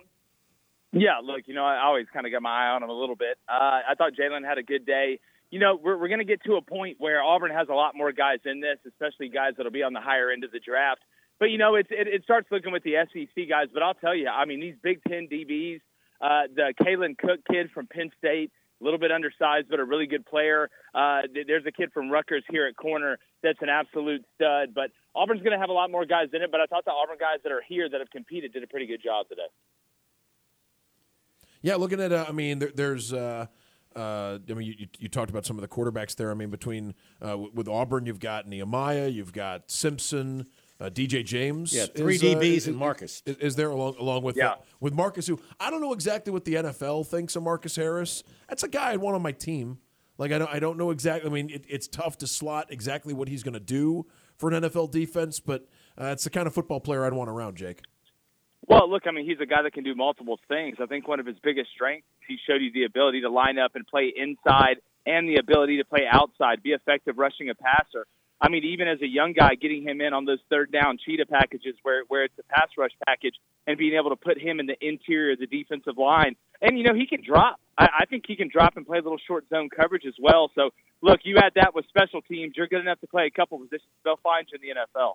Yeah, 0.91 1.19
look, 1.23 1.41
you 1.45 1.53
know, 1.53 1.65
I 1.65 1.83
always 1.83 2.07
kind 2.11 2.25
of 2.25 2.31
got 2.31 2.41
my 2.41 2.49
eye 2.49 2.69
on 2.69 2.81
him 2.81 2.89
a 2.89 2.99
little 2.99 3.15
bit. 3.15 3.37
Uh, 3.47 3.79
I 3.89 3.93
thought 3.95 4.13
Jalen 4.19 4.43
had 4.43 4.57
a 4.57 4.63
good 4.63 4.87
day. 4.87 5.19
You 5.51 5.59
know, 5.59 5.79
we're, 5.81 5.97
we're 5.97 6.07
going 6.07 6.19
to 6.19 6.25
get 6.25 6.43
to 6.45 6.55
a 6.55 6.61
point 6.61 6.97
where 6.99 7.21
Auburn 7.21 7.51
has 7.51 7.67
a 7.69 7.73
lot 7.73 7.95
more 7.95 8.11
guys 8.11 8.39
in 8.45 8.59
this, 8.59 8.77
especially 8.87 9.29
guys 9.29 9.53
that'll 9.57 9.71
be 9.71 9.83
on 9.83 9.93
the 9.93 10.01
higher 10.01 10.31
end 10.31 10.43
of 10.43 10.51
the 10.51 10.59
draft. 10.59 11.01
But, 11.39 11.51
you 11.51 11.57
know, 11.57 11.75
it's, 11.75 11.89
it, 11.91 12.07
it 12.07 12.23
starts 12.23 12.47
looking 12.51 12.71
with 12.71 12.83
the 12.83 12.95
SEC 13.11 13.47
guys. 13.49 13.67
But 13.73 13.83
I'll 13.83 13.93
tell 13.93 14.15
you, 14.15 14.27
I 14.27 14.45
mean, 14.45 14.59
these 14.59 14.75
Big 14.81 15.01
Ten 15.07 15.27
DBs, 15.31 15.81
uh, 16.21 16.43
the 16.53 16.73
Kalen 16.81 17.17
Cook 17.17 17.39
kid 17.49 17.69
from 17.73 17.87
Penn 17.87 18.11
State, 18.17 18.51
a 18.79 18.83
little 18.83 18.99
bit 18.99 19.11
undersized, 19.11 19.67
but 19.69 19.79
a 19.79 19.83
really 19.83 20.07
good 20.07 20.25
player. 20.25 20.69
Uh, 20.93 21.21
th- 21.33 21.47
there's 21.47 21.65
a 21.65 21.71
kid 21.71 21.91
from 21.93 22.09
Rutgers 22.09 22.43
here 22.49 22.65
at 22.65 22.75
corner 22.75 23.17
that's 23.43 23.59
an 23.61 23.69
absolute 23.69 24.23
stud. 24.35 24.73
But 24.73 24.91
Auburn's 25.15 25.41
going 25.41 25.53
to 25.53 25.59
have 25.59 25.69
a 25.69 25.73
lot 25.73 25.91
more 25.91 26.05
guys 26.05 26.27
in 26.33 26.41
it. 26.41 26.51
But 26.51 26.61
I 26.61 26.65
thought 26.65 26.85
the 26.85 26.91
Auburn 26.91 27.17
guys 27.19 27.39
that 27.43 27.51
are 27.51 27.63
here 27.67 27.89
that 27.89 27.99
have 27.99 28.09
competed 28.09 28.53
did 28.53 28.63
a 28.63 28.67
pretty 28.67 28.85
good 28.85 29.01
job 29.03 29.27
today. 29.27 29.47
Yeah, 31.61 31.75
looking 31.75 31.99
at, 31.99 32.11
uh, 32.13 32.25
I 32.27 32.31
mean, 32.31 32.59
there, 32.59 32.71
there's, 32.73 33.11
uh, 33.11 33.47
uh, 33.95 34.37
I 34.49 34.53
mean, 34.53 34.67
you, 34.67 34.75
you, 34.77 34.87
you 34.97 35.09
talked 35.09 35.29
about 35.29 35.45
some 35.45 35.57
of 35.57 35.61
the 35.61 35.67
quarterbacks 35.67 36.15
there. 36.15 36.31
I 36.31 36.33
mean, 36.33 36.49
between 36.49 36.93
uh, 37.21 37.37
with 37.37 37.67
Auburn, 37.67 38.05
you've 38.05 38.19
got 38.19 38.47
Nehemiah, 38.47 39.09
you've 39.09 39.33
got 39.33 39.69
Simpson, 39.69 40.47
uh, 40.79 40.89
DJ 40.89 41.23
James. 41.25 41.73
Yeah, 41.75 41.85
three 41.87 42.15
is, 42.15 42.23
uh, 42.23 42.27
DBs 42.27 42.43
is- 42.57 42.67
and 42.67 42.77
Marcus. 42.77 43.21
is, 43.25 43.35
is 43.37 43.55
there 43.55 43.69
along 43.69 43.95
along 43.99 44.23
with 44.23 44.37
Yeah. 44.37 44.51
uh, 44.51 44.55
with 44.79 44.93
Marcus, 44.93 45.27
who 45.27 45.39
I 45.59 45.69
don't 45.69 45.81
know 45.81 45.93
exactly 45.93 46.31
what 46.31 46.45
the 46.45 46.55
NFL 46.55 47.05
thinks 47.07 47.35
of 47.35 47.43
Marcus 47.43 47.75
Harris. 47.75 48.23
That's 48.47 48.63
a 48.63 48.67
guy 48.67 48.91
I'd 48.91 48.97
want 48.99 49.15
on 49.15 49.21
my 49.21 49.31
team. 49.33 49.79
Like 50.17 50.31
I 50.31 50.37
don't, 50.37 50.53
I 50.53 50.59
don't 50.59 50.77
know 50.77 50.91
exactly. 50.91 51.29
I 51.29 51.33
mean, 51.33 51.49
it, 51.49 51.65
it's 51.69 51.87
tough 51.87 52.17
to 52.19 52.27
slot 52.27 52.67
exactly 52.71 53.13
what 53.13 53.27
he's 53.29 53.41
going 53.43 53.53
to 53.53 53.59
do 53.59 54.05
for 54.37 54.51
an 54.51 54.63
NFL 54.63 54.91
defense, 54.91 55.39
but 55.39 55.67
uh, 55.99 56.05
it's 56.07 56.23
the 56.25 56.29
kind 56.29 56.45
of 56.47 56.53
football 56.53 56.79
player 56.79 57.05
I'd 57.05 57.13
want 57.13 57.29
around, 57.29 57.55
Jake. 57.57 57.81
Well, 58.67 58.89
look, 58.89 59.03
I 59.07 59.11
mean, 59.11 59.25
he's 59.25 59.39
a 59.41 59.45
guy 59.45 59.61
that 59.63 59.73
can 59.73 59.83
do 59.83 59.95
multiple 59.95 60.37
things. 60.47 60.77
I 60.81 60.85
think 60.85 61.07
one 61.07 61.19
of 61.19 61.25
his 61.25 61.37
biggest 61.41 61.71
strengths, 61.73 62.05
he 62.27 62.37
showed 62.47 62.61
you 62.61 62.71
the 62.71 62.83
ability 62.83 63.21
to 63.21 63.29
line 63.29 63.57
up 63.57 63.71
and 63.75 63.87
play 63.87 64.13
inside 64.15 64.77
and 65.05 65.27
the 65.27 65.37
ability 65.37 65.77
to 65.77 65.85
play 65.85 66.05
outside, 66.09 66.61
be 66.61 66.71
effective 66.71 67.17
rushing 67.17 67.49
a 67.49 67.55
passer. 67.55 68.05
I 68.41 68.47
mean, 68.47 68.63
even 68.63 68.87
as 68.87 69.01
a 69.01 69.07
young 69.07 69.33
guy, 69.33 69.55
getting 69.55 69.83
him 69.83 69.99
in 69.99 70.13
on 70.13 70.25
those 70.25 70.39
third 70.49 70.71
down 70.71 70.97
cheetah 71.03 71.25
packages 71.25 71.75
where, 71.83 72.03
where 72.07 72.23
it's 72.23 72.39
a 72.39 72.43
pass 72.43 72.69
rush 72.77 72.91
package 73.05 73.35
and 73.67 73.77
being 73.77 73.95
able 73.95 74.11
to 74.11 74.15
put 74.15 74.39
him 74.39 74.59
in 74.59 74.65
the 74.65 74.77
interior 74.81 75.33
of 75.33 75.39
the 75.39 75.47
defensive 75.47 75.97
line. 75.97 76.35
And, 76.61 76.77
you 76.77 76.85
know, 76.85 76.93
he 76.93 77.05
can 77.05 77.21
drop. 77.21 77.59
I, 77.77 77.89
I 77.99 78.05
think 78.05 78.23
he 78.27 78.35
can 78.35 78.49
drop 78.49 78.77
and 78.77 78.85
play 78.85 78.99
a 78.99 79.01
little 79.01 79.19
short 79.27 79.45
zone 79.49 79.69
coverage 79.69 80.05
as 80.07 80.13
well. 80.21 80.51
So, 80.55 80.69
look, 81.01 81.19
you 81.23 81.37
add 81.37 81.53
that 81.55 81.75
with 81.75 81.85
special 81.89 82.21
teams, 82.21 82.53
you're 82.55 82.67
good 82.67 82.81
enough 82.81 83.01
to 83.01 83.07
play 83.07 83.25
a 83.25 83.31
couple 83.31 83.57
positions. 83.59 83.91
They'll 84.05 84.19
find 84.23 84.47
you 84.51 84.57
in 84.61 84.75
the 84.75 84.81
NFL. 84.81 85.13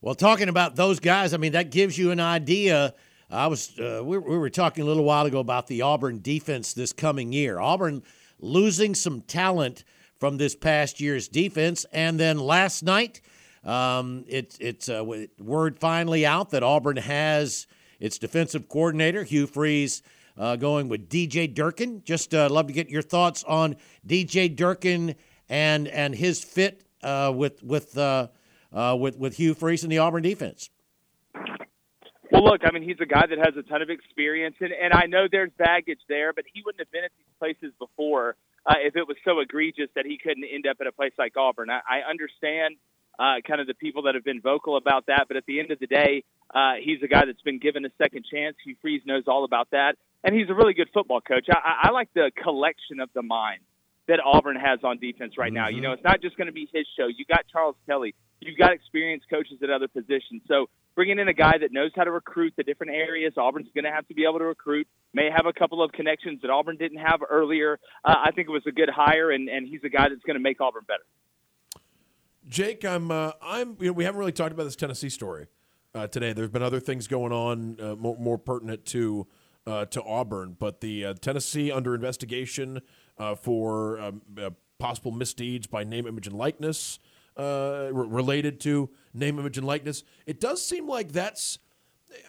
Well, 0.00 0.14
talking 0.14 0.48
about 0.48 0.76
those 0.76 1.00
guys, 1.00 1.34
I 1.34 1.38
mean, 1.38 1.52
that 1.52 1.70
gives 1.70 1.98
you 1.98 2.10
an 2.12 2.20
idea. 2.20 2.94
I 3.30 3.48
was 3.48 3.78
uh, 3.80 4.02
we, 4.04 4.18
we 4.18 4.38
were 4.38 4.50
talking 4.50 4.84
a 4.84 4.86
little 4.86 5.04
while 5.04 5.26
ago 5.26 5.40
about 5.40 5.66
the 5.66 5.82
Auburn 5.82 6.20
defense 6.20 6.74
this 6.74 6.92
coming 6.92 7.32
year. 7.32 7.58
Auburn 7.58 8.02
losing 8.38 8.94
some 8.94 9.22
talent 9.22 9.82
from 10.24 10.38
this 10.38 10.56
past 10.56 11.02
year's 11.02 11.28
defense, 11.28 11.84
and 11.92 12.18
then 12.18 12.38
last 12.38 12.82
night, 12.82 13.20
um, 13.62 14.24
it, 14.26 14.56
it's 14.58 14.88
uh, 14.88 15.04
word 15.38 15.78
finally 15.78 16.24
out 16.24 16.48
that 16.48 16.62
Auburn 16.62 16.96
has 16.96 17.66
its 18.00 18.16
defensive 18.16 18.66
coordinator 18.66 19.22
Hugh 19.22 19.46
Freeze 19.46 20.02
uh, 20.38 20.56
going 20.56 20.88
with 20.88 21.10
DJ 21.10 21.54
Durkin. 21.54 22.00
Just 22.06 22.32
uh, 22.32 22.48
love 22.48 22.68
to 22.68 22.72
get 22.72 22.88
your 22.88 23.02
thoughts 23.02 23.44
on 23.44 23.76
DJ 24.08 24.56
Durkin 24.56 25.14
and 25.50 25.88
and 25.88 26.14
his 26.14 26.42
fit 26.42 26.86
uh, 27.02 27.30
with 27.36 27.62
with. 27.62 27.98
Uh, 27.98 28.28
uh, 28.72 28.96
with 28.98 29.18
with 29.18 29.36
Hugh 29.36 29.52
Freeze 29.52 29.82
and 29.82 29.92
the 29.92 29.98
Auburn 29.98 30.22
defense. 30.22 30.70
Well, 32.32 32.44
look, 32.44 32.62
I 32.64 32.72
mean, 32.72 32.82
he's 32.82 32.96
a 33.00 33.06
guy 33.06 33.26
that 33.28 33.38
has 33.38 33.54
a 33.56 33.62
ton 33.62 33.82
of 33.82 33.90
experience, 33.90 34.56
and, 34.58 34.72
and 34.72 34.92
I 34.92 35.06
know 35.06 35.28
there's 35.30 35.52
baggage 35.56 36.00
there, 36.08 36.32
but 36.32 36.44
he 36.52 36.62
wouldn't 36.64 36.80
have 36.80 36.90
been 36.90 37.04
at 37.04 37.12
these 37.16 37.28
places 37.38 37.72
before 37.78 38.34
uh, 38.66 38.74
if 38.78 38.96
it 38.96 39.06
was 39.06 39.16
so 39.24 39.40
egregious 39.40 39.88
that 39.94 40.06
he 40.06 40.18
couldn't 40.18 40.44
end 40.44 40.66
up 40.66 40.78
at 40.80 40.86
a 40.86 40.92
place 40.92 41.12
like 41.18 41.36
Auburn. 41.36 41.70
I, 41.70 41.80
I 41.88 42.08
understand 42.08 42.76
uh, 43.18 43.40
kind 43.46 43.60
of 43.60 43.66
the 43.66 43.74
people 43.74 44.02
that 44.02 44.14
have 44.14 44.24
been 44.24 44.40
vocal 44.40 44.76
about 44.76 45.06
that, 45.06 45.26
but 45.28 45.36
at 45.36 45.44
the 45.46 45.60
end 45.60 45.70
of 45.70 45.78
the 45.78 45.86
day, 45.86 46.24
uh, 46.54 46.74
he's 46.82 47.02
a 47.02 47.08
guy 47.08 47.24
that's 47.26 47.42
been 47.42 47.58
given 47.58 47.84
a 47.84 47.90
second 47.98 48.24
chance. 48.30 48.56
Hugh 48.64 48.76
Freeze 48.80 49.02
knows 49.06 49.24
all 49.26 49.44
about 49.44 49.70
that, 49.70 49.96
and 50.22 50.34
he's 50.34 50.48
a 50.50 50.54
really 50.54 50.74
good 50.74 50.88
football 50.92 51.20
coach. 51.20 51.46
I, 51.50 51.58
I 51.58 51.88
I 51.88 51.90
like 51.92 52.08
the 52.14 52.30
collection 52.42 53.00
of 53.00 53.10
the 53.14 53.22
minds 53.22 53.64
that 54.08 54.20
Auburn 54.24 54.56
has 54.56 54.80
on 54.84 54.98
defense 54.98 55.38
right 55.38 55.52
now. 55.52 55.68
You 55.68 55.80
know, 55.80 55.92
it's 55.92 56.04
not 56.04 56.20
just 56.20 56.36
going 56.36 56.46
to 56.46 56.52
be 56.52 56.68
his 56.72 56.86
show. 56.98 57.06
You 57.06 57.24
got 57.24 57.44
Charles 57.50 57.76
Kelly. 57.86 58.14
You've 58.40 58.58
got 58.58 58.72
experienced 58.72 59.26
coaches 59.30 59.58
at 59.62 59.70
other 59.70 59.88
positions. 59.88 60.42
So 60.48 60.66
bringing 60.94 61.18
in 61.18 61.28
a 61.28 61.32
guy 61.32 61.58
that 61.58 61.72
knows 61.72 61.90
how 61.94 62.04
to 62.04 62.10
recruit 62.10 62.54
the 62.56 62.62
different 62.62 62.92
areas, 62.92 63.34
Auburn's 63.36 63.68
going 63.74 63.84
to 63.84 63.90
have 63.90 64.06
to 64.08 64.14
be 64.14 64.24
able 64.24 64.38
to 64.38 64.44
recruit. 64.44 64.86
May 65.12 65.30
have 65.34 65.46
a 65.46 65.52
couple 65.52 65.82
of 65.82 65.92
connections 65.92 66.40
that 66.42 66.50
Auburn 66.50 66.76
didn't 66.76 66.98
have 66.98 67.20
earlier. 67.28 67.78
Uh, 68.04 68.14
I 68.24 68.30
think 68.32 68.48
it 68.48 68.52
was 68.52 68.66
a 68.66 68.72
good 68.72 68.90
hire, 68.90 69.30
and, 69.30 69.48
and 69.48 69.66
he's 69.66 69.80
a 69.84 69.88
guy 69.88 70.08
that's 70.08 70.22
going 70.22 70.36
to 70.36 70.42
make 70.42 70.60
Auburn 70.60 70.84
better. 70.86 71.04
Jake, 72.48 72.84
I'm 72.84 73.10
uh, 73.10 73.32
I'm 73.42 73.76
you 73.80 73.86
know, 73.86 73.92
we 73.92 74.04
haven't 74.04 74.18
really 74.18 74.32
talked 74.32 74.52
about 74.52 74.64
this 74.64 74.76
Tennessee 74.76 75.08
story 75.08 75.46
uh, 75.94 76.06
today. 76.08 76.34
There's 76.34 76.50
been 76.50 76.62
other 76.62 76.80
things 76.80 77.06
going 77.06 77.32
on 77.32 77.80
uh, 77.80 77.94
more, 77.94 78.18
more 78.18 78.38
pertinent 78.38 78.84
to 78.86 79.26
uh, 79.66 79.86
to 79.86 80.02
Auburn, 80.02 80.56
but 80.58 80.82
the 80.82 81.06
uh, 81.06 81.14
Tennessee 81.14 81.72
under 81.72 81.94
investigation 81.94 82.82
for 83.40 83.98
um, 83.98 84.20
possible 84.78 85.10
misdeeds 85.10 85.66
by 85.66 85.84
name, 85.84 86.06
image, 86.06 86.26
and 86.26 86.36
likeness 86.36 86.98
uh, 87.36 87.88
re- 87.92 88.06
related 88.08 88.60
to 88.60 88.90
name, 89.12 89.38
image, 89.38 89.58
and 89.58 89.66
likeness. 89.66 90.04
It 90.26 90.40
does 90.40 90.64
seem 90.64 90.88
like 90.88 91.12
that's. 91.12 91.58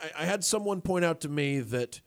I, 0.02 0.24
I 0.24 0.26
had 0.26 0.44
someone 0.44 0.82
point 0.82 1.06
out 1.06 1.22
to 1.22 1.30
me 1.30 1.60
that 1.60 2.02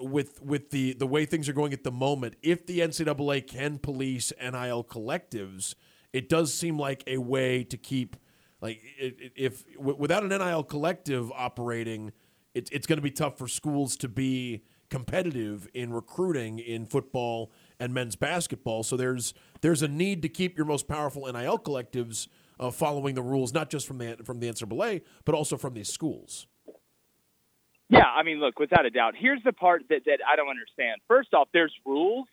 with 0.00 0.42
with 0.42 0.70
the 0.70 0.92
the 0.94 1.06
way 1.06 1.24
things 1.24 1.48
are 1.48 1.52
going 1.52 1.72
at 1.72 1.84
the 1.84 1.92
moment, 1.92 2.34
if 2.42 2.66
the 2.66 2.80
NCAA 2.80 3.46
can 3.46 3.78
police 3.78 4.32
NIL 4.40 4.84
collectives, 4.84 5.74
it 6.12 6.28
does 6.28 6.52
seem 6.52 6.78
like 6.78 7.04
a 7.06 7.18
way 7.18 7.62
to 7.64 7.76
keep 7.76 8.16
like 8.60 8.80
i- 9.00 9.06
i- 9.06 9.30
if 9.36 9.64
without 9.78 10.22
an 10.24 10.30
NIL 10.30 10.64
collective 10.64 11.30
operating, 11.32 12.12
it, 12.54 12.68
it's 12.72 12.86
going 12.86 12.98
to 12.98 13.02
be 13.02 13.10
tough 13.10 13.38
for 13.38 13.46
schools 13.48 13.96
to 13.98 14.08
be 14.08 14.62
competitive 14.90 15.68
in 15.74 15.92
recruiting 15.92 16.58
in 16.58 16.86
football 16.86 17.50
and 17.80 17.92
men's 17.94 18.16
basketball. 18.16 18.82
So 18.82 18.96
there's 18.96 19.34
there's 19.60 19.82
a 19.82 19.88
need 19.88 20.22
to 20.22 20.28
keep 20.28 20.56
your 20.56 20.66
most 20.66 20.88
powerful 20.88 21.30
NIL 21.30 21.58
collectives 21.58 22.28
uh, 22.58 22.70
following 22.70 23.14
the 23.14 23.22
rules, 23.22 23.52
not 23.52 23.70
just 23.70 23.86
from 23.86 23.98
the 23.98 24.16
from 24.24 24.40
the 24.40 24.48
NCAA, 24.48 25.02
but 25.24 25.34
also 25.34 25.56
from 25.56 25.74
these 25.74 25.92
schools. 25.92 26.46
Yeah, 27.90 28.06
I 28.06 28.22
mean, 28.22 28.40
look, 28.40 28.58
without 28.58 28.86
a 28.86 28.90
doubt. 28.90 29.14
Here's 29.16 29.42
the 29.44 29.52
part 29.52 29.82
that, 29.90 30.04
that 30.06 30.18
I 30.26 30.36
don't 30.36 30.48
understand. 30.48 31.00
First 31.06 31.34
off, 31.34 31.48
there's 31.52 31.72
rules. 31.84 32.26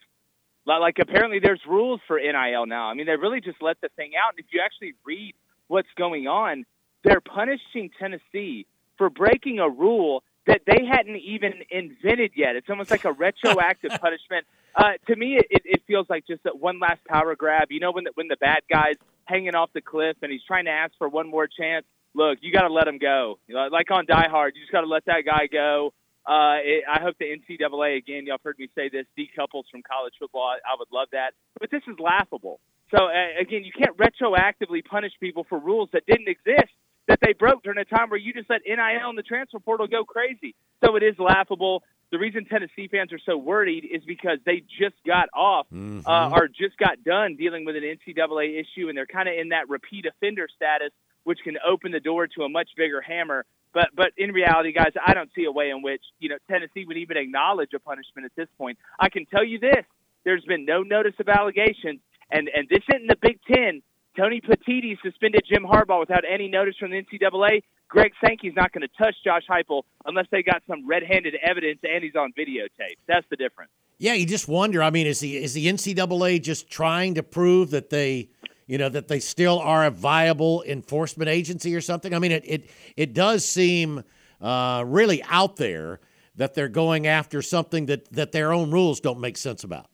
Like, 0.64 0.98
apparently, 1.00 1.40
there's 1.40 1.60
rules 1.68 2.00
for 2.06 2.18
NIL 2.18 2.66
now. 2.66 2.86
I 2.86 2.94
mean, 2.94 3.06
they 3.06 3.16
really 3.16 3.40
just 3.40 3.60
let 3.60 3.80
the 3.80 3.88
thing 3.96 4.12
out. 4.16 4.34
And 4.34 4.38
if 4.38 4.46
you 4.52 4.60
actually 4.64 4.94
read 5.04 5.34
what's 5.66 5.88
going 5.96 6.26
on, 6.26 6.64
they're 7.04 7.20
punishing 7.20 7.90
Tennessee 7.98 8.66
for 8.96 9.10
breaking 9.10 9.58
a 9.58 9.68
rule 9.68 10.22
that 10.46 10.62
they 10.66 10.84
hadn't 10.84 11.16
even 11.16 11.52
invented 11.70 12.32
yet. 12.36 12.56
It's 12.56 12.70
almost 12.70 12.90
like 12.90 13.04
a 13.04 13.12
retroactive 13.26 13.90
punishment. 14.00 14.46
Uh, 14.74 14.92
to 15.06 15.16
me, 15.16 15.36
it, 15.38 15.62
it 15.64 15.82
feels 15.86 16.06
like 16.08 16.26
just 16.26 16.42
one 16.58 16.80
last 16.80 17.04
power 17.04 17.34
grab. 17.36 17.68
You 17.70 17.80
know, 17.80 17.92
when 17.92 18.04
the, 18.04 18.10
when 18.14 18.28
the 18.28 18.36
bad 18.36 18.60
guy's 18.70 18.96
hanging 19.24 19.54
off 19.54 19.70
the 19.72 19.80
cliff 19.80 20.16
and 20.22 20.32
he's 20.32 20.42
trying 20.46 20.66
to 20.66 20.70
ask 20.70 20.92
for 20.98 21.08
one 21.08 21.28
more 21.28 21.46
chance. 21.46 21.84
Look, 22.14 22.38
you 22.42 22.52
got 22.52 22.68
to 22.68 22.72
let 22.72 22.86
him 22.86 22.98
go. 22.98 23.38
You 23.46 23.54
know, 23.54 23.68
like 23.72 23.90
on 23.90 24.04
Die 24.06 24.28
Hard, 24.28 24.54
you 24.54 24.62
just 24.62 24.72
got 24.72 24.82
to 24.82 24.86
let 24.86 25.06
that 25.06 25.24
guy 25.24 25.46
go. 25.50 25.94
Uh, 26.26 26.60
it, 26.62 26.84
I 26.88 27.00
hope 27.00 27.16
the 27.18 27.24
NCAA 27.24 27.96
again. 27.96 28.26
Y'all 28.26 28.34
have 28.34 28.42
heard 28.44 28.58
me 28.58 28.68
say 28.74 28.88
this 28.88 29.06
decouples 29.18 29.64
from 29.70 29.82
college 29.82 30.14
football. 30.18 30.42
I, 30.44 30.58
I 30.58 30.76
would 30.78 30.88
love 30.92 31.08
that, 31.12 31.32
but 31.58 31.70
this 31.70 31.82
is 31.88 31.98
laughable. 31.98 32.60
So 32.94 33.06
uh, 33.06 33.40
again, 33.40 33.64
you 33.64 33.72
can't 33.72 33.96
retroactively 33.96 34.84
punish 34.84 35.12
people 35.18 35.46
for 35.48 35.58
rules 35.58 35.88
that 35.94 36.04
didn't 36.06 36.28
exist 36.28 36.70
that 37.08 37.18
they 37.20 37.32
broke 37.32 37.62
during 37.64 37.78
a 37.78 37.84
time 37.84 38.10
where 38.10 38.18
you 38.18 38.32
just 38.32 38.48
let 38.48 38.60
NIL 38.66 39.08
and 39.08 39.18
the 39.18 39.22
transfer 39.22 39.58
portal 39.58 39.86
go 39.86 40.04
crazy. 40.04 40.54
So 40.84 40.94
it 40.96 41.02
is 41.02 41.14
laughable. 41.18 41.82
The 42.12 42.18
reason 42.18 42.44
Tennessee 42.44 42.88
fans 42.88 43.10
are 43.14 43.18
so 43.24 43.38
worried 43.38 43.88
is 43.90 44.02
because 44.06 44.38
they 44.44 44.62
just 44.78 44.96
got 45.06 45.30
off 45.34 45.66
uh, 46.06 46.30
or 46.30 46.46
just 46.46 46.76
got 46.76 47.02
done 47.02 47.36
dealing 47.36 47.64
with 47.64 47.74
an 47.74 47.82
NCAA 47.82 48.60
issue, 48.60 48.88
and 48.88 48.96
they're 48.96 49.06
kind 49.06 49.30
of 49.30 49.34
in 49.40 49.48
that 49.48 49.70
repeat 49.70 50.04
offender 50.04 50.46
status, 50.54 50.92
which 51.24 51.38
can 51.42 51.56
open 51.66 51.90
the 51.90 52.00
door 52.00 52.26
to 52.26 52.42
a 52.42 52.50
much 52.50 52.68
bigger 52.76 53.00
hammer. 53.00 53.46
But 53.72 53.88
but 53.96 54.12
in 54.18 54.32
reality, 54.32 54.72
guys, 54.72 54.92
I 55.04 55.14
don't 55.14 55.30
see 55.34 55.44
a 55.44 55.50
way 55.50 55.70
in 55.70 55.80
which 55.80 56.02
you 56.20 56.28
know 56.28 56.36
Tennessee 56.50 56.84
would 56.86 56.98
even 56.98 57.16
acknowledge 57.16 57.70
a 57.74 57.80
punishment 57.80 58.26
at 58.26 58.32
this 58.36 58.48
point. 58.58 58.76
I 59.00 59.08
can 59.08 59.24
tell 59.24 59.42
you 59.42 59.58
this: 59.58 59.84
there's 60.24 60.44
been 60.44 60.66
no 60.66 60.82
notice 60.82 61.14
of 61.18 61.30
allegations, 61.30 62.00
and 62.30 62.50
and 62.54 62.68
this 62.68 62.84
isn't 62.92 63.08
the 63.08 63.16
Big 63.20 63.38
Ten. 63.50 63.80
Tony 64.16 64.40
Petitti 64.40 64.96
suspended 65.02 65.42
Jim 65.50 65.64
Harbaugh 65.64 66.00
without 66.00 66.24
any 66.30 66.48
notice 66.48 66.74
from 66.78 66.90
the 66.90 67.02
NCAA. 67.02 67.62
Greg 67.88 68.12
Sankey's 68.24 68.54
not 68.54 68.72
going 68.72 68.82
to 68.82 69.02
touch 69.02 69.14
Josh 69.24 69.42
Heupel 69.48 69.82
unless 70.06 70.26
they 70.30 70.42
got 70.42 70.62
some 70.66 70.86
red-handed 70.86 71.34
evidence 71.42 71.80
and 71.82 72.02
he's 72.02 72.14
on 72.14 72.32
videotape. 72.32 72.96
That's 73.06 73.26
the 73.30 73.36
difference. 73.36 73.70
Yeah, 73.98 74.14
you 74.14 74.26
just 74.26 74.48
wonder. 74.48 74.82
I 74.82 74.90
mean, 74.90 75.06
is 75.06 75.20
the 75.20 75.36
is 75.36 75.54
the 75.54 75.66
NCAA 75.66 76.42
just 76.42 76.70
trying 76.70 77.14
to 77.14 77.22
prove 77.22 77.70
that 77.70 77.90
they, 77.90 78.30
you 78.66 78.76
know, 78.78 78.88
that 78.88 79.08
they 79.08 79.20
still 79.20 79.60
are 79.60 79.86
a 79.86 79.90
viable 79.90 80.62
enforcement 80.66 81.28
agency 81.28 81.74
or 81.74 81.80
something? 81.80 82.12
I 82.14 82.18
mean, 82.18 82.32
it 82.32 82.42
it 82.44 82.70
it 82.96 83.14
does 83.14 83.44
seem 83.44 84.02
uh, 84.40 84.82
really 84.86 85.22
out 85.24 85.56
there 85.56 86.00
that 86.34 86.54
they're 86.54 86.68
going 86.68 87.06
after 87.06 87.42
something 87.42 87.86
that 87.86 88.10
that 88.12 88.32
their 88.32 88.52
own 88.52 88.70
rules 88.70 89.00
don't 89.00 89.20
make 89.20 89.36
sense 89.36 89.62
about. 89.62 89.86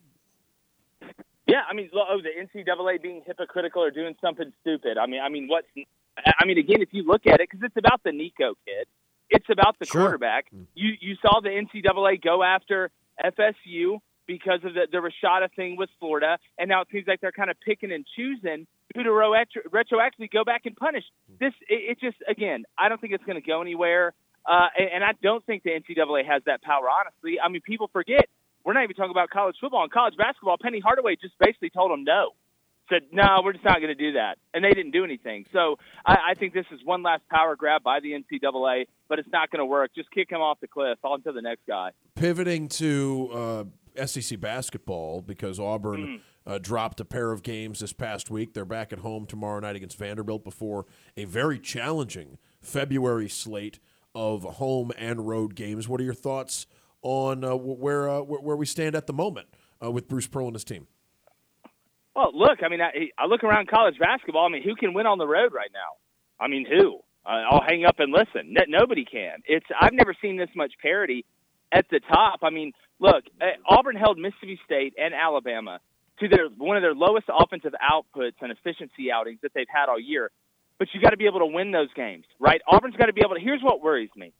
Yeah, 1.48 1.62
I 1.68 1.74
mean, 1.74 1.88
oh, 1.94 2.18
the 2.22 2.28
NCAA 2.60 3.00
being 3.00 3.22
hypocritical 3.26 3.82
or 3.82 3.90
doing 3.90 4.14
something 4.20 4.52
stupid. 4.60 4.98
I 4.98 5.06
mean, 5.06 5.20
I 5.20 5.30
mean, 5.30 5.48
what's? 5.48 5.66
I 6.18 6.44
mean, 6.44 6.58
again, 6.58 6.82
if 6.82 6.90
you 6.92 7.04
look 7.04 7.26
at 7.26 7.40
it, 7.40 7.48
because 7.50 7.64
it's 7.64 7.76
about 7.76 8.02
the 8.04 8.12
Nico 8.12 8.54
kid, 8.66 8.86
it's 9.30 9.46
about 9.50 9.76
the 9.78 9.86
Sure. 9.86 10.02
quarterback. 10.02 10.46
You 10.74 10.92
you 11.00 11.16
saw 11.22 11.40
the 11.40 11.48
NCAA 11.48 12.20
go 12.22 12.42
after 12.42 12.90
FSU 13.24 13.98
because 14.26 14.60
of 14.62 14.74
the 14.74 14.88
the 14.92 14.98
Rashada 14.98 15.50
thing 15.56 15.76
with 15.76 15.88
Florida, 15.98 16.38
and 16.58 16.68
now 16.68 16.82
it 16.82 16.88
seems 16.92 17.06
like 17.06 17.20
they're 17.22 17.32
kind 17.32 17.50
of 17.50 17.56
picking 17.64 17.92
and 17.92 18.04
choosing 18.14 18.66
who 18.94 19.02
to 19.02 19.10
ro- 19.12 19.32
retroactively 19.70 20.30
go 20.30 20.44
back 20.44 20.62
and 20.66 20.76
punish. 20.76 21.04
This 21.40 21.54
it, 21.68 21.92
it 21.96 22.00
just 22.00 22.18
again, 22.28 22.64
I 22.76 22.90
don't 22.90 23.00
think 23.00 23.14
it's 23.14 23.24
going 23.24 23.40
to 23.40 23.46
go 23.46 23.62
anywhere, 23.62 24.12
uh, 24.44 24.68
and, 24.78 24.88
and 24.96 25.04
I 25.04 25.12
don't 25.22 25.44
think 25.46 25.62
the 25.62 25.70
NCAA 25.70 26.26
has 26.26 26.42
that 26.44 26.62
power. 26.62 26.88
Honestly, 26.90 27.38
I 27.40 27.48
mean, 27.48 27.62
people 27.62 27.88
forget 27.92 28.28
we're 28.68 28.74
not 28.74 28.84
even 28.84 28.94
talking 28.94 29.10
about 29.10 29.30
college 29.30 29.56
football 29.58 29.82
and 29.82 29.90
college 29.90 30.14
basketball. 30.18 30.58
Penny 30.60 30.78
Hardaway 30.78 31.16
just 31.16 31.32
basically 31.40 31.70
told 31.70 31.90
them 31.90 32.04
no. 32.04 32.32
Said 32.90 33.04
no, 33.12 33.40
we're 33.42 33.54
just 33.54 33.64
not 33.64 33.76
going 33.76 33.88
to 33.88 33.94
do 33.94 34.12
that, 34.12 34.36
and 34.52 34.62
they 34.62 34.68
didn't 34.68 34.90
do 34.90 35.04
anything. 35.04 35.46
So 35.54 35.76
I, 36.04 36.16
I 36.30 36.34
think 36.34 36.52
this 36.52 36.66
is 36.70 36.80
one 36.84 37.02
last 37.02 37.22
power 37.30 37.56
grab 37.56 37.82
by 37.82 38.00
the 38.00 38.12
NCAA, 38.12 38.84
but 39.08 39.18
it's 39.18 39.28
not 39.32 39.50
going 39.50 39.60
to 39.60 39.64
work. 39.64 39.92
Just 39.94 40.10
kick 40.10 40.30
him 40.30 40.42
off 40.42 40.60
the 40.60 40.68
cliff. 40.68 40.98
On 41.02 41.22
to 41.22 41.32
the 41.32 41.40
next 41.40 41.62
guy. 41.66 41.92
Pivoting 42.14 42.68
to 42.68 43.30
uh, 43.96 44.06
SEC 44.06 44.38
basketball 44.38 45.22
because 45.22 45.58
Auburn 45.58 46.20
uh, 46.46 46.58
dropped 46.58 47.00
a 47.00 47.06
pair 47.06 47.32
of 47.32 47.42
games 47.42 47.80
this 47.80 47.94
past 47.94 48.30
week. 48.30 48.52
They're 48.52 48.66
back 48.66 48.92
at 48.92 48.98
home 48.98 49.24
tomorrow 49.24 49.60
night 49.60 49.76
against 49.76 49.96
Vanderbilt 49.96 50.44
before 50.44 50.84
a 51.16 51.24
very 51.24 51.58
challenging 51.58 52.36
February 52.60 53.30
slate 53.30 53.78
of 54.14 54.42
home 54.42 54.92
and 54.98 55.26
road 55.26 55.54
games. 55.54 55.88
What 55.88 56.02
are 56.02 56.04
your 56.04 56.12
thoughts 56.12 56.66
on 57.02 57.44
uh, 57.44 57.54
where, 57.56 58.08
uh, 58.08 58.20
where 58.20 58.56
we 58.56 58.66
stand 58.66 58.94
at 58.94 59.06
the 59.06 59.12
moment 59.12 59.48
uh, 59.82 59.90
with 59.90 60.08
Bruce 60.08 60.26
Pearl 60.26 60.46
and 60.46 60.54
his 60.54 60.64
team? 60.64 60.86
Well, 62.14 62.32
look, 62.34 62.64
I 62.64 62.68
mean, 62.68 62.80
I, 62.80 63.10
I 63.16 63.26
look 63.26 63.44
around 63.44 63.68
college 63.68 63.94
basketball. 63.98 64.46
I 64.46 64.48
mean, 64.48 64.64
who 64.64 64.74
can 64.74 64.92
win 64.92 65.06
on 65.06 65.18
the 65.18 65.26
road 65.26 65.52
right 65.52 65.70
now? 65.72 66.44
I 66.44 66.48
mean, 66.48 66.66
who? 66.68 66.98
Uh, 67.24 67.42
I'll 67.50 67.62
hang 67.66 67.84
up 67.84 68.00
and 68.00 68.12
listen. 68.12 68.54
No, 68.54 68.62
nobody 68.66 69.04
can. 69.04 69.42
It's 69.44 69.66
I've 69.80 69.92
never 69.92 70.14
seen 70.20 70.36
this 70.36 70.48
much 70.56 70.72
parity 70.80 71.24
at 71.70 71.84
the 71.90 72.00
top. 72.00 72.40
I 72.42 72.50
mean, 72.50 72.72
look, 72.98 73.24
uh, 73.40 73.44
Auburn 73.68 73.96
held 73.96 74.18
Mississippi 74.18 74.58
State 74.64 74.94
and 74.98 75.14
Alabama 75.14 75.80
to 76.20 76.28
their 76.28 76.48
one 76.56 76.76
of 76.76 76.82
their 76.82 76.94
lowest 76.94 77.26
offensive 77.28 77.74
outputs 77.80 78.40
and 78.40 78.50
efficiency 78.50 79.12
outings 79.12 79.38
that 79.42 79.52
they've 79.54 79.68
had 79.68 79.88
all 79.88 80.00
year. 80.00 80.30
But 80.78 80.88
you 80.92 81.00
got 81.00 81.10
to 81.10 81.16
be 81.16 81.26
able 81.26 81.40
to 81.40 81.46
win 81.46 81.70
those 81.70 81.92
games, 81.94 82.24
right? 82.38 82.60
Auburn's 82.66 82.96
got 82.96 83.06
to 83.06 83.12
be 83.12 83.20
able 83.24 83.34
to. 83.34 83.40
Here's 83.40 83.62
what 83.62 83.82
worries 83.82 84.10
me. 84.16 84.32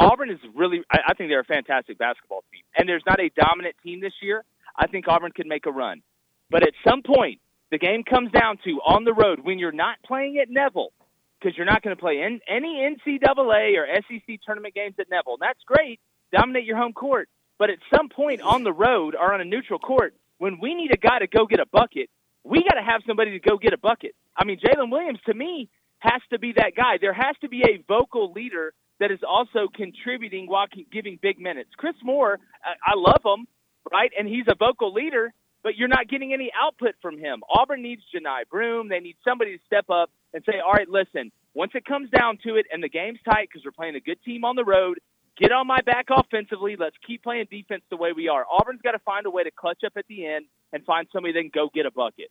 Auburn 0.00 0.30
is 0.30 0.38
really. 0.54 0.82
I, 0.90 0.98
I 1.08 1.14
think 1.14 1.30
they're 1.30 1.40
a 1.40 1.44
fantastic 1.44 1.98
basketball 1.98 2.42
team, 2.50 2.62
and 2.76 2.88
there's 2.88 3.04
not 3.06 3.20
a 3.20 3.30
dominant 3.36 3.76
team 3.84 4.00
this 4.00 4.14
year. 4.22 4.44
I 4.76 4.86
think 4.86 5.06
Auburn 5.06 5.32
could 5.32 5.46
make 5.46 5.66
a 5.66 5.70
run. 5.70 6.02
But 6.50 6.62
at 6.62 6.72
some 6.88 7.02
point, 7.02 7.40
the 7.70 7.78
game 7.78 8.02
comes 8.02 8.32
down 8.32 8.58
to 8.64 8.80
on 8.84 9.04
the 9.04 9.12
road 9.12 9.40
when 9.42 9.58
you're 9.58 9.72
not 9.72 9.96
playing 10.04 10.38
at 10.38 10.48
Neville, 10.50 10.92
because 11.38 11.56
you're 11.56 11.66
not 11.66 11.82
going 11.82 11.94
to 11.94 12.00
play 12.00 12.22
in, 12.22 12.40
any 12.48 12.80
NCAA 12.80 13.76
or 13.76 13.86
SEC 14.08 14.40
tournament 14.44 14.74
games 14.74 14.94
at 14.98 15.10
Neville. 15.10 15.34
And 15.34 15.42
that's 15.42 15.60
great, 15.66 16.00
dominate 16.32 16.64
your 16.64 16.76
home 16.76 16.92
court. 16.92 17.28
But 17.58 17.70
at 17.70 17.78
some 17.94 18.08
point 18.08 18.40
on 18.40 18.64
the 18.64 18.72
road 18.72 19.14
or 19.14 19.34
on 19.34 19.40
a 19.40 19.44
neutral 19.44 19.78
court, 19.78 20.14
when 20.38 20.58
we 20.60 20.74
need 20.74 20.92
a 20.92 20.96
guy 20.96 21.18
to 21.18 21.26
go 21.26 21.46
get 21.46 21.60
a 21.60 21.66
bucket, 21.66 22.08
we 22.42 22.62
got 22.62 22.80
to 22.80 22.82
have 22.82 23.02
somebody 23.06 23.32
to 23.32 23.38
go 23.38 23.58
get 23.58 23.74
a 23.74 23.78
bucket. 23.78 24.14
I 24.34 24.44
mean, 24.44 24.58
Jaylin 24.58 24.90
Williams 24.90 25.18
to 25.26 25.34
me 25.34 25.68
has 25.98 26.22
to 26.30 26.38
be 26.38 26.54
that 26.56 26.74
guy. 26.74 26.96
There 26.98 27.12
has 27.12 27.36
to 27.42 27.48
be 27.48 27.62
a 27.62 27.84
vocal 27.86 28.32
leader 28.32 28.72
that 29.00 29.10
is 29.10 29.20
also 29.26 29.66
contributing 29.74 30.46
while 30.46 30.66
giving 30.92 31.18
big 31.20 31.40
minutes. 31.40 31.70
Chris 31.76 31.96
Moore, 32.02 32.38
I 32.64 32.92
I 32.92 32.94
love 32.96 33.22
him, 33.24 33.46
right? 33.90 34.10
And 34.16 34.28
he's 34.28 34.46
a 34.48 34.54
vocal 34.54 34.92
leader, 34.92 35.32
but 35.62 35.76
you're 35.76 35.88
not 35.88 36.08
getting 36.08 36.32
any 36.32 36.50
output 36.54 36.94
from 37.02 37.18
him. 37.18 37.42
Auburn 37.52 37.82
needs 37.82 38.02
Johni 38.14 38.48
Broome. 38.50 38.88
They 38.88 39.00
need 39.00 39.16
somebody 39.26 39.56
to 39.56 39.64
step 39.66 39.90
up 39.90 40.10
and 40.32 40.44
say, 40.44 40.60
all 40.64 40.72
right, 40.72 40.88
listen, 40.88 41.32
once 41.54 41.72
it 41.74 41.84
comes 41.84 42.10
down 42.10 42.38
to 42.44 42.56
it 42.56 42.66
and 42.72 42.82
the 42.82 42.88
game's 42.88 43.18
tight 43.24 43.48
because 43.50 43.64
we're 43.64 43.72
playing 43.72 43.96
a 43.96 44.00
good 44.00 44.22
team 44.22 44.44
on 44.44 44.54
the 44.54 44.64
road, 44.64 44.98
get 45.36 45.50
on 45.50 45.66
my 45.66 45.80
back 45.84 46.06
offensively. 46.10 46.76
Let's 46.78 46.96
keep 47.06 47.22
playing 47.22 47.46
defense 47.50 47.82
the 47.90 47.96
way 47.96 48.12
we 48.12 48.28
are. 48.28 48.44
Auburn's 48.50 48.82
got 48.82 48.92
to 48.92 49.00
find 49.00 49.26
a 49.26 49.30
way 49.30 49.42
to 49.42 49.50
clutch 49.50 49.82
up 49.84 49.94
at 49.96 50.06
the 50.08 50.26
end 50.26 50.44
and 50.72 50.84
find 50.84 51.08
somebody 51.12 51.32
that 51.32 51.40
can 51.40 51.50
go 51.52 51.70
get 51.74 51.86
a 51.86 51.90
bucket. 51.90 52.30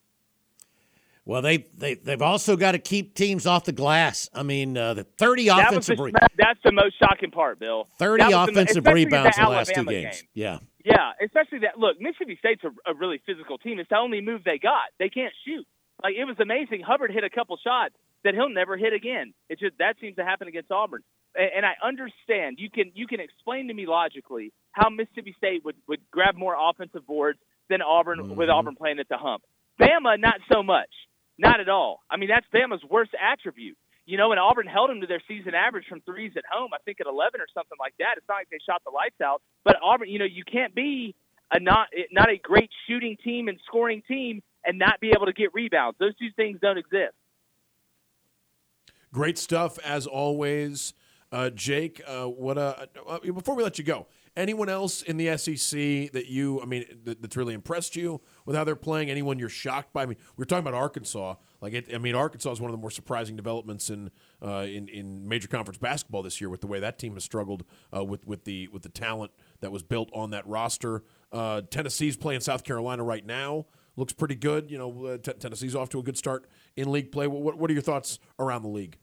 Well, 1.29 1.43
they 1.43 1.57
they 1.77 1.93
they've 1.93 2.23
also 2.23 2.57
got 2.57 2.71
to 2.71 2.79
keep 2.79 3.13
teams 3.13 3.45
off 3.45 3.63
the 3.63 3.71
glass. 3.71 4.27
I 4.33 4.41
mean, 4.41 4.75
uh, 4.75 4.95
the 4.95 5.03
thirty 5.03 5.45
That 5.45 5.67
offensive 5.67 5.97
the, 5.97 6.05
re- 6.05 6.11
that's 6.35 6.59
the 6.63 6.71
most 6.71 6.97
shocking 6.97 7.29
part, 7.29 7.59
Bill. 7.59 7.87
thirty 7.99 8.23
That 8.23 8.31
was 8.31 8.47
the- 8.47 8.51
offensive 8.53 8.85
rebounds 8.87 9.35
the 9.35 9.43
in 9.43 9.45
the 9.45 9.51
last 9.51 9.71
two 9.75 9.85
games. 9.85 10.21
game. 10.21 10.29
Yeah. 10.33 10.59
Yeah, 10.83 11.11
especially 11.23 11.59
that. 11.59 11.77
Look, 11.77 12.01
Mississippi 12.01 12.35
State's 12.39 12.63
a, 12.63 12.69
a 12.89 12.95
really 12.95 13.21
physical 13.27 13.59
team. 13.59 13.77
It's 13.77 13.89
the 13.89 13.97
only 13.97 14.21
move 14.21 14.41
they 14.43 14.57
got. 14.57 14.89
They 14.97 15.09
can't 15.09 15.33
shoot. 15.45 15.67
Like 16.01 16.15
it 16.17 16.25
was 16.25 16.37
amazing. 16.39 16.81
Hubbard 16.81 17.11
hit 17.11 17.23
a 17.23 17.29
couple 17.29 17.57
shots 17.63 17.93
that 18.23 18.33
he'll 18.33 18.49
never 18.49 18.75
hit 18.75 18.93
again. 18.93 19.35
It 19.49 19.59
just 19.59 19.77
that 19.77 19.97
seems 20.01 20.15
to 20.15 20.25
happen 20.25 20.47
against 20.47 20.71
Auburn. 20.71 21.03
And, 21.35 21.51
and 21.57 21.63
I 21.63 21.73
understand 21.87 22.57
you 22.57 22.71
can 22.71 22.91
you 22.95 23.05
can 23.05 23.19
explain 23.19 23.67
to 23.67 23.73
me 23.75 23.85
logically 23.85 24.51
how 24.71 24.89
Mississippi 24.89 25.35
State 25.37 25.63
would 25.63 25.75
would 25.87 26.01
grab 26.09 26.35
more 26.35 26.55
offensive 26.59 27.05
boards 27.05 27.37
than 27.69 27.83
Auburn 27.83 28.35
with 28.35 28.49
Auburn 28.49 28.75
playing 28.75 28.97
at 28.97 29.09
the 29.09 29.17
hump. 29.17 29.43
Bama, 29.79 30.19
not 30.19 30.39
so 30.51 30.63
much. 30.63 30.89
Not 31.39 31.61
at 31.61 31.69
all. 31.69 32.01
I 32.11 32.17
mean, 32.17 32.27
that's 32.27 32.45
Bama's 32.53 32.83
worst 32.83 33.11
attribute. 33.15 33.77
You 34.05 34.17
know, 34.17 34.31
and 34.31 34.39
Auburn 34.39 34.67
held 34.67 34.89
them 34.89 35.01
to 35.01 35.07
their 35.07 35.21
season 35.27 35.53
average 35.53 35.85
from 35.87 36.01
threes 36.01 36.33
at 36.35 36.43
home, 36.51 36.71
I 36.73 36.77
think 36.83 36.99
at 36.99 37.07
11 37.07 37.39
or 37.39 37.45
something 37.53 37.77
like 37.79 37.93
that. 37.99 38.15
It's 38.17 38.27
not 38.27 38.35
like 38.35 38.49
they 38.49 38.57
shot 38.67 38.81
the 38.83 38.91
lights 38.91 39.21
out. 39.23 39.41
But 39.63 39.77
Auburn, 39.81 40.09
you 40.09 40.19
know, 40.19 40.25
you 40.25 40.43
can't 40.43 40.75
be 40.75 41.15
a 41.51 41.59
not 41.59 41.87
not 42.11 42.29
a 42.29 42.37
great 42.37 42.69
shooting 42.87 43.17
team 43.23 43.47
and 43.47 43.57
scoring 43.65 44.03
team 44.07 44.41
and 44.65 44.77
not 44.77 44.99
be 44.99 45.11
able 45.15 45.27
to 45.27 45.33
get 45.33 45.53
rebounds. 45.53 45.97
Those 45.99 46.15
two 46.17 46.29
things 46.35 46.59
don't 46.61 46.77
exist. 46.77 47.13
Great 49.13 49.37
stuff 49.37 49.79
as 49.79 50.05
always, 50.05 50.93
uh, 51.31 51.51
Jake. 51.51 52.01
Uh, 52.05 52.25
what? 52.25 52.57
Uh, 52.57 52.85
uh, 53.07 53.19
before 53.19 53.55
we 53.55 53.63
let 53.63 53.77
you 53.77 53.85
go, 53.85 54.07
anyone 54.39 54.69
else 54.69 55.01
in 55.01 55.17
the 55.17 55.37
SEC 55.37 56.11
that 56.13 56.27
you, 56.27 56.61
I 56.61 56.65
mean, 56.65 56.85
that, 57.03 57.21
that's 57.21 57.35
really 57.35 57.53
impressed 57.53 57.95
you 57.95 58.21
with 58.45 58.55
how 58.55 58.63
they're 58.63 58.75
playing? 58.75 59.09
Anyone 59.09 59.37
you're 59.37 59.49
shocked 59.49 59.93
by? 59.93 60.03
I 60.03 60.05
mean, 60.05 60.17
we 60.37 60.43
are 60.43 60.45
talking 60.45 60.65
about 60.65 60.73
Arkansas. 60.73 61.35
Like, 61.61 61.73
it, 61.73 61.93
I 61.93 61.97
mean, 61.97 62.15
Arkansas 62.15 62.53
is 62.53 62.61
one 62.61 62.71
of 62.71 62.77
the 62.77 62.81
more 62.81 62.89
surprising 62.89 63.35
developments 63.35 63.89
in 63.89 64.09
uh, 64.41 64.65
in 64.67 64.87
in 64.87 65.27
major 65.27 65.47
conference 65.47 65.77
basketball 65.77 66.23
this 66.23 66.39
year 66.39 66.49
with 66.49 66.61
the 66.61 66.67
way 66.67 66.79
that 66.79 66.97
team 66.97 67.13
has 67.15 67.23
struggled 67.23 67.65
uh, 67.95 68.03
with 68.03 68.25
with 68.25 68.45
the 68.45 68.69
with 68.69 68.83
the 68.83 68.89
talent 68.89 69.31
that 69.59 69.71
was 69.71 69.83
built 69.83 70.09
on 70.13 70.31
that 70.31 70.47
roster. 70.47 71.03
Uh, 71.31 71.61
Tennessee's 71.69 72.15
playing 72.15 72.39
South 72.41 72.63
Carolina 72.63 73.03
right 73.03 73.25
now. 73.25 73.65
Looks 73.97 74.13
pretty 74.13 74.35
good. 74.35 74.71
You 74.71 74.77
know, 74.77 75.05
uh, 75.05 75.17
T- 75.17 75.33
Tennessee's 75.33 75.75
off 75.75 75.89
to 75.89 75.99
a 75.99 76.03
good 76.03 76.17
start 76.17 76.49
in 76.77 76.89
league 76.91 77.11
play. 77.11 77.27
What, 77.27 77.57
what 77.57 77.69
are 77.69 77.73
your 77.73 77.83
thoughts 77.83 78.19
around 78.39 78.61
the 78.61 78.69
league? 78.69 78.97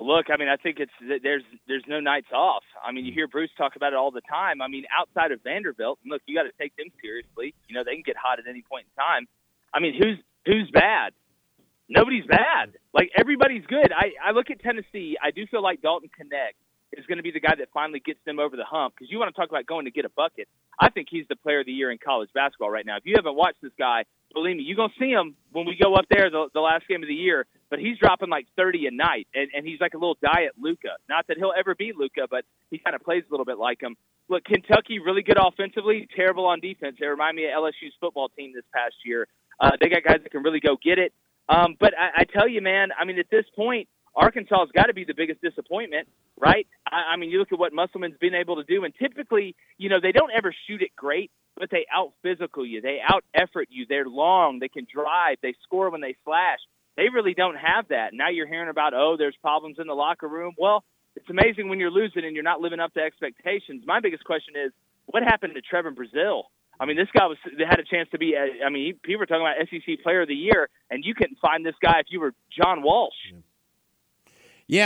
Look, 0.00 0.26
I 0.32 0.38
mean, 0.38 0.48
I 0.48 0.56
think 0.56 0.78
it's 0.80 0.92
there's 1.22 1.42
there's 1.68 1.84
no 1.86 2.00
nights 2.00 2.32
off. 2.32 2.64
I 2.82 2.90
mean, 2.90 3.04
you 3.04 3.12
mm. 3.12 3.14
hear 3.14 3.28
Bruce 3.28 3.50
talk 3.58 3.76
about 3.76 3.92
it 3.92 3.96
all 3.96 4.10
the 4.10 4.22
time. 4.22 4.62
I 4.62 4.68
mean, 4.68 4.84
outside 4.98 5.30
of 5.30 5.42
Vanderbilt, 5.42 5.98
look, 6.06 6.22
you 6.26 6.34
got 6.34 6.44
to 6.44 6.52
take 6.58 6.74
them 6.76 6.86
seriously. 7.02 7.54
You 7.68 7.74
know, 7.74 7.84
they 7.84 7.92
can 7.92 8.02
get 8.04 8.16
hot 8.16 8.38
at 8.38 8.48
any 8.48 8.62
point 8.62 8.86
in 8.88 8.96
time. 8.96 9.28
I 9.74 9.80
mean, 9.80 9.92
who's 9.92 10.16
who's 10.46 10.70
bad? 10.72 11.12
Nobody's 11.88 12.24
bad. 12.24 12.72
Like 12.94 13.10
everybody's 13.16 13.66
good. 13.66 13.92
I 13.92 14.12
I 14.24 14.32
look 14.32 14.50
at 14.50 14.60
Tennessee. 14.60 15.16
I 15.22 15.32
do 15.32 15.46
feel 15.46 15.62
like 15.62 15.82
Dalton 15.82 16.08
Knecht 16.08 16.56
is 16.92 17.06
going 17.06 17.18
to 17.18 17.22
be 17.22 17.30
the 17.30 17.40
guy 17.40 17.54
that 17.58 17.68
finally 17.72 18.00
gets 18.00 18.18
them 18.24 18.38
over 18.38 18.56
the 18.56 18.64
hump. 18.64 18.94
Because 18.94 19.10
you 19.12 19.18
want 19.18 19.34
to 19.34 19.38
talk 19.38 19.50
about 19.50 19.66
going 19.66 19.84
to 19.84 19.90
get 19.90 20.04
a 20.04 20.10
bucket. 20.10 20.48
I 20.80 20.88
think 20.88 21.08
he's 21.10 21.26
the 21.28 21.36
player 21.36 21.60
of 21.60 21.66
the 21.66 21.72
year 21.72 21.90
in 21.90 21.98
college 21.98 22.30
basketball 22.34 22.70
right 22.70 22.86
now. 22.86 22.96
If 22.96 23.04
you 23.04 23.14
haven't 23.16 23.36
watched 23.36 23.60
this 23.62 23.72
guy, 23.78 24.04
believe 24.32 24.56
me, 24.56 24.64
you're 24.64 24.76
going 24.76 24.90
to 24.90 24.98
see 24.98 25.10
him 25.10 25.36
when 25.52 25.66
we 25.66 25.76
go 25.80 25.94
up 25.94 26.06
there 26.10 26.30
the, 26.30 26.48
the 26.54 26.60
last 26.60 26.88
game 26.88 27.02
of 27.02 27.08
the 27.08 27.14
year. 27.14 27.46
But 27.70 27.78
he's 27.78 27.98
dropping 27.98 28.28
like 28.28 28.46
30 28.56 28.86
a 28.86 28.90
night, 28.90 29.28
and, 29.34 29.48
and 29.54 29.66
he's 29.66 29.80
like 29.80 29.94
a 29.94 29.96
little 29.96 30.18
diet 30.20 30.52
Luka. 30.60 30.98
Not 31.08 31.28
that 31.28 31.38
he'll 31.38 31.54
ever 31.56 31.74
be 31.74 31.92
Luka, 31.96 32.22
but 32.28 32.44
he 32.70 32.78
kind 32.78 32.96
of 32.96 33.02
plays 33.02 33.22
a 33.28 33.32
little 33.32 33.46
bit 33.46 33.58
like 33.58 33.80
him. 33.80 33.96
Look, 34.28 34.44
Kentucky 34.44 34.98
really 34.98 35.22
good 35.22 35.38
offensively, 35.40 36.08
terrible 36.14 36.46
on 36.46 36.60
defense. 36.60 36.96
They 37.00 37.06
remind 37.06 37.36
me 37.36 37.46
of 37.46 37.52
LSU's 37.52 37.94
football 38.00 38.28
team 38.28 38.52
this 38.54 38.64
past 38.74 38.94
year. 39.04 39.26
Uh, 39.60 39.70
they 39.80 39.88
got 39.88 40.02
guys 40.02 40.18
that 40.22 40.30
can 40.30 40.42
really 40.42 40.60
go 40.60 40.76
get 40.82 40.98
it. 40.98 41.12
Um, 41.48 41.76
but 41.78 41.94
I, 41.98 42.22
I 42.22 42.24
tell 42.24 42.48
you, 42.48 42.60
man, 42.60 42.90
I 42.98 43.04
mean, 43.04 43.18
at 43.18 43.30
this 43.30 43.44
point, 43.56 43.88
Arkansas 44.14 44.58
has 44.58 44.68
got 44.74 44.84
to 44.84 44.94
be 44.94 45.04
the 45.04 45.14
biggest 45.14 45.40
disappointment, 45.40 46.08
right? 46.40 46.66
I, 46.86 47.12
I 47.14 47.16
mean, 47.16 47.30
you 47.30 47.38
look 47.38 47.52
at 47.52 47.58
what 47.58 47.72
Musselman's 47.72 48.16
been 48.20 48.34
able 48.34 48.56
to 48.56 48.64
do, 48.64 48.84
and 48.84 48.92
typically, 48.98 49.54
you 49.78 49.88
know, 49.88 49.98
they 50.00 50.12
don't 50.12 50.32
ever 50.36 50.54
shoot 50.66 50.82
it 50.82 50.90
great, 50.96 51.30
but 51.56 51.70
they 51.70 51.86
out 51.94 52.12
physical 52.22 52.64
you, 52.66 52.80
they 52.80 52.98
out 53.06 53.24
effort 53.34 53.68
you. 53.70 53.86
They're 53.88 54.06
long, 54.06 54.58
they 54.58 54.68
can 54.68 54.86
drive, 54.92 55.38
they 55.42 55.54
score 55.62 55.90
when 55.90 56.00
they 56.00 56.16
slash. 56.24 56.58
They 57.00 57.08
really 57.08 57.32
don't 57.32 57.56
have 57.56 57.88
that. 57.88 58.12
Now 58.12 58.28
you're 58.28 58.46
hearing 58.46 58.68
about, 58.68 58.92
oh, 58.92 59.16
there's 59.16 59.34
problems 59.40 59.78
in 59.80 59.86
the 59.86 59.94
locker 59.94 60.28
room. 60.28 60.52
Well, 60.58 60.84
it's 61.16 61.30
amazing 61.30 61.70
when 61.70 61.80
you're 61.80 61.90
losing 61.90 62.26
and 62.26 62.34
you're 62.34 62.44
not 62.44 62.60
living 62.60 62.78
up 62.78 62.92
to 62.92 63.00
expectations. 63.00 63.84
My 63.86 64.00
biggest 64.00 64.22
question 64.24 64.52
is, 64.54 64.70
what 65.06 65.22
happened 65.22 65.54
to 65.54 65.62
Trevor 65.62 65.92
Brazile? 65.92 66.42
I 66.78 66.84
mean, 66.84 66.98
this 66.98 67.08
guy 67.16 67.24
was 67.24 67.38
had 67.58 67.80
a 67.80 67.84
chance 67.84 68.10
to 68.10 68.18
be. 68.18 68.36
uh, 68.36 68.66
I 68.66 68.68
mean, 68.68 69.00
people 69.02 69.20
were 69.20 69.26
talking 69.26 69.40
about 69.40 69.56
SEC 69.70 70.02
Player 70.02 70.22
of 70.22 70.28
the 70.28 70.34
Year, 70.34 70.68
and 70.90 71.02
you 71.02 71.14
couldn't 71.14 71.38
find 71.40 71.64
this 71.64 71.74
guy 71.82 72.00
if 72.00 72.06
you 72.10 72.20
were 72.20 72.34
John 72.54 72.82
Walsh. 72.82 73.14
Yeah, 73.32 73.38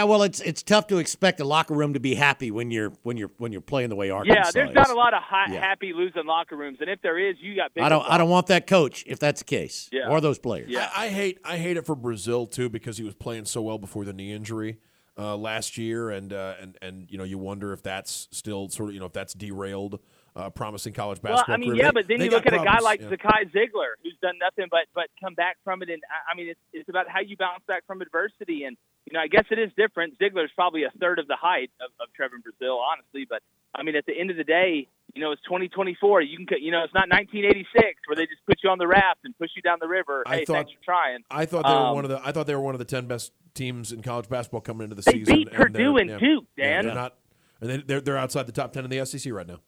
well, 0.05 0.23
it's 0.23 0.41
it's 0.41 0.63
tough 0.63 0.87
to 0.89 0.99
expect 0.99 1.41
a 1.41 1.45
locker 1.45 1.75
room 1.75 1.95
to 1.95 2.01
be 2.01 2.15
happy 2.15 2.51
when 2.51 2.71
you're 2.71 2.91
when 3.03 3.17
you're 3.17 3.31
when 3.39 3.53
you're 3.53 3.61
playing 3.61 3.91
the 3.91 3.97
way 3.97 4.11
Arkansas. 4.11 4.41
Is. 4.41 4.47
Yeah, 4.47 4.51
there's 4.63 4.71
is. 4.71 4.75
not 4.75 4.91
a 4.91 4.95
lot 4.95 5.15
of 5.15 5.23
hi- 5.23 5.53
Yeah. 5.53 5.61
happy 5.61 5.93
losing 5.93 6.27
locker 6.27 6.57
rooms, 6.57 6.79
and 6.81 6.89
if 6.89 7.01
there 7.03 7.19
is, 7.19 7.37
you 7.41 7.55
got. 7.57 7.71
I 7.81 7.89
don't 7.89 8.05
I 8.09 8.19
don't 8.19 8.31
want 8.31 8.47
that 8.49 8.67
coach 8.67 9.05
if 9.07 9.19
that's 9.19 9.41
the 9.41 9.45
case, 9.45 9.89
Yeah. 9.93 10.09
or 10.09 10.21
those 10.21 10.39
players. 10.39 10.71
Yeah. 10.71 10.91
I, 10.95 11.07
I 11.07 11.09
hate 11.09 11.39
I 11.45 11.57
hate 11.59 11.77
it 11.77 11.85
for 11.87 11.95
Brazile 11.97 12.51
too 12.51 12.69
because 12.69 12.97
he 12.99 13.05
was 13.05 13.15
playing 13.15 13.45
so 13.45 13.63
well 13.63 13.79
before 13.79 14.05
the 14.05 14.13
knee 14.13 14.33
injury 14.33 14.79
uh, 15.19 15.37
last 15.37 15.77
year, 15.79 16.11
and 16.11 16.33
uh, 16.33 16.55
and 16.61 16.79
and 16.83 17.11
you 17.11 17.19
know 17.19 17.25
you 17.25 17.39
wonder 17.39 17.73
if 17.73 17.83
that's 17.83 18.29
still 18.31 18.69
sort 18.69 18.89
of 18.89 18.95
you 18.95 19.01
know 19.01 19.07
if 19.07 19.13
that's 19.13 19.35
derailed 19.35 20.01
uh, 20.35 20.51
promising 20.51 20.93
college 20.93 21.21
Well, 21.23 21.35
basketball. 21.35 21.55
I 21.55 21.59
mean, 21.59 21.71
career. 21.71 21.85
yeah, 21.85 21.91
but 21.93 22.09
then 22.09 22.19
they 22.19 22.25
you 22.25 22.31
got 22.31 22.45
look 22.45 22.53
at 22.53 22.61
a 22.61 22.65
guy 22.65 22.81
like 22.81 23.01
yeah. 23.01 23.09
Zakai 23.11 23.53
Zeigler, 23.53 23.95
who's 24.03 24.17
done 24.21 24.35
nothing 24.41 24.67
but 24.71 24.87
but 24.95 25.07
come 25.23 25.35
back 25.35 25.57
from 25.63 25.83
it, 25.83 25.91
and 25.91 26.03
I- 26.11 26.33
I 26.33 26.37
mean, 26.37 26.49
it's 26.49 26.61
it's 26.73 26.89
about 26.89 27.09
how 27.09 27.21
you 27.21 27.37
bounce 27.37 27.63
back 27.69 27.85
from 27.87 28.01
adversity, 28.03 28.65
and 28.65 28.77
you 29.07 29.13
know, 29.13 29.21
I 29.21 29.29
guess 29.29 29.45
it 29.51 29.59
is 29.59 29.71
different. 29.77 30.19
Zeigler's 30.19 30.51
probably 30.55 30.85
a 30.85 30.91
third 31.01 31.19
of 31.19 31.27
the 31.27 31.37
height 31.37 31.71
of, 31.81 31.91
of 32.01 32.13
Trevor 32.15 32.37
Brazile, 32.37 32.79
honestly, 32.79 33.27
but 33.29 33.43
I 33.75 33.83
mean, 33.83 33.97
at 33.97 34.07
the 34.07 34.19
end 34.19 34.31
of 34.31 34.37
the 34.37 34.45
day, 34.45 34.89
you 35.15 35.21
know, 35.23 35.33
it's 35.33 35.43
2024. 35.43 36.23
You 36.23 36.47
can, 36.47 36.59
you 36.63 36.71
know, 36.71 36.83
it's 36.85 36.95
not 36.95 37.09
1986 37.11 38.01
where 38.07 38.17
they 38.17 38.25
just 38.27 38.45
put 38.47 38.59
you 38.63 38.71
on 38.71 38.79
the 38.79 38.87
raft 38.87 39.21
and 39.25 39.37
push 39.39 39.51
you 39.57 39.63
down 39.63 39.79
the 39.81 39.89
river. 39.89 40.23
I 40.27 40.37
hey, 40.39 40.45
thought- 40.45 40.55
thanks 40.55 40.73
for 40.73 40.85
trying. 40.85 41.19
I 41.31 41.45
thought 41.45 41.65
they 41.65 41.71
were 41.71 41.77
Um, 41.91 41.95
one 41.95 42.05
of 42.05 42.11
the 42.11 42.21
I 42.25 42.33
thought 42.33 42.47
they 42.47 42.55
were 42.55 42.61
one 42.63 42.75
of 42.75 42.79
the 42.79 42.85
ten 42.85 43.07
best 43.07 43.33
teams 43.55 43.93
in 43.93 44.03
college 44.03 44.29
basketball 44.29 44.61
coming 44.61 44.85
into 44.85 44.95
the 44.97 45.03
They 45.03 45.13
season. 45.13 45.35
beat 45.37 45.49
and 45.49 45.57
Purdue 45.57 45.79
they're- 45.95 45.99
and 46.01 46.11
yeah. 46.11 46.19
Duke, 46.19 46.45
Yeah, 46.57 46.65
Dan. 46.77 46.85
they're 46.87 46.95
not, 46.95 47.15
and 47.61 47.71
they, 47.71 47.77
they're 47.79 48.01
they're 48.01 48.17
outside 48.19 48.47
the 48.47 48.53
top 48.53 48.73
ten 48.73 48.85
in 48.85 48.91
the 48.91 49.05
SEC 49.05 49.33
right 49.33 49.47
now. 49.47 49.61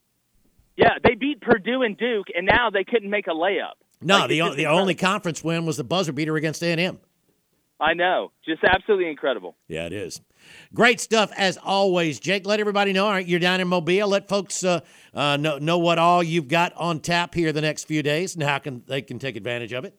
Yeah, 0.76 0.94
they 1.02 1.14
beat 1.14 1.40
Purdue 1.40 1.82
and 1.82 1.96
Duke, 1.96 2.26
and 2.36 2.46
now 2.46 2.70
they 2.70 2.84
couldn't 2.84 3.08
make 3.10 3.26
a 3.28 3.30
layup. 3.30 3.72
No, 4.02 4.18
Like, 4.20 4.28
the 4.28 4.38
it's 4.38 4.42
o- 4.44 4.46
just 4.48 4.56
the 4.58 4.66
only 4.66 4.94
conference 4.94 5.42
win 5.42 5.64
was 5.66 5.76
the 5.78 5.84
buzzer 5.84 6.12
beater 6.12 6.36
against 6.36 6.62
A 6.62 6.66
and 6.66 6.80
M. 6.80 7.00
I 7.78 7.94
know, 7.94 8.32
just 8.44 8.64
absolutely 8.64 9.10
incredible. 9.10 9.56
Yeah, 9.68 9.84
it 9.84 9.92
is. 9.92 10.20
Great 10.72 11.00
stuff 11.00 11.30
as 11.36 11.58
always, 11.58 12.18
Jake. 12.18 12.46
Let 12.46 12.58
everybody 12.58 12.92
know. 12.92 13.04
All 13.04 13.12
right, 13.12 13.26
you're 13.26 13.40
down 13.40 13.60
in 13.60 13.68
Mobile. 13.68 14.08
Let 14.08 14.28
folks 14.28 14.64
uh, 14.64 14.80
uh, 15.12 15.36
know 15.36 15.58
know 15.58 15.78
what 15.78 15.98
all 15.98 16.22
you've 16.22 16.48
got 16.48 16.72
on 16.74 17.00
tap 17.00 17.34
here 17.34 17.52
the 17.52 17.60
next 17.60 17.84
few 17.84 18.02
days 18.02 18.34
and 18.34 18.42
how 18.42 18.58
can 18.58 18.82
they 18.86 19.02
can 19.02 19.18
take 19.18 19.36
advantage 19.36 19.72
of 19.72 19.84
it. 19.84 19.94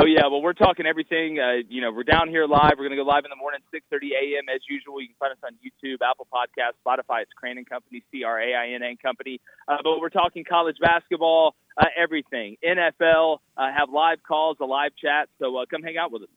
Oh 0.00 0.04
yeah, 0.04 0.28
well 0.30 0.40
we're 0.40 0.52
talking 0.52 0.86
everything. 0.86 1.40
Uh, 1.40 1.66
you 1.68 1.80
know, 1.80 1.90
we're 1.90 2.04
down 2.04 2.28
here 2.28 2.46
live. 2.46 2.74
We're 2.78 2.86
going 2.86 2.96
to 2.96 3.02
go 3.02 3.02
live 3.02 3.24
in 3.24 3.30
the 3.30 3.36
morning, 3.36 3.58
6:30 3.74 4.10
a.m. 4.14 4.44
as 4.54 4.60
usual. 4.70 5.00
You 5.00 5.08
can 5.08 5.16
find 5.18 5.32
us 5.32 5.38
on 5.42 5.54
YouTube, 5.58 5.96
Apple 6.08 6.28
Podcasts, 6.32 6.78
Spotify. 6.86 7.22
It's 7.22 7.32
Crain 7.32 7.58
and 7.58 7.68
Company, 7.68 8.04
C 8.12 8.22
R 8.22 8.40
A 8.40 8.54
I 8.54 8.68
N 8.74 8.96
Company. 9.02 9.40
Uh, 9.66 9.78
but 9.82 9.98
we're 9.98 10.10
talking 10.10 10.44
college 10.44 10.76
basketball, 10.80 11.56
uh, 11.76 11.86
everything, 11.96 12.56
NFL. 12.64 13.38
Uh, 13.56 13.72
have 13.76 13.90
live 13.90 14.18
calls, 14.22 14.58
a 14.60 14.64
live 14.64 14.92
chat. 14.94 15.28
So 15.40 15.56
uh, 15.56 15.64
come 15.68 15.82
hang 15.82 15.96
out 15.96 16.12
with 16.12 16.22
us. 16.22 16.28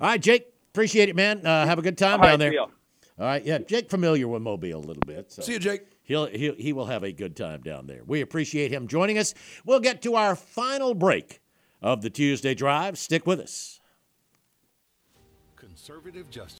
All 0.00 0.08
right, 0.08 0.20
Jake. 0.20 0.46
Appreciate 0.72 1.08
it, 1.08 1.16
man. 1.16 1.46
Uh, 1.46 1.66
have 1.66 1.78
a 1.78 1.82
good 1.82 1.96
time 1.96 2.20
All 2.20 2.26
right, 2.26 2.30
down 2.30 2.38
there. 2.38 2.60
All 2.60 2.68
right, 3.18 3.44
yeah. 3.44 3.58
Jake 3.58 3.88
familiar 3.88 4.28
with 4.28 4.42
Mobile 4.42 4.76
a 4.76 4.78
little 4.78 5.02
bit. 5.06 5.32
So. 5.32 5.42
See 5.42 5.54
you, 5.54 5.58
Jake. 5.58 5.82
He'll, 6.02 6.26
he'll 6.26 6.54
he 6.54 6.72
will 6.72 6.86
have 6.86 7.02
a 7.02 7.12
good 7.12 7.34
time 7.34 7.62
down 7.62 7.86
there. 7.86 8.02
We 8.06 8.20
appreciate 8.20 8.70
him 8.72 8.86
joining 8.86 9.18
us. 9.18 9.34
We'll 9.64 9.80
get 9.80 10.02
to 10.02 10.14
our 10.14 10.36
final 10.36 10.94
break 10.94 11.40
of 11.82 12.02
the 12.02 12.10
Tuesday 12.10 12.54
Drive. 12.54 12.98
Stick 12.98 13.26
with 13.26 13.40
us. 13.40 13.80
Conservative 15.56 16.30
justice. 16.30 16.54